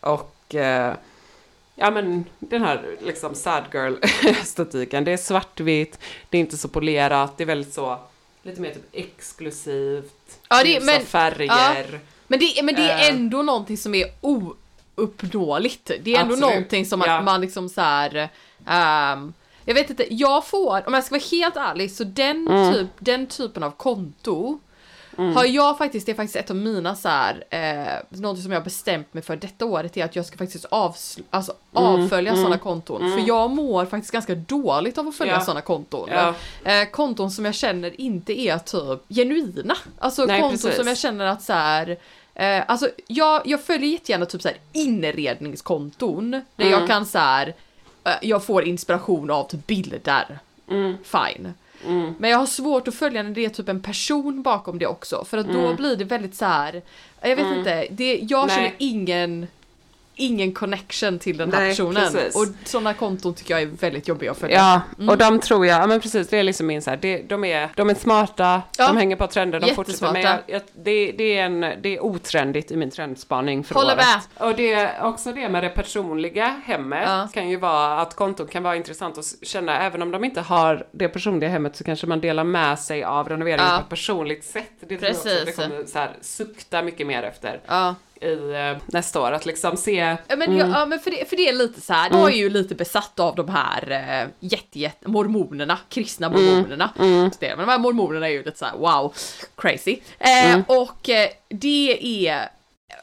och 0.00 0.54
eh, 0.54 0.94
ja 1.74 1.90
men 1.90 2.24
den 2.38 2.62
här 2.62 2.96
liksom 3.02 3.34
sad 3.34 3.62
girl 3.72 3.94
estetiken. 4.40 5.04
Det 5.04 5.12
är 5.12 5.16
svartvitt, 5.16 5.98
det 6.30 6.36
är 6.38 6.40
inte 6.40 6.56
så 6.56 6.68
polerat, 6.68 7.32
det 7.36 7.44
är 7.44 7.46
väldigt 7.46 7.74
så 7.74 7.98
lite 8.42 8.60
mer 8.60 8.70
typ 8.74 8.86
exklusivt, 8.92 10.38
Ja, 10.48 10.62
det- 10.64 10.84
men- 10.84 11.02
färger. 11.06 12.00
Men 12.28 12.38
det, 12.38 12.62
men 12.62 12.74
det 12.74 12.90
är 12.90 12.98
Eh. 12.98 13.08
ändå 13.16 13.42
någonting 13.42 13.76
som 13.76 13.94
är 13.94 14.06
ouppnåeligt. 14.96 15.90
Det 16.02 16.14
är 16.14 16.20
ändå 16.20 16.34
Absolut. 16.34 16.40
någonting 16.54 16.86
som 16.86 16.98
man, 16.98 17.08
Ja. 17.08 17.22
man 17.22 17.40
liksom 17.40 17.68
så 17.68 17.80
här. 17.80 18.28
ehm, 18.66 19.32
jag 19.64 19.74
vet 19.74 19.90
inte, 19.90 20.14
jag 20.14 20.46
får, 20.46 20.82
om 20.86 20.94
jag 20.94 21.04
ska 21.04 21.14
vara 21.14 21.24
helt 21.30 21.56
ärlig, 21.56 21.90
så 21.90 22.04
den, 22.04 22.48
Mm. 22.48 22.72
typ, 22.74 22.88
den 22.98 23.26
typen 23.26 23.62
av 23.62 23.70
konto 23.70 24.58
har 25.16 25.44
jag 25.44 25.78
faktiskt, 25.78 26.06
det 26.06 26.12
är 26.12 26.16
faktiskt 26.16 26.36
ett 26.36 26.50
av 26.50 26.56
mina 26.56 26.94
så 26.96 27.08
här, 27.08 27.44
eh, 27.50 28.18
något 28.18 28.38
som 28.42 28.52
jag 28.52 28.60
har 28.60 28.64
bestämt 28.64 29.14
mig 29.14 29.22
för 29.22 29.36
detta 29.36 29.64
året 29.66 29.96
är 29.96 30.04
att 30.04 30.16
jag 30.16 30.26
ska 30.26 30.36
faktiskt 30.38 30.64
avsl- 30.66 31.22
alltså, 31.30 31.52
Mm. 31.76 31.84
avfölja 31.88 32.34
sådana 32.36 32.58
konton. 32.58 33.12
För 33.12 33.28
jag 33.28 33.50
mår 33.50 33.86
faktiskt 33.86 34.12
ganska 34.12 34.34
dåligt 34.34 34.98
av 34.98 35.08
att 35.08 35.16
följa 35.16 35.32
Ja. 35.34 35.40
sådana 35.40 35.60
konton. 35.60 36.08
Ja. 36.12 36.34
Eh, 36.64 36.88
konton 36.90 37.30
som 37.30 37.44
jag 37.44 37.54
känner 37.54 38.00
inte 38.00 38.40
är 38.40 38.58
typ 38.58 39.00
genuina. 39.08 39.76
Alltså 39.98 40.24
Nej, 40.24 40.40
konton 40.40 40.58
precis. 40.58 40.76
som 40.76 40.88
jag 40.88 40.98
känner 40.98 41.26
att 41.26 41.42
så 41.42 41.52
här. 41.52 41.96
Eh, 42.34 42.62
alltså 42.66 42.88
jag, 43.06 43.42
jag 43.44 43.64
följer 43.64 43.88
jättegärna 43.90 44.26
typ 44.26 44.42
så 44.42 44.48
här 44.48 44.56
inredningskonton 44.72 46.30
där 46.30 46.42
Mm. 46.66 46.70
jag 46.78 46.88
kan 46.88 47.06
så 47.06 47.18
här. 47.18 47.54
Eh, 48.04 48.12
jag 48.22 48.44
får 48.44 48.64
inspiration 48.64 49.30
av 49.30 49.44
typ 49.48 49.66
bilder. 49.66 50.38
Mm. 50.70 50.96
Fine. 51.04 51.54
Men 52.18 52.30
jag 52.30 52.38
har 52.38 52.46
svårt 52.46 52.88
att 52.88 52.94
följa 52.94 53.22
när 53.22 53.30
det 53.30 53.44
är 53.44 53.48
typ 53.48 53.68
en 53.68 53.82
person 53.82 54.42
bakom 54.42 54.78
det 54.78 54.86
också 54.86 55.24
för 55.24 55.38
att 55.38 55.52
då 55.52 55.74
blir 55.74 55.96
det 55.96 56.04
väldigt 56.04 56.34
så 56.34 56.44
här. 56.44 56.82
Jag 57.22 57.36
vet 57.36 57.56
inte, 57.56 57.86
det, 57.90 58.18
jag 58.30 58.44
Mm. 58.44 58.46
Nej. 58.46 58.56
känner 58.56 58.74
ingen 58.78 59.46
ingen 60.18 60.52
connection 60.52 61.18
till 61.18 61.36
den 61.36 61.52
här 61.52 61.60
Nej, 61.60 61.70
personen. 61.70 62.12
precis. 62.12 62.36
Och 62.36 62.46
sådana 62.68 62.94
konton 62.94 63.34
tycker 63.34 63.54
jag 63.54 63.62
är 63.62 63.66
väldigt 63.66 64.08
jobbiga 64.08 64.30
att 64.30 64.38
följa. 64.38 64.56
Ja, 64.56 64.80
Mm. 64.98 65.08
och 65.08 65.18
de 65.18 65.40
tror 65.40 65.66
jag, 65.66 65.82
ja 65.82 65.86
men 65.86 66.00
precis, 66.00 66.28
det 66.28 66.38
är 66.38 66.42
liksom 66.42 66.66
min 66.66 66.82
så 66.82 66.90
här, 66.90 66.96
det, 66.96 67.22
de, 67.28 67.44
är, 67.44 67.68
de 67.76 67.90
är 67.90 67.94
smarta, 67.94 68.62
Ja. 68.78 68.86
de 68.86 68.96
hänger 68.96 69.16
på 69.16 69.26
trender, 69.26 69.60
de 69.60 69.74
fortsätter. 69.74 70.16
Jag, 70.20 70.38
jag, 70.46 70.62
det, 70.74 71.12
det, 71.12 71.38
är 71.38 71.44
en, 71.44 71.60
det 71.60 71.96
är 71.96 72.04
otrendigt 72.04 72.70
i 72.70 72.76
min 72.76 72.90
trendspaning 72.90 73.64
för 73.64 73.74
Håller 73.74 73.94
året. 73.94 74.04
med. 74.38 74.48
Och 74.50 74.56
det 74.56 74.72
är 74.72 75.02
också 75.04 75.32
det 75.32 75.48
med 75.48 75.62
det 75.64 75.68
personliga 75.68 76.60
hemmet 76.64 77.02
Ja. 77.06 77.28
kan 77.32 77.48
ju 77.48 77.56
vara 77.56 78.00
att 78.00 78.14
konton 78.14 78.46
kan 78.46 78.62
vara 78.62 78.76
intressant 78.76 79.18
att 79.18 79.24
känna, 79.42 79.78
även 79.82 80.02
om 80.02 80.10
de 80.10 80.24
inte 80.24 80.40
har 80.40 80.86
det 80.92 81.08
personliga 81.08 81.50
hemmet 81.50 81.76
så 81.76 81.84
kanske 81.84 82.06
man 82.06 82.20
delar 82.20 82.44
med 82.44 82.78
sig 82.78 83.04
av 83.04 83.28
renoveringen 83.28 83.66
Ja. 83.70 83.76
på 83.78 83.82
ett 83.82 83.88
personligt 83.88 84.44
sätt. 84.44 84.70
Det 84.80 84.86
tror 84.86 85.02
jag 85.02 85.10
också 85.16 85.28
det 85.28 85.34
Precis. 85.44 85.56
kommer 85.56 85.84
så 85.86 85.98
här, 85.98 86.10
sukta 86.20 86.82
mycket 86.82 87.06
mer 87.06 87.22
efter 87.22 87.60
Ja. 87.66 87.94
I 88.20 88.52
eh, 88.54 88.82
nästa 88.86 89.20
år, 89.20 89.32
att 89.32 89.46
liksom 89.46 89.76
se 89.76 90.16
Men, 90.28 90.42
Mm. 90.42 90.56
ja, 90.58 90.66
ja, 90.78 90.86
men 90.86 91.00
för, 91.00 91.10
det, 91.10 91.28
för 91.28 91.36
det 91.36 91.48
är 91.48 91.52
lite 91.52 91.80
så 91.80 91.92
här, 91.92 92.10
jag 92.10 92.32
är 92.32 92.36
ju 92.36 92.50
lite 92.50 92.74
besatt 92.74 93.20
av 93.20 93.34
de 93.36 93.48
här 93.48 93.90
äh, 93.90 94.28
jätte, 94.40 94.78
jätte, 94.78 95.08
mormonerna, 95.08 95.78
kristna 95.88 96.26
Mm. 96.26 96.44
mormonerna. 96.44 96.90
Det, 97.40 97.48
men 97.56 97.58
de 97.66 97.68
här 97.72 97.78
mormonerna 97.78 98.26
är 98.28 98.32
ju 98.32 98.44
lite 98.44 98.58
så 98.58 98.64
här, 98.64 98.76
wow, 98.76 99.14
crazy. 99.56 99.98
Eh, 100.18 100.46
Mm. 100.46 100.64
Och 100.68 101.08
eh, 101.10 101.28
det 101.48 101.98
är 102.28 102.48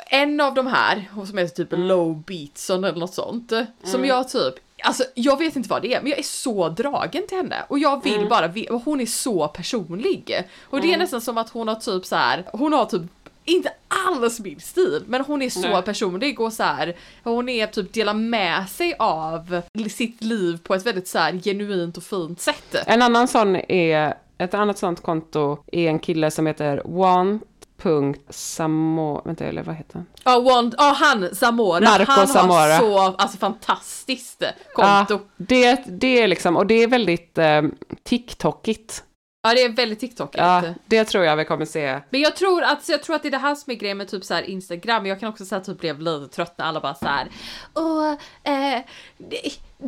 en 0.08 0.40
av 0.42 0.54
de 0.54 0.68
här, 0.68 1.06
som 1.28 1.38
heter 1.38 1.56
typ 1.56 1.74
Mm. 1.74 1.88
Low 1.88 2.18
Beatson 2.24 2.84
eller 2.84 3.00
något 3.00 3.14
sånt, 3.14 3.52
som 3.84 4.06
jag 4.06 4.30
typ 4.30 4.54
Alltså 4.86 5.04
jag 5.14 5.38
vet 5.40 5.56
inte 5.56 5.70
vad 5.70 5.82
det 5.82 5.94
är, 5.94 6.02
men 6.02 6.10
jag 6.10 6.20
är 6.20 6.24
så 6.24 6.70
dragen 6.70 7.28
till 7.28 7.38
henne 7.38 7.56
och 7.68 7.80
jag 7.80 8.06
Mm. 8.08 8.20
vill 8.20 8.30
bara 8.30 8.48
ve- 8.48 8.68
och 8.70 8.82
hon 8.86 9.02
är 9.02 9.06
så 9.06 9.48
personlig. 9.48 10.42
Och 10.64 10.82
det 10.82 10.94
är 10.94 10.98
nästan 10.98 11.22
som 11.22 11.38
att 11.38 11.50
hon 11.50 11.68
har 11.68 11.76
typ 11.76 12.06
så 12.06 12.16
här, 12.16 12.44
hon 12.54 12.74
har 12.74 12.86
typ 12.86 13.02
inte 13.46 13.72
alls 13.88 14.40
min 14.40 14.60
stil, 14.60 15.04
men 15.08 15.22
hon 15.22 15.42
är 15.42 15.50
så 15.50 15.60
Nej. 15.60 15.82
personlig 15.82 16.40
och 16.40 16.54
så 16.54 16.64
här, 16.64 16.96
hon 17.24 17.50
är 17.50 17.68
typ 17.68 17.94
delar 17.94 18.14
med 18.14 18.70
sig 18.70 18.96
av 19.00 19.62
sitt 19.90 20.24
liv 20.24 20.60
på 20.64 20.76
ett 20.76 20.86
väldigt 20.86 21.08
så 21.08 21.18
här 21.20 21.34
genuint 21.44 21.98
och 21.98 22.04
fint 22.04 22.42
sätt. 22.42 22.76
En 22.88 23.02
annan 23.02 23.28
sån 23.28 23.56
är, 23.56 24.14
ett 24.38 24.54
annat 24.54 24.78
sånt 24.78 25.02
konto 25.02 25.58
är 25.72 25.90
en 25.90 26.00
kille 26.00 26.32
som 26.32 26.48
heter 26.48 26.82
want.samo, 27.84 29.22
vänta 29.26 29.46
eller 29.46 29.64
vad 29.64 29.76
heter 29.76 29.94
han? 29.94 30.06
Ja, 30.24 30.40
Wand, 30.40 30.76
ja 30.78 30.96
han 31.00 31.36
Zamora, 31.36 31.80
Marco 31.80 32.12
han 32.12 32.28
Zamora. 32.28 32.74
har 32.74 32.80
så 32.80 33.00
alltså 33.00 33.38
fantastiskt 33.38 34.44
konto. 34.74 35.14
Ja, 35.14 35.20
det, 35.38 35.84
det 35.88 36.22
är 36.22 36.28
liksom, 36.28 36.58
och 36.58 36.68
det 36.68 36.84
är 36.84 36.88
väldigt 36.88 37.38
eh, 37.38 37.62
TikTokigt. 38.04 39.04
Ja, 39.46 39.54
det 39.54 39.64
är 39.64 39.70
väldigt 39.70 40.00
TikTokigt. 40.00 40.38
Ja, 40.38 40.64
det 40.86 41.06
tror 41.06 41.24
jag 41.24 41.38
vi 41.38 41.46
kommer 41.46 41.66
se. 41.66 42.02
Men 42.10 42.22
jag 42.22 42.36
tror 42.36 42.64
att, 42.64 42.90
jag 42.90 43.04
tror 43.04 43.16
att 43.16 43.22
det 43.22 43.30
är 43.30 43.32
det 43.32 43.38
här 43.38 43.56
som 43.56 43.72
är 43.72 43.76
grejen 43.76 43.98
med 43.98 44.08
typ 44.08 44.24
så 44.24 44.34
här 44.34 44.44
Instagram. 44.44 45.06
Jag 45.06 45.20
kan 45.20 45.30
också 45.30 45.46
säga 45.46 45.62
typ 45.62 45.80
blev 45.80 46.00
lite 46.00 46.28
trött 46.36 46.58
när 46.58 46.66
alla 46.66 46.80
bara 46.80 46.96
så 46.96 47.06
här. 47.06 47.28
Åh, 47.74 48.14
eh, 48.44 48.82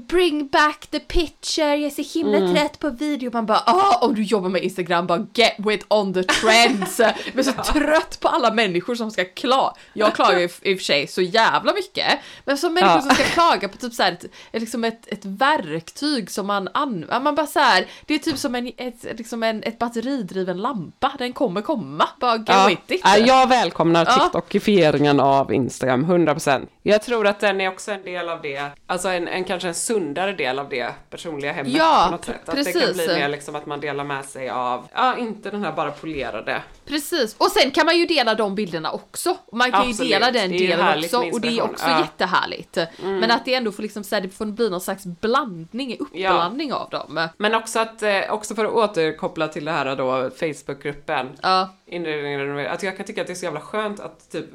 bring 0.01 0.47
back 0.47 0.87
the 0.91 0.99
picture, 0.99 1.65
jag 1.75 1.79
är 1.91 2.03
så 2.03 2.19
himla 2.19 2.37
Mm. 2.37 2.55
trött 2.55 2.79
på 2.79 2.89
video. 2.89 3.31
Man 3.33 3.45
bara, 3.45 3.63
ah, 3.65 3.97
om 4.01 4.15
du 4.15 4.23
jobbar 4.23 4.49
med 4.49 4.63
Instagram, 4.63 5.07
bara 5.07 5.27
get 5.33 5.53
with 5.57 5.85
on 5.89 6.13
the 6.13 6.23
trends. 6.23 6.99
Jag 6.99 7.13
är 7.39 7.43
så 7.43 7.51
trött 7.51 8.19
på 8.21 8.27
alla 8.27 8.53
människor 8.53 8.95
som 8.95 9.11
ska 9.11 9.25
klaga. 9.25 9.73
Jag 9.93 10.15
klagar 10.15 10.39
ju 10.39 10.45
i 10.45 10.73
och 10.75 10.77
för 10.79 10.83
sig 10.83 11.07
så 11.07 11.21
jävla 11.21 11.73
mycket, 11.73 12.05
men 12.45 12.57
som 12.57 12.73
människor 12.73 12.95
Ja. 12.95 13.01
som 13.01 13.11
ska 13.11 13.23
klaga 13.23 13.67
på 13.69 13.77
typ 13.77 13.93
så 13.93 14.03
här 14.03 14.11
ett, 14.11 14.61
liksom 14.61 14.83
ett, 14.83 15.07
ett 15.07 15.25
verktyg 15.25 16.31
som 16.31 16.47
man 16.47 16.69
använder. 16.73 17.19
Man 17.19 17.35
bara 17.35 17.47
så 17.47 17.59
här, 17.59 17.85
det 18.05 18.13
är 18.15 18.19
typ 18.19 18.37
som 18.37 18.55
en, 18.55 18.71
ett, 18.77 19.03
liksom 19.17 19.43
en 19.43 19.63
ett 19.63 19.79
batteridriven 19.79 20.57
lampa, 20.57 21.11
den 21.17 21.33
kommer 21.33 21.61
komma. 21.61 22.09
Bara 22.19 22.37
go 22.37 22.43
Ja, 22.47 22.67
with 22.67 22.81
it. 22.87 23.01
ja, 23.03 23.17
jag 23.17 23.49
välkomnar 23.49 24.05
Ja. 24.05 24.13
TikTokifieringen 24.23 25.19
av 25.19 25.53
Instagram, 25.53 26.05
100%. 26.05 26.67
Jag 26.83 27.01
tror 27.01 27.27
att 27.27 27.39
den 27.39 27.61
är 27.61 27.67
också 27.69 27.91
en 27.91 28.03
del 28.03 28.29
av 28.29 28.41
det, 28.41 28.61
alltså 28.87 29.09
en, 29.09 29.27
en 29.27 29.43
kanske 29.43 29.67
en 29.67 29.75
sundare 29.85 30.33
del 30.33 30.59
av 30.59 30.69
det 30.69 30.93
personliga 31.09 31.51
hemmet 31.51 31.73
Ja, 31.73 32.03
på 32.05 32.11
något 32.11 32.25
sätt. 32.25 32.49
Att 32.49 32.55
det 32.55 32.63
kan 32.63 32.81
precis. 32.81 33.05
bli 33.05 33.15
mer 33.15 33.29
liksom 33.29 33.55
att 33.55 33.65
man 33.65 33.79
delar 33.79 34.03
med 34.03 34.25
sig 34.25 34.49
av, 34.49 34.87
ja 34.93 35.17
inte 35.17 35.51
den 35.51 35.63
här 35.63 35.71
bara 35.71 35.91
polerade. 35.91 36.63
Precis, 36.85 37.35
och 37.37 37.51
sen 37.51 37.71
kan 37.71 37.85
man 37.85 37.97
ju 37.97 38.05
dela 38.05 38.35
de 38.35 38.55
bilderna 38.55 38.91
också. 38.91 39.37
Man 39.51 39.71
kan 39.71 39.83
ju 39.83 39.89
Absolut, 39.89 40.11
dela 40.11 40.31
den 40.31 40.51
ju 40.51 40.67
delen 40.67 40.97
också 40.97 41.17
och 41.17 41.41
det 41.41 41.47
är 41.47 41.61
också 41.61 41.85
ja. 41.85 41.91
Mm. 41.91 42.01
jättehärligt. 42.01 42.77
Men 43.01 43.31
att 43.31 43.45
det 43.45 43.53
ändå 43.53 43.71
får 43.71 43.83
liksom 43.83 44.03
så 44.03 44.15
här, 44.15 44.21
det 44.21 44.29
får 44.29 44.45
bli 44.45 44.69
någon 44.69 44.81
slags 44.81 45.05
blandning, 45.05 45.97
uppblandning 45.99 46.73
av 46.73 46.89
dem. 46.89 47.27
Men 47.37 47.55
också 47.55 47.79
att, 47.79 48.03
eh, 48.03 48.19
också 48.29 48.55
för 48.55 48.65
att 48.65 48.71
återkoppla 48.71 49.47
till 49.47 49.65
det 49.65 49.71
här 49.71 49.95
då, 49.95 50.29
Facebookgruppen, 50.29 51.37
Ja, 51.41 51.69
inredningen 51.85 52.67
att 52.67 52.83
jag 52.83 52.97
kan 52.97 53.05
tycka 53.05 53.21
att 53.21 53.27
det 53.27 53.33
är 53.33 53.35
så 53.35 53.45
jävla 53.45 53.61
skönt 53.61 53.99
att 53.99 54.31
typ 54.31 54.45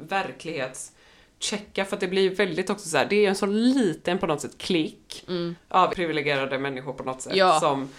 verklighetschecka 1.41 1.85
för 1.85 1.95
att 1.95 1.99
det 1.99 2.07
blir 2.07 2.35
väldigt 2.35 2.69
också 2.69 2.89
så 2.89 2.97
här, 2.97 3.05
det 3.05 3.25
är 3.25 3.29
en 3.29 3.35
så 3.35 3.45
liten 3.45 4.17
på 4.17 4.27
något 4.27 4.41
sätt 4.41 4.57
klick 4.57 5.25
av 5.69 5.87
privilegierade 5.87 6.57
människor 6.57 6.93
på 6.93 7.03
något 7.03 7.21
sätt 7.21 7.35
Ja. 7.35 7.59
som 7.59 7.89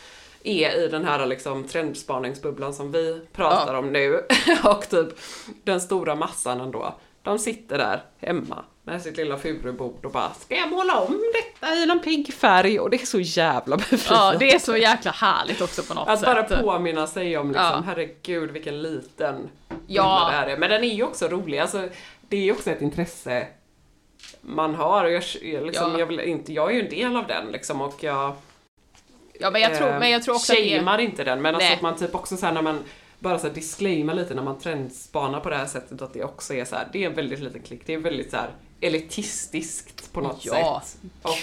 är 0.45 0.85
i 0.85 0.89
den 0.89 1.05
här 1.05 1.27
liksom 1.27 1.65
trendspaningsbubblan 1.65 2.75
som 2.75 2.93
vi 2.93 3.21
pratar 3.33 3.75
om 3.75 3.93
nu 3.93 4.25
och 4.65 4.89
typ 4.89 5.09
den 5.65 5.81
stora 5.81 6.15
massan 6.15 6.61
ändå. 6.61 6.95
De 7.23 7.39
sitter 7.39 7.79
där 7.79 8.03
hemma 8.21 8.65
med 8.85 9.03
sitt 9.03 9.17
lilla 9.17 9.39
furubord 9.39 10.05
och 10.05 10.13
bara 10.13 10.31
Ska 10.41 10.57
jag 10.57 10.71
måla 10.71 11.01
om 11.01 11.23
detta 11.35 11.75
i 11.75 11.87
någon 11.87 12.01
pigg 12.01 12.35
färg? 12.35 12.81
Och 12.81 12.91
det 12.91 13.03
är 13.03 13.07
så 13.07 13.21
jävla 13.21 13.77
ja, 13.81 13.85
befriande. 13.91 14.39
det 14.39 14.55
är 14.55 14.59
så 14.59 14.77
jäkla 14.77 15.11
härligt 15.11 15.61
också 15.61 15.83
på 15.83 15.95
något 15.95 16.09
Att 16.09 16.19
sätt. 16.21 16.27
bara 16.27 16.43
påminna 16.63 17.07
sig 17.07 17.37
om 17.37 17.49
liksom, 17.49 17.65
Ja. 17.65 17.83
herregud 17.87 18.51
vilken 18.51 18.83
liten 18.83 19.49
Ja. 19.87 20.29
det 20.31 20.37
här 20.37 20.47
är. 20.47 20.57
Men 20.57 20.71
den 20.71 20.85
är 20.85 20.95
ju 20.95 21.03
också 21.03 21.29
rolig, 21.29 21.59
alltså 21.59 21.89
det 22.33 22.49
är 22.49 22.53
också 22.53 22.71
ett 22.71 22.83
intresse 22.83 23.47
man 24.41 24.75
har. 24.75 25.05
Och 25.05 25.11
jag, 25.11 25.23
liksom, 25.67 25.93
Ja. 25.93 25.99
jag, 25.99 26.07
vill 26.07 26.21
inte, 26.21 26.53
jag 26.53 26.71
är 26.71 26.75
ju 26.75 26.81
en 26.81 26.91
del 26.91 27.17
av 27.17 27.27
den 27.27 27.53
liksom 27.53 27.81
och 27.81 28.03
jag 28.03 28.35
Ja, 29.41 29.51
men 29.51 29.61
jag 29.61 29.79
tror, 29.79 29.89
eh, 29.89 29.99
men 29.99 30.11
jag 30.11 30.23
tror 30.23 30.35
också 30.35 30.53
att 30.53 30.57
det 30.59 30.63
inte 30.99 31.25
den. 31.25 31.43
Men 31.43 31.55
alltså 31.55 31.69
Nej. 31.69 31.77
att 31.77 31.83
man 31.83 31.97
typ 31.97 32.15
också 32.15 32.37
såhär 32.37 32.53
när 32.53 32.63
man 32.63 32.79
bara 33.19 33.39
så 33.39 33.47
här 33.49 33.55
lite 34.15 34.35
när 34.35 34.43
man 34.43 34.59
trendspanar 34.59 35.41
på 35.41 35.51
det 35.51 35.57
här 35.57 35.67
sättet 35.67 36.03
att 36.03 36.15
det 36.15 36.25
också 36.25 36.55
är 36.55 36.65
så 36.65 36.77
här, 36.77 36.89
det 36.93 37.05
är 37.05 37.07
en 37.11 37.15
väldigt 37.15 37.41
liten 37.41 37.63
klick, 37.63 37.87
det 37.87 37.95
är 37.95 37.99
väldigt 37.99 38.31
så 38.31 38.37
här 38.37 38.51
elitistiskt 38.81 40.13
på 40.13 40.21
något 40.21 40.45
Ja. 40.45 40.83
sätt. 40.85 41.01
Och 41.23 41.39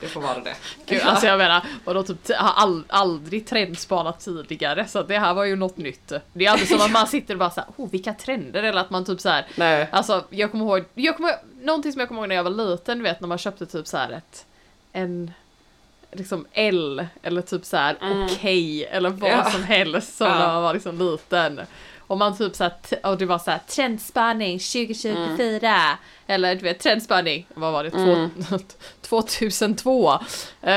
det 0.00 0.06
får 0.08 0.20
vara 0.20 0.38
det. 0.40 0.54
Gud, 0.86 1.02
alltså 1.02 1.26
jag 1.26 1.38
menar, 1.38 1.62
vadå 1.84 2.02
typ, 2.02 2.30
har 2.36 2.52
all, 2.62 2.82
aldrig 2.88 3.46
trendspanat 3.46 4.20
tidigare 4.20 4.86
så 4.88 5.02
det 5.02 5.18
här 5.18 5.34
var 5.34 5.44
ju 5.44 5.56
något 5.56 5.76
nytt. 5.76 6.12
Det 6.32 6.46
är 6.46 6.50
aldrig 6.50 6.68
som 6.68 6.80
att 6.80 6.92
man 6.92 7.06
sitter 7.06 7.34
och 7.34 7.38
bara 7.38 7.50
såhär, 7.50 7.70
oh 7.76 7.90
vilka 7.90 8.12
trender 8.14 8.62
eller 8.62 8.80
att 8.80 8.90
man 8.90 9.04
typ 9.04 9.20
såhär, 9.20 9.46
Nej. 9.56 9.88
alltså 9.92 10.24
jag 10.30 10.50
kommer 10.50 10.64
ihåg, 10.64 10.84
jag 10.94 11.16
kommer, 11.16 11.32
någonting 11.62 11.92
som 11.92 12.00
jag 12.00 12.08
kommer 12.08 12.20
ihåg 12.20 12.28
när 12.28 12.36
jag 12.36 12.44
var 12.44 12.50
liten, 12.50 12.98
du 12.98 13.04
vet 13.04 13.20
när 13.20 13.28
man 13.28 13.38
köpte 13.38 13.66
typ 13.66 13.86
såhär 13.86 14.10
ett, 14.10 14.46
en, 14.92 15.30
liksom 16.12 16.46
L 16.52 17.06
eller 17.22 17.42
typ 17.42 17.64
såhär 17.64 17.96
okej 18.00 18.84
eller 18.84 19.10
vad 19.10 19.30
Ja. 19.30 19.50
som 19.50 19.62
helst 19.62 20.16
som 20.16 20.26
Ja. 20.26 20.38
när 20.38 20.46
man 20.46 20.62
var 20.62 20.74
liksom 20.74 20.98
liten. 20.98 21.60
Och 22.06 22.18
man 22.18 22.36
typ 22.38 22.56
såhär, 22.56 22.72
och 23.02 23.18
det 23.18 23.26
var 23.26 23.38
såhär 23.38 23.60
trendspaning 23.68 24.58
2024 24.58 25.98
eller 26.26 26.54
du 26.54 26.60
vet 26.60 26.78
trendspaning, 26.80 27.46
vad 27.54 27.72
var 27.72 27.84
det, 27.84 27.90
Två, 29.02 29.22
2002. 29.22 30.12
Eh, 30.62 30.72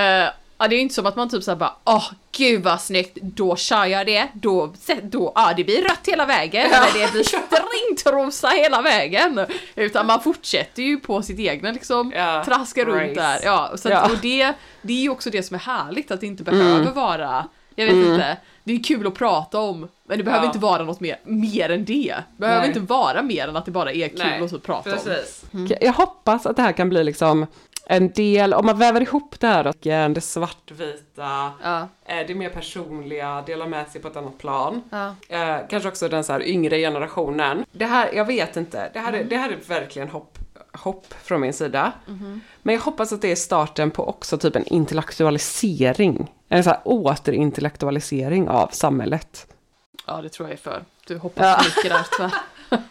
ja 0.61 0.67
det 0.67 0.75
är 0.75 0.77
ju 0.77 0.80
inte 0.80 0.95
som 0.95 1.05
att 1.05 1.15
man 1.15 1.30
typ 1.30 1.43
såhär 1.43 1.55
bara 1.55 1.75
åh 1.86 2.11
gud 2.38 2.63
vad 2.63 2.82
snyggt, 2.82 3.17
då 3.21 3.55
kör 3.55 3.86
jag 3.86 4.05
det, 4.05 4.27
då, 4.34 4.73
då 5.03 5.32
ja 5.36 5.53
det 5.57 5.63
blir 5.63 5.82
rött 5.82 6.07
hela 6.07 6.25
vägen, 6.25 6.65
eller 6.71 7.05
det 7.05 7.11
blir 7.11 7.23
strintrosa 7.23 8.47
hela 8.47 8.82
vägen. 8.82 9.45
Utan 9.75 10.05
man 10.05 10.21
fortsätter 10.23 10.84
ju 10.84 10.99
på 10.99 11.21
sitt 11.21 11.39
egna 11.39 11.71
liksom, 11.71 12.13
Ja, 12.15 12.43
traska 12.45 12.86
runt 12.86 13.15
där. 13.15 13.39
Ja, 13.43 13.71
så 13.75 13.88
att, 13.88 13.93
Ja. 13.93 14.05
och 14.11 14.17
det, 14.21 14.53
det 14.82 14.93
är 14.93 15.01
ju 15.01 15.09
också 15.09 15.30
det 15.30 15.43
som 15.43 15.55
är 15.55 15.59
härligt, 15.59 16.11
att 16.11 16.19
det 16.19 16.27
inte 16.27 16.43
behöver 16.43 16.80
Mm. 16.82 16.93
vara, 16.93 17.47
jag 17.75 17.86
vet 17.86 17.95
inte, 17.95 18.38
det 18.70 18.76
är 18.76 18.84
kul 18.84 19.07
att 19.07 19.13
prata 19.13 19.59
om, 19.59 19.88
men 20.03 20.17
det 20.17 20.24
behöver 20.24 20.43
Ja. 20.43 20.47
inte 20.49 20.59
vara 20.59 20.84
något 20.84 20.99
mer, 20.99 21.20
mer 21.24 21.70
än 21.70 21.86
det. 21.86 22.15
Det 22.15 22.24
behöver 22.38 22.59
Nej. 22.59 22.67
inte 22.67 22.80
vara 22.80 23.22
mer 23.22 23.47
än 23.47 23.55
att 23.55 23.65
det 23.65 23.72
bara 23.72 23.91
är 23.91 24.07
kul 24.07 24.17
Nej, 24.17 24.41
att 24.41 24.49
så 24.49 24.59
prata 24.59 24.89
om. 24.91 24.95
Precis. 24.97 25.43
Jag 25.82 25.93
hoppas 25.93 26.45
att 26.45 26.55
det 26.55 26.61
här 26.61 26.72
kan 26.72 26.89
bli 26.89 27.03
liksom 27.03 27.45
en 27.86 28.09
del, 28.11 28.53
om 28.53 28.65
man 28.65 28.78
väver 28.78 29.01
ihop 29.01 29.39
det 29.39 29.47
här 29.47 29.67
och 29.67 29.76
det 29.82 30.22
svartvita, 30.24 31.51
Ja. 31.63 31.88
eh, 32.05 32.28
det 32.28 32.36
mer 32.36 32.49
personliga, 32.49 33.43
dela 33.45 33.65
med 33.65 33.88
sig 33.88 34.01
på 34.01 34.07
ett 34.07 34.15
annat 34.17 34.38
plan. 34.38 34.82
Ja. 34.89 35.15
Eh, 35.30 35.57
kanske 35.70 35.89
också 35.89 36.09
den 36.09 36.24
så 36.24 36.34
här 36.34 36.47
yngre 36.47 36.78
generationen. 36.78 37.65
Det 37.72 37.86
här, 37.86 38.09
jag 38.13 38.26
vet 38.26 38.57
inte, 38.57 38.89
det 38.93 38.99
här, 38.99 39.09
Mm. 39.13 39.22
är, 39.26 39.30
det 39.30 39.38
här 39.38 39.49
är 39.49 39.57
verkligen 39.67 40.07
hopp, 40.09 40.38
hopp 40.74 41.13
från 41.24 41.41
min 41.41 41.53
sida. 41.53 41.91
Mm-hmm. 42.07 42.39
Men 42.61 42.76
jag 42.76 42.82
hoppas 42.82 43.13
att 43.13 43.22
det 43.22 43.32
är 43.32 43.36
starten 43.36 43.91
på 43.91 44.07
också 44.09 44.38
typ 44.38 44.55
en 44.55 44.65
intellektualisering. 44.65 46.28
En 46.50 46.64
så 46.64 46.70
här 46.70 46.80
återintellektualisering 46.84 48.50
av 48.50 48.68
samhället. 48.68 49.47
Ja, 50.08 50.22
det 50.22 50.30
tror 50.30 50.50
jag 50.50 50.54
är 50.54 50.62
för. 50.62 50.84
Du 51.08 51.18
hoppas 51.18 51.45
Ja. 51.45 51.62
mycket 51.64 51.91
där 51.91 52.06
tyvärr. 52.18 52.32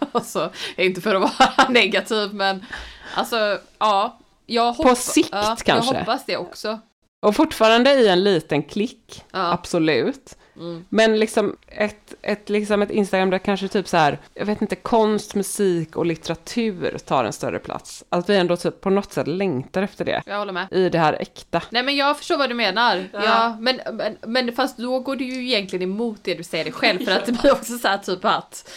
alltså, 0.13 0.51
inte 0.77 1.01
för 1.01 1.15
att 1.15 1.21
vara 1.39 1.69
negativ, 1.69 2.35
men 2.35 2.67
alltså, 3.15 3.59
ja. 3.79 4.19
Jag 4.51 4.73
hoppas, 4.73 5.05
sikt 5.13 5.29
ja, 5.33 5.57
kanske. 5.65 5.93
Jag 5.95 6.01
hoppas 6.01 6.25
det 6.27 6.37
också. 6.37 6.79
Och 7.21 7.37
fortfarande 7.37 7.95
i 7.95 8.09
en 8.09 8.25
liten 8.25 8.63
klick, 8.63 9.25
Ja. 9.33 9.53
absolut. 9.53 10.37
Mm. 10.57 10.85
Men 10.89 11.19
liksom 11.19 11.57
ett, 11.67 12.15
ett, 12.23 12.49
liksom 12.49 12.83
ett 12.83 12.91
Instagram 12.91 13.31
där 13.31 13.39
kanske 13.39 13.69
typ 13.69 13.89
så 13.89 13.97
här, 13.97 14.19
jag 14.35 14.47
vet 14.47 14.63
inte, 14.63 14.77
konst, 14.77 15.35
musik 15.35 15.97
och 15.97 16.07
litteratur 16.07 16.99
tar 16.99 17.25
en 17.25 17.33
större 17.33 17.59
plats. 17.59 18.05
Att 18.09 18.29
vi 18.29 18.37
ändå 18.37 18.57
typ 18.57 18.81
på 18.81 18.91
något 18.91 19.13
sätt 19.13 19.27
längtar 19.27 19.83
efter 19.83 20.05
det. 20.05 20.23
Jag 20.27 20.39
håller 20.39 20.53
med. 20.53 20.67
I 20.71 20.89
det 20.89 20.99
här 20.99 21.13
äkta. 21.13 21.63
Nej 21.71 21.83
men 21.83 21.97
jag 21.97 22.17
förstår 22.19 22.37
vad 22.37 22.49
du 22.51 22.55
menar. 22.55 23.09
Ja. 23.13 23.25
Ja. 23.25 23.57
men, 23.61 23.81
men, 23.93 24.17
men 24.27 24.53
fast 24.53 24.77
då 24.77 25.01
går 25.01 25.17
du 25.17 25.25
ju 25.25 25.47
egentligen 25.49 25.83
emot 25.83 26.19
det 26.23 26.35
du 26.35 26.43
säger 26.43 26.65
dig 26.65 26.73
själv 26.73 27.05
för 27.05 27.13
att 27.13 27.27
det 27.27 27.33
blir 27.33 27.53
också 27.53 27.79
så 27.79 27.89
här 27.89 27.99
typ 27.99 28.25
att 28.25 28.71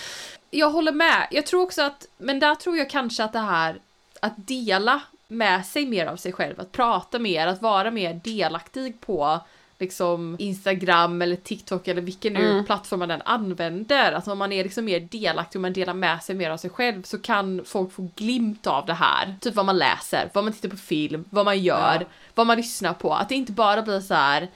Jag 0.49 0.69
håller 0.69 0.91
med. 0.91 1.27
Jag 1.31 1.45
tror 1.45 1.61
också 1.61 1.81
att, 1.81 2.05
men 2.17 2.39
där 2.39 2.55
tror 2.55 2.77
jag 2.77 2.89
kanske 2.89 3.23
att 3.23 3.33
det 3.33 3.39
här 3.39 3.79
att 4.19 4.33
dela 4.47 5.01
med 5.31 5.65
sig 5.65 5.85
mer 5.85 6.05
av 6.05 6.15
sig 6.15 6.31
själv, 6.33 6.59
att 6.59 6.71
prata 6.71 7.19
mer, 7.19 7.47
att 7.47 7.61
vara 7.61 7.91
mer 7.91 8.13
delaktig 8.23 9.01
på 9.01 9.39
liksom 9.79 10.35
Instagram 10.39 11.21
eller 11.21 11.35
TikTok 11.35 11.87
eller 11.87 12.01
vilken 12.01 12.33
nu 12.33 12.63
plattform 12.63 12.99
man 12.99 13.11
än 13.11 13.21
använder. 13.25 14.11
Att 14.11 14.27
om 14.27 14.37
man 14.37 14.51
är 14.51 14.63
liksom 14.63 14.85
mer 14.85 14.99
delaktig 14.99 15.59
och 15.59 15.61
man 15.61 15.73
delar 15.73 15.93
med 15.93 16.23
sig 16.23 16.35
mer 16.35 16.49
av 16.49 16.57
sig 16.57 16.69
själv 16.69 17.03
så 17.03 17.17
kan 17.19 17.61
folk 17.65 17.91
få 17.91 18.07
glimt 18.15 18.67
av 18.67 18.85
det 18.85 18.93
här. 18.93 19.35
Typ 19.41 19.55
vad 19.55 19.65
man 19.65 19.77
läser, 19.77 20.29
vad 20.33 20.43
man 20.43 20.53
tittar 20.53 20.69
på 20.69 20.77
film, 20.77 21.25
vad 21.29 21.45
man 21.45 21.59
gör, 21.59 21.97
Ja. 21.99 22.05
vad 22.35 22.47
man 22.47 22.57
lyssnar 22.57 22.93
på. 22.93 23.13
Att 23.13 23.29
det 23.29 23.35
inte 23.35 23.51
bara 23.51 23.81
blir 23.81 23.99
så 23.99 24.13
här 24.13 24.47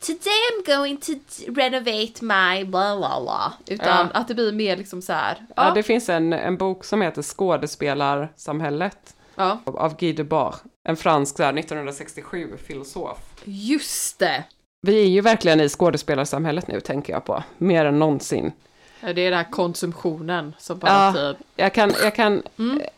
Today 0.00 0.18
I'm 0.52 0.76
going 0.76 0.96
to 0.96 1.12
renovate 1.46 2.24
my 2.24 2.64
bla 2.64 2.96
bla 2.96 3.20
bla. 3.20 3.52
Utan 3.66 3.88
Ja. 4.14 4.20
att 4.20 4.28
det 4.28 4.34
blir 4.34 4.52
mer 4.52 4.76
liksom 4.76 5.02
så 5.02 5.12
här. 5.12 5.36
Ja, 5.56 5.68
Ja, 5.68 5.74
det 5.74 5.82
finns 5.82 6.08
en, 6.08 6.32
en 6.32 6.56
bok 6.56 6.84
som 6.84 7.02
heter 7.02 7.22
Skådespelarsamhället 7.22 9.16
ja. 9.36 9.58
av 9.64 9.96
Guy 9.96 10.12
Debord. 10.12 10.54
En 10.88 10.96
fransk 10.96 11.38
här, 11.38 11.58
1967 11.58 12.56
filosof. 12.66 13.18
just 13.44 14.18
det. 14.18 14.44
Vi 14.86 15.02
är 15.02 15.08
ju 15.08 15.20
verkligen 15.20 15.60
i 15.60 15.68
skådespelarsamhället 15.68 16.68
nu, 16.68 16.80
tänker 16.80 17.12
jag 17.12 17.24
på. 17.24 17.42
Mer 17.58 17.84
än 17.84 17.98
någonsin. 17.98 18.52
Ja, 19.04 19.12
Det 19.12 19.20
är 19.20 19.30
den 19.30 19.38
här 19.38 19.50
konsumtionen 19.50 20.54
som 20.58 20.78
bara 20.78 20.92
Ja. 20.92 21.12
typ. 21.12 21.46
Jag 21.56 21.74
kan, 21.74 21.92
jag 22.02 22.14
kan, 22.14 22.42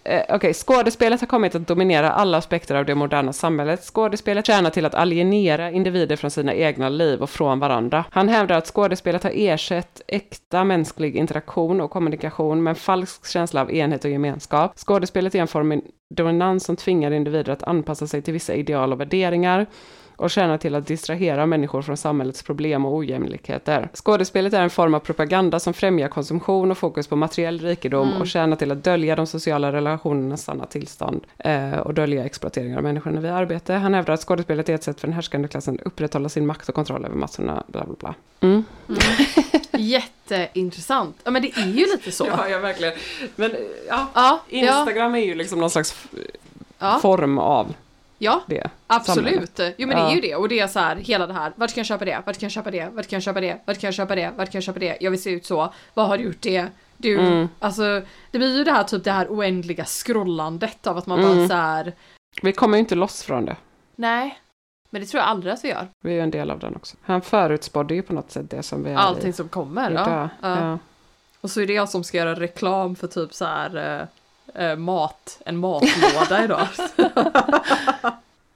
eh, 0.04 0.22
okej, 0.28 0.54
skådespelet 0.54 1.20
har 1.20 1.26
kommit 1.26 1.54
att 1.54 1.68
dominera 1.68 2.10
alla 2.12 2.38
aspekter 2.38 2.74
av 2.74 2.84
det 2.84 2.94
moderna 2.94 3.32
samhället. 3.32 3.84
Skådespelet 3.84 4.46
tjänar 4.46 4.70
till 4.70 4.86
att 4.86 4.94
alienera 4.94 5.70
individer 5.70 6.16
från 6.16 6.30
sina 6.30 6.54
egna 6.54 6.88
liv 6.88 7.22
och 7.22 7.30
från 7.30 7.58
varandra. 7.60 8.04
Han 8.10 8.28
hävdar 8.28 8.56
att 8.58 8.66
skådespelet 8.66 9.22
har 9.22 9.32
ersatt 9.34 10.00
äkta 10.06 10.64
mänsklig 10.64 11.16
interaktion 11.16 11.80
och 11.80 11.90
kommunikation 11.90 12.62
med 12.62 12.70
en 12.70 12.74
falsk 12.76 13.26
känsla 13.26 13.60
av 13.60 13.72
enhet 13.72 14.04
och 14.04 14.10
gemenskap. 14.10 14.72
Skådespelet 14.78 15.34
är 15.34 15.38
en 15.40 15.48
form 15.48 15.82
dominans 16.14 16.64
som 16.64 16.76
tvingar 16.76 17.10
individer 17.10 17.52
att 17.52 17.62
anpassa 17.62 18.06
sig 18.06 18.22
till 18.22 18.32
vissa 18.32 18.54
ideal 18.54 18.92
och 18.92 19.00
värderingar 19.00 19.66
och 20.16 20.30
tjänar 20.30 20.58
till 20.58 20.74
att 20.74 20.86
distrahera 20.86 21.46
människor 21.46 21.82
från 21.82 21.96
samhällets 21.96 22.42
problem 22.42 22.84
och 22.86 22.94
ojämlikheter. 22.94 23.88
Skådespelet 23.94 24.52
är 24.52 24.60
en 24.62 24.70
form 24.70 24.94
av 24.94 24.98
propaganda 25.00 25.60
som 25.60 25.74
främjar 25.74 26.08
konsumtion 26.08 26.70
och 26.70 26.78
fokus 26.78 27.06
på 27.06 27.16
materiell 27.16 27.60
rikedom 27.60 28.12
och 28.20 28.26
tjänar 28.26 28.56
till 28.56 28.72
att 28.72 28.84
dölja 28.84 29.16
de 29.16 29.26
sociala 29.26 29.72
relationernas 29.72 30.42
sanna 30.44 30.66
tillstånd 30.66 31.20
eh, 31.38 31.72
och 31.78 31.94
dölja 31.94 32.24
exploatering 32.24 32.76
av 32.76 32.82
människorna 32.82 33.20
vid 33.20 33.30
arbete. 33.30 33.72
Han 33.74 33.94
hävdar 33.94 34.14
att 34.14 34.20
skådespelet 34.20 34.68
är 34.68 34.74
ett 34.74 34.82
sätt 34.84 35.00
för 35.00 35.06
den 35.08 35.14
härskande 35.14 35.48
klassen 35.48 35.74
att 35.80 35.86
upprätthålla 35.86 36.28
sin 36.28 36.46
makt 36.46 36.68
och 36.68 36.74
kontroll 36.74 37.04
över 37.04 37.16
massorna, 37.16 37.64
bla 37.66 37.84
bla 37.84 37.94
bla. 37.98 38.14
Mm. 38.40 38.64
Jätteintressant. 39.78 41.16
Ja 41.24 41.30
men 41.30 41.42
det 41.42 41.48
är 41.56 41.66
ju 41.66 41.86
lite 41.86 42.12
så. 42.12 42.26
Ja, 42.38 42.48
ja, 42.48 42.58
verkligen. 42.58 42.94
Men 43.36 43.52
ja, 43.88 44.06
Ja, 44.14 44.40
Instagram 44.48 45.14
är 45.14 45.18
ju 45.18 45.34
liksom 45.34 45.58
någon 45.60 45.70
slags 45.70 46.06
Ja. 46.78 46.98
form 47.02 47.38
av 47.38 47.74
ja. 48.24 48.42
det. 48.46 48.70
Absolut. 48.86 49.60
Jo 49.76 49.88
men 49.88 49.96
det 49.96 50.02
är 50.02 50.08
Ja. 50.08 50.14
ju 50.14 50.20
det 50.20 50.34
och 50.36 50.48
det 50.48 50.60
är 50.60 50.66
så 50.66 50.78
här 50.78 50.96
hela 50.96 51.26
det 51.26 51.32
här. 51.32 51.52
Vart 51.56 51.70
kan 51.74 51.80
jag 51.80 51.86
köpa 51.86 52.04
det? 52.04 52.22
Vart 52.26 52.38
kan 52.38 52.46
jag 52.46 52.52
köpa 52.52 52.70
det? 52.70 52.88
Vart 52.92 53.06
kan 53.08 53.16
jag 53.16 53.22
köpa 53.22 53.40
det? 53.40 53.60
Vart 53.66 53.80
kan 53.80 53.88
jag 53.88 53.94
köpa 53.94 54.14
det? 54.14 54.32
Vart 54.36 54.50
kan 54.50 54.56
jag 54.58 54.62
köpa 54.64 54.78
det? 54.78 54.96
Jag 55.00 55.10
vill 55.10 55.22
se 55.22 55.30
ut 55.30 55.46
så. 55.46 55.72
Vad 55.94 56.06
har 56.08 56.18
du 56.18 56.24
gjort 56.24 56.40
det? 56.42 56.66
Du, 56.96 57.18
Mm. 57.20 57.48
alltså 57.58 57.82
det 58.30 58.38
blir 58.38 58.56
ju 58.58 58.64
det 58.64 58.70
här 58.72 58.84
typ 58.84 59.04
det 59.04 59.12
här 59.12 59.26
oändliga 59.30 59.84
scrollandet 59.84 60.86
av 60.86 60.98
att 60.98 61.06
man 61.06 61.18
Mm. 61.20 61.36
bara 61.36 61.48
så 61.48 61.54
här. 61.54 61.92
Vi 62.42 62.52
kommer 62.52 62.76
ju 62.76 62.80
inte 62.80 62.94
loss 62.94 63.22
från 63.22 63.44
det. 63.44 63.56
Nej. 63.96 64.38
Men 64.90 65.00
det 65.00 65.06
tror 65.06 65.20
jag 65.20 65.28
aldrig 65.28 65.52
att 65.54 65.64
vi 65.64 65.68
gör. 65.68 65.88
Vi 66.04 66.10
är 66.10 66.14
ju 66.14 66.20
en 66.20 66.30
del 66.30 66.50
av 66.50 66.58
den 66.58 66.76
också. 66.76 66.96
Han 67.02 67.22
förutspådde 67.22 67.94
ju 67.94 68.02
på 68.02 68.12
något 68.12 68.30
sätt 68.30 68.50
det 68.50 68.62
som 68.62 68.84
vi 68.84 68.90
är 68.90 68.96
Allting 68.96 69.30
i. 69.30 69.32
som 69.32 69.48
kommer. 69.48 69.90
Ja. 69.90 70.28
Ja. 70.42 70.60
Ja. 70.60 70.78
Och 71.40 71.50
så 71.50 71.60
är 71.60 71.66
det 71.66 71.72
jag 71.72 71.88
som 71.88 72.04
ska 72.04 72.18
göra 72.18 72.34
reklam 72.34 72.96
för 72.96 73.06
typ 73.06 73.34
så 73.34 73.44
här 73.44 74.06
eh, 74.54 74.76
mat, 74.76 75.40
en 75.46 75.56
matlåda 75.56 76.44
idag. 76.44 76.66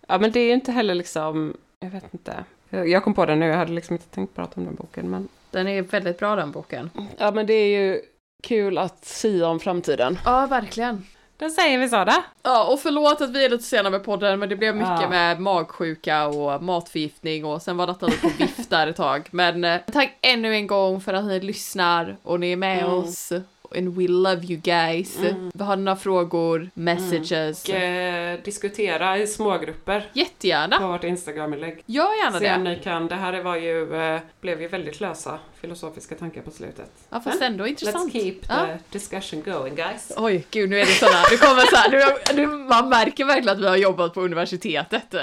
ja, 0.06 0.18
men 0.18 0.32
det 0.32 0.40
är 0.40 0.52
inte 0.54 0.72
heller 0.72 0.94
liksom, 0.94 1.56
jag 1.80 1.90
vet 1.90 2.14
inte. 2.14 2.44
Jag 2.70 3.04
kom 3.04 3.14
på 3.14 3.26
det 3.26 3.34
nu, 3.36 3.46
jag 3.46 3.56
hade 3.56 3.72
liksom 3.72 3.94
inte 3.94 4.06
tänkt 4.08 4.34
prata 4.34 4.52
om 4.60 4.64
den 4.66 4.74
boken. 4.74 5.10
Men... 5.10 5.28
Den 5.50 5.68
är 5.68 5.82
väldigt 5.82 6.18
bra 6.18 6.36
den 6.36 6.50
boken. 6.52 6.90
Ja, 7.18 7.30
men 7.30 7.46
det 7.46 7.52
är 7.54 7.78
ju 7.80 8.00
kul 8.42 8.78
att 8.78 9.04
sia 9.04 9.48
om 9.48 9.60
framtiden. 9.60 10.18
Ja, 10.24 10.46
verkligen. 10.46 11.06
Då 11.36 11.50
säger 11.50 11.78
vi 11.78 11.88
så 11.88 12.04
då. 12.04 12.12
Ja, 12.42 12.64
och 12.72 12.80
förlåt 12.80 13.20
att 13.20 13.30
vi 13.30 13.44
är 13.44 13.48
lite 13.48 13.64
sena 13.64 13.90
med 13.90 14.04
podden, 14.04 14.38
men 14.38 14.48
det 14.48 14.56
blev 14.56 14.76
mycket 14.76 15.00
Ja. 15.02 15.08
med 15.08 15.40
magsjuka 15.40 16.26
och 16.26 16.62
matförgiftning 16.62 17.44
och 17.44 17.62
sen 17.62 17.76
var 17.76 17.86
detta 17.86 18.06
lite 18.06 18.20
på 18.20 18.28
vift 18.38 18.70
där 18.70 18.86
ett 18.86 18.96
tag. 18.96 19.28
Men 19.30 19.64
eh, 19.64 19.80
tack 19.92 20.16
ännu 20.20 20.54
en 20.54 20.66
gång 20.66 21.00
för 21.00 21.14
att 21.14 21.24
ni 21.24 21.40
lyssnar 21.40 22.16
och 22.22 22.40
ni 22.40 22.52
är 22.52 22.56
med 22.56 22.78
Mm. 22.78 22.92
oss. 22.92 23.32
And 23.76 23.96
we 23.96 24.08
love 24.08 24.44
you 24.44 24.60
guys. 24.60 25.18
Vi 25.54 25.64
har 25.64 25.76
några 25.76 25.96
frågor, 25.96 26.70
messages. 26.74 27.68
Och 27.68 27.74
eh, 27.74 28.38
diskutera 28.44 29.18
i 29.18 29.26
smågrupper 29.26 30.10
Jättegärna. 30.12 30.78
på 30.78 30.86
vårt 30.86 31.04
Instagram-inlägg. 31.04 31.82
Gör 31.86 32.24
gärna 32.24 32.38
Se 32.38 32.54
om 32.54 32.64
det. 32.64 32.70
ni 32.70 32.76
kan. 32.78 33.06
Det 33.08 33.14
här 33.14 33.42
var 33.42 33.56
ju, 33.56 33.94
eh, 33.96 34.20
blev 34.40 34.62
ju 34.62 34.68
väldigt 34.68 35.00
lösa 35.00 35.38
filosofiska 35.60 36.14
tankar 36.14 36.42
på 36.42 36.50
slutet. 36.50 36.90
Ja, 37.10 37.20
fast 37.20 37.42
ändå 37.42 37.66
intressant. 37.66 38.12
Let's 38.14 38.20
keep 38.22 38.34
the 38.46 38.52
Ja. 38.52 38.66
discussion 38.90 39.42
going 39.42 39.74
guys. 39.74 40.12
Oj, 40.16 40.46
gud 40.50 40.70
nu 40.70 40.80
är 40.80 40.86
det 40.86 40.92
sådana, 40.92 41.22
nu 41.30 41.36
kommer 41.36 41.62
så 41.62 41.76
här, 41.76 41.90
nu, 41.90 42.02
nu, 42.34 42.46
man 42.46 42.88
märker 42.88 43.24
verkligen 43.24 43.48
att 43.56 43.62
vi 43.62 43.66
har 43.68 43.76
jobbat 43.76 44.14
på 44.14 44.20
universitetet. 44.20 45.14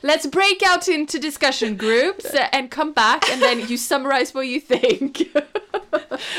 Let's 0.00 0.30
break 0.30 0.74
out 0.76 0.88
into 0.88 1.18
discussion 1.18 1.76
groups 1.76 2.26
and 2.52 2.74
come 2.74 2.92
back 2.92 3.32
and 3.32 3.42
then 3.42 3.58
you 3.60 3.76
summarize 3.78 4.34
what 4.34 4.44
you 4.44 4.60
think. 4.60 5.18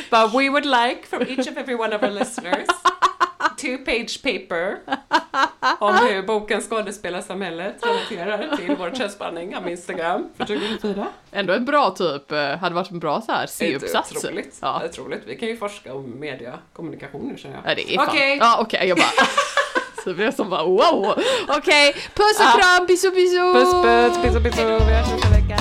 But 0.10 0.34
we 0.34 0.50
would 0.50 0.66
like 0.66 1.06
from 1.10 1.22
each 1.22 1.48
of 1.48 1.58
every 1.58 1.76
one 1.76 1.96
of 1.96 2.04
our 2.04 2.12
listeners 2.12 2.68
two 3.58 3.78
page 3.86 4.22
paper 4.24 4.78
om 5.80 5.96
hur 5.96 6.22
boken 6.24 6.62
Skådespelarsamhället 6.62 7.76
relaterar 7.86 8.58
till 8.58 8.76
vår 8.76 8.92
könsblandning 8.92 9.56
av 9.56 9.70
Instagram 9.70 10.30
för 10.38 10.46
2024. 10.46 11.08
Ändå 11.32 11.54
en 11.54 11.66
bra 11.66 11.92
typ, 11.92 12.32
eh, 12.32 12.58
hade 12.58 12.76
varit 12.76 12.92
en 12.92 13.00
bra 13.00 13.22
så 13.22 13.32
här 13.42 13.50
Det 13.60 13.66
är 13.66 13.80
C-uppsats. 13.80 14.16
otroligt. 14.16 14.58
Ja. 14.62 14.82
Otroligt. 14.90 15.22
Vi 15.26 15.36
kan 15.36 15.48
ju 15.50 15.58
forska 15.58 15.94
om 15.94 16.20
media 16.20 16.60
kommunikation 16.74 17.28
nu 17.28 17.38
känner 17.38 17.56
jag. 17.56 17.72
ja, 17.72 17.76
det 17.76 17.94
är 17.94 17.98
fan. 17.98 18.08
Okej. 18.08 18.38
Ja, 18.42 18.58
okej, 18.62 18.88
jag 18.88 18.98
bara... 18.98 19.28
så 20.04 20.14
blev 20.14 20.36
som 20.36 20.50
bara 20.50 20.64
wow. 20.64 21.20
Okej, 21.48 21.94
puss 21.94 22.40
och 22.40 22.60
kram, 22.62 22.88
pisso 22.88 23.12
pisso! 23.12 23.54
Puss 23.54 23.72
puss, 23.74 24.24
pisso 24.24 24.40
pisso, 24.44 24.62
vi 24.66 24.94
hörs 24.94 25.12
nästa 25.12 25.30
vecka. 25.30 25.61